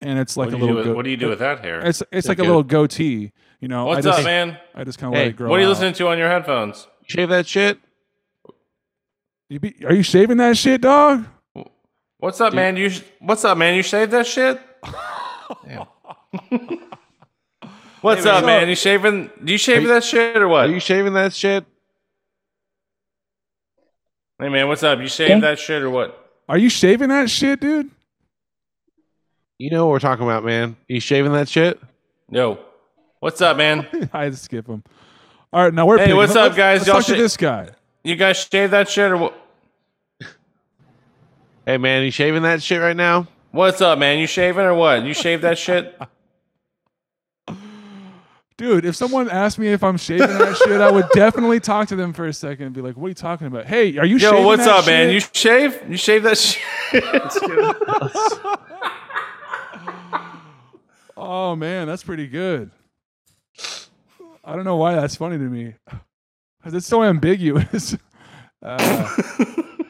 and 0.01 0.17
it's 0.17 0.35
like 0.35 0.47
What 0.47 0.55
a 0.55 0.57
do 0.57 0.61
you 0.63 0.67
do 0.71 0.73
little. 0.77 0.89
with- 0.91 0.95
what 0.97 1.05
do 1.05 1.11
you 1.11 1.17
do 1.17 1.29
with 1.29 1.39
that 1.39 1.59
hair? 1.63 1.79
It's 1.85 2.01
it's 2.11 2.25
Is 2.25 2.27
like 2.27 2.39
it 2.39 2.41
a 2.41 2.45
little 2.45 2.63
goatee. 2.63 3.31
You 3.61 3.67
know. 3.67 3.85
What's 3.85 4.05
I 4.05 4.09
just, 4.09 4.19
up, 4.19 4.25
man? 4.25 4.57
I 4.73 4.83
just 4.83 4.97
kind 4.97 5.13
of 5.13 5.17
Hey, 5.17 5.25
let 5.25 5.29
it 5.31 5.35
grow. 5.37 5.49
What 5.49 5.57
are 5.59 5.61
you 5.61 5.67
out. 5.67 5.71
listening 5.71 5.93
to 5.93 6.07
on 6.07 6.17
your 6.17 6.29
headphones? 6.29 6.87
Shave 7.07 7.29
that 7.29 7.45
shit. 7.45 7.77
You 9.49 9.59
be, 9.59 9.75
are 9.85 9.93
you 9.93 10.03
shaving 10.03 10.37
that 10.37 10.57
shit, 10.57 10.81
dog? 10.81 11.25
What's 12.19 12.41
up, 12.41 12.53
man? 12.53 12.75
You 12.75 12.89
sh- 12.89 13.01
what's 13.19 13.45
up, 13.45 13.57
man? 13.57 13.75
You 13.75 13.83
shaved 13.83 14.11
that 14.11 14.27
shit? 14.27 14.59
What's 18.01 18.23
Hey, 18.23 18.29
man, 18.31 18.35
up, 18.39 18.45
man? 18.45 18.69
You 18.69 18.75
shaving? 18.75 19.29
Do 19.43 19.51
you 19.51 19.57
shave 19.57 19.85
that 19.87 20.03
shit 20.05 20.37
or 20.37 20.47
what? 20.47 20.69
Are 20.69 20.71
you 20.71 20.79
shaving 20.79 21.13
that 21.13 21.33
shit? 21.33 21.65
Hey 24.41 24.47
man, 24.47 24.69
what's 24.69 24.83
up? 24.83 24.99
You 24.99 25.07
shaved 25.09 25.43
that 25.43 25.59
shit 25.59 25.81
or 25.81 25.89
what? 25.89 26.31
Are 26.47 26.57
you 26.57 26.69
shaving 26.69 27.09
that 27.09 27.29
shit, 27.29 27.59
dude? 27.59 27.89
You 29.57 29.69
know 29.71 29.85
what 29.85 29.91
we're 29.91 29.99
talking 29.99 30.23
about, 30.23 30.45
man. 30.45 30.77
You 30.87 31.01
shaving 31.01 31.33
that 31.33 31.49
shit? 31.49 31.77
Yo, 32.31 32.57
what's 33.19 33.41
up, 33.41 33.57
man? 33.57 33.85
I 34.13 34.23
had 34.25 34.31
to 34.31 34.37
skip 34.37 34.65
him. 34.67 34.81
All 35.51 35.63
right, 35.65 35.73
now 35.73 35.85
we're 35.85 35.97
Hey, 35.97 36.05
picking. 36.05 36.15
what's 36.17 36.35
Let's- 36.35 36.51
up, 36.51 36.55
guys? 36.57 36.79
Let's 36.79 36.87
Y'all 36.87 36.97
talk 36.99 37.05
to 37.07 37.15
sh- 37.15 37.17
this 37.17 37.35
guy. 37.35 37.69
You 38.05 38.15
guys 38.15 38.47
shave 38.49 38.71
that 38.71 38.87
shit 38.87 39.11
or 39.11 39.17
what? 39.17 39.33
Hey 41.69 41.77
man, 41.77 42.03
you 42.03 42.09
shaving 42.09 42.41
that 42.41 42.63
shit 42.63 42.81
right 42.81 42.97
now? 42.97 43.27
What's 43.51 43.79
up, 43.79 43.99
man? 43.99 44.17
You 44.17 44.25
shaving 44.25 44.65
or 44.65 44.73
what? 44.73 45.03
You 45.03 45.13
shave 45.13 45.41
that 45.41 45.59
shit? 45.59 45.95
Dude, 48.57 48.85
if 48.85 48.95
someone 48.95 49.29
asked 49.29 49.59
me 49.59 49.67
if 49.67 49.83
I'm 49.83 49.97
shaving 49.97 50.25
that 50.29 50.57
shit, 50.57 50.81
I 50.81 50.89
would 50.89 51.05
definitely 51.13 51.59
talk 51.59 51.87
to 51.89 51.95
them 51.95 52.11
for 52.11 52.25
a 52.25 52.33
second 52.33 52.65
and 52.65 52.73
be 52.73 52.81
like, 52.81 52.97
"What 52.97 53.05
are 53.05 53.09
you 53.09 53.13
talking 53.13 53.45
about? 53.45 53.67
Hey, 53.67 53.99
are 53.99 54.05
you 54.07 54.17
Yo, 54.17 54.31
shaving 54.31 54.45
what's 54.45 54.65
that 54.65 54.79
up, 54.79 54.87
man? 54.87 55.11
You 55.11 55.19
shave? 55.19 55.79
You 55.87 55.95
shave 55.95 56.23
that 56.23 56.39
shit? 56.39 56.59
Oh 61.15 61.55
man, 61.55 61.85
that's 61.85 62.01
pretty 62.01 62.25
good. 62.25 62.71
I 64.43 64.55
don't 64.55 64.65
know 64.65 64.77
why 64.77 64.95
that's 64.95 65.17
funny 65.17 65.37
to 65.37 65.43
me. 65.43 65.75
'Cause 66.63 66.73
it's 66.73 66.87
so 66.87 67.03
ambiguous. 67.03 67.95
Uh, 68.61 69.15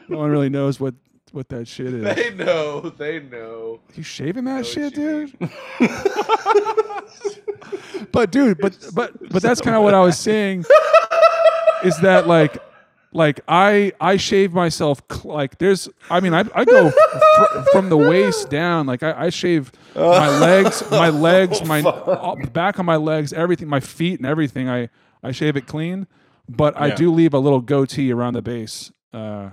no 0.08 0.18
one 0.18 0.30
really 0.30 0.48
knows 0.48 0.78
what 0.78 0.94
what 1.32 1.48
that 1.50 1.68
shit 1.68 1.94
is. 1.94 2.02
They 2.14 2.30
know. 2.34 2.80
They 2.90 3.20
know. 3.20 3.80
You 3.94 4.02
shaving 4.02 4.44
that 4.44 4.66
shit, 4.66 4.94
dude? 4.94 5.32
but 8.12 8.30
dude, 8.30 8.58
but 8.58 8.76
but 8.94 9.30
but 9.30 9.42
that's 9.42 9.60
kind 9.60 9.76
of 9.76 9.82
what 9.82 9.94
I 9.94 10.00
was 10.00 10.18
saying. 10.18 10.64
Is 11.84 11.98
that 12.00 12.26
like 12.26 12.58
like 13.12 13.40
I 13.48 13.92
I 14.00 14.16
shave 14.16 14.52
myself 14.52 15.02
cl- 15.10 15.34
like 15.34 15.58
there's 15.58 15.88
I 16.10 16.20
mean 16.20 16.34
I 16.34 16.44
I 16.54 16.64
go 16.64 16.90
fr- 16.90 17.60
from 17.72 17.88
the 17.88 17.96
waist 17.96 18.50
down 18.50 18.86
like 18.86 19.02
I, 19.02 19.26
I 19.26 19.30
shave 19.30 19.72
my 19.94 20.28
legs 20.38 20.88
my 20.90 21.08
legs 21.10 21.64
my 21.64 21.82
all- 21.82 22.36
back 22.52 22.78
of 22.78 22.84
my 22.84 22.96
legs 22.96 23.32
everything 23.32 23.68
my 23.68 23.80
feet 23.80 24.20
and 24.20 24.26
everything 24.26 24.68
I 24.68 24.88
I 25.22 25.32
shave 25.32 25.56
it 25.56 25.66
clean 25.66 26.06
but 26.48 26.78
I 26.80 26.88
Yeah. 26.88 26.94
do 26.96 27.12
leave 27.12 27.34
a 27.34 27.38
little 27.38 27.60
goatee 27.60 28.12
around 28.12 28.34
the 28.34 28.42
base. 28.42 28.90
Uh, 29.12 29.50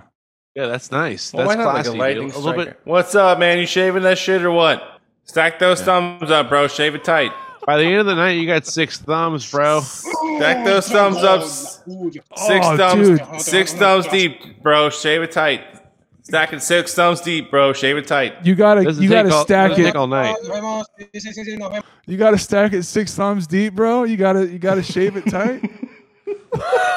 Yeah, 0.58 0.66
that's 0.66 0.90
nice. 0.90 1.32
Well, 1.32 1.46
that's 1.46 1.56
why 1.56 1.64
not 1.64 1.70
classy. 1.84 1.96
like 1.96 2.16
a 2.16 2.20
dude. 2.20 2.34
a 2.34 2.38
little 2.40 2.64
bit. 2.64 2.80
What's 2.82 3.14
up, 3.14 3.38
man? 3.38 3.58
You 3.60 3.66
shaving 3.66 4.02
that 4.02 4.18
shit 4.18 4.42
or 4.42 4.50
what? 4.50 4.98
Stack 5.24 5.60
those 5.60 5.80
thumbs 5.82 6.32
up, 6.32 6.48
bro. 6.48 6.66
Shave 6.66 6.96
it 6.96 7.04
tight. 7.04 7.30
By 7.64 7.76
the 7.76 7.84
end 7.84 8.00
of 8.00 8.06
the 8.06 8.16
night, 8.16 8.32
you 8.32 8.46
got 8.46 8.66
six 8.66 8.98
thumbs, 8.98 9.48
bro. 9.48 9.82
Stack 9.82 10.64
those 10.64 10.88
thumbs 10.88 11.18
up. 11.18 11.42
s- 11.42 11.80
Six 11.84 12.66
Oh, 12.66 12.76
thumbs, 12.76 13.20
dude. 13.20 13.40
six 13.40 13.72
thumbs 13.72 14.08
deep, 14.08 14.60
bro. 14.60 14.90
Shave 14.90 15.22
it 15.22 15.30
tight. 15.30 15.62
Stacking 16.22 16.58
six 16.58 16.92
thumbs 16.92 17.20
deep, 17.20 17.52
bro. 17.52 17.72
Shave 17.72 17.96
it 17.96 18.08
tight. 18.08 18.44
you 18.44 18.56
gotta 18.56 18.82
Doesn't 18.82 19.00
you 19.00 19.08
gotta 19.08 19.32
all- 19.32 19.44
stack 19.44 19.70
doesn't 19.70 19.84
it. 19.84 19.86
take 19.86 19.94
all 19.94 20.08
night. 20.08 20.34
You 22.06 22.16
gotta 22.16 22.38
stack 22.38 22.72
it 22.72 22.82
six 22.82 23.14
thumbs 23.14 23.46
deep, 23.46 23.74
bro. 23.74 24.02
You 24.02 24.16
gotta 24.16 24.44
you 24.48 24.58
gotta 24.58 24.82
shave 24.82 25.16
it 25.16 25.30
tight. 25.30 25.62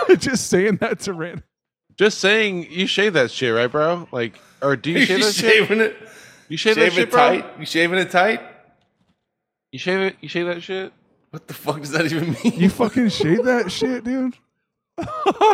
Just 0.20 0.48
saying 0.50 0.78
that 0.78 1.00
to 1.02 1.14
random. 1.14 1.44
Just 1.98 2.20
saying, 2.20 2.68
you 2.72 2.88
shave 2.88 3.14
that 3.14 3.32
shit, 3.32 3.54
right, 3.54 3.68
bro? 3.68 4.08
Like, 4.12 4.40
or 4.62 4.76
do 4.76 4.92
you 4.92 5.00
You 5.00 5.06
shave 5.06 5.20
that 5.20 5.34
shit? 5.34 5.54
shaving 5.54 5.80
it? 5.82 5.96
You 6.50 6.58
shave, 6.58 6.76
Shave 6.76 6.86
that 6.86 6.94
shit, 6.94 7.08
it 7.08 7.12
bro? 7.12 7.20
tight. 7.42 7.60
You 7.60 7.66
shaving 7.66 8.00
it 8.00 8.12
tight? 8.12 8.42
You 9.72 9.80
shave 9.80 10.00
it? 10.02 10.16
You 10.22 10.28
shave 10.30 10.46
that 10.48 10.62
shit? 10.64 10.92
What 11.30 11.48
the 11.48 11.54
fuck 11.54 11.80
does 11.80 11.92
that 11.92 12.06
even 12.06 12.32
mean? 12.44 12.60
You 12.60 12.70
fucking 12.70 13.10
shave 13.10 13.44
that 13.46 13.72
shit, 13.72 14.04
dude. 14.04 14.36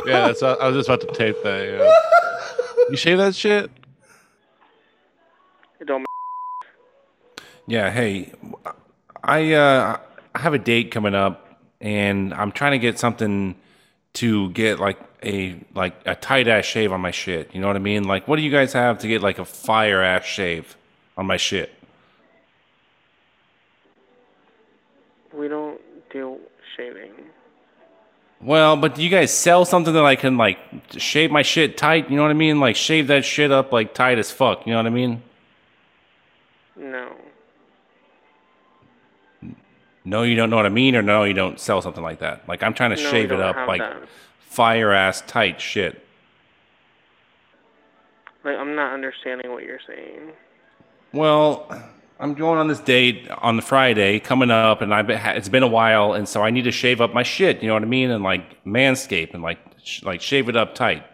Yeah, 0.06 0.28
that's. 0.28 0.42
I 0.42 0.68
was 0.68 0.76
just 0.76 0.90
about 0.90 1.02
to 1.02 1.14
tape 1.14 1.42
that. 1.44 1.68
Yeah. 1.68 1.94
You 2.90 2.96
shave 2.96 3.18
that 3.18 3.36
shit? 3.36 3.70
It 5.80 5.86
don't 5.86 6.06
Yeah, 7.68 7.92
hey, 7.92 8.32
I 9.24 9.54
uh, 9.54 10.00
I 10.34 10.40
have 10.40 10.54
a 10.54 10.58
date 10.58 10.90
coming 10.92 11.14
up, 11.14 11.62
and 11.82 12.34
I'm 12.34 12.52
trying 12.54 12.72
to 12.72 12.80
get 12.80 12.98
something 12.98 13.56
to 14.14 14.50
get 14.52 14.80
like 14.80 14.98
a 15.24 15.59
like 15.74 15.95
a 16.05 16.15
tight 16.15 16.47
ass 16.47 16.65
shave 16.65 16.91
on 16.91 17.01
my 17.01 17.11
shit. 17.11 17.53
You 17.53 17.61
know 17.61 17.68
what 17.68 17.76
I 17.76 17.80
mean? 17.80 18.03
Like, 18.03 18.28
what 18.28 18.36
do 18.36 18.41
you 18.41 18.51
guys 18.51 18.74
have 18.74 18.99
to 18.99 19.07
get 19.07 19.22
like 19.22 19.39
a 19.39 19.45
fire 19.45 20.01
ass 20.01 20.26
shave 20.26 20.76
on 21.18 21.26
my 21.26 21.38
shit? 21.38 21.74
we 25.38 25.47
don't 25.47 25.80
do 26.09 26.38
shaving. 26.76 27.11
Well, 28.41 28.76
but 28.76 28.95
do 28.95 29.03
you 29.03 29.09
guys 29.09 29.32
sell 29.32 29.65
something 29.65 29.93
that 29.93 30.05
I 30.05 30.15
can 30.15 30.38
like 30.38 30.57
shave 30.91 31.32
my 31.32 31.41
shit 31.41 31.78
tight? 31.78 32.09
You 32.09 32.15
know 32.18 32.24
what 32.24 32.32
I 32.32 32.36
mean? 32.36 32.59
Like 32.59 32.76
shave 32.76 33.07
that 33.07 33.26
shit 33.26 33.51
up 33.51 33.72
like 33.72 33.93
tight 33.93 34.20
as 34.20 34.32
fuck. 34.32 34.65
You 34.65 34.74
know 34.74 34.80
what 34.80 34.86
I 34.88 34.89
mean? 34.91 35.22
No. 36.76 37.11
No, 40.05 40.24
you 40.24 40.36
don't 40.36 40.49
know 40.49 40.55
what 40.55 40.65
I 40.65 40.70
mean, 40.70 40.95
or 40.95 41.01
no, 41.01 41.24
you 41.24 41.34
don't 41.34 41.59
sell 41.59 41.82
something 41.82 42.03
like 42.03 42.20
that. 42.20 42.47
Like 42.47 42.63
I'm 42.63 42.74
trying 42.74 42.95
to 42.95 43.01
No, 43.03 43.09
shave 43.11 43.32
it 43.32 43.39
up 43.39 43.55
like 43.68 43.82
that. 43.82 43.97
Fire 44.58 44.91
ass 44.91 45.22
tight 45.28 45.62
shit. 45.62 46.03
Like 48.43 48.58
I'm 48.58 48.76
not 48.76 48.91
understanding 48.91 49.51
what 49.51 49.62
you're 49.62 49.80
saying. 49.86 50.32
Well, 51.14 51.72
I'm 52.20 52.34
going 52.34 52.58
on 52.58 52.68
this 52.68 52.80
date 52.80 53.30
on 53.30 53.55
the 53.55 53.62
Friday 53.62 54.20
coming 54.20 54.49
up, 54.49 54.82
and 54.82 54.95
I've 54.95 55.05
been, 55.05 55.20
it's 55.24 55.47
been 55.47 55.62
a 55.62 55.68
while, 55.68 56.14
and 56.14 56.28
so 56.28 56.41
I 56.41 56.49
need 56.49 56.64
to 56.64 56.72
shave 56.72 57.01
up 57.01 57.14
my 57.14 57.22
shit. 57.22 57.62
You 57.62 57.68
know 57.68 57.76
what 57.76 57.84
I 57.84 57.86
mean? 57.86 58.10
And 58.10 58.24
like 58.24 58.66
manscape 58.66 59.36
and 59.36 59.43
like 59.43 59.60
sh- 59.84 60.01
like 60.01 60.22
shave 60.22 60.49
it 60.49 60.55
up 60.55 60.74
tight. 60.74 61.05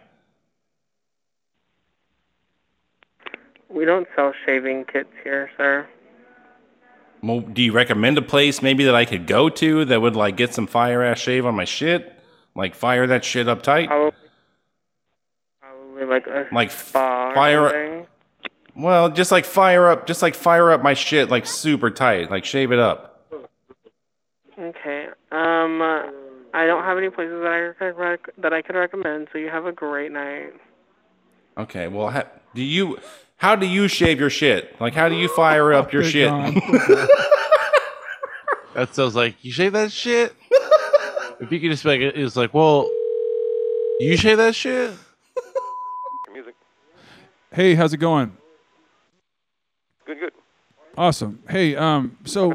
We 3.68 3.84
don't 3.84 4.08
sell 4.16 4.32
shaving 4.46 4.86
kits 4.90 5.12
here, 5.22 5.50
sir. 5.58 5.86
Well, 7.22 7.40
do 7.40 7.60
you 7.60 7.72
recommend 7.72 8.16
a 8.16 8.22
place 8.22 8.62
maybe 8.62 8.84
that 8.84 8.94
I 8.94 9.04
could 9.04 9.26
go 9.26 9.50
to 9.50 9.84
that 9.84 10.00
would 10.00 10.16
like 10.16 10.38
get 10.38 10.54
some 10.54 10.66
fire 10.66 11.02
ass 11.02 11.18
shave 11.18 11.44
on 11.44 11.54
my 11.54 11.66
shit? 11.66 12.13
Like 12.56 12.74
fire 12.74 13.06
that 13.08 13.24
shit 13.24 13.48
up 13.48 13.62
tight? 13.62 13.88
Probably, 13.88 14.12
probably 15.60 16.04
like 16.04 16.26
a 16.26 16.46
Like 16.52 16.70
fire- 16.70 17.68
something. 17.70 18.06
Well, 18.76 19.10
just 19.10 19.30
like 19.32 19.44
fire 19.44 19.88
up, 19.88 20.06
just 20.06 20.20
like 20.22 20.34
fire 20.34 20.70
up 20.72 20.82
my 20.82 20.94
shit 20.94 21.30
like 21.30 21.46
super 21.46 21.90
tight, 21.90 22.30
like 22.30 22.44
shave 22.44 22.72
it 22.72 22.78
up. 22.78 23.10
Okay. 24.58 25.06
Um, 25.32 25.80
I 26.52 26.66
don't 26.66 26.84
have 26.84 26.96
any 26.98 27.10
places 27.10 27.40
that 27.42 27.52
I 27.52 27.72
could 27.78 27.96
rec- 27.96 28.30
that 28.38 28.52
I 28.52 28.62
could 28.62 28.76
recommend. 28.76 29.28
So 29.32 29.38
you 29.38 29.48
have 29.48 29.66
a 29.66 29.72
great 29.72 30.12
night. 30.12 30.52
Okay, 31.58 31.86
well, 31.88 32.10
ha- 32.10 32.26
do 32.54 32.62
you? 32.62 32.98
How 33.36 33.54
do 33.56 33.66
you 33.66 33.86
shave 33.88 34.18
your 34.20 34.30
shit? 34.30 34.80
Like, 34.80 34.94
how 34.94 35.08
do 35.08 35.14
you 35.16 35.28
fire 35.28 35.72
up 35.72 35.92
your 35.92 36.02
shit? 36.04 36.32
That 38.74 38.92
sounds 38.92 39.14
like 39.14 39.36
you 39.44 39.52
shave 39.52 39.72
that 39.74 39.92
shit. 39.92 40.34
if 41.40 41.52
you 41.52 41.60
could 41.60 41.70
just 41.70 41.84
make 41.84 42.00
it, 42.00 42.16
it's 42.16 42.36
like, 42.36 42.54
well, 42.54 42.90
you 44.00 44.16
shave 44.16 44.38
that 44.38 44.54
shit. 44.54 44.92
Music. 46.32 46.54
Hey, 47.52 47.74
how's 47.74 47.92
it 47.92 47.98
going? 47.98 48.36
Good, 50.06 50.18
good. 50.20 50.32
Awesome. 50.96 51.42
Hey, 51.48 51.76
um, 51.76 52.18
so 52.24 52.54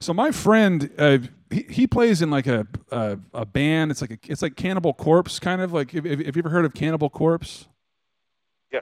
so 0.00 0.12
my 0.12 0.30
friend, 0.30 0.90
uh, 0.98 1.18
he, 1.50 1.66
he 1.68 1.86
plays 1.86 2.22
in 2.22 2.30
like 2.30 2.46
a, 2.46 2.66
a 2.90 3.18
a 3.34 3.46
band. 3.46 3.90
It's 3.90 4.00
like 4.00 4.10
a, 4.10 4.18
it's 4.24 4.42
like 4.42 4.56
Cannibal 4.56 4.94
Corpse, 4.94 5.38
kind 5.38 5.60
of 5.60 5.72
like. 5.72 5.90
Have, 5.92 6.04
have 6.04 6.20
you 6.20 6.32
ever 6.36 6.50
heard 6.50 6.64
of 6.64 6.74
Cannibal 6.74 7.10
Corpse? 7.10 7.66
Yeah. 8.72 8.80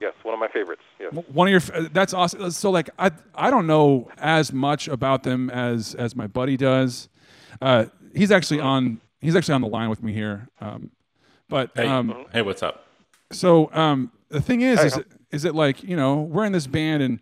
Yes, 0.00 0.12
one 0.22 0.34
of 0.34 0.40
my 0.40 0.48
favorites. 0.48 0.82
Yes. 1.00 1.12
One 1.32 1.52
of 1.52 1.52
your 1.52 1.88
that's 1.88 2.14
awesome. 2.14 2.50
So 2.50 2.70
like 2.70 2.90
I 2.98 3.10
I 3.34 3.50
don't 3.50 3.66
know 3.66 4.08
as 4.18 4.52
much 4.52 4.88
about 4.88 5.22
them 5.22 5.50
as 5.50 5.94
as 5.94 6.14
my 6.14 6.26
buddy 6.26 6.56
does. 6.56 7.08
Uh, 7.60 7.86
he's 8.14 8.30
actually 8.30 8.60
on 8.60 9.00
he's 9.20 9.36
actually 9.36 9.54
on 9.54 9.60
the 9.60 9.68
line 9.68 9.88
with 9.90 10.02
me 10.02 10.12
here. 10.12 10.48
Um, 10.60 10.90
but 11.48 11.70
Hey, 11.74 11.86
um, 11.86 12.26
hey, 12.32 12.42
what's 12.42 12.62
up? 12.62 12.86
so 13.30 13.70
um, 13.72 14.10
the 14.28 14.40
thing 14.40 14.60
is, 14.62 14.80
Hey, 14.80 14.86
is, 14.86 14.96
it, 14.96 15.06
is 15.30 15.44
it 15.44 15.54
like 15.54 15.82
you 15.82 15.96
know 15.96 16.22
we're 16.22 16.44
in 16.44 16.52
this 16.52 16.66
band 16.66 17.02
and 17.02 17.20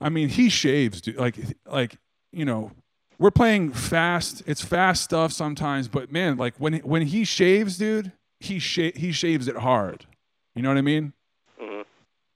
I 0.00 0.08
mean 0.08 0.28
he 0.28 0.48
shaves, 0.48 1.00
dude. 1.00 1.16
Like 1.16 1.36
like 1.66 1.96
you 2.32 2.44
know 2.44 2.72
we're 3.18 3.30
playing 3.30 3.72
fast. 3.72 4.42
It's 4.46 4.62
fast 4.62 5.02
stuff 5.04 5.32
sometimes, 5.32 5.88
but 5.88 6.12
man, 6.12 6.36
like 6.36 6.54
when 6.58 6.74
when 6.78 7.02
he 7.02 7.24
shaves, 7.24 7.78
dude, 7.78 8.12
he 8.40 8.58
sha- 8.58 8.92
he 8.94 9.12
shaves 9.12 9.48
it 9.48 9.56
hard. 9.56 10.06
You 10.54 10.62
know 10.62 10.68
what 10.68 10.78
I 10.78 10.82
mean? 10.82 11.12
Mm-hmm. 11.60 11.82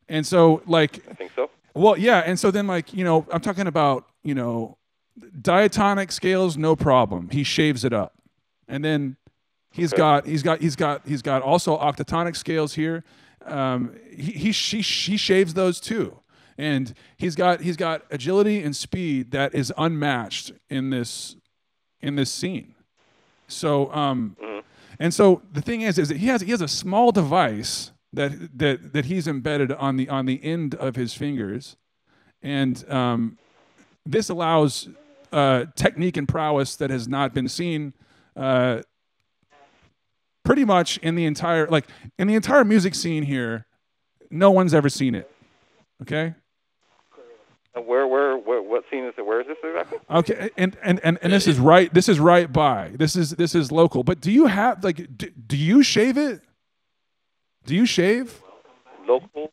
And 0.08 0.26
so 0.26 0.62
like 0.66 1.06
I 1.10 1.14
think 1.14 1.32
so. 1.36 1.50
well, 1.74 1.98
yeah, 1.98 2.20
and 2.20 2.38
so 2.38 2.50
then 2.50 2.66
like 2.66 2.94
you 2.94 3.04
know, 3.04 3.26
I'm 3.30 3.40
talking 3.40 3.66
about 3.66 4.06
you 4.22 4.34
know, 4.34 4.76
diatonic 5.40 6.12
scales, 6.12 6.56
no 6.56 6.76
problem. 6.76 7.30
He 7.30 7.44
shaves 7.44 7.84
it 7.84 7.92
up, 7.92 8.14
and 8.68 8.84
then 8.84 9.16
he's 9.70 9.92
got 9.92 10.26
he's 10.26 10.42
got 10.42 10.60
he's 10.60 10.76
got 10.76 11.06
he's 11.06 11.22
got 11.22 11.42
also 11.42 11.76
octatonic 11.78 12.36
scales 12.36 12.74
here. 12.74 13.04
Um, 13.44 13.96
he 14.10 14.32
he 14.32 14.52
she 14.52 14.82
she 14.82 15.16
shaves 15.16 15.54
those 15.54 15.80
too, 15.80 16.18
and 16.58 16.94
he's 17.16 17.34
got 17.34 17.60
he's 17.60 17.76
got 17.76 18.02
agility 18.10 18.62
and 18.62 18.74
speed 18.74 19.30
that 19.32 19.54
is 19.54 19.72
unmatched 19.76 20.52
in 20.68 20.90
this 20.90 21.36
in 22.00 22.16
this 22.16 22.30
scene. 22.30 22.74
So 23.48 23.92
um, 23.92 24.36
and 25.00 25.14
so 25.14 25.40
the 25.52 25.62
thing 25.62 25.80
is, 25.80 25.98
is 25.98 26.08
that 26.08 26.18
he 26.18 26.26
has 26.26 26.42
he 26.42 26.50
has 26.50 26.60
a 26.60 26.68
small 26.68 27.10
device 27.10 27.92
that 28.12 28.58
that 28.58 28.92
that 28.92 29.06
he's 29.06 29.26
embedded 29.26 29.72
on 29.72 29.96
the 29.96 30.08
on 30.08 30.26
the 30.26 30.42
end 30.44 30.74
of 30.74 30.94
his 30.94 31.14
fingers, 31.14 31.76
and 32.42 32.88
um, 32.90 33.38
this 34.06 34.28
allows 34.28 34.88
uh, 35.32 35.66
technique 35.76 36.16
and 36.16 36.28
prowess 36.28 36.76
that 36.76 36.90
has 36.90 37.08
not 37.08 37.34
been 37.34 37.48
seen. 37.48 37.94
Uh, 38.36 38.82
pretty 40.44 40.64
much 40.64 40.98
in 40.98 41.14
the 41.14 41.24
entire 41.24 41.66
like 41.68 41.86
in 42.18 42.26
the 42.26 42.34
entire 42.34 42.64
music 42.64 42.94
scene 42.94 43.22
here, 43.22 43.66
no 44.30 44.50
one's 44.50 44.74
ever 44.74 44.88
seen 44.88 45.14
it. 45.14 45.30
Okay. 46.02 46.34
And 47.72 47.86
where, 47.86 48.04
where, 48.06 48.36
where, 48.36 48.60
what 48.60 48.82
scene 48.90 49.04
is 49.04 49.14
it? 49.16 49.24
Where 49.24 49.40
is 49.40 49.46
this 49.46 49.56
exactly? 49.62 49.98
Okay, 50.10 50.50
and 50.56 50.76
and 50.82 51.00
and, 51.04 51.18
and 51.22 51.32
this 51.32 51.46
is 51.46 51.60
right. 51.60 51.92
This 51.94 52.08
is 52.08 52.18
right 52.18 52.52
by. 52.52 52.90
This 52.94 53.14
is 53.14 53.30
this 53.30 53.54
is 53.54 53.70
local. 53.70 54.02
But 54.02 54.20
do 54.20 54.32
you 54.32 54.46
have 54.46 54.82
like 54.82 55.16
do, 55.16 55.30
do 55.30 55.56
you 55.56 55.84
shave 55.84 56.18
it? 56.18 56.42
Do 57.66 57.76
you 57.76 57.86
shave? 57.86 58.42
Local. 59.06 59.52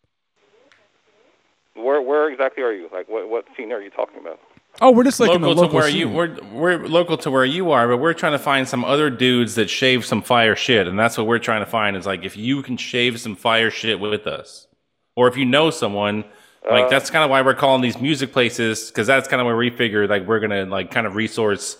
Where, 1.77 2.01
where 2.01 2.29
exactly 2.31 2.63
are 2.63 2.73
you? 2.73 2.89
Like, 2.91 3.07
what, 3.07 3.29
what 3.29 3.45
scene 3.55 3.71
are 3.71 3.81
you 3.81 3.89
talking 3.89 4.19
about? 4.19 4.39
Oh, 4.81 4.91
we're 4.91 5.03
just 5.03 5.19
like 5.19 5.31
in 5.31 5.41
local, 5.41 5.55
the 5.55 5.61
local 5.61 5.69
to 5.69 5.75
where 5.75 5.89
scene. 5.89 5.97
you 5.97 6.09
we're 6.09 6.37
we're 6.51 6.87
local 6.87 7.17
to 7.17 7.31
where 7.31 7.45
you 7.45 7.71
are, 7.71 7.87
but 7.87 7.97
we're 7.97 8.13
trying 8.13 8.33
to 8.33 8.39
find 8.39 8.67
some 8.67 8.85
other 8.85 9.09
dudes 9.09 9.55
that 9.55 9.69
shave 9.69 10.05
some 10.05 10.21
fire 10.21 10.55
shit, 10.55 10.87
and 10.87 10.99
that's 10.99 11.17
what 11.17 11.25
we're 11.25 11.39
trying 11.39 11.61
to 11.61 11.65
find. 11.65 11.97
Is 11.97 12.05
like 12.05 12.23
if 12.23 12.37
you 12.37 12.61
can 12.61 12.77
shave 12.77 13.19
some 13.19 13.35
fire 13.35 13.71
shit 13.71 13.99
with 13.99 14.27
us, 14.27 14.67
or 15.15 15.27
if 15.27 15.35
you 15.35 15.45
know 15.45 15.71
someone, 15.71 16.25
like 16.69 16.85
Uh, 16.85 16.89
that's 16.89 17.09
kind 17.09 17.23
of 17.23 17.31
why 17.31 17.41
we're 17.41 17.55
calling 17.55 17.81
these 17.81 17.99
music 17.99 18.31
places 18.31 18.89
because 18.89 19.07
that's 19.07 19.27
kind 19.27 19.41
of 19.41 19.45
where 19.47 19.57
we 19.57 19.71
figure 19.71 20.07
like 20.07 20.27
we're 20.27 20.39
gonna 20.39 20.65
like 20.65 20.91
kind 20.91 21.07
of 21.07 21.15
resource 21.15 21.77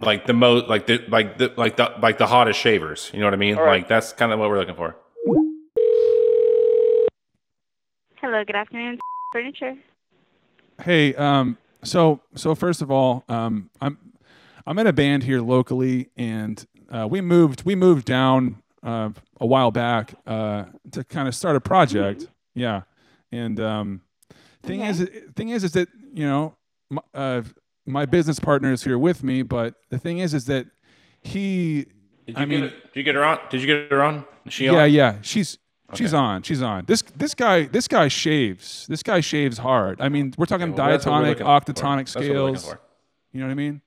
like 0.00 0.26
the 0.26 0.32
most 0.32 0.68
like 0.68 0.86
the 0.86 1.02
like 1.08 1.38
the 1.38 1.52
like 1.56 1.76
the 1.76 1.92
like 2.00 2.18
the 2.18 2.26
hottest 2.26 2.60
shavers. 2.60 3.10
You 3.12 3.18
know 3.18 3.26
what 3.26 3.34
I 3.34 3.38
mean? 3.38 3.56
All 3.56 3.64
right. 3.64 3.78
Like 3.78 3.88
that's 3.88 4.12
kind 4.12 4.32
of 4.32 4.38
what 4.38 4.48
we're 4.48 4.58
looking 4.58 4.76
for. 4.76 4.94
Hello, 8.20 8.44
good 8.44 8.54
afternoon, 8.54 9.00
furniture. 9.32 9.74
Hey, 10.82 11.14
um, 11.14 11.58
so 11.82 12.20
so 12.34 12.54
first 12.54 12.82
of 12.82 12.90
all, 12.90 13.24
um, 13.28 13.70
I'm 13.80 13.98
I'm 14.66 14.78
in 14.78 14.86
a 14.86 14.92
band 14.92 15.24
here 15.24 15.40
locally, 15.40 16.10
and 16.16 16.64
uh, 16.90 17.08
we 17.10 17.20
moved 17.20 17.64
we 17.64 17.74
moved 17.74 18.04
down 18.04 18.62
uh, 18.82 19.10
a 19.40 19.46
while 19.46 19.70
back 19.70 20.14
uh, 20.26 20.64
to 20.92 21.04
kind 21.04 21.26
of 21.26 21.34
start 21.34 21.56
a 21.56 21.60
project. 21.60 22.28
Yeah, 22.54 22.82
and 23.30 23.58
um, 23.58 24.02
thing 24.62 24.80
is 24.82 25.08
thing 25.34 25.48
is 25.48 25.64
is 25.64 25.72
that 25.72 25.88
you 26.12 26.26
know 26.26 26.56
my, 26.90 27.02
uh, 27.14 27.42
my 27.86 28.06
business 28.06 28.38
partner 28.38 28.72
is 28.72 28.84
here 28.84 28.98
with 28.98 29.22
me, 29.22 29.42
but 29.42 29.74
the 29.90 29.98
thing 29.98 30.18
is 30.18 30.34
is 30.34 30.44
that 30.46 30.66
he. 31.20 31.86
Did 32.26 32.36
you 32.36 32.42
I 32.42 32.44
mean, 32.44 32.60
get? 32.60 32.92
Did 32.92 33.00
you 33.00 33.02
get 33.02 33.14
her 33.16 33.24
on? 33.24 33.38
Did 33.50 33.60
you 33.62 33.66
get 33.66 33.90
her 33.90 34.02
on? 34.02 34.24
Is 34.46 34.52
she 34.52 34.66
yeah, 34.66 34.82
on? 34.84 34.92
yeah. 34.92 35.16
She's 35.22 35.58
she's 35.94 36.14
on. 36.14 36.42
She's 36.42 36.62
on. 36.62 36.84
This 36.86 37.02
this 37.16 37.34
guy 37.34 37.64
this 37.64 37.88
guy 37.88 38.08
shaves. 38.08 38.86
This 38.86 39.02
guy 39.02 39.20
shaves 39.20 39.58
hard. 39.58 40.00
I 40.00 40.08
mean, 40.08 40.34
we're 40.36 40.46
talking 40.46 40.74
well, 40.74 40.88
that's 40.88 41.06
what 41.06 41.22
we're 41.22 41.34
diatonic, 41.34 41.38
for. 41.38 41.44
octatonic 41.44 42.12
That's 42.12 42.14
what 42.16 42.28
we're 42.28 42.40
looking 42.40 42.56
scales. 42.56 42.76
You 43.32 43.40
know 43.40 43.46
what 43.46 43.52
I 43.52 43.54
mean? 43.54 43.80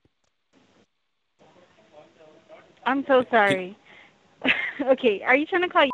I'm 2.84 3.04
so 3.06 3.24
sorry. 3.30 3.76
okay, 4.80 5.22
are 5.22 5.36
you 5.36 5.46
trying 5.46 5.62
to 5.62 5.68
call 5.68 5.88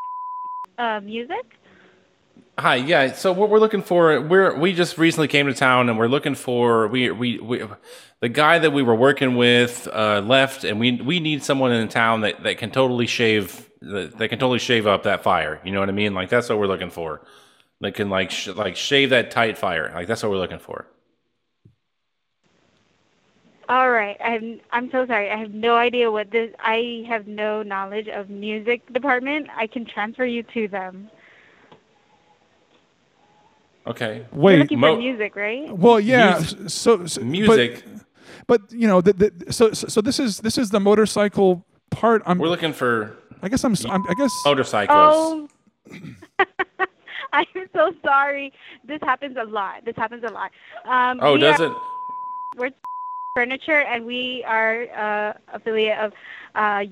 uh, 0.79 1.01
music? 1.01 1.57
Hi, 2.63 2.77
yeah. 2.77 3.13
So 3.15 3.33
what 3.33 3.51
we're 3.51 3.59
looking 3.59 3.83
for, 3.83 4.21
we're 4.21 4.57
we 4.57 4.73
just 4.73 4.97
recently 4.97 5.27
came 5.27 5.49
to 5.49 5.53
town, 5.53 5.89
and 5.89 5.99
we're 5.99 6.07
looking 6.07 6.37
for 6.37 6.87
we 6.87 7.11
we, 7.11 7.41
we 7.41 7.65
the 8.21 8.29
guy 8.29 8.61
that 8.61 8.71
we 8.71 8.85
were 8.85 8.95
working 8.95 9.35
with 9.35 9.89
uh, 9.93 10.23
left, 10.25 10.63
and 10.63 10.79
we 10.79 10.93
we 10.93 11.19
need 11.19 11.43
someone 11.43 11.73
in 11.73 11.89
town 11.89 12.21
that, 12.21 12.45
that 12.45 12.59
can 12.59 12.71
totally 12.71 13.09
shave 13.09 13.69
that, 13.81 14.17
that 14.17 14.29
can 14.29 14.39
totally 14.39 14.61
shave 14.61 14.87
up 14.87 15.03
that 15.03 15.25
fire. 15.25 15.61
You 15.65 15.73
know 15.73 15.81
what 15.81 15.89
I 15.89 15.93
mean? 15.93 16.15
Like 16.15 16.29
that's 16.29 16.49
what 16.49 16.57
we're 16.57 16.69
looking 16.69 16.91
for. 16.91 17.23
That 17.81 17.97
can 17.97 18.11
like 18.11 18.31
sh- 18.31 18.51
like 18.51 18.77
shave 18.77 19.11
that 19.11 19.33
tight 19.33 19.59
fire. 19.59 19.91
Like 19.93 20.07
that's 20.07 20.23
what 20.23 20.31
we're 20.31 20.39
looking 20.39 20.61
for. 20.61 20.87
All 23.69 23.91
right, 23.91 24.17
I'm 24.25 24.61
I'm 24.71 24.89
so 24.93 25.05
sorry. 25.05 25.33
I 25.33 25.37
have 25.37 25.53
no 25.53 25.75
idea 25.75 26.13
what 26.13 26.31
this. 26.31 26.53
I 26.61 27.05
have 27.09 27.27
no 27.27 27.65
knowledge 27.65 28.07
of 28.07 28.31
music 28.31 28.87
department. 28.93 29.49
I 29.53 29.67
can 29.67 29.85
transfer 29.85 30.25
you 30.25 30.45
to 30.55 30.69
them. 30.69 31.11
Okay. 33.87 34.25
Wait, 34.33 34.53
You're 34.53 34.61
looking 34.63 34.79
Mo- 34.81 34.95
for 34.95 34.99
music, 35.01 35.35
right? 35.37 35.77
Well, 35.77 35.99
yeah. 35.99 36.39
Mus- 36.39 36.55
s- 36.67 36.73
so, 36.75 37.07
so 37.07 37.21
music. 37.23 37.83
but, 38.47 38.61
you 38.73 38.87
know, 38.87 39.01
the, 39.01 39.13
the, 39.13 39.53
so, 39.53 39.73
so 39.73 39.89
so 39.89 40.01
this 40.01 40.21
is 40.21 40.39
this 40.39 40.57
is 40.59 40.71
the 40.71 40.79
motorcycle 40.81 41.65
part. 41.91 42.23
I'm. 42.27 42.39
We're 42.39 42.49
looking 42.49 42.73
for 42.73 43.17
I 43.43 43.49
guess 43.49 43.65
I'm. 43.65 43.73
s- 43.73 43.85
I'm 43.85 44.07
I 44.09 44.15
guess. 44.15 44.31
motorcycles. 44.45 44.97
Oh, 44.99 45.49
I'm 47.33 47.47
so 47.75 47.93
sorry. 48.05 48.53
This 48.85 49.01
happens 49.03 49.37
a 49.41 49.45
lot. 49.45 49.85
This 49.85 49.97
happens 49.97 50.23
a 50.25 50.31
lot. 50.31 50.51
Um, 50.85 51.19
Oh, 51.23 51.37
does 51.37 51.61
are- 51.61 51.67
it? 51.67 51.73
We're 52.59 52.71
furniture, 53.35 53.81
and 53.81 54.05
we 54.05 54.45
are 54.47 54.83
uh, 54.95 55.33
affiliate 55.55 55.99
of 55.99 56.13
uh, 56.55 56.85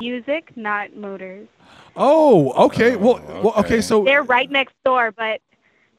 music, 0.00 0.50
not 0.56 0.96
motors. 0.96 1.46
Oh, 1.94 2.52
okay. 2.66 2.96
Well, 2.96 3.20
well, 3.42 3.52
okay. 3.58 3.80
So. 3.82 4.02
They're 4.02 4.22
right 4.22 4.50
next 4.50 4.74
door, 4.84 5.12
but 5.12 5.40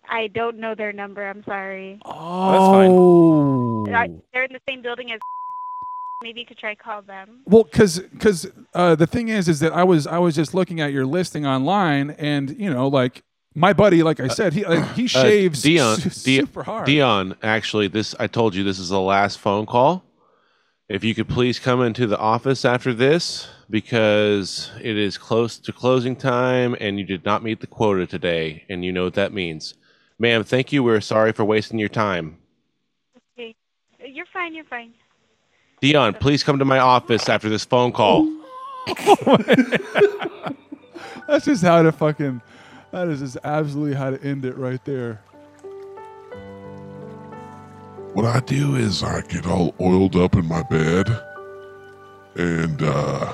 I 0.09 0.27
don't 0.27 0.57
know 0.57 0.75
their 0.75 0.93
number. 0.93 1.25
I'm 1.27 1.43
sorry. 1.43 1.99
Oh. 2.05 3.85
They're 3.85 4.07
they're 4.33 4.43
in 4.45 4.53
the 4.53 4.61
same 4.67 4.81
building 4.81 5.11
as. 5.11 5.19
Maybe 6.23 6.39
you 6.41 6.45
could 6.45 6.57
try 6.57 6.73
call 6.75 7.01
them. 7.01 7.41
Well, 7.45 7.63
because 7.63 7.99
because 7.99 8.47
uh, 8.73 8.95
the 8.95 9.07
thing 9.07 9.27
is, 9.27 9.49
is 9.49 9.59
that 9.59 9.73
I 9.73 9.83
was 9.83 10.07
I 10.07 10.19
was 10.19 10.35
just 10.35 10.53
looking 10.53 10.79
at 10.79 10.93
your 10.93 11.05
listing 11.05 11.45
online, 11.45 12.11
and 12.11 12.57
you 12.57 12.73
know, 12.73 12.87
like 12.87 13.23
my 13.55 13.73
buddy, 13.73 14.03
like 14.03 14.21
I 14.21 14.29
said, 14.29 14.53
he 14.53 14.63
like, 14.65 14.89
he 14.95 15.03
Uh, 15.03 15.07
shaves 15.07 15.61
Dion, 15.61 15.97
su- 15.99 16.09
super 16.09 16.63
hard. 16.63 16.85
Dion, 16.85 17.35
actually, 17.43 17.89
this 17.89 18.15
I 18.19 18.27
told 18.27 18.55
you 18.55 18.63
this 18.63 18.79
is 18.79 18.87
the 18.89 19.01
last 19.01 19.37
phone 19.39 19.65
call. 19.65 20.05
If 20.87 21.03
you 21.03 21.13
could 21.13 21.27
please 21.27 21.59
come 21.59 21.81
into 21.81 22.07
the 22.07 22.17
office 22.19 22.63
after 22.65 22.93
this 22.93 23.47
because 23.69 24.71
it 24.81 24.95
is 24.97 25.17
close 25.17 25.57
to 25.57 25.73
closing 25.73 26.15
time 26.15 26.75
and 26.79 26.99
you 26.99 27.05
did 27.05 27.25
not 27.25 27.43
meet 27.43 27.59
the 27.59 27.67
quota 27.67 28.07
today, 28.07 28.63
and 28.69 28.85
you 28.85 28.93
know 28.93 29.03
what 29.03 29.15
that 29.15 29.33
means. 29.33 29.73
Ma'am, 30.19 30.43
thank 30.43 30.71
you. 30.71 30.83
We're 30.83 31.01
sorry 31.01 31.31
for 31.31 31.43
wasting 31.43 31.79
your 31.79 31.89
time. 31.89 32.37
Okay, 33.37 33.55
you're 34.05 34.25
fine. 34.27 34.53
You're 34.53 34.65
fine. 34.65 34.93
Dion, 35.81 36.13
please 36.13 36.43
come 36.43 36.59
to 36.59 36.65
my 36.65 36.79
office 36.79 37.27
after 37.27 37.49
this 37.49 37.65
phone 37.65 37.91
call. 37.91 38.25
That's 41.27 41.45
just 41.45 41.63
how 41.63 41.81
to 41.81 41.91
fucking. 41.91 42.41
That 42.91 43.07
is 43.07 43.19
just 43.19 43.37
absolutely 43.43 43.95
how 43.95 44.11
to 44.11 44.23
end 44.23 44.45
it 44.45 44.55
right 44.55 44.83
there. 44.85 45.21
What 48.13 48.25
I 48.25 48.39
do 48.41 48.75
is 48.75 49.01
I 49.03 49.21
get 49.21 49.47
all 49.47 49.73
oiled 49.81 50.15
up 50.15 50.35
in 50.35 50.45
my 50.45 50.61
bed 50.63 51.09
and 52.35 52.81
uh, 52.81 53.33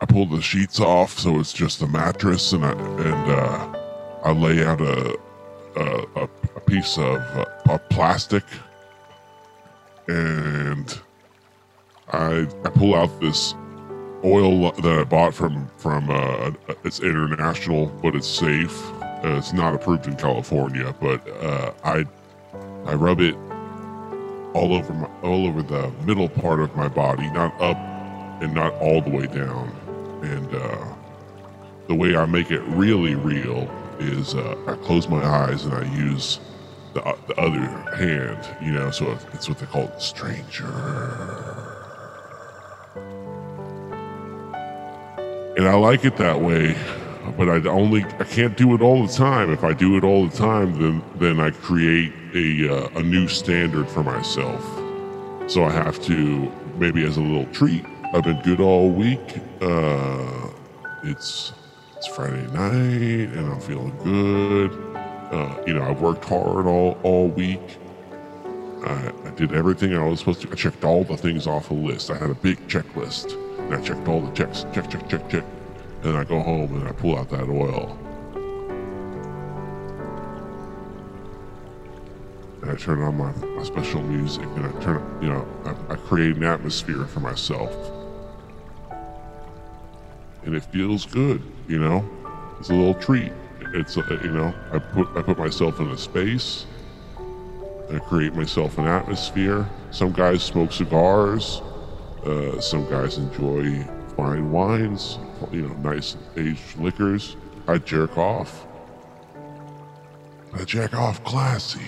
I 0.00 0.06
pull 0.06 0.26
the 0.26 0.42
sheets 0.42 0.80
off 0.80 1.18
so 1.18 1.38
it's 1.38 1.52
just 1.52 1.80
a 1.80 1.86
mattress 1.86 2.52
and 2.52 2.66
I, 2.66 2.72
and 2.72 3.30
uh, 3.30 3.78
I 4.24 4.32
lay 4.32 4.64
out 4.64 4.80
a, 4.80 5.16
a, 5.80 6.28
a, 6.56 6.60
piece 6.60 6.98
of 6.98 7.16
uh, 7.36 7.44
of 7.68 7.88
plastic 7.88 8.44
and 10.08 11.00
I, 12.12 12.46
I 12.64 12.68
pull 12.70 12.94
out 12.94 13.20
this 13.20 13.54
oil 14.24 14.72
that 14.72 14.98
I 14.98 15.04
bought 15.04 15.34
from 15.34 15.68
from 15.78 16.10
uh, 16.10 16.50
it's 16.84 17.00
international 17.00 17.86
but 18.02 18.14
it's 18.14 18.28
safe. 18.28 18.90
Uh, 19.22 19.36
it's 19.36 19.52
not 19.52 19.74
approved 19.74 20.06
in 20.06 20.16
California, 20.16 20.94
but 21.00 21.26
uh, 21.42 21.72
I 21.84 22.04
I 22.86 22.94
rub 22.94 23.20
it 23.20 23.34
all 24.54 24.74
over 24.74 24.92
my 24.92 25.06
all 25.22 25.46
over 25.46 25.62
the 25.62 25.90
middle 26.04 26.28
part 26.28 26.60
of 26.60 26.74
my 26.76 26.88
body, 26.88 27.30
not 27.30 27.58
up 27.60 27.76
and 28.42 28.54
not 28.54 28.72
all 28.74 29.00
the 29.00 29.10
way 29.10 29.26
down. 29.26 29.68
And 30.22 30.54
uh, 30.54 30.84
the 31.86 31.94
way 31.94 32.16
I 32.16 32.26
make 32.26 32.50
it 32.50 32.60
really 32.62 33.14
real 33.14 33.68
is 34.00 34.34
uh, 34.34 34.56
I 34.66 34.74
close 34.84 35.08
my 35.08 35.24
eyes 35.24 35.64
and 35.64 35.74
I 35.74 35.84
use 35.94 36.40
the, 36.94 37.04
uh, 37.04 37.16
the 37.28 37.40
other 37.40 37.60
hand, 37.96 38.56
you 38.62 38.72
know. 38.72 38.90
So 38.90 39.18
it's 39.32 39.48
what 39.48 39.58
they 39.58 39.66
call 39.66 39.90
stranger. 39.98 40.66
And 45.56 45.68
I 45.68 45.74
like 45.74 46.04
it 46.04 46.16
that 46.16 46.40
way, 46.40 46.76
but 47.36 47.48
I 47.48 47.68
only 47.68 48.04
I 48.18 48.24
can't 48.24 48.56
do 48.56 48.74
it 48.74 48.80
all 48.80 49.06
the 49.06 49.12
time. 49.12 49.52
If 49.52 49.64
I 49.64 49.72
do 49.72 49.96
it 49.96 50.04
all 50.04 50.26
the 50.26 50.36
time, 50.36 50.80
then 50.80 51.02
then 51.16 51.40
I 51.40 51.50
create 51.50 52.12
a 52.34 52.86
uh, 52.86 52.98
a 53.00 53.02
new 53.02 53.28
standard 53.28 53.88
for 53.88 54.02
myself. 54.02 54.62
So 55.50 55.64
I 55.64 55.70
have 55.70 56.00
to 56.04 56.50
maybe 56.78 57.04
as 57.04 57.16
a 57.16 57.20
little 57.20 57.46
treat. 57.52 57.84
I've 58.14 58.24
been 58.24 58.40
good 58.42 58.60
all 58.60 58.90
week. 58.90 59.20
Uh, 59.60 60.48
it's 61.04 61.52
it's 62.00 62.06
Friday 62.06 62.46
night 62.46 63.36
and 63.36 63.52
I'm 63.52 63.60
feeling 63.60 63.94
good. 64.02 64.72
Uh, 65.30 65.62
you 65.66 65.74
know, 65.74 65.82
I 65.82 65.90
worked 65.90 66.24
hard 66.24 66.64
all 66.64 66.98
all 67.02 67.28
week. 67.28 67.60
I, 68.86 69.12
I 69.26 69.30
did 69.36 69.52
everything 69.52 69.94
I 69.94 70.06
was 70.06 70.20
supposed 70.20 70.40
to. 70.40 70.50
I 70.50 70.54
checked 70.54 70.82
all 70.82 71.04
the 71.04 71.18
things 71.18 71.46
off 71.46 71.68
the 71.68 71.74
list. 71.74 72.10
I 72.10 72.16
had 72.16 72.30
a 72.30 72.34
big 72.34 72.56
checklist, 72.68 73.34
and 73.58 73.74
I 73.74 73.82
checked 73.82 74.08
all 74.08 74.22
the 74.22 74.32
checks. 74.32 74.64
Check, 74.72 74.88
check, 74.88 75.10
check, 75.10 75.28
check. 75.28 75.44
and 76.02 76.16
I 76.16 76.24
go 76.24 76.40
home 76.40 76.74
and 76.74 76.88
I 76.88 76.92
pull 76.92 77.18
out 77.18 77.28
that 77.28 77.50
oil. 77.50 77.98
And 82.62 82.70
I 82.70 82.76
turn 82.76 83.02
on 83.02 83.14
my, 83.18 83.30
my 83.32 83.62
special 83.62 84.00
music 84.00 84.46
and 84.56 84.64
I 84.64 84.82
turn, 84.82 85.18
you 85.20 85.28
know, 85.28 85.46
I, 85.66 85.92
I 85.92 85.96
create 85.96 86.36
an 86.36 86.44
atmosphere 86.44 87.04
for 87.04 87.20
myself. 87.20 87.70
And 90.44 90.54
it 90.54 90.64
feels 90.64 91.04
good, 91.04 91.42
you 91.70 91.78
know? 91.78 92.04
It's 92.58 92.68
a 92.68 92.74
little 92.74 92.94
treat. 92.94 93.32
It's, 93.72 93.96
a, 93.96 94.02
you 94.22 94.32
know, 94.32 94.52
I 94.72 94.78
put, 94.78 95.08
I 95.16 95.22
put 95.22 95.38
myself 95.38 95.80
in 95.80 95.88
a 95.90 95.96
space. 95.96 96.66
I 97.92 97.98
create 98.00 98.34
myself 98.34 98.78
an 98.78 98.86
atmosphere. 98.86 99.68
Some 99.90 100.12
guys 100.12 100.42
smoke 100.42 100.72
cigars. 100.72 101.62
Uh, 102.24 102.60
some 102.60 102.88
guys 102.90 103.16
enjoy 103.16 103.82
fine 104.16 104.50
wines, 104.50 105.18
you 105.50 105.62
know, 105.62 105.74
nice 105.76 106.16
aged 106.36 106.76
liquors. 106.76 107.36
I 107.66 107.78
jerk 107.78 108.18
off. 108.18 108.66
I 110.52 110.64
jack 110.64 110.94
off 110.94 111.22
classy. 111.24 111.80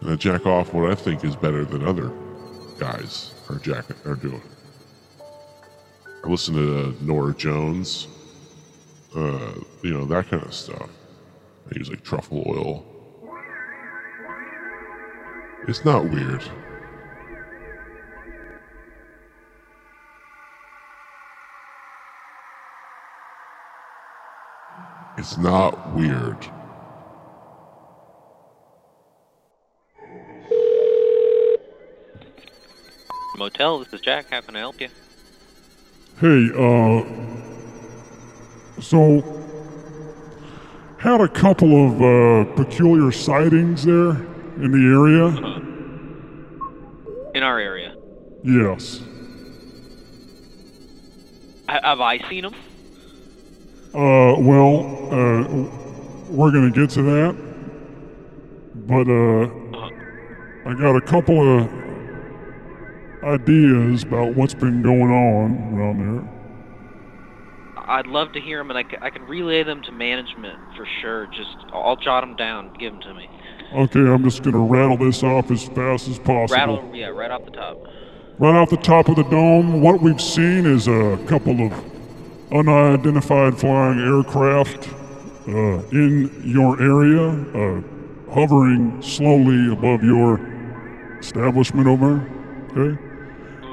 And 0.00 0.10
I 0.10 0.16
jack 0.16 0.44
off 0.44 0.74
what 0.74 0.90
I 0.90 0.94
think 0.94 1.24
is 1.24 1.36
better 1.36 1.64
than 1.64 1.86
other 1.86 2.12
guys 2.78 3.32
are 3.48 3.56
jacking 3.56 3.96
are 4.04 4.16
doing. 4.16 4.42
I 6.24 6.28
listen 6.28 6.54
to 6.54 6.96
Norah 7.04 7.34
Jones, 7.34 8.08
uh, 9.16 9.54
you 9.82 9.92
know, 9.92 10.04
that 10.04 10.28
kind 10.28 10.42
of 10.42 10.52
stuff. 10.52 10.90
I 11.70 11.78
use 11.78 11.88
like 11.88 12.04
truffle 12.04 12.44
oil. 12.46 12.84
It's 15.66 15.84
not 15.84 16.04
weird. 16.10 16.44
It's 25.18 25.38
not 25.38 25.94
weird. 25.94 26.36
Motel, 33.38 33.78
this 33.80 33.92
is 33.92 34.00
Jack. 34.00 34.26
How 34.30 34.40
can 34.40 34.56
I 34.56 34.60
help 34.60 34.80
you? 34.80 34.88
Hey, 36.20 36.50
uh, 36.54 37.25
so 38.86 39.20
had 40.98 41.20
a 41.20 41.28
couple 41.28 41.86
of 41.86 42.00
uh, 42.00 42.44
peculiar 42.54 43.10
sightings 43.10 43.84
there 43.84 44.10
in 44.10 44.70
the 44.70 44.78
area. 44.78 45.26
In 47.34 47.42
our 47.42 47.58
area. 47.58 47.96
Yes. 48.44 49.02
Ha- 51.68 51.80
have 51.82 52.00
I 52.00 52.18
seen 52.28 52.42
them? 52.42 52.54
Uh, 53.92 54.36
well, 54.38 54.86
uh, 55.10 55.42
we're 56.30 56.52
gonna 56.52 56.70
get 56.70 56.90
to 56.90 57.02
that, 57.02 57.36
but 58.86 59.08
uh, 59.08 60.70
I 60.70 60.74
got 60.74 60.94
a 60.94 61.00
couple 61.00 61.58
of 61.58 61.68
ideas 63.24 64.04
about 64.04 64.36
what's 64.36 64.54
been 64.54 64.80
going 64.80 65.10
on 65.10 65.74
around 65.74 65.98
there. 65.98 66.35
I'd 67.88 68.06
love 68.06 68.32
to 68.32 68.40
hear 68.40 68.58
them, 68.58 68.70
and 68.70 68.78
I, 68.78 68.82
c- 68.90 68.98
I 69.00 69.10
can 69.10 69.22
relay 69.22 69.62
them 69.62 69.82
to 69.82 69.92
management 69.92 70.58
for 70.76 70.86
sure. 71.00 71.26
Just 71.26 71.56
I'll 71.72 71.96
jot 71.96 72.22
them 72.22 72.36
down. 72.36 72.74
Give 72.78 72.92
them 72.92 73.00
to 73.02 73.14
me. 73.14 73.28
Okay, 73.74 74.00
I'm 74.00 74.22
just 74.24 74.42
gonna 74.42 74.58
rattle 74.58 74.96
this 74.96 75.22
off 75.22 75.50
as 75.50 75.64
fast 75.68 76.08
as 76.08 76.18
possible. 76.18 76.56
Rattle, 76.76 76.90
yeah, 76.94 77.06
right 77.06 77.30
off 77.30 77.44
the 77.44 77.50
top. 77.50 77.78
Right 78.38 78.54
off 78.54 78.70
the 78.70 78.76
top 78.76 79.08
of 79.08 79.16
the 79.16 79.22
dome, 79.24 79.80
what 79.80 80.00
we've 80.02 80.20
seen 80.20 80.66
is 80.66 80.88
a 80.88 81.18
couple 81.26 81.66
of 81.66 81.72
unidentified 82.52 83.58
flying 83.58 83.98
aircraft 84.00 84.88
uh, 85.48 85.80
in 85.90 86.42
your 86.44 86.80
area, 86.80 87.28
uh, 87.54 87.82
hovering 88.32 89.00
slowly 89.02 89.72
above 89.72 90.02
your 90.02 90.38
establishment 91.18 91.86
over. 91.86 92.20
Okay? 92.72 93.00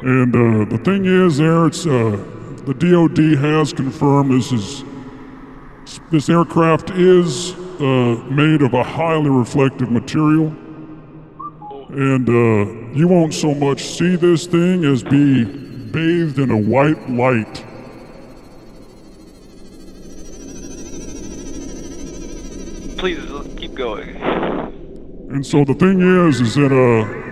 And 0.02 0.36
uh, 0.36 0.66
the 0.70 0.78
thing 0.84 1.06
is, 1.06 1.38
there, 1.38 1.66
it's 1.68 1.86
uh, 1.86 2.24
the 2.66 2.74
DoD 2.74 3.38
has 3.40 3.74
confirmed 3.74 4.32
this 4.32 4.52
is 4.52 4.84
this 6.12 6.30
aircraft 6.30 6.92
is 6.92 7.54
uh, 7.80 8.24
made 8.30 8.62
of 8.62 8.74
a 8.74 8.84
highly 8.84 9.30
reflective 9.30 9.92
material. 9.92 10.48
And 11.90 12.28
uh, 12.28 12.94
you 12.98 13.08
won't 13.08 13.34
so 13.34 13.54
much 13.54 13.84
see 13.84 14.16
this 14.16 14.48
thing 14.48 14.86
as 14.86 15.04
be 15.04 15.44
bathed 15.44 16.40
in 16.40 16.50
a 16.52 16.58
white 16.58 17.10
light. 17.10 17.66
Please 22.98 23.20
keep 23.58 23.76
going. 23.76 24.16
And 25.30 25.46
so 25.46 25.66
the 25.66 25.74
thing 25.74 26.02
is, 26.02 26.40
is 26.40 26.56
that 26.56 26.72
uh, 26.72 27.23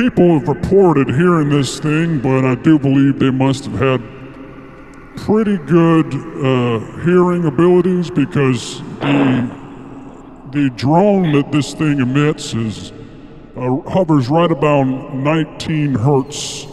people 0.00 0.38
have 0.38 0.48
reported 0.48 1.08
hearing 1.08 1.50
this 1.50 1.78
thing, 1.78 2.18
but 2.20 2.42
I 2.42 2.54
do 2.54 2.78
believe 2.78 3.18
they 3.18 3.30
must 3.30 3.66
have 3.66 3.78
had 3.78 4.00
pretty 5.26 5.58
good 5.58 6.06
uh, 6.14 6.80
hearing 7.04 7.44
abilities 7.44 8.08
because 8.10 8.80
the 9.00 9.60
the 10.52 10.70
drone 10.70 11.32
that 11.32 11.52
this 11.52 11.74
thing 11.74 12.00
emits 12.00 12.54
is 12.54 12.92
uh, 13.56 13.76
hovers 13.90 14.30
right 14.30 14.50
about 14.50 14.84
19 14.84 15.94
hertz, 15.96 16.66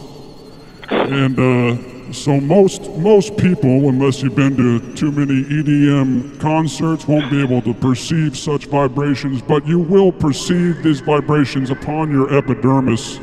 and 0.88 1.38
uh, 1.38 1.76
so 2.12 2.40
most 2.40 2.88
most 2.96 3.36
people, 3.36 3.88
unless 3.88 4.22
you've 4.22 4.34
been 4.34 4.56
to 4.56 4.94
too 4.94 5.12
many 5.12 5.44
EDM 5.44 6.40
concerts, 6.40 7.06
won't 7.06 7.30
be 7.30 7.42
able 7.42 7.62
to 7.62 7.74
perceive 7.74 8.36
such 8.36 8.66
vibrations. 8.66 9.42
But 9.42 9.66
you 9.66 9.78
will 9.78 10.12
perceive 10.12 10.82
these 10.82 11.00
vibrations 11.00 11.70
upon 11.70 12.10
your 12.10 12.32
epidermis. 12.34 13.18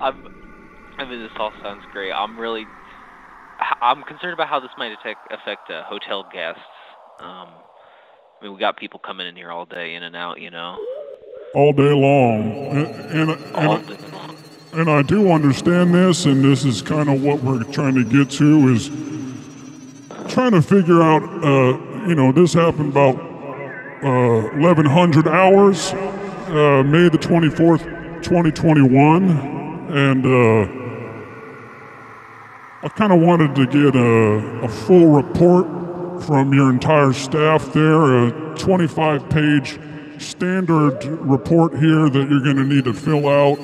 I'm, 0.00 0.26
I 0.98 1.04
mean, 1.04 1.20
this 1.20 1.30
all 1.38 1.52
sounds 1.62 1.84
great. 1.92 2.12
I'm 2.12 2.38
really, 2.38 2.66
I'm 3.80 4.02
concerned 4.04 4.32
about 4.34 4.48
how 4.48 4.60
this 4.60 4.70
might 4.78 4.92
affect, 4.92 5.32
affect 5.32 5.70
uh, 5.70 5.82
hotel 5.84 6.26
guests. 6.32 6.62
Um, 7.20 7.48
I 8.40 8.44
mean, 8.44 8.54
we 8.54 8.58
got 8.58 8.78
people 8.78 8.98
coming 8.98 9.26
in 9.26 9.36
here 9.36 9.50
all 9.50 9.66
day, 9.66 9.94
in 9.94 10.02
and 10.02 10.16
out, 10.16 10.40
you 10.40 10.50
know. 10.50 10.78
all 11.54 11.72
day 11.72 11.92
long. 11.92 12.52
And, 12.52 13.30
and, 13.30 13.54
All 13.54 13.78
day 13.78 13.98
long. 14.12 14.36
And 14.72 14.88
I 14.88 15.02
do 15.02 15.32
understand 15.32 15.92
this, 15.94 16.26
and 16.26 16.44
this 16.44 16.64
is 16.64 16.80
kind 16.80 17.08
of 17.08 17.22
what 17.22 17.42
we're 17.42 17.64
trying 17.64 17.96
to 17.96 18.04
get 18.04 18.30
to 18.38 18.68
is 18.68 18.88
trying 20.32 20.52
to 20.52 20.62
figure 20.62 21.02
out, 21.02 21.22
uh, 21.22 22.06
you 22.06 22.14
know, 22.14 22.30
this 22.30 22.54
happened 22.54 22.92
about 22.92 23.16
uh, 23.16 24.48
1100 24.58 25.26
hours, 25.26 25.92
uh, 25.92 26.84
May 26.86 27.08
the 27.08 27.18
24th, 27.18 27.82
2021, 28.22 29.30
and 29.90 30.24
uh, 30.24 30.80
I 32.82 32.88
kind 32.90 33.12
of 33.12 33.20
wanted 33.20 33.56
to 33.56 33.66
get 33.66 33.96
a, 33.96 34.64
a 34.64 34.68
full 34.68 35.08
report 35.08 35.66
from 36.22 36.54
your 36.54 36.70
entire 36.70 37.12
staff 37.12 37.72
there, 37.72 38.26
a 38.26 38.56
25 38.56 39.28
page 39.30 39.80
standard 40.18 41.04
report 41.04 41.72
here 41.72 42.08
that 42.08 42.28
you're 42.30 42.40
going 42.40 42.56
to 42.56 42.64
need 42.64 42.84
to 42.84 42.94
fill 42.94 43.28
out 43.28 43.58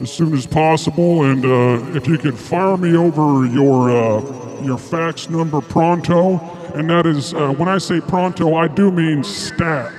as 0.00 0.12
soon 0.12 0.34
as 0.34 0.46
possible. 0.46 1.24
And 1.24 1.44
uh, 1.44 1.96
if 1.96 2.06
you 2.06 2.18
could 2.18 2.38
fire 2.38 2.76
me 2.76 2.96
over 2.96 3.46
your, 3.46 3.90
uh, 3.90 4.62
your 4.62 4.78
fax 4.78 5.28
number 5.28 5.60
pronto, 5.60 6.38
and 6.74 6.90
that 6.90 7.06
is, 7.06 7.34
uh, 7.34 7.52
when 7.52 7.68
I 7.68 7.78
say 7.78 8.00
pronto, 8.00 8.54
I 8.54 8.68
do 8.68 8.90
mean 8.90 9.22
stat. 9.22 9.92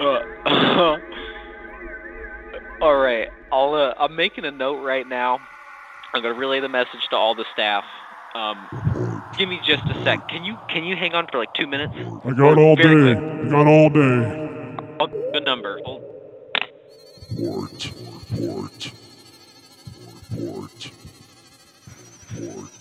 Uh, 0.00 0.22
all 2.80 2.96
right, 2.96 3.28
I'll. 3.50 3.74
Uh, 3.74 3.94
I'm 3.98 4.14
making 4.14 4.44
a 4.44 4.50
note 4.50 4.82
right 4.82 5.06
now. 5.06 5.38
I'm 6.12 6.22
gonna 6.22 6.34
relay 6.34 6.60
the 6.60 6.68
message 6.68 7.00
to 7.10 7.16
all 7.16 7.34
the 7.34 7.46
staff. 7.52 7.84
Um, 8.34 9.22
give 9.38 9.48
me 9.48 9.58
just 9.66 9.82
a 9.84 10.04
sec. 10.04 10.28
Can 10.28 10.44
you 10.44 10.58
can 10.68 10.84
you 10.84 10.96
hang 10.96 11.14
on 11.14 11.26
for 11.28 11.38
like 11.38 11.52
two 11.54 11.66
minutes? 11.66 11.94
I 11.96 12.32
got 12.32 12.58
all 12.58 12.76
Very 12.76 13.14
day. 13.14 13.20
I 13.20 13.48
got 13.48 13.66
all 13.66 13.88
day. 13.88 14.76
I'll 15.00 15.10
a 15.34 15.40
number. 15.40 15.80
Report, 17.36 17.92
report, 18.30 18.92
report, 20.30 20.90
report. 22.34 22.75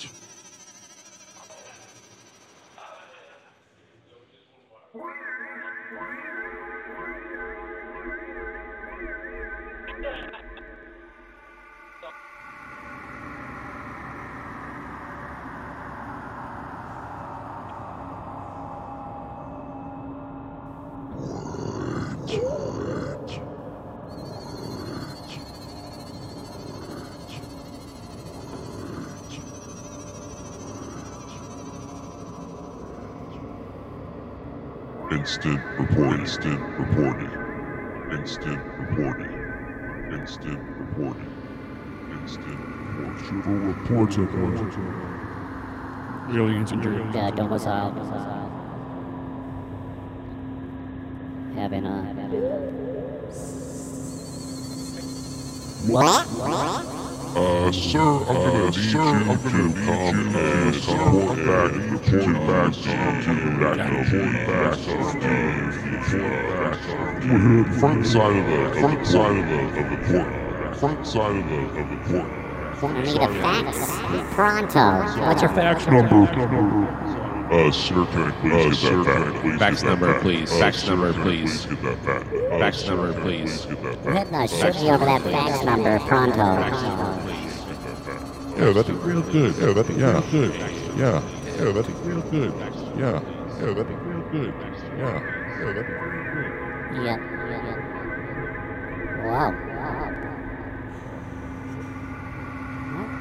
Civil 43.84 44.06
reports 44.06 44.18
of 44.18 44.30
Aliens 46.35 46.72
and 46.72 46.81
dreams. 46.81 47.14
Yeah, 47.14 47.31
domicile. 47.31 47.91
Having 51.56 51.85
a. 51.85 52.02
What? 55.88 56.27
Uh, 57.38 57.72
sir, 57.72 57.99
I'm 57.99 58.26
gonna 58.26 58.65
need 58.65 58.76
you 58.76 58.84
to 58.84 58.89
come 58.91 59.30
and 60.35 60.76
report 60.76 61.35
back, 61.45 61.72
report 61.91 62.47
back 62.47 62.73
to 62.73 62.89
back, 63.60 63.77
report 63.91 64.34
back 64.47 64.76
to 64.77 64.93
We're 67.27 67.39
here 67.39 67.60
at 67.61 67.68
the 67.68 67.77
front 67.80 68.06
side 68.07 68.35
of 68.38 68.45
the 68.45 68.80
front 68.80 69.06
side 69.06 69.38
of 69.38 69.45
the 69.47 69.60
of 69.80 69.85
the 69.89 69.97
port, 70.07 70.76
front 70.77 71.06
side 71.06 71.35
of 71.35 71.49
the 71.49 71.60
of 71.80 71.89
the 71.89 71.97
port. 72.19 72.44
I 72.87 73.01
need 73.01 73.15
a 73.17 73.27
fax. 73.41 74.33
Pronto. 74.35 75.21
What's 75.25 75.41
your 75.41 75.51
fax 75.51 75.85
number? 75.87 76.15
Uh, 77.45 77.71
sir, 77.71 78.05
can 78.07 78.23
I 78.23 78.31
please 78.41 78.53
Uh, 78.53 78.69
get 78.69 78.75
sir, 78.75 79.03
that 79.03 79.13
can 79.13 79.31
back? 79.33 79.41
please 79.41 79.59
Fax 79.59 79.81
get 79.81 79.85
that 79.85 79.89
number, 79.91 80.13
back? 80.13 80.21
please. 80.21 80.51
Uh, 80.51 80.59
Fax 80.59 80.77
sir, 80.83 80.89
number, 80.95 81.13
please. 81.13 81.65
get 81.65 81.81
that 81.83 82.05
back? 82.05 82.23
Uh, 82.51 82.59
Fax 82.59 82.77
sir, 82.79 82.95
number, 82.95 83.13
please. 83.21 83.65
get 83.65 83.83
that 83.83 84.05
We're 84.05 84.13
back? 84.13 84.25
hitting 84.27 84.35
a 84.35 84.47
shoot 84.47 84.75
you 84.83 84.89
over 84.89 85.05
that 85.05 85.21
fax 85.21 85.63
number. 85.63 85.99
Pronto. 85.99 86.35
Yeah, 88.57 88.71
that'd 88.71 88.87
be 88.87 88.93
real 88.93 89.21
good. 89.21 89.55
Yeah, 89.57 89.73
that'd 89.73 89.87
be 89.87 89.93
real 90.01 90.21
good. 90.31 90.53
Yeah, 90.97 91.21
yeah, 91.45 91.71
that'd 91.71 91.85
be 91.87 91.93
real 92.09 92.21
good. 92.31 92.53
Yeah, 92.97 93.19
yeah, 93.59 93.73
that'd 93.73 93.87
be 93.87 93.93
real 93.93 94.21
good. 94.31 94.53
Yeah, 94.97 95.19
yeah, 95.59 95.73
that'd 95.73 95.85
be 95.87 95.93
real 95.93 96.23
good. 96.33 97.05
Yep. 97.05 97.19
Wow. 99.25 99.51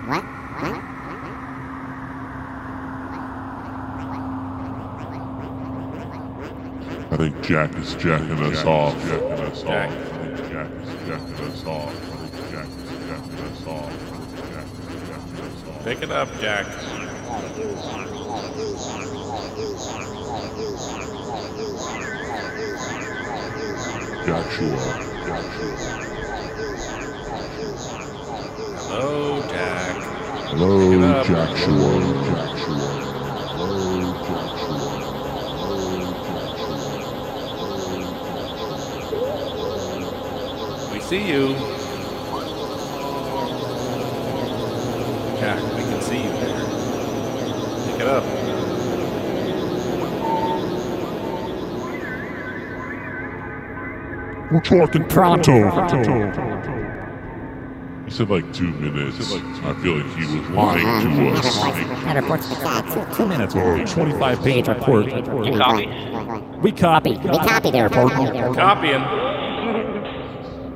What? 0.06 0.22
What? 0.22 0.82
I 7.10 7.16
think 7.16 7.40
Jack 7.42 7.74
is 7.76 7.94
jacking 7.94 8.38
us 8.42 8.64
off. 8.66 8.94
Jacking 9.02 9.32
us 9.32 9.64
off. 9.64 9.70
I 9.70 9.96
think 9.96 10.36
Jack 10.50 10.70
is 10.72 10.88
jacking 11.08 11.34
us 11.46 11.64
off. 11.64 11.88
I 11.88 12.16
think 12.16 12.50
Jack 12.50 12.66
is 12.66 12.88
jacking 13.08 13.38
us 13.44 13.66
off. 13.66 13.88
I 13.88 14.16
think 14.20 14.44
Jack 14.52 14.66
is 14.66 14.88
jacking 15.08 15.44
us 15.44 15.62
off. 15.68 15.84
Pick 15.84 16.02
it 16.02 16.10
up, 16.10 16.28
Jack. 16.38 16.66
Joshua. 24.26 24.78
Hello, 28.86 29.40
Jack. 29.40 29.43
Hello, 30.56 30.78
Pick. 30.78 31.24
Joshua. 31.24 31.98
Joshua. 32.30 32.88
We 40.92 41.00
see 41.00 41.26
you. 41.28 41.56
Jack, 45.40 45.60
we 45.74 45.82
can 45.82 46.00
see 46.00 46.22
you 46.22 46.30
there. 46.30 46.62
Pick 47.86 48.00
it 48.00 48.06
up. 48.06 48.24
We're 54.52 54.60
talking 54.60 55.04
Pronto. 55.08 55.52
He 55.52 56.83
said 58.14 58.30
like 58.30 58.52
two 58.54 58.70
minutes. 58.70 59.32
I 59.32 59.74
feel 59.82 59.98
like 59.98 60.16
he 60.16 60.38
was 60.38 60.48
lying 60.50 60.84
to 60.84 61.30
us. 61.30 61.56
That 62.04 62.16
report's 62.16 62.48
two, 62.48 63.16
two 63.16 63.26
minutes. 63.28 63.54
Oh, 63.56 63.84
25 63.84 64.42
page 64.42 64.68
report. 64.68 65.06
You 65.06 65.58
copy? 65.58 65.88
We 66.60 66.70
copy. 66.70 67.10
We 67.10 67.38
copy 67.38 67.70
the 67.72 67.82
report. 67.82 68.12
Copying. 68.56 69.02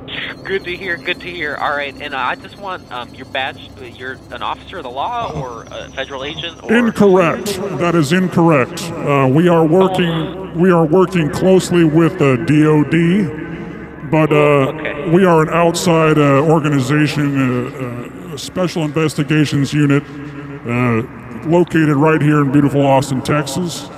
Good 0.43 0.63
to 0.65 0.75
hear. 0.75 0.97
Good 0.97 1.21
to 1.21 1.29
hear. 1.29 1.55
All 1.55 1.71
right, 1.71 1.95
and 2.01 2.13
uh, 2.13 2.17
I 2.17 2.35
just 2.35 2.57
want 2.57 2.91
um, 2.91 3.13
your 3.13 3.27
badge. 3.27 3.69
You're 3.79 4.17
an 4.31 4.41
officer 4.41 4.77
of 4.77 4.83
the 4.83 4.89
law 4.89 5.31
or 5.31 5.63
a 5.71 5.89
federal 5.91 6.25
agent 6.25 6.61
or 6.63 6.73
Incorrect. 6.73 7.55
That 7.77 7.95
is 7.95 8.11
incorrect. 8.11 8.81
Uh, 8.91 9.29
we 9.31 9.47
are 9.47 9.65
working. 9.65 10.59
We 10.59 10.71
are 10.71 10.85
working 10.85 11.29
closely 11.29 11.83
with 11.83 12.17
the 12.17 12.35
DoD, 12.37 13.48
but 14.11 14.31
uh, 14.31 15.09
we 15.11 15.25
are 15.25 15.41
an 15.41 15.49
outside 15.49 16.17
uh, 16.17 16.41
organization, 16.41 17.37
uh, 17.37 18.33
uh, 18.33 18.37
special 18.37 18.83
investigations 18.83 19.73
unit, 19.73 20.03
uh, 20.65 21.47
located 21.47 21.95
right 21.95 22.21
here 22.21 22.41
in 22.41 22.51
beautiful 22.51 22.85
Austin, 22.85 23.21
Texas. 23.21 23.89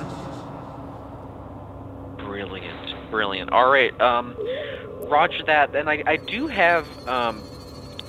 Brilliant, 2.17 3.11
brilliant. 3.11 3.51
All 3.51 3.71
right, 3.71 3.99
um, 4.01 4.35
Roger 5.03 5.43
that. 5.43 5.75
And 5.75 5.89
I, 5.89 6.03
I 6.05 6.17
do 6.17 6.47
have 6.47 6.85
um, 7.07 7.41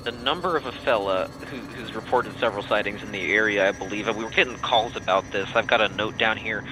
the 0.04 0.12
number 0.12 0.56
of 0.56 0.66
a 0.66 0.72
fella 0.72 1.28
who, 1.46 1.56
who's 1.58 1.94
reported 1.94 2.38
several 2.38 2.62
sightings 2.62 3.02
in 3.02 3.12
the 3.12 3.32
area. 3.32 3.68
I 3.68 3.72
believe 3.72 4.08
we 4.16 4.24
were 4.24 4.30
getting 4.30 4.56
calls 4.58 4.96
about 4.96 5.30
this. 5.30 5.48
I've 5.54 5.66
got 5.66 5.80
a 5.80 5.88
note 5.88 6.18
down 6.18 6.36
here, 6.36 6.64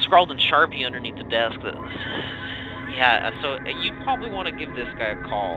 scrawled 0.00 0.30
in 0.30 0.38
Sharpie 0.38 0.84
underneath 0.86 1.16
the 1.16 1.24
desk. 1.24 1.60
That, 1.62 1.76
yeah, 2.94 3.30
so 3.42 3.54
uh, 3.54 3.58
you 3.68 3.92
probably 4.04 4.30
want 4.30 4.46
to 4.46 4.52
give 4.52 4.74
this 4.74 4.88
guy 4.98 5.08
a 5.08 5.16
call. 5.16 5.56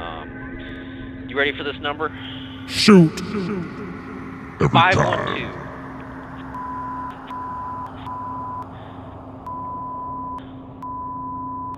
Um, 0.00 1.26
you 1.28 1.36
ready 1.36 1.52
for 1.56 1.64
this 1.64 1.76
number? 1.80 2.10
Shoot. 2.66 3.20
Every 3.20 4.68
Five 4.68 4.96
one 4.96 5.04
time. 5.18 5.36
two. 5.36 5.68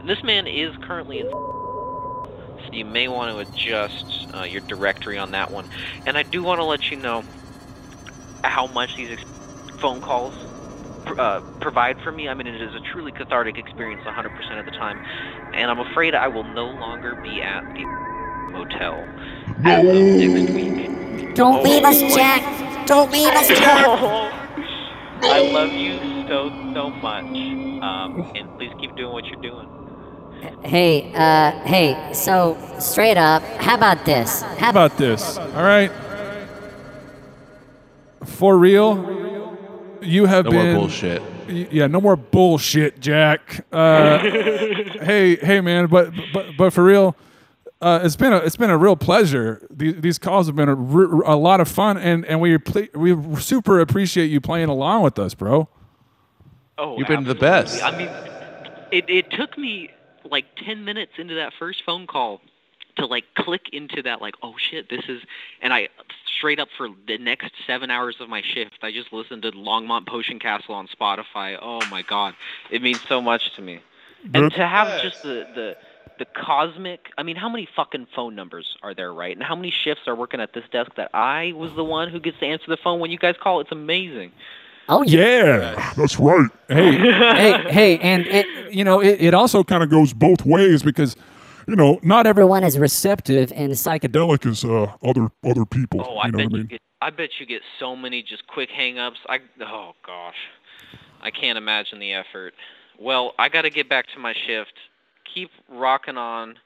This 0.07 0.23
man 0.25 0.47
is 0.47 0.75
currently 0.83 1.21
in. 1.21 1.29
So 1.31 2.73
you 2.73 2.85
may 2.85 3.07
want 3.09 3.33
to 3.33 3.39
adjust 3.39 4.27
uh, 4.35 4.43
your 4.43 4.63
directory 4.63 5.19
on 5.19 5.33
that 5.33 5.51
one. 5.51 5.69
And 6.07 6.17
I 6.17 6.23
do 6.23 6.43
want 6.43 6.59
to 6.59 6.65
let 6.65 6.91
you 6.91 6.97
know 6.97 7.23
how 8.43 8.67
much 8.67 8.97
these 8.97 9.11
ex- 9.11 9.25
phone 9.81 10.01
calls 10.01 10.35
pr- 10.35 10.50
uh, 11.07 11.41
provide 11.61 12.01
for 12.03 12.13
me. 12.13 12.29
I 12.29 12.35
mean, 12.35 12.47
it 12.47 12.61
is 12.61 12.75
a 12.75 12.81
truly 12.93 13.13
cathartic 13.13 13.59
experience 13.59 14.03
100% 14.05 14.59
of 14.59 14.65
the 14.65 14.73
time. 14.73 15.05
And 15.55 15.71
I'm 15.71 15.81
afraid 15.81 16.15
I 16.15 16.29
will 16.29 16.45
no 16.45 16.67
longer 16.67 17.17
be 17.17 17.43
at 17.43 17.63
the 17.75 17.85
motel 18.51 19.05
as 19.65 19.85
of 19.85 19.95
next 19.95 20.53
week. 20.53 21.35
Don't 21.35 21.63
leave 21.63 21.85
us, 21.85 22.01
Jack. 22.15 22.87
Don't 22.87 23.11
leave 23.13 23.29
us, 23.29 23.49
Jack. 23.49 23.87
I 25.23 25.51
love 25.53 25.73
you 25.73 25.99
so, 26.29 26.49
so 26.75 26.91
much. 26.91 27.25
Um, 27.25 28.33
and 28.35 28.51
please 28.57 28.73
keep 28.81 28.95
doing 28.97 29.13
what 29.13 29.25
you're 29.27 29.41
doing. 29.43 29.69
Hey, 30.65 31.13
uh, 31.15 31.53
hey, 31.65 32.13
so 32.15 32.57
straight 32.79 33.19
up, 33.19 33.43
how 33.43 33.75
about 33.75 34.07
this? 34.07 34.43
How 34.43 34.71
about 34.71 34.97
this? 34.97 35.37
All 35.37 35.63
right. 35.63 35.91
For 38.25 38.57
real, 38.57 38.95
you 40.03 40.27
have 40.27 40.45
No 40.45 40.53
more 40.53 40.63
been 40.63 40.77
bullshit. 40.77 41.23
Yeah, 41.49 41.87
no 41.87 42.01
more 42.01 42.17
bullshit, 42.17 43.01
Jack. 43.01 43.65
Uh, 43.73 44.19
hey, 44.19 45.37
hey, 45.37 45.61
man, 45.61 45.87
but 45.87 46.13
but 46.33 46.57
but 46.57 46.73
for 46.73 46.85
real, 46.85 47.17
uh, 47.81 48.01
it's 48.03 48.17
been 48.17 48.33
a 48.33 48.37
it's 48.39 48.57
been 48.57 48.71
a 48.71 48.79
real 48.79 48.97
pleasure. 48.97 49.67
These, 49.71 50.01
these 50.01 50.19
calls 50.19 50.47
have 50.47 50.57
been 50.57 50.69
a 50.69 51.37
lot 51.37 51.61
of 51.61 51.69
fun, 51.69 51.97
and 51.99 52.25
and 52.27 52.41
we 52.41 52.57
ple- 52.59 52.89
we 52.95 53.17
super 53.41 53.81
appreciate 53.81 54.27
you 54.27 54.41
playing 54.41 54.69
along 54.69 55.03
with 55.03 55.19
us, 55.19 55.35
bro. 55.35 55.69
Oh, 56.79 56.97
You've 56.97 57.09
been 57.09 57.25
the 57.25 57.35
best. 57.35 57.83
I 57.83 57.97
mean, 57.97 58.09
it, 58.91 59.05
it 59.09 59.31
took 59.33 59.59
me 59.59 59.91
like 60.25 60.47
10 60.65 60.85
minutes 60.85 61.13
into 61.19 61.35
that 61.35 61.53
first 61.59 61.83
phone 61.85 62.07
call 62.07 62.41
to 63.01 63.07
like 63.07 63.25
click 63.37 63.63
into 63.73 64.03
that 64.03 64.21
like 64.21 64.35
oh 64.43 64.55
shit 64.59 64.89
this 64.89 65.03
is 65.09 65.23
and 65.61 65.73
I 65.73 65.89
straight 66.39 66.59
up 66.59 66.69
for 66.77 66.89
the 67.07 67.19
next 67.19 67.53
7 67.67 67.91
hours 67.91 68.17
of 68.21 68.29
my 68.29 68.43
shift 68.43 68.79
I 68.83 68.93
just 68.93 69.13
listened 69.13 69.43
to 69.43 69.53
Longmont 69.53 70.07
Potion 70.07 70.39
Castle 70.39 70.75
on 70.75 70.89
Spotify. 70.89 71.59
Oh 71.61 71.81
my 71.91 72.03
god. 72.03 72.35
It 72.71 72.83
means 72.83 73.01
so 73.09 73.21
much 73.21 73.55
to 73.57 73.63
me. 73.63 73.81
And 74.35 74.53
to 74.53 74.67
have 74.67 75.03
just 75.03 75.23
the 75.23 75.47
the 75.55 75.77
the 76.19 76.27
cosmic 76.27 77.09
I 77.17 77.23
mean 77.23 77.37
how 77.37 77.49
many 77.49 77.69
fucking 77.75 78.07
phone 78.15 78.35
numbers 78.35 78.77
are 78.83 78.95
there 78.95 79.13
right? 79.13 79.35
And 79.37 79.45
how 79.45 79.57
many 79.57 79.71
shifts 79.71 80.03
are 80.07 80.15
working 80.15 80.41
at 80.41 80.53
this 80.53 80.65
desk 80.71 80.93
that 80.97 81.11
I 81.15 81.53
was 81.53 81.75
the 81.75 81.85
one 81.85 82.11
who 82.11 82.21
gets 82.21 82.39
to 82.41 82.47
answer 82.47 82.67
the 82.69 82.77
phone 82.77 83.01
when 83.01 83.11
you 83.11 83.19
guys 83.19 83.37
call? 83.41 83.61
It's 83.61 83.73
amazing. 83.73 84.33
Oh 84.89 85.03
Yeah, 85.03 85.93
that's 85.97 86.19
right. 86.19 86.51
Hey, 86.69 86.97
hey, 86.97 87.71
hey, 87.71 87.99
and 87.99 88.27
it, 88.27 88.73
you 88.73 88.85
know 88.85 89.01
it, 89.01 89.21
it 89.21 89.35
also 89.35 89.63
kind 89.63 89.83
of 89.83 89.89
goes 89.89 90.13
both 90.13 90.45
ways 90.45 90.83
because 90.83 91.17
you 91.71 91.77
know 91.77 91.99
not 92.03 92.27
Everyone 92.27 92.65
is 92.65 92.79
receptive 92.79 93.53
and 93.55 93.73
psychedelic. 93.73 94.45
as 94.51 94.65
uh, 94.65 94.93
other 95.03 95.31
other 95.45 95.65
people. 95.65 96.05
Oh, 96.07 96.17
I 96.17 96.27
you 96.27 96.33
know 96.33 96.39
bet 96.39 96.47
what 96.47 96.55
I 96.55 96.57
you 96.57 96.63
mean? 96.65 96.67
get. 96.67 96.81
I 97.01 97.11
bet 97.11 97.31
you 97.39 97.47
get 97.47 97.63
so 97.79 97.97
many 97.97 98.23
just 98.23 98.47
quick 98.47 98.69
hang-ups. 98.71 99.19
I 99.29 99.39
oh 99.63 99.93
gosh, 100.07 100.35
I 101.23 101.31
can't 101.31 101.57
imagine 101.57 101.99
the 102.01 102.13
effort. 102.13 102.55
Well, 102.99 103.33
I 103.39 103.49
got 103.49 103.63
to 103.63 103.71
get 103.71 103.89
back 103.89 104.07
to 104.15 104.21
my 104.21 104.35
shift. 104.47 104.73
Keep 105.35 105.51
rocking 105.71 106.19
on. 106.19 106.57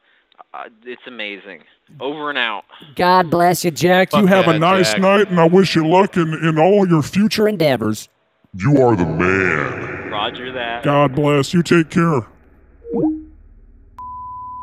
Uh, 0.52 0.64
it's 0.84 1.02
amazing. 1.06 1.62
Over 2.00 2.30
and 2.30 2.38
out. 2.38 2.64
God 2.96 3.30
bless 3.30 3.64
you, 3.64 3.70
Jack. 3.70 4.12
You 4.14 4.26
have 4.26 4.48
a 4.48 4.58
nice 4.58 4.96
night, 4.98 5.30
and 5.30 5.38
I 5.38 5.46
wish 5.46 5.76
you 5.76 5.86
luck 5.86 6.16
in, 6.16 6.32
in 6.42 6.58
all 6.58 6.88
your 6.88 7.02
future 7.02 7.46
endeavors. 7.46 8.08
You 8.56 8.82
are 8.82 8.96
the 8.96 9.04
man. 9.06 10.10
Roger 10.10 10.50
that. 10.52 10.82
God 10.82 11.14
bless. 11.14 11.54
You 11.54 11.62
take 11.62 11.90
care. 11.90 12.26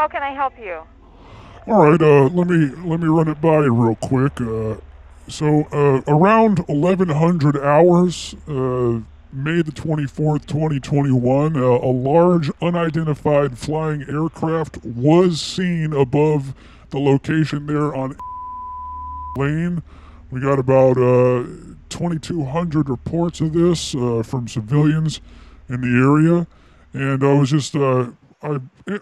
How 0.01 0.07
can 0.07 0.23
I 0.23 0.33
help 0.33 0.57
you? 0.57 0.81
All 1.67 1.87
right, 1.87 2.01
uh, 2.01 2.23
let 2.29 2.47
me 2.47 2.73
let 2.83 2.99
me 2.99 3.05
run 3.05 3.27
it 3.27 3.39
by 3.39 3.59
you 3.59 3.71
real 3.71 3.93
quick. 3.93 4.41
Uh, 4.41 4.77
so 5.27 5.67
uh, 5.71 6.01
around 6.07 6.57
1100 6.67 7.63
hours, 7.63 8.33
uh, 8.47 8.99
May 9.31 9.61
the 9.61 9.71
24th, 9.71 10.47
2021, 10.47 11.55
uh, 11.55 11.59
a 11.59 11.91
large 11.91 12.49
unidentified 12.63 13.59
flying 13.59 14.01
aircraft 14.09 14.83
was 14.83 15.39
seen 15.39 15.93
above 15.93 16.55
the 16.89 16.97
location 16.97 17.67
there 17.67 17.93
on 17.93 18.17
Lane. 19.37 19.83
We 20.31 20.41
got 20.41 20.57
about 20.57 20.97
uh, 20.97 21.43
2,200 21.89 22.89
reports 22.89 23.39
of 23.39 23.53
this 23.53 23.91
from 23.91 24.47
civilians 24.47 25.21
in 25.69 25.81
the 25.81 25.89
area, 25.89 26.47
and 26.91 27.23
I 27.23 27.33
was 27.35 27.51
just 27.51 27.75
I 28.43 28.59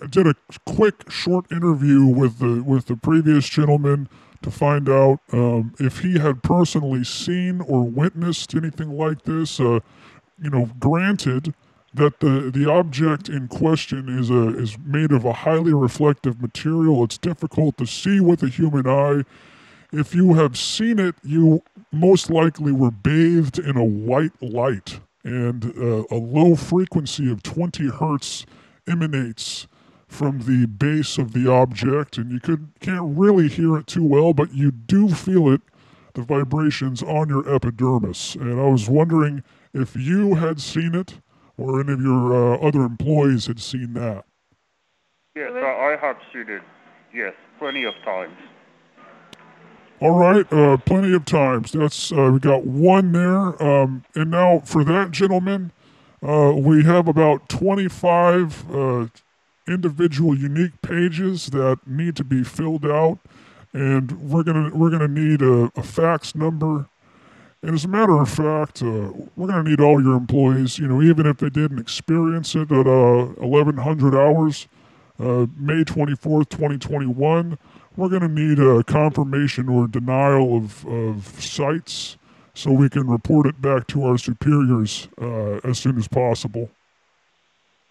did 0.09 0.27
a 0.27 0.35
quick 0.65 1.09
short 1.09 1.51
interview 1.51 2.05
with 2.05 2.39
the 2.39 2.61
with 2.61 2.87
the 2.87 2.97
previous 2.97 3.47
gentleman 3.47 4.09
to 4.41 4.51
find 4.51 4.89
out 4.89 5.19
um, 5.31 5.73
if 5.79 5.99
he 5.99 6.19
had 6.19 6.43
personally 6.43 7.03
seen 7.03 7.61
or 7.61 7.83
witnessed 7.83 8.53
anything 8.55 8.97
like 8.97 9.23
this. 9.23 9.59
Uh, 9.59 9.79
you 10.41 10.49
know, 10.49 10.69
granted 10.79 11.53
that 11.93 12.19
the 12.19 12.51
the 12.53 12.69
object 12.69 13.29
in 13.29 13.47
question 13.47 14.09
is 14.09 14.29
a 14.29 14.57
is 14.57 14.77
made 14.85 15.11
of 15.11 15.25
a 15.25 15.33
highly 15.33 15.73
reflective 15.73 16.41
material. 16.41 17.03
It's 17.03 17.17
difficult 17.17 17.77
to 17.77 17.85
see 17.85 18.19
with 18.19 18.43
a 18.43 18.49
human 18.49 18.87
eye. 18.87 19.23
If 19.91 20.13
you 20.13 20.35
have 20.35 20.57
seen 20.57 20.99
it, 20.99 21.15
you 21.23 21.63
most 21.91 22.29
likely 22.29 22.71
were 22.71 22.91
bathed 22.91 23.57
in 23.57 23.75
a 23.75 23.83
white 23.83 24.39
light, 24.41 24.99
and 25.23 25.65
uh, 25.77 26.03
a 26.11 26.15
low 26.15 26.55
frequency 26.55 27.31
of 27.31 27.41
20 27.41 27.87
hertz 27.89 28.45
emanates 28.89 29.67
from 30.07 30.39
the 30.39 30.65
base 30.65 31.17
of 31.17 31.33
the 31.33 31.49
object, 31.49 32.17
and 32.17 32.31
you 32.31 32.39
could 32.39 32.71
can't 32.79 33.17
really 33.17 33.47
hear 33.47 33.77
it 33.77 33.87
too 33.87 34.03
well, 34.03 34.33
but 34.33 34.53
you 34.53 34.71
do 34.71 35.09
feel 35.09 35.49
it, 35.49 35.61
the 36.13 36.23
vibrations 36.23 37.03
on 37.03 37.29
your 37.29 37.47
epidermis. 37.47 38.35
And 38.35 38.59
I 38.59 38.65
was 38.65 38.89
wondering 38.89 39.43
if 39.73 39.95
you 39.95 40.35
had 40.35 40.59
seen 40.59 40.95
it, 40.95 41.19
or 41.57 41.79
any 41.79 41.93
of 41.93 42.01
your 42.01 42.33
uh, 42.33 42.57
other 42.57 42.81
employees 42.81 43.45
had 43.45 43.59
seen 43.59 43.93
that. 43.93 44.25
Yes, 45.35 45.51
I 45.53 45.97
have 46.01 46.17
seen 46.33 46.49
it. 46.49 46.63
Yes, 47.13 47.33
plenty 47.59 47.85
of 47.85 47.93
times. 48.03 48.35
All 50.01 50.17
right, 50.17 50.51
uh, 50.51 50.77
plenty 50.77 51.13
of 51.13 51.25
times. 51.25 51.73
That's 51.73 52.11
uh, 52.11 52.31
we 52.33 52.39
got 52.39 52.65
one 52.65 53.11
there, 53.11 53.61
um, 53.61 54.05
and 54.15 54.31
now 54.31 54.59
for 54.59 54.83
that 54.85 55.11
gentleman, 55.11 55.71
uh, 56.21 56.53
we 56.55 56.83
have 56.83 57.07
about 57.07 57.47
twenty-five 57.49 58.71
uh, 58.73 59.07
individual 59.67 60.35
unique 60.37 60.81
pages 60.81 61.47
that 61.47 61.79
need 61.85 62.15
to 62.15 62.23
be 62.23 62.43
filled 62.43 62.85
out, 62.85 63.19
and 63.73 64.11
we're 64.29 64.43
gonna 64.43 64.75
we're 64.75 64.89
gonna 64.89 65.07
need 65.07 65.41
a, 65.41 65.71
a 65.75 65.83
fax 65.83 66.35
number. 66.35 66.87
And 67.61 67.75
as 67.75 67.83
a 67.83 67.89
matter 67.89 68.17
of 68.17 68.29
fact, 68.29 68.81
uh, 68.81 69.11
we're 69.35 69.47
gonna 69.47 69.69
need 69.69 69.81
all 69.81 70.01
your 70.01 70.15
employees. 70.15 70.79
You 70.79 70.87
know, 70.87 71.01
even 71.01 71.25
if 71.25 71.37
they 71.37 71.49
didn't 71.49 71.79
experience 71.79 72.55
it 72.55 72.71
at 72.71 72.87
uh, 72.87 73.33
eleven 73.41 73.77
hundred 73.77 74.15
hours, 74.15 74.67
uh, 75.19 75.45
May 75.57 75.83
twenty-fourth, 75.83 76.49
twenty 76.49 76.77
twenty-one 76.77 77.57
we're 77.99 78.07
going 78.07 78.21
to 78.21 78.29
need 78.29 78.59
a 78.59 78.83
confirmation 78.83 79.67
or 79.67 79.87
denial 79.87 80.55
of, 80.55 80.85
of 80.87 81.25
sites 81.43 82.17
so 82.53 82.71
we 82.71 82.89
can 82.89 83.07
report 83.07 83.45
it 83.45 83.61
back 83.61 83.87
to 83.87 84.03
our 84.05 84.17
superiors 84.17 85.07
uh, 85.21 85.59
as 85.63 85.79
soon 85.79 85.97
as 85.97 86.07
possible. 86.07 86.69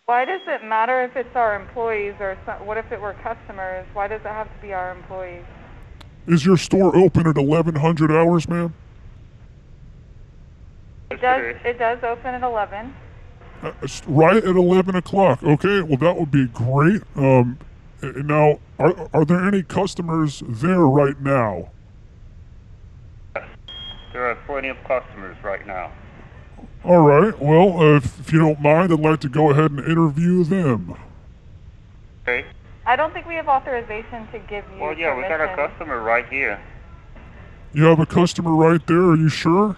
Why 0.06 0.24
does 0.24 0.40
it 0.46 0.64
matter 0.64 1.04
if 1.04 1.16
it's 1.16 1.36
our 1.36 1.54
employees 1.54 2.14
or 2.18 2.38
some, 2.46 2.64
what 2.66 2.78
if 2.78 2.90
it 2.90 3.00
were 3.00 3.14
customers? 3.22 3.86
Why 3.92 4.08
does 4.08 4.22
it 4.22 4.28
have 4.28 4.46
to 4.46 4.62
be 4.62 4.72
our 4.72 4.90
employees? 4.90 5.44
Is 6.26 6.46
your 6.46 6.56
store 6.56 6.96
open 6.96 7.26
at 7.26 7.36
1100 7.36 8.10
hours, 8.10 8.48
ma'am? 8.48 8.72
It 11.10 11.20
does. 11.20 11.56
It 11.64 11.78
does 11.78 11.98
open 12.02 12.34
at 12.34 12.42
11. 12.42 12.94
Uh, 13.62 13.72
right 14.06 14.36
at 14.36 14.44
11 14.44 14.94
o'clock. 14.94 15.42
Okay, 15.42 15.82
well, 15.82 15.96
that 15.96 16.16
would 16.16 16.30
be 16.30 16.46
great. 16.46 17.02
Um, 17.16 17.58
now, 18.02 18.60
are, 18.78 19.08
are 19.12 19.24
there 19.24 19.46
any 19.46 19.62
customers 19.62 20.42
there 20.46 20.86
right 20.86 21.20
now? 21.20 21.70
There 24.18 24.28
are 24.28 24.34
plenty 24.34 24.66
of 24.66 24.76
customers 24.82 25.36
right 25.44 25.64
now. 25.64 25.92
All 26.82 27.02
right, 27.02 27.40
well, 27.40 27.80
uh, 27.80 27.98
if, 27.98 28.18
if 28.18 28.32
you 28.32 28.40
don't 28.40 28.60
mind, 28.60 28.92
I'd 28.92 28.98
like 28.98 29.20
to 29.20 29.28
go 29.28 29.52
ahead 29.52 29.70
and 29.70 29.78
interview 29.78 30.42
them. 30.42 30.96
Okay. 32.22 32.44
I 32.84 32.96
don't 32.96 33.12
think 33.12 33.28
we 33.28 33.36
have 33.36 33.46
authorization 33.46 34.26
to 34.32 34.40
give 34.40 34.64
you 34.74 34.80
Well, 34.80 34.98
yeah, 34.98 35.14
we 35.14 35.22
got 35.22 35.40
a 35.40 35.54
customer 35.54 36.02
right 36.02 36.28
here. 36.28 36.60
You 37.72 37.84
have 37.84 38.00
a 38.00 38.06
customer 38.06 38.56
right 38.56 38.84
there, 38.88 39.02
are 39.02 39.16
you 39.16 39.28
sure? 39.28 39.76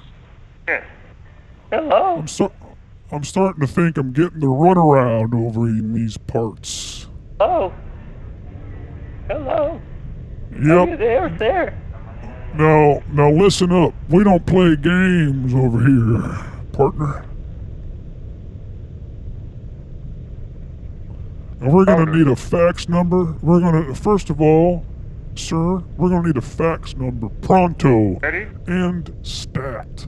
Yes. 0.67 0.87
Hello. 1.71 2.21
I'm, 2.21 2.27
so, 2.27 2.51
I'm 3.13 3.25
starting 3.25 3.61
to 3.61 3.67
think 3.67 3.99
I'm 3.99 4.15
getting 4.15 4.41
the 4.41 4.47
runaround 4.47 5.35
over 5.35 5.67
in 5.67 5.93
these 5.93 6.17
parts. 6.17 7.09
Oh. 7.41 7.75
Hello. 9.29 9.79
Yep. 10.53 10.99
there? 10.99 11.29
There. 11.39 11.90
Now, 12.55 13.03
now 13.13 13.31
listen 13.31 13.71
up. 13.73 13.95
We 14.09 14.25
don't 14.25 14.45
play 14.45 14.77
games 14.77 15.55
over 15.55 15.81
here, 15.81 16.63
partner. 16.73 17.25
And 21.61 21.73
we're 21.73 21.85
gonna 21.85 22.13
need 22.17 22.27
a 22.27 22.37
fax 22.37 22.89
number. 22.89 23.35
We're 23.43 23.61
gonna, 23.61 23.95
first 23.95 24.31
of 24.31 24.41
all, 24.41 24.85
sir, 25.37 25.77
we're 25.97 26.09
gonna 26.09 26.27
need 26.27 26.37
a 26.39 26.41
fax 26.43 26.97
number 26.97 27.29
pronto 27.43 28.19
Ready? 28.21 28.47
and 28.67 29.15
stat. 29.23 30.07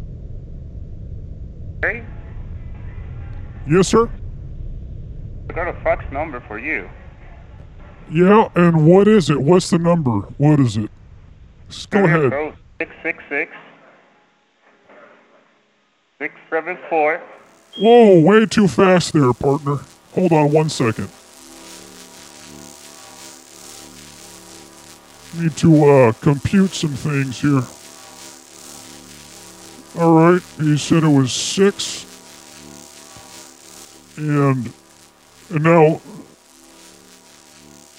Hey, 1.82 2.04
Yes, 3.68 3.86
sir. 3.88 4.10
I 5.48 5.52
got 5.52 5.68
a 5.68 5.74
fax 5.84 6.04
number 6.10 6.40
for 6.48 6.58
you. 6.58 6.88
Yeah, 8.10 8.48
and 8.56 8.84
what 8.86 9.06
is 9.06 9.30
it? 9.30 9.40
What's 9.40 9.70
the 9.70 9.78
number? 9.78 10.10
What 10.38 10.58
is 10.58 10.76
it? 10.76 10.90
S- 11.72 11.86
Go 11.86 12.04
ahead. 12.04 12.30
Go 12.30 12.52
six 12.78 12.92
six 13.02 13.24
six 13.30 13.50
six 16.18 16.34
seven 16.50 16.76
four. 16.90 17.18
Whoa, 17.78 18.20
way 18.20 18.44
too 18.44 18.68
fast 18.68 19.14
there, 19.14 19.32
partner. 19.32 19.78
Hold 20.12 20.32
on 20.32 20.52
one 20.52 20.68
second. 20.68 21.08
Need 25.40 25.56
to 25.56 25.84
uh, 25.86 26.12
compute 26.20 26.72
some 26.72 26.90
things 26.90 27.40
here. 27.40 27.62
All 29.98 30.12
right, 30.14 30.42
you 30.58 30.76
said 30.76 31.04
it 31.04 31.08
was 31.08 31.32
six, 31.32 32.04
and 34.18 34.70
and 35.48 35.64
now, 35.64 36.02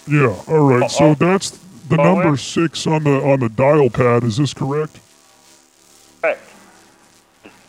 yeah. 0.07 0.35
All 0.47 0.69
right, 0.69 0.91
so 0.91 1.15
that's 1.15 1.62
the 1.95 2.01
Oh, 2.01 2.15
number 2.15 2.37
six 2.37 2.85
on 2.87 3.03
the 3.03 3.21
on 3.21 3.39
the 3.39 3.49
dial 3.49 3.89
pad. 3.89 4.23
Is 4.23 4.37
this 4.37 4.53
correct? 4.53 4.99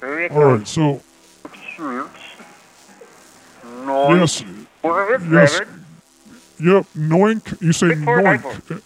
Correct. 0.01 0.35
All 0.35 0.45
right, 0.45 0.69
so 0.69 1.01
yes, 4.13 4.45
yes. 5.31 5.61
Yep, 6.61 6.87
Noink. 6.97 7.61
You 7.63 7.73
say 7.73 7.89
Noink. 7.89 8.83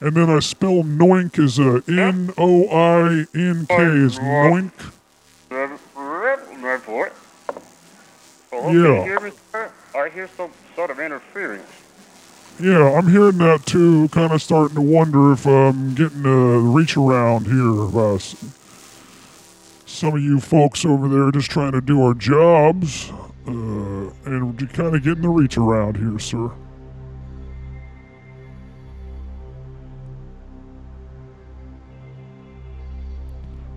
And 0.00 0.14
then 0.16 0.28
I 0.28 0.40
spell 0.40 0.82
Noink 0.82 1.38
as 1.42 1.58
uh, 1.58 1.80
a 1.86 2.00
N 2.00 2.32
O 2.36 2.68
I 2.68 3.26
N 3.34 3.66
K 3.66 3.74
oh, 3.76 4.04
is 4.06 4.18
Noink. 4.18 4.72
Seven, 5.48 5.78
nine, 6.60 6.80
four. 6.80 7.12
Oh, 8.52 8.72
Yeah. 8.72 8.88
okay, 8.88 9.04
hear 9.04 9.20
me, 9.20 9.30
sir? 9.52 9.70
I 9.94 10.08
hear 10.08 10.28
some 10.36 10.50
sort 10.74 10.90
of 10.90 10.98
interference. 11.00 11.83
Yeah, 12.60 12.92
I'm 12.92 13.08
hearing 13.08 13.38
that 13.38 13.66
too. 13.66 14.08
Kind 14.08 14.32
of 14.32 14.40
starting 14.40 14.76
to 14.76 14.80
wonder 14.80 15.32
if 15.32 15.44
I'm 15.46 15.94
getting 15.94 16.24
a 16.24 16.58
reach 16.58 16.96
around 16.96 17.46
here. 17.46 18.18
Some 19.86 20.14
of 20.14 20.22
you 20.22 20.40
folks 20.40 20.84
over 20.84 21.08
there 21.08 21.30
just 21.32 21.50
trying 21.50 21.72
to 21.72 21.80
do 21.80 22.00
our 22.02 22.14
jobs, 22.14 23.10
uh, 23.46 23.50
and 23.50 24.60
we're 24.60 24.66
kind 24.68 24.94
of 24.94 25.02
getting 25.02 25.22
the 25.22 25.28
reach 25.28 25.56
around 25.56 25.96
here, 25.96 26.18
sir. 26.18 26.50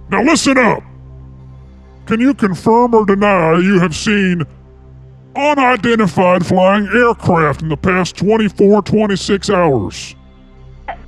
Now 0.09 0.21
listen 0.23 0.57
up. 0.57 0.83
Can 2.05 2.21
you 2.21 2.33
confirm 2.33 2.93
or 2.93 3.05
deny 3.05 3.59
you 3.59 3.79
have 3.79 3.95
seen 3.95 4.43
unidentified 5.37 6.45
flying 6.45 6.87
aircraft 6.87 7.61
in 7.61 7.69
the 7.69 7.77
past 7.77 8.17
24, 8.17 8.81
26 8.81 9.49
hours. 9.49 10.15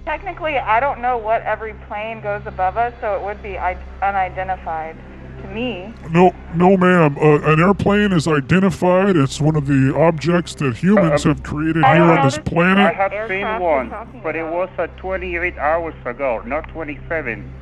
Technically, 0.06 0.58
I 0.58 0.80
don't 0.80 1.02
know 1.02 1.18
what 1.18 1.42
every 1.44 1.74
plane 1.88 2.22
goes 2.22 2.42
above 2.46 2.78
us, 2.78 2.94
so 3.00 3.16
it 3.16 3.22
would 3.24 3.42
be 3.44 3.58
unidentified 4.02 4.98
to 5.42 5.48
me. 5.50 5.94
No, 6.10 6.34
no, 6.56 6.78
ma'am. 6.78 7.18
Uh, 7.18 7.40
an 7.52 7.60
airplane 7.60 8.12
is 8.12 8.28
identified. 8.28 9.16
It's 9.16 9.40
one 9.40 9.56
of 9.56 9.68
the 9.68 9.96
objects 9.96 10.56
that 10.56 10.78
humans 10.78 11.24
have 11.24 11.44
created 11.44 11.84
here 11.86 12.04
on 12.04 12.26
this 12.26 12.38
planet. 12.40 12.88
I 12.88 12.94
planet. 12.94 13.12
have 13.12 13.30
seen 13.30 13.62
one, 13.64 14.22
but 14.24 14.36
it 14.36 14.44
was 14.44 14.70
uh, 14.78 14.88
28 14.98 15.58
hours 15.58 15.96
ago, 16.06 16.42
not 16.46 16.68
27. 16.70 17.54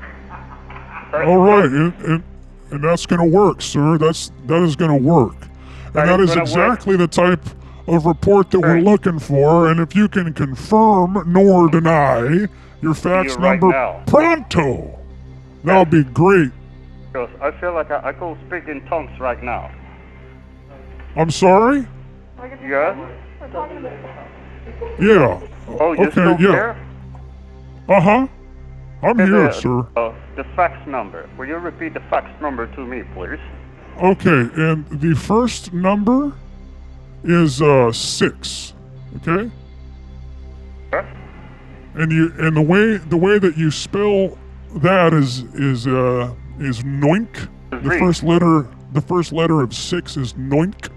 All 1.14 1.38
right, 1.40 1.66
and, 1.66 1.94
and, 2.04 2.24
and 2.72 2.84
that's 2.84 3.06
going 3.06 3.22
to 3.30 3.38
work, 3.38 3.62
sir. 3.62 3.98
That's 3.98 4.32
that 4.46 4.62
is 4.62 4.76
going 4.76 4.92
to 4.92 5.04
work, 5.08 5.36
and 5.98 6.10
That 6.10 6.20
is 6.20 6.36
exactly 6.36 6.96
the 6.96 7.08
type 7.08 7.44
of 7.88 8.06
report 8.06 8.52
that 8.52 8.60
we're 8.60 8.82
looking 8.82 9.18
for. 9.18 9.70
And 9.70 9.80
if 9.80 9.96
you 9.96 10.08
can 10.08 10.32
confirm 10.34 11.24
nor 11.26 11.70
deny 11.70 12.48
your 12.82 12.94
fax 12.94 13.34
you 13.34 13.40
number 13.40 13.70
now. 13.70 14.04
pronto, 14.06 15.00
that 15.64 15.80
would 15.80 15.90
be 15.90 16.04
great. 16.04 16.52
Because 17.12 17.30
I 17.42 17.52
feel 17.60 17.74
like 17.74 17.90
I, 17.90 18.10
I 18.10 18.14
could 18.14 18.38
speak 18.48 18.68
in 18.68 18.86
tongues 18.86 19.20
right 19.20 19.42
now. 19.42 19.74
I'm 21.16 21.32
sorry. 21.32 21.88
Yes? 22.62 22.96
Yeah. 25.00 25.42
Oh, 25.80 25.94
you're 25.94 26.08
okay. 26.08 26.12
still 26.12 26.40
yeah. 26.40 26.52
there? 26.52 26.88
Uh 27.90 28.02
huh. 28.02 28.28
I'm 29.02 29.18
here, 29.18 29.52
sir. 29.52 29.80
Uh, 29.96 30.14
the 30.36 30.44
fax 30.56 30.88
number. 30.88 31.28
Will 31.38 31.48
you 31.48 31.56
repeat 31.56 31.94
the 31.96 32.00
fax 32.02 32.30
number 32.42 32.68
to 32.76 32.86
me, 32.86 33.04
please? 33.16 33.40
Okay, 34.02 34.50
and 34.56 34.86
the 35.02 35.16
first 35.16 35.74
number 35.74 36.32
is 37.24 37.62
uh 37.62 37.92
six. 37.92 38.74
Okay. 39.18 39.52
And 41.96 42.12
you 42.12 42.32
and 42.38 42.56
the 42.56 42.62
way 42.62 42.98
the 42.98 43.18
way 43.18 43.40
that 43.40 43.58
you 43.58 43.72
spell 43.72 44.38
that 44.76 45.14
is 45.14 45.40
is 45.56 45.88
uh 45.88 46.34
is 46.60 46.82
noink. 46.84 47.50
The 47.72 47.90
first 48.00 48.24
letter 48.24 48.68
the 48.94 49.02
first 49.02 49.34
letter 49.34 49.62
of 49.62 49.74
six 49.74 50.16
is 50.16 50.34
noink. 50.34 50.90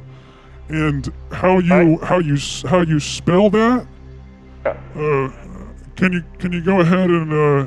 And 0.68 1.10
how 1.32 1.58
you 1.58 1.98
how 2.02 2.18
you 2.18 2.36
how 2.68 2.82
you 2.82 3.00
spell 3.00 3.48
that? 3.50 3.86
Uh, 4.94 5.32
can 5.96 6.12
you 6.12 6.22
can 6.38 6.52
you 6.52 6.62
go 6.62 6.80
ahead 6.80 7.08
and 7.10 7.32
uh, 7.32 7.66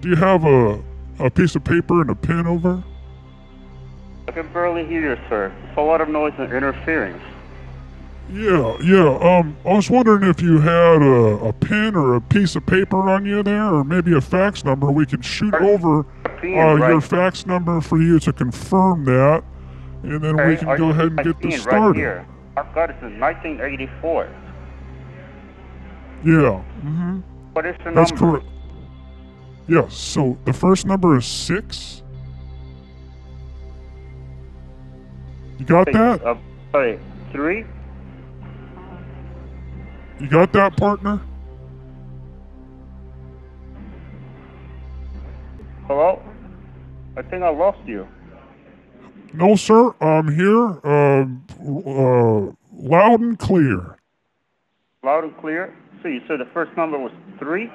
do 0.00 0.08
you 0.08 0.16
have 0.16 0.44
a 0.44 0.82
a 1.18 1.30
piece 1.30 1.54
of 1.54 1.64
paper 1.64 2.00
and 2.00 2.10
a 2.10 2.14
pen 2.14 2.46
over? 2.46 2.82
I 4.28 4.30
can 4.30 4.46
barely 4.52 4.84
hear 4.84 5.14
you, 5.14 5.16
sir. 5.30 5.50
It's 5.68 5.78
a 5.78 5.80
lot 5.80 6.02
of 6.02 6.10
noise 6.10 6.34
and 6.36 6.52
interference. 6.52 7.22
Yeah, 8.30 8.76
yeah. 8.82 9.16
Um, 9.22 9.56
I 9.64 9.72
was 9.72 9.88
wondering 9.88 10.28
if 10.28 10.42
you 10.42 10.58
had 10.58 11.00
a, 11.00 11.46
a 11.46 11.52
pen 11.54 11.96
or 11.96 12.16
a 12.16 12.20
piece 12.20 12.54
of 12.54 12.66
paper 12.66 13.08
on 13.08 13.24
you 13.24 13.42
there, 13.42 13.64
or 13.64 13.84
maybe 13.84 14.14
a 14.14 14.20
fax 14.20 14.66
number. 14.66 14.90
We 14.90 15.06
can 15.06 15.22
shoot 15.22 15.54
over 15.54 16.00
uh, 16.00 16.28
pen, 16.40 16.78
your 16.78 17.00
fax 17.00 17.46
number 17.46 17.80
for 17.80 18.02
you 18.02 18.18
to 18.20 18.32
confirm 18.34 19.06
that, 19.06 19.42
and 20.02 20.22
then 20.22 20.36
we 20.46 20.58
can 20.58 20.76
go 20.76 20.90
ahead 20.90 21.06
and 21.06 21.24
get 21.24 21.40
this 21.40 21.62
started. 21.62 21.88
Right 21.88 21.96
here. 21.96 22.26
I've 22.58 22.74
got 22.74 22.90
it 22.90 22.96
since 23.00 23.18
1984. 23.18 24.28
Yeah. 26.22 26.32
Mm-hmm. 26.84 27.20
What 27.54 27.64
is 27.64 27.76
the 27.82 27.92
That's 27.92 28.10
number? 28.12 28.40
correct. 28.40 28.46
Yes. 29.68 29.96
So 29.96 30.36
the 30.44 30.52
first 30.52 30.84
number 30.84 31.16
is 31.16 31.24
six. 31.24 32.02
You 35.58 35.64
got 35.64 35.86
that? 35.92 36.24
Uh, 36.24 36.36
sorry, 36.72 37.00
three? 37.32 37.64
You 40.20 40.28
got 40.28 40.52
that, 40.52 40.76
partner? 40.76 41.20
Hello? 45.86 46.22
I 47.16 47.22
think 47.22 47.42
I 47.42 47.50
lost 47.50 47.78
you. 47.86 48.06
No, 49.32 49.56
sir. 49.56 49.94
I'm 50.00 50.34
here. 50.34 50.78
Uh, 50.84 51.26
uh, 51.60 52.52
loud 52.72 53.20
and 53.20 53.38
clear. 53.38 53.96
Loud 55.02 55.24
and 55.24 55.36
clear. 55.38 55.74
So 56.02 56.08
you 56.08 56.20
said 56.28 56.40
the 56.40 56.48
first 56.52 56.76
number 56.76 56.98
was 56.98 57.12
three? 57.38 57.70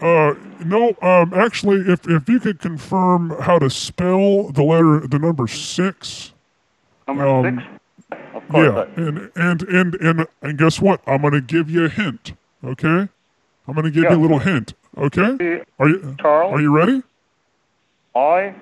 Uh, 0.00 0.34
no, 0.64 0.94
um, 1.02 1.32
actually, 1.34 1.80
if, 1.90 2.08
if 2.08 2.28
you 2.28 2.38
could 2.40 2.60
confirm 2.60 3.30
how 3.40 3.58
to 3.58 3.68
spell 3.70 4.50
the 4.52 4.62
letter, 4.62 5.06
the 5.06 5.18
number 5.18 5.46
six. 5.46 6.32
Number 7.06 7.26
um, 7.26 7.60
six? 8.10 8.20
Of 8.34 8.48
course. 8.48 8.88
Yeah, 8.96 9.04
and, 9.04 9.30
and, 9.34 9.62
and, 9.62 9.94
and, 9.96 10.26
and 10.42 10.58
guess 10.58 10.80
what? 10.80 11.00
I'm 11.06 11.20
going 11.22 11.32
to 11.32 11.40
give 11.40 11.70
you 11.70 11.84
a 11.84 11.88
hint, 11.88 12.34
okay? 12.64 13.08
I'm 13.68 13.74
going 13.74 13.84
to 13.84 13.90
give 13.90 14.04
you 14.04 14.16
a 14.16 14.20
little 14.20 14.38
hint, 14.38 14.74
okay? 14.96 15.62
Are 15.78 15.88
you, 15.88 16.16
Charles? 16.20 16.52
are 16.52 16.60
you 16.60 16.74
ready? 16.74 17.02
I 18.14 18.54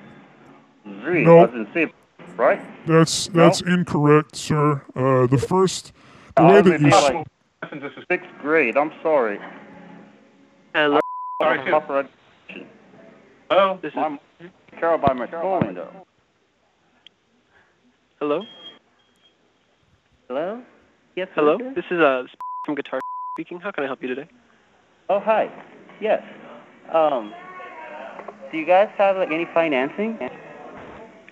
Z 0.87 1.25
No. 1.25 1.45
as 1.45 1.53
in 1.55 1.67
zip, 1.75 1.93
right? 2.37 2.61
That's, 2.87 3.29
that's 3.29 3.61
incorrect, 3.63 4.37
sir. 4.37 4.83
Uh, 4.97 5.27
the 5.27 5.39
first, 5.39 5.93
the 6.37 6.43
I 6.43 6.53
way 6.53 6.59
only 6.59 6.71
that 6.73 6.81
you, 6.81 6.87
did, 6.87 6.95
s- 6.95 7.13
like, 7.13 7.81
this 7.81 7.93
is 7.97 8.05
sixth 8.11 8.29
grade. 8.41 8.77
I'm 8.77 8.93
sorry. 9.03 9.39
Hello. 10.75 11.01
Sorry, 11.43 11.71
Papa. 11.71 12.09
Oh, 13.51 13.79
this 13.83 13.93
is. 13.93 13.99
I'm 13.99 14.19
care 14.79 14.95
about 14.95 15.17
my 15.17 15.27
phone 15.27 15.75
though. 15.75 16.07
Hello. 18.27 18.43
Hello? 20.29 20.63
Yes. 21.15 21.29
Hello. 21.35 21.59
is 21.59 21.59
this? 21.59 21.75
This 21.75 21.85
is 21.91 22.01
uh 22.01 22.25
from 22.65 22.75
Guitar 22.75 22.99
speaking. 23.37 23.61
How 23.61 23.71
can 23.71 23.85
I 23.85 23.87
help 23.87 24.01
you 24.01 24.09
today? 24.09 24.27
Oh, 25.11 25.21
hi. 25.21 25.51
Yes. 26.01 26.23
Um, 26.91 27.35
do 28.51 28.57
you 28.57 28.65
guys 28.65 28.89
have 28.97 29.19
like 29.19 29.31
any 29.31 29.45
financing? 29.53 30.19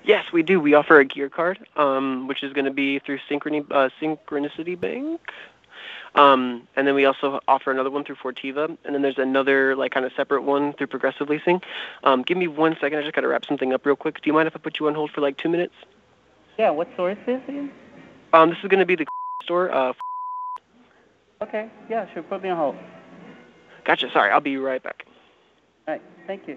Yes, 0.05 0.27
we 0.35 0.43
do. 0.43 0.61
We 0.61 0.75
offer 0.75 1.01
a 1.01 1.07
gear 1.07 1.31
card, 1.31 1.67
um, 1.77 2.29
which 2.29 2.43
is 2.43 2.53
going 2.53 2.67
to 2.67 2.71
be 2.71 2.99
through 2.99 3.21
Synchrony, 3.27 3.65
uh, 3.71 3.89
Synchronicity 3.99 4.79
Bank. 4.79 5.19
Um, 6.15 6.69
and 6.77 6.87
then 6.87 6.95
we 6.95 7.07
also 7.07 7.41
offer 7.49 7.71
another 7.71 7.91
one 7.91 8.05
through 8.05 8.17
Fortiva, 8.17 8.77
and 8.85 8.95
then 8.95 9.01
there's 9.01 9.17
another 9.17 9.75
like 9.77 9.93
kind 9.93 10.05
of 10.05 10.13
separate 10.15 10.43
one 10.43 10.75
through 10.75 10.89
Progressive 10.89 11.31
Leasing. 11.31 11.63
Um, 12.05 12.21
give 12.21 12.37
me 12.37 12.49
one 12.49 12.77
second. 12.83 12.99
I 12.99 13.01
just 13.01 13.15
got 13.15 13.23
to 13.23 13.29
wrap 13.29 13.47
something 13.47 13.73
up 13.73 13.87
real 13.87 13.97
quick. 13.97 14.17
Do 14.17 14.29
you 14.29 14.35
mind 14.35 14.47
if 14.47 14.55
I 14.55 14.59
put 14.59 14.79
you 14.79 14.89
on 14.89 14.95
hold 14.95 15.11
for 15.11 15.23
like 15.23 15.39
two 15.39 15.49
minutes? 15.49 15.73
Yeah. 16.59 16.71
What 16.71 16.89
store 16.95 17.11
is 17.13 17.19
this 17.27 17.41
again? 17.49 17.71
Um, 18.33 18.51
this 18.51 18.59
is 18.63 18.69
going 18.69 18.81
to 18.81 18.87
be 18.87 18.97
the 18.97 19.07
store. 19.45 19.71
Uh, 19.73 19.93
Okay. 21.43 21.69
Yeah. 21.91 22.07
Sure. 22.15 22.23
Put 22.23 22.41
me 22.43 22.51
on 22.51 22.57
hold. 22.57 22.77
gotcha. 23.85 24.09
Sorry, 24.13 24.31
I'll 24.31 24.41
be 24.41 24.57
right 24.59 24.81
back. 24.81 25.05
All 25.89 25.95
right. 25.95 26.03
Thank 26.29 26.47
you. 26.47 26.57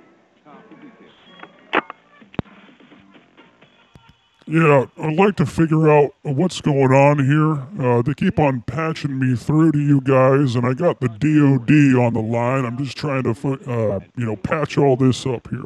yeah, 4.48 4.86
I'd 5.00 5.16
like 5.16 5.36
to 5.38 5.46
figure 5.48 5.90
out 5.90 6.14
what's 6.22 6.62
going 6.62 6.92
on 6.92 7.18
here. 7.26 7.84
Uh, 7.84 8.04
they 8.04 8.14
keep 8.14 8.38
on 8.38 8.62
patching 8.62 9.18
me 9.18 9.36
through 9.36 9.72
to 9.72 9.80
you 9.80 10.02
guys, 10.02 10.56
and 10.56 10.68
I 10.68 10.74
got 10.76 11.00
the 11.00 11.08
DOD 11.08 12.00
on 12.06 12.14
the 12.14 12.22
line. 12.22 12.64
I'm 12.64 12.78
just 12.78 12.96
trying 12.96 13.24
to, 13.24 13.32
uh, 13.32 14.00
you 14.16 14.26
know, 14.26 14.36
patch 14.36 14.78
all 14.78 14.96
this 14.98 15.26
up 15.26 15.48
here. 15.50 15.64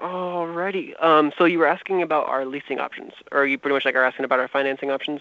Alrighty. 0.00 1.00
Um, 1.02 1.32
so 1.38 1.44
you 1.44 1.58
were 1.58 1.66
asking 1.66 2.02
about 2.02 2.28
our 2.28 2.44
leasing 2.44 2.80
options, 2.80 3.12
or 3.30 3.46
you 3.46 3.56
pretty 3.56 3.74
much 3.74 3.84
like 3.84 3.94
are 3.94 4.02
asking 4.02 4.24
about 4.24 4.40
our 4.40 4.48
financing 4.48 4.90
options? 4.90 5.20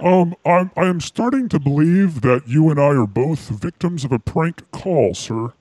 Um, 0.00 0.34
I'm, 0.46 0.70
I 0.76 0.86
am 0.86 1.00
starting 1.00 1.48
to 1.50 1.58
believe 1.58 2.22
that 2.22 2.46
you 2.46 2.70
and 2.70 2.80
I 2.80 2.94
are 2.94 3.06
both 3.06 3.48
victims 3.48 4.04
of 4.04 4.12
a 4.12 4.18
prank 4.18 4.70
call, 4.70 5.12
sir. 5.12 5.52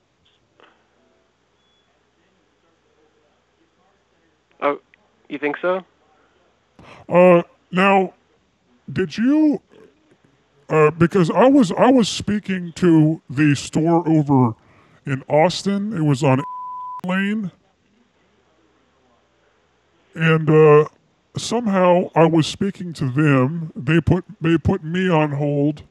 Oh, 4.62 4.80
you 5.28 5.40
think 5.40 5.58
so? 5.58 5.84
Uh, 7.10 7.42
now, 7.72 8.14
did 8.92 9.18
you? 9.18 9.62
Uh, 10.70 10.92
because 10.92 11.30
I 11.32 11.48
was 11.48 11.72
I 11.72 11.92
was 11.92 12.08
speaking 12.08 12.74
to 12.74 13.22
the 13.30 13.56
store 13.56 14.08
over 14.08 14.54
in 15.08 15.24
Austin. 15.30 15.94
It 15.96 16.02
was 16.02 16.24
on 16.24 16.42
Lane, 17.06 17.52
and 20.14 20.50
uh, 20.50 20.86
somehow 21.38 22.12
I 22.16 22.26
was 22.26 22.46
speaking 22.46 22.94
to 22.94 23.10
them. 23.10 23.72
They 23.76 24.02
put 24.02 24.26
they 24.42 24.58
put 24.58 24.84
me 24.84 25.10
on 25.10 25.32
hold, 25.32 25.84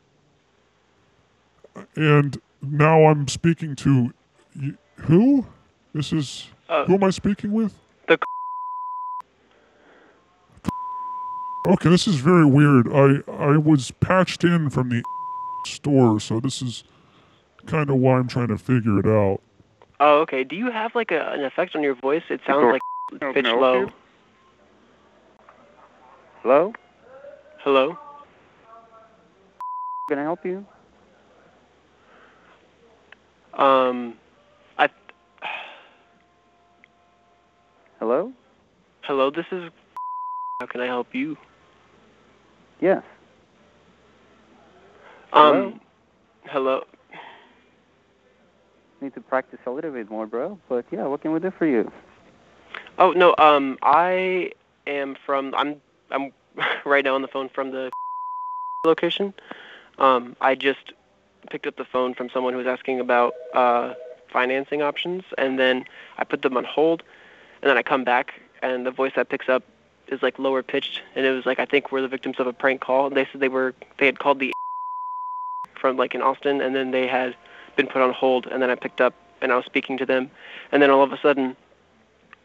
and 1.97 2.41
now 2.63 3.07
I'm 3.07 3.27
speaking 3.29 3.75
to 3.77 4.13
y- 4.61 4.73
who? 4.97 5.47
This 5.95 6.13
is 6.13 6.49
who 6.69 6.95
am 6.95 7.05
I 7.05 7.11
speaking 7.11 7.53
with? 7.53 7.75
The 8.09 8.19
Okay, 11.69 11.89
this 11.89 12.07
is 12.07 12.17
very 12.17 12.45
weird. 12.47 12.87
I 12.93 13.23
I 13.33 13.57
was 13.57 13.91
patched 13.93 14.45
in 14.45 14.69
from 14.71 14.91
the 14.91 15.03
store, 15.65 16.21
so 16.21 16.39
this 16.39 16.61
is 16.63 16.85
kind 17.67 17.91
of 17.91 17.97
why 17.97 18.19
I'm 18.19 18.29
trying 18.29 18.49
to 18.49 18.59
figure 18.59 18.99
it 18.99 19.07
out. 19.07 19.41
Oh, 19.99 20.21
okay. 20.21 20.45
Do 20.45 20.57
you 20.57 20.71
have 20.71 20.95
like 20.95 21.11
a, 21.11 21.33
an 21.33 21.45
effect 21.45 21.75
on 21.75 21.83
your 21.83 21.95
voice? 21.95 22.23
It 22.29 22.41
sounds 22.47 22.73
like 22.73 22.83
Can 23.21 23.29
I 23.29 23.33
pitch 23.33 23.47
help 23.47 23.61
low. 23.61 23.87
Hello? 26.43 26.73
Hello. 27.59 27.99
Can 30.09 30.19
I 30.19 30.23
help 30.23 30.45
you? 30.45 30.65
Um, 33.55 34.15
I. 34.79 34.89
Hello? 37.99 38.33
Hello. 39.03 39.31
This 39.31 39.47
is. 39.51 39.71
How 40.61 40.67
can 40.67 40.81
I 40.81 40.87
help 40.87 41.09
you? 41.13 41.37
Yes. 42.81 43.03
Um. 45.33 45.81
Hello. 46.45 46.85
Need 49.01 49.15
to 49.15 49.21
practice 49.21 49.59
a 49.67 49.71
little 49.71 49.91
bit 49.91 50.11
more, 50.11 50.27
bro. 50.27 50.59
But 50.69 50.87
yeah, 50.91 51.07
what 51.07 51.21
can 51.21 51.33
we 51.33 51.41
do 51.41 51.51
for 51.51 51.67
you? 51.67 51.91
Oh 52.99 53.13
no. 53.13 53.35
Um. 53.39 53.79
I 53.83 54.53
am 54.87 55.17
from. 55.27 55.55
I'm. 55.55 55.81
I'm 56.11 56.33
right 56.85 57.05
now 57.05 57.15
on 57.15 57.23
the 57.23 57.29
phone 57.29 57.51
from 57.51 57.73
the 57.73 57.91
location. 58.85 59.35
Um. 59.99 60.35
I 60.41 60.55
just 60.55 60.93
picked 61.51 61.67
up 61.67 61.77
the 61.77 61.85
phone 61.85 62.15
from 62.15 62.31
someone 62.31 62.55
who 62.55 62.59
was 62.59 62.67
asking 62.67 63.01
about 63.01 63.35
uh 63.53 63.95
financing 64.33 64.81
options, 64.83 65.25
and 65.37 65.59
then 65.59 65.85
I 66.17 66.25
put 66.25 66.43
them 66.43 66.57
on 66.57 66.65
hold, 66.65 67.03
and 67.63 67.69
then 67.69 67.77
I 67.77 67.83
come 67.83 68.03
back, 68.03 68.41
and 68.63 68.87
the 68.87 68.91
voice 68.91 69.13
that 69.17 69.29
picks 69.29 69.49
up 69.49 69.63
is 70.09 70.23
like 70.23 70.39
lower 70.39 70.63
pitched, 70.63 71.03
and 71.15 71.27
it 71.27 71.33
was 71.33 71.45
like 71.45 71.59
I 71.59 71.67
think 71.67 71.93
we're 71.93 72.03
the 72.03 72.09
victims 72.09 72.37
of 72.39 72.47
a 72.47 72.53
prank 72.53 72.81
call. 72.81 73.09
And 73.09 73.17
they 73.17 73.27
said 73.31 73.41
they 73.43 73.49
were 73.49 73.75
they 73.99 74.07
had 74.07 74.19
called 74.19 74.39
the 74.41 74.53
from 75.81 75.99
like 75.99 76.15
in 76.15 76.23
Austin, 76.23 76.63
and 76.63 76.75
then 76.75 76.93
they 76.93 77.07
had 77.07 77.37
been 77.77 77.87
put 77.87 78.03
on 78.03 78.13
hold, 78.13 78.47
and 78.47 78.63
then 78.63 78.71
I 78.71 78.75
picked 78.75 79.01
up 79.01 79.15
and 79.41 79.53
I 79.53 79.57
was 79.57 79.67
speaking 79.67 79.99
to 79.99 80.07
them, 80.07 80.31
and 80.73 80.83
then 80.83 80.91
all 80.91 81.03
of 81.03 81.13
a 81.13 81.19
sudden 81.21 81.57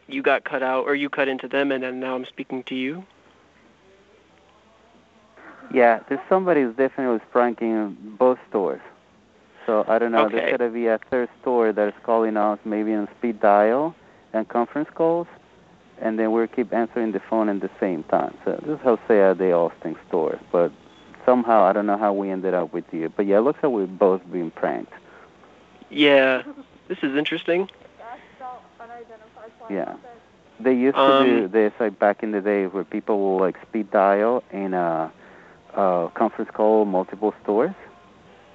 you 0.06 0.22
got 0.22 0.44
cut 0.44 0.62
out 0.62 0.84
or 0.84 0.94
you 0.94 1.08
cut 1.08 1.28
into 1.28 1.48
them, 1.48 1.72
and 1.72 1.82
then 1.82 2.00
now 2.00 2.14
I'm 2.14 2.26
speaking 2.26 2.62
to 2.64 2.74
you. 2.74 3.04
Yeah, 5.72 6.00
there's 6.08 6.20
somebody 6.28 6.62
who's 6.62 6.76
definitely 6.76 7.14
was 7.14 7.22
pranking 7.30 7.96
both 8.18 8.38
stores. 8.48 8.82
So 9.64 9.84
I 9.88 9.98
don't 9.98 10.12
know. 10.12 10.26
Okay. 10.26 10.36
There's 10.36 10.50
gotta 10.50 10.70
be 10.70 10.86
a 10.86 10.98
third 11.10 11.28
store 11.40 11.72
that 11.72 11.88
is 11.88 11.94
calling 12.02 12.36
us 12.36 12.58
maybe 12.64 12.92
on 12.92 13.08
speed 13.18 13.40
dial 13.40 13.94
and 14.32 14.46
conference 14.48 14.90
calls, 14.94 15.28
and 16.00 16.18
then 16.18 16.32
we 16.32 16.46
keep 16.48 16.72
answering 16.72 17.12
the 17.12 17.20
phone 17.20 17.48
at 17.48 17.60
the 17.60 17.70
same 17.80 18.02
time. 18.04 18.36
So 18.44 18.60
this 18.66 18.76
is 18.76 18.82
Jose 18.82 19.20
at 19.20 19.38
the 19.38 19.52
Austin 19.52 19.96
store, 20.08 20.38
but 20.50 20.72
somehow 21.24 21.62
I 21.62 21.72
don't 21.72 21.86
know 21.86 21.96
how 21.96 22.12
we 22.12 22.28
ended 22.28 22.54
up 22.54 22.72
with 22.74 22.84
you. 22.92 23.08
But 23.08 23.26
yeah, 23.26 23.38
it 23.38 23.42
looks 23.42 23.62
like 23.62 23.72
we've 23.72 23.98
both 23.98 24.20
been 24.30 24.50
pranked. 24.50 24.92
Yeah, 25.92 26.42
this 26.88 26.98
is 27.02 27.16
interesting. 27.16 27.68
Yeah. 29.70 29.94
They 30.60 30.74
used 30.74 30.96
to 30.96 31.00
Um, 31.02 31.26
do 31.26 31.48
this 31.48 31.72
like 31.80 31.98
back 31.98 32.22
in 32.22 32.32
the 32.32 32.40
day 32.40 32.66
where 32.66 32.84
people 32.84 33.18
will 33.18 33.38
like 33.38 33.56
speed 33.62 33.90
dial 33.90 34.42
in 34.52 34.74
a, 34.74 35.10
a 35.74 36.08
conference 36.14 36.50
call 36.52 36.84
multiple 36.84 37.34
stores. 37.42 37.74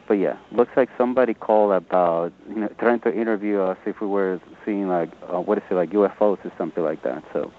But 0.08 0.16
yeah, 0.16 0.38
looks 0.52 0.72
like 0.78 0.90
somebody 0.98 1.34
called 1.34 1.74
about 1.74 2.32
you 2.50 2.56
know 2.62 2.70
trying 2.80 3.02
to 3.02 3.14
interview 3.14 3.60
us 3.62 3.78
if 3.86 4.00
we 4.00 4.08
were 4.08 4.40
seeing 4.64 4.88
like 4.88 5.10
uh, 5.32 5.40
what 5.42 5.58
is 5.58 5.64
it 5.70 5.74
like 5.74 5.90
UFOs 5.90 6.44
or 6.46 6.52
something 6.58 6.84
like 6.84 7.04
that. 7.04 7.24
So 7.34 7.52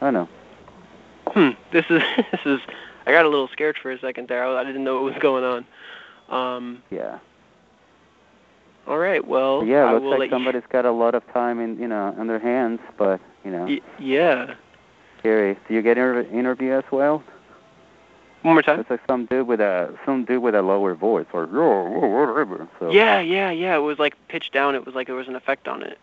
I 0.00 0.10
don't 0.10 0.14
know. 0.14 0.28
Hmm. 1.28 1.50
This 1.72 1.84
is 1.90 2.02
this 2.30 2.40
is. 2.46 2.60
I 3.06 3.10
got 3.12 3.24
a 3.24 3.28
little 3.28 3.48
scared 3.48 3.78
for 3.82 3.90
a 3.90 3.98
second 3.98 4.28
there. 4.28 4.44
I, 4.44 4.60
I 4.60 4.64
didn't 4.64 4.84
know 4.84 4.94
what 5.02 5.12
was 5.14 5.20
going 5.20 5.44
on. 5.44 5.66
Um. 6.28 6.82
Yeah. 6.90 7.18
All 8.88 8.98
right. 8.98 9.26
Well. 9.26 9.64
Yeah, 9.64 9.84
I 9.84 9.92
looks 9.98 10.18
like 10.18 10.30
somebody's 10.30 10.62
got 10.70 10.86
a 10.86 10.92
lot 10.92 11.14
of 11.14 11.22
time 11.32 11.60
in 11.60 11.78
you 11.78 11.86
know 11.86 12.14
on 12.18 12.26
their 12.26 12.38
hands, 12.38 12.80
but 12.96 13.20
you 13.44 13.50
know 13.50 13.66
you. 13.66 13.82
Y- 13.98 14.04
yeah. 14.04 14.54
scary. 15.18 15.58
Do 15.68 15.74
you 15.74 15.82
get 15.82 15.98
inter- 15.98 16.22
interview 16.22 16.72
as 16.72 16.84
well? 16.90 17.22
One 18.42 18.54
more 18.54 18.62
time. 18.62 18.80
It's 18.80 18.88
like 18.88 19.00
some 19.06 19.26
dude 19.26 19.46
with 19.46 19.60
a 19.60 19.94
some 20.06 20.24
dude 20.24 20.42
with 20.42 20.54
a 20.54 20.62
lower 20.62 20.94
voice 20.94 21.26
or 21.34 21.44
whatever. 21.46 22.66
So 22.78 22.90
Yeah, 22.90 23.20
yeah, 23.20 23.50
yeah. 23.50 23.76
It 23.76 23.80
was 23.80 23.98
like 23.98 24.14
pitched 24.28 24.52
down. 24.54 24.74
It 24.74 24.86
was 24.86 24.94
like 24.94 25.06
there 25.06 25.16
was 25.16 25.28
an 25.28 25.36
effect 25.36 25.68
on 25.68 25.82
it. 25.82 25.98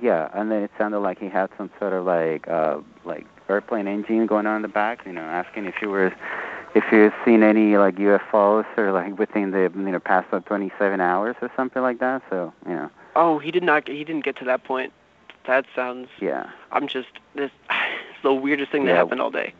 Yeah, 0.00 0.28
and 0.32 0.50
then 0.50 0.62
it 0.62 0.70
sounded 0.78 1.00
like 1.00 1.18
he 1.18 1.28
had 1.28 1.50
some 1.58 1.70
sort 1.78 1.92
of 1.92 2.06
like 2.06 2.48
uh 2.48 2.78
like 3.04 3.26
airplane 3.48 3.88
engine 3.88 4.26
going 4.26 4.46
on 4.46 4.56
in 4.56 4.62
the 4.62 4.68
back, 4.68 5.04
you 5.04 5.12
know, 5.12 5.22
asking 5.22 5.66
if 5.66 5.74
you 5.82 5.90
were 5.90 6.14
if 6.78 6.84
you've 6.92 7.12
seen 7.24 7.42
any 7.42 7.76
like 7.78 7.96
UFOs 7.96 8.66
or 8.76 8.92
like 8.92 9.18
within 9.18 9.50
the 9.50 9.70
you 9.74 9.92
know 9.94 9.98
past 9.98 10.26
like, 10.32 10.44
27 10.44 11.00
hours 11.00 11.34
or 11.42 11.50
something 11.56 11.82
like 11.82 11.98
that. 12.00 12.22
So 12.30 12.52
you 12.68 12.74
know, 12.74 12.90
Oh, 13.16 13.38
he 13.38 13.50
did 13.50 13.62
not. 13.62 13.88
He 13.88 14.04
didn't 14.04 14.24
get 14.24 14.36
to 14.36 14.44
that 14.44 14.64
point. 14.64 14.92
That 15.46 15.64
sounds. 15.74 16.08
yeah, 16.20 16.50
I'm 16.72 16.86
just 16.88 17.08
this. 17.34 17.50
It's 18.10 18.22
the 18.22 18.32
weirdest 18.32 18.72
thing 18.72 18.84
that 18.86 18.92
Yeah. 18.92 18.96
happened 19.02 19.20
all 19.20 19.30
day. 19.30 19.52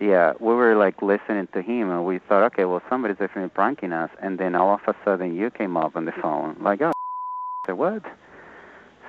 yeah, 0.00 0.32
we 0.40 0.52
were 0.54 0.74
like 0.76 1.02
listening 1.02 1.46
to 1.52 1.60
him 1.62 1.90
and 1.90 2.04
we 2.06 2.18
thought, 2.26 2.42
okay, 2.50 2.64
well 2.64 2.82
somebody's 2.90 3.18
definitely 3.18 3.50
pranking 3.50 3.92
us, 3.92 4.10
and 4.22 4.38
then 4.38 4.54
all 4.54 4.74
of 4.74 4.80
a 4.86 4.94
sudden 5.04 5.34
you 5.36 5.50
came 5.50 5.76
up 5.76 5.94
on 5.94 6.04
the 6.06 6.12
phone, 6.22 6.56
like 6.60 6.80
oh, 6.82 6.88
I 6.88 6.92
said, 7.66 7.78
what? 7.78 8.02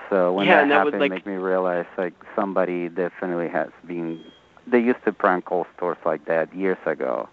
So 0.10 0.34
when 0.34 0.48
Yeah, 0.48 0.62
that 0.64 0.68
that 0.70 0.74
happened, 0.76 1.00
like- 1.00 1.12
make 1.12 1.26
me 1.26 1.34
realize 1.36 1.86
like 1.98 2.14
somebody 2.36 2.90
definitely 2.90 3.50
has 3.50 3.70
been. 3.86 4.22
They 4.70 4.80
used 4.80 5.04
to 5.06 5.14
prank 5.14 5.46
call 5.46 5.66
stores 5.76 5.98
like 6.06 6.26
that 6.26 6.54
years 6.54 6.78
ago. 6.86 7.30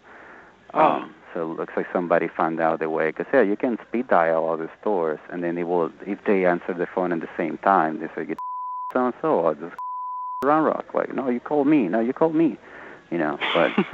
Oh. 0.73 0.81
Um, 0.81 1.15
so 1.33 1.51
it 1.51 1.59
looks 1.59 1.73
like 1.77 1.87
somebody 1.93 2.29
found 2.29 2.61
out 2.61 2.79
the 2.79 2.89
way. 2.89 3.09
Because, 3.11 3.27
yeah, 3.33 3.43
you 3.43 3.57
can 3.57 3.77
speed 3.89 4.09
dial 4.09 4.45
all 4.45 4.57
the 4.57 4.71
stores, 4.81 5.19
and 5.31 5.43
then 5.43 5.57
they 5.57 5.65
will, 5.65 5.91
if 6.07 6.19
they 6.25 6.47
answer 6.47 6.73
the 6.73 6.87
phone 6.95 7.13
at 7.13 7.21
the 7.21 7.29
same 7.37 7.59
time, 7.59 8.01
they 8.01 8.07
say, 8.15 8.25
get 8.25 8.39
so 8.93 9.07
and 9.07 9.15
so, 9.21 9.29
or 9.41 9.55
just 9.55 9.75
round 10.45 10.65
rock. 10.67 10.95
Like, 10.95 11.13
no, 11.13 11.29
you 11.29 11.41
called 11.41 11.67
me. 11.67 11.89
No, 11.89 12.01
you 12.01 12.13
called 12.13 12.35
me. 12.35 12.57
You 13.11 13.19
know, 13.19 13.39
but 13.53 13.71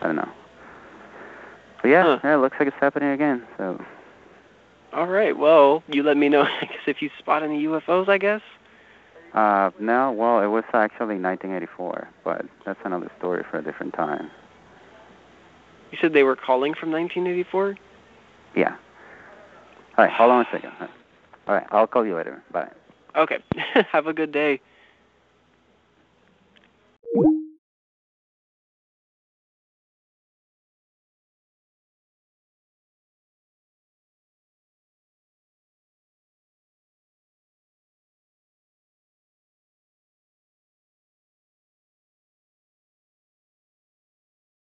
I 0.00 0.06
don't 0.06 0.16
know. 0.16 0.28
But 1.80 1.88
yeah, 1.88 2.18
yeah, 2.24 2.34
it 2.34 2.38
looks 2.38 2.56
like 2.58 2.68
it's 2.68 2.76
happening 2.80 3.10
again. 3.10 3.46
So, 3.58 3.82
All 4.92 5.06
right. 5.06 5.36
Well, 5.36 5.82
you 5.88 6.02
let 6.02 6.16
me 6.16 6.28
know 6.28 6.42
I 6.42 6.60
guess 6.62 6.80
if 6.86 7.00
you 7.00 7.10
spot 7.18 7.42
any 7.42 7.64
UFOs. 7.64 8.08
I 8.08 8.18
guess. 8.18 8.40
Uh, 9.34 9.70
no, 9.80 10.12
well, 10.12 10.40
it 10.40 10.46
was 10.46 10.64
actually 10.72 11.18
1984, 11.18 12.08
but 12.22 12.46
that's 12.64 12.78
another 12.84 13.10
story 13.18 13.44
for 13.50 13.58
a 13.58 13.62
different 13.62 13.92
time. 13.94 14.30
You 15.90 15.98
said 16.00 16.12
they 16.12 16.22
were 16.22 16.36
calling 16.36 16.74
from 16.74 16.90
1984. 16.90 17.76
Yeah. 18.56 18.76
All 19.96 20.04
right, 20.04 20.12
hold 20.12 20.30
on 20.30 20.42
a 20.42 20.48
second. 20.52 20.72
All 20.80 21.54
right, 21.54 21.66
I'll 21.70 21.86
call 21.86 22.06
you 22.06 22.16
later. 22.16 22.42
Bye. 22.52 22.70
Okay. 23.16 23.38
Have 23.92 24.06
a 24.06 24.12
good 24.12 24.32
day. 24.32 24.60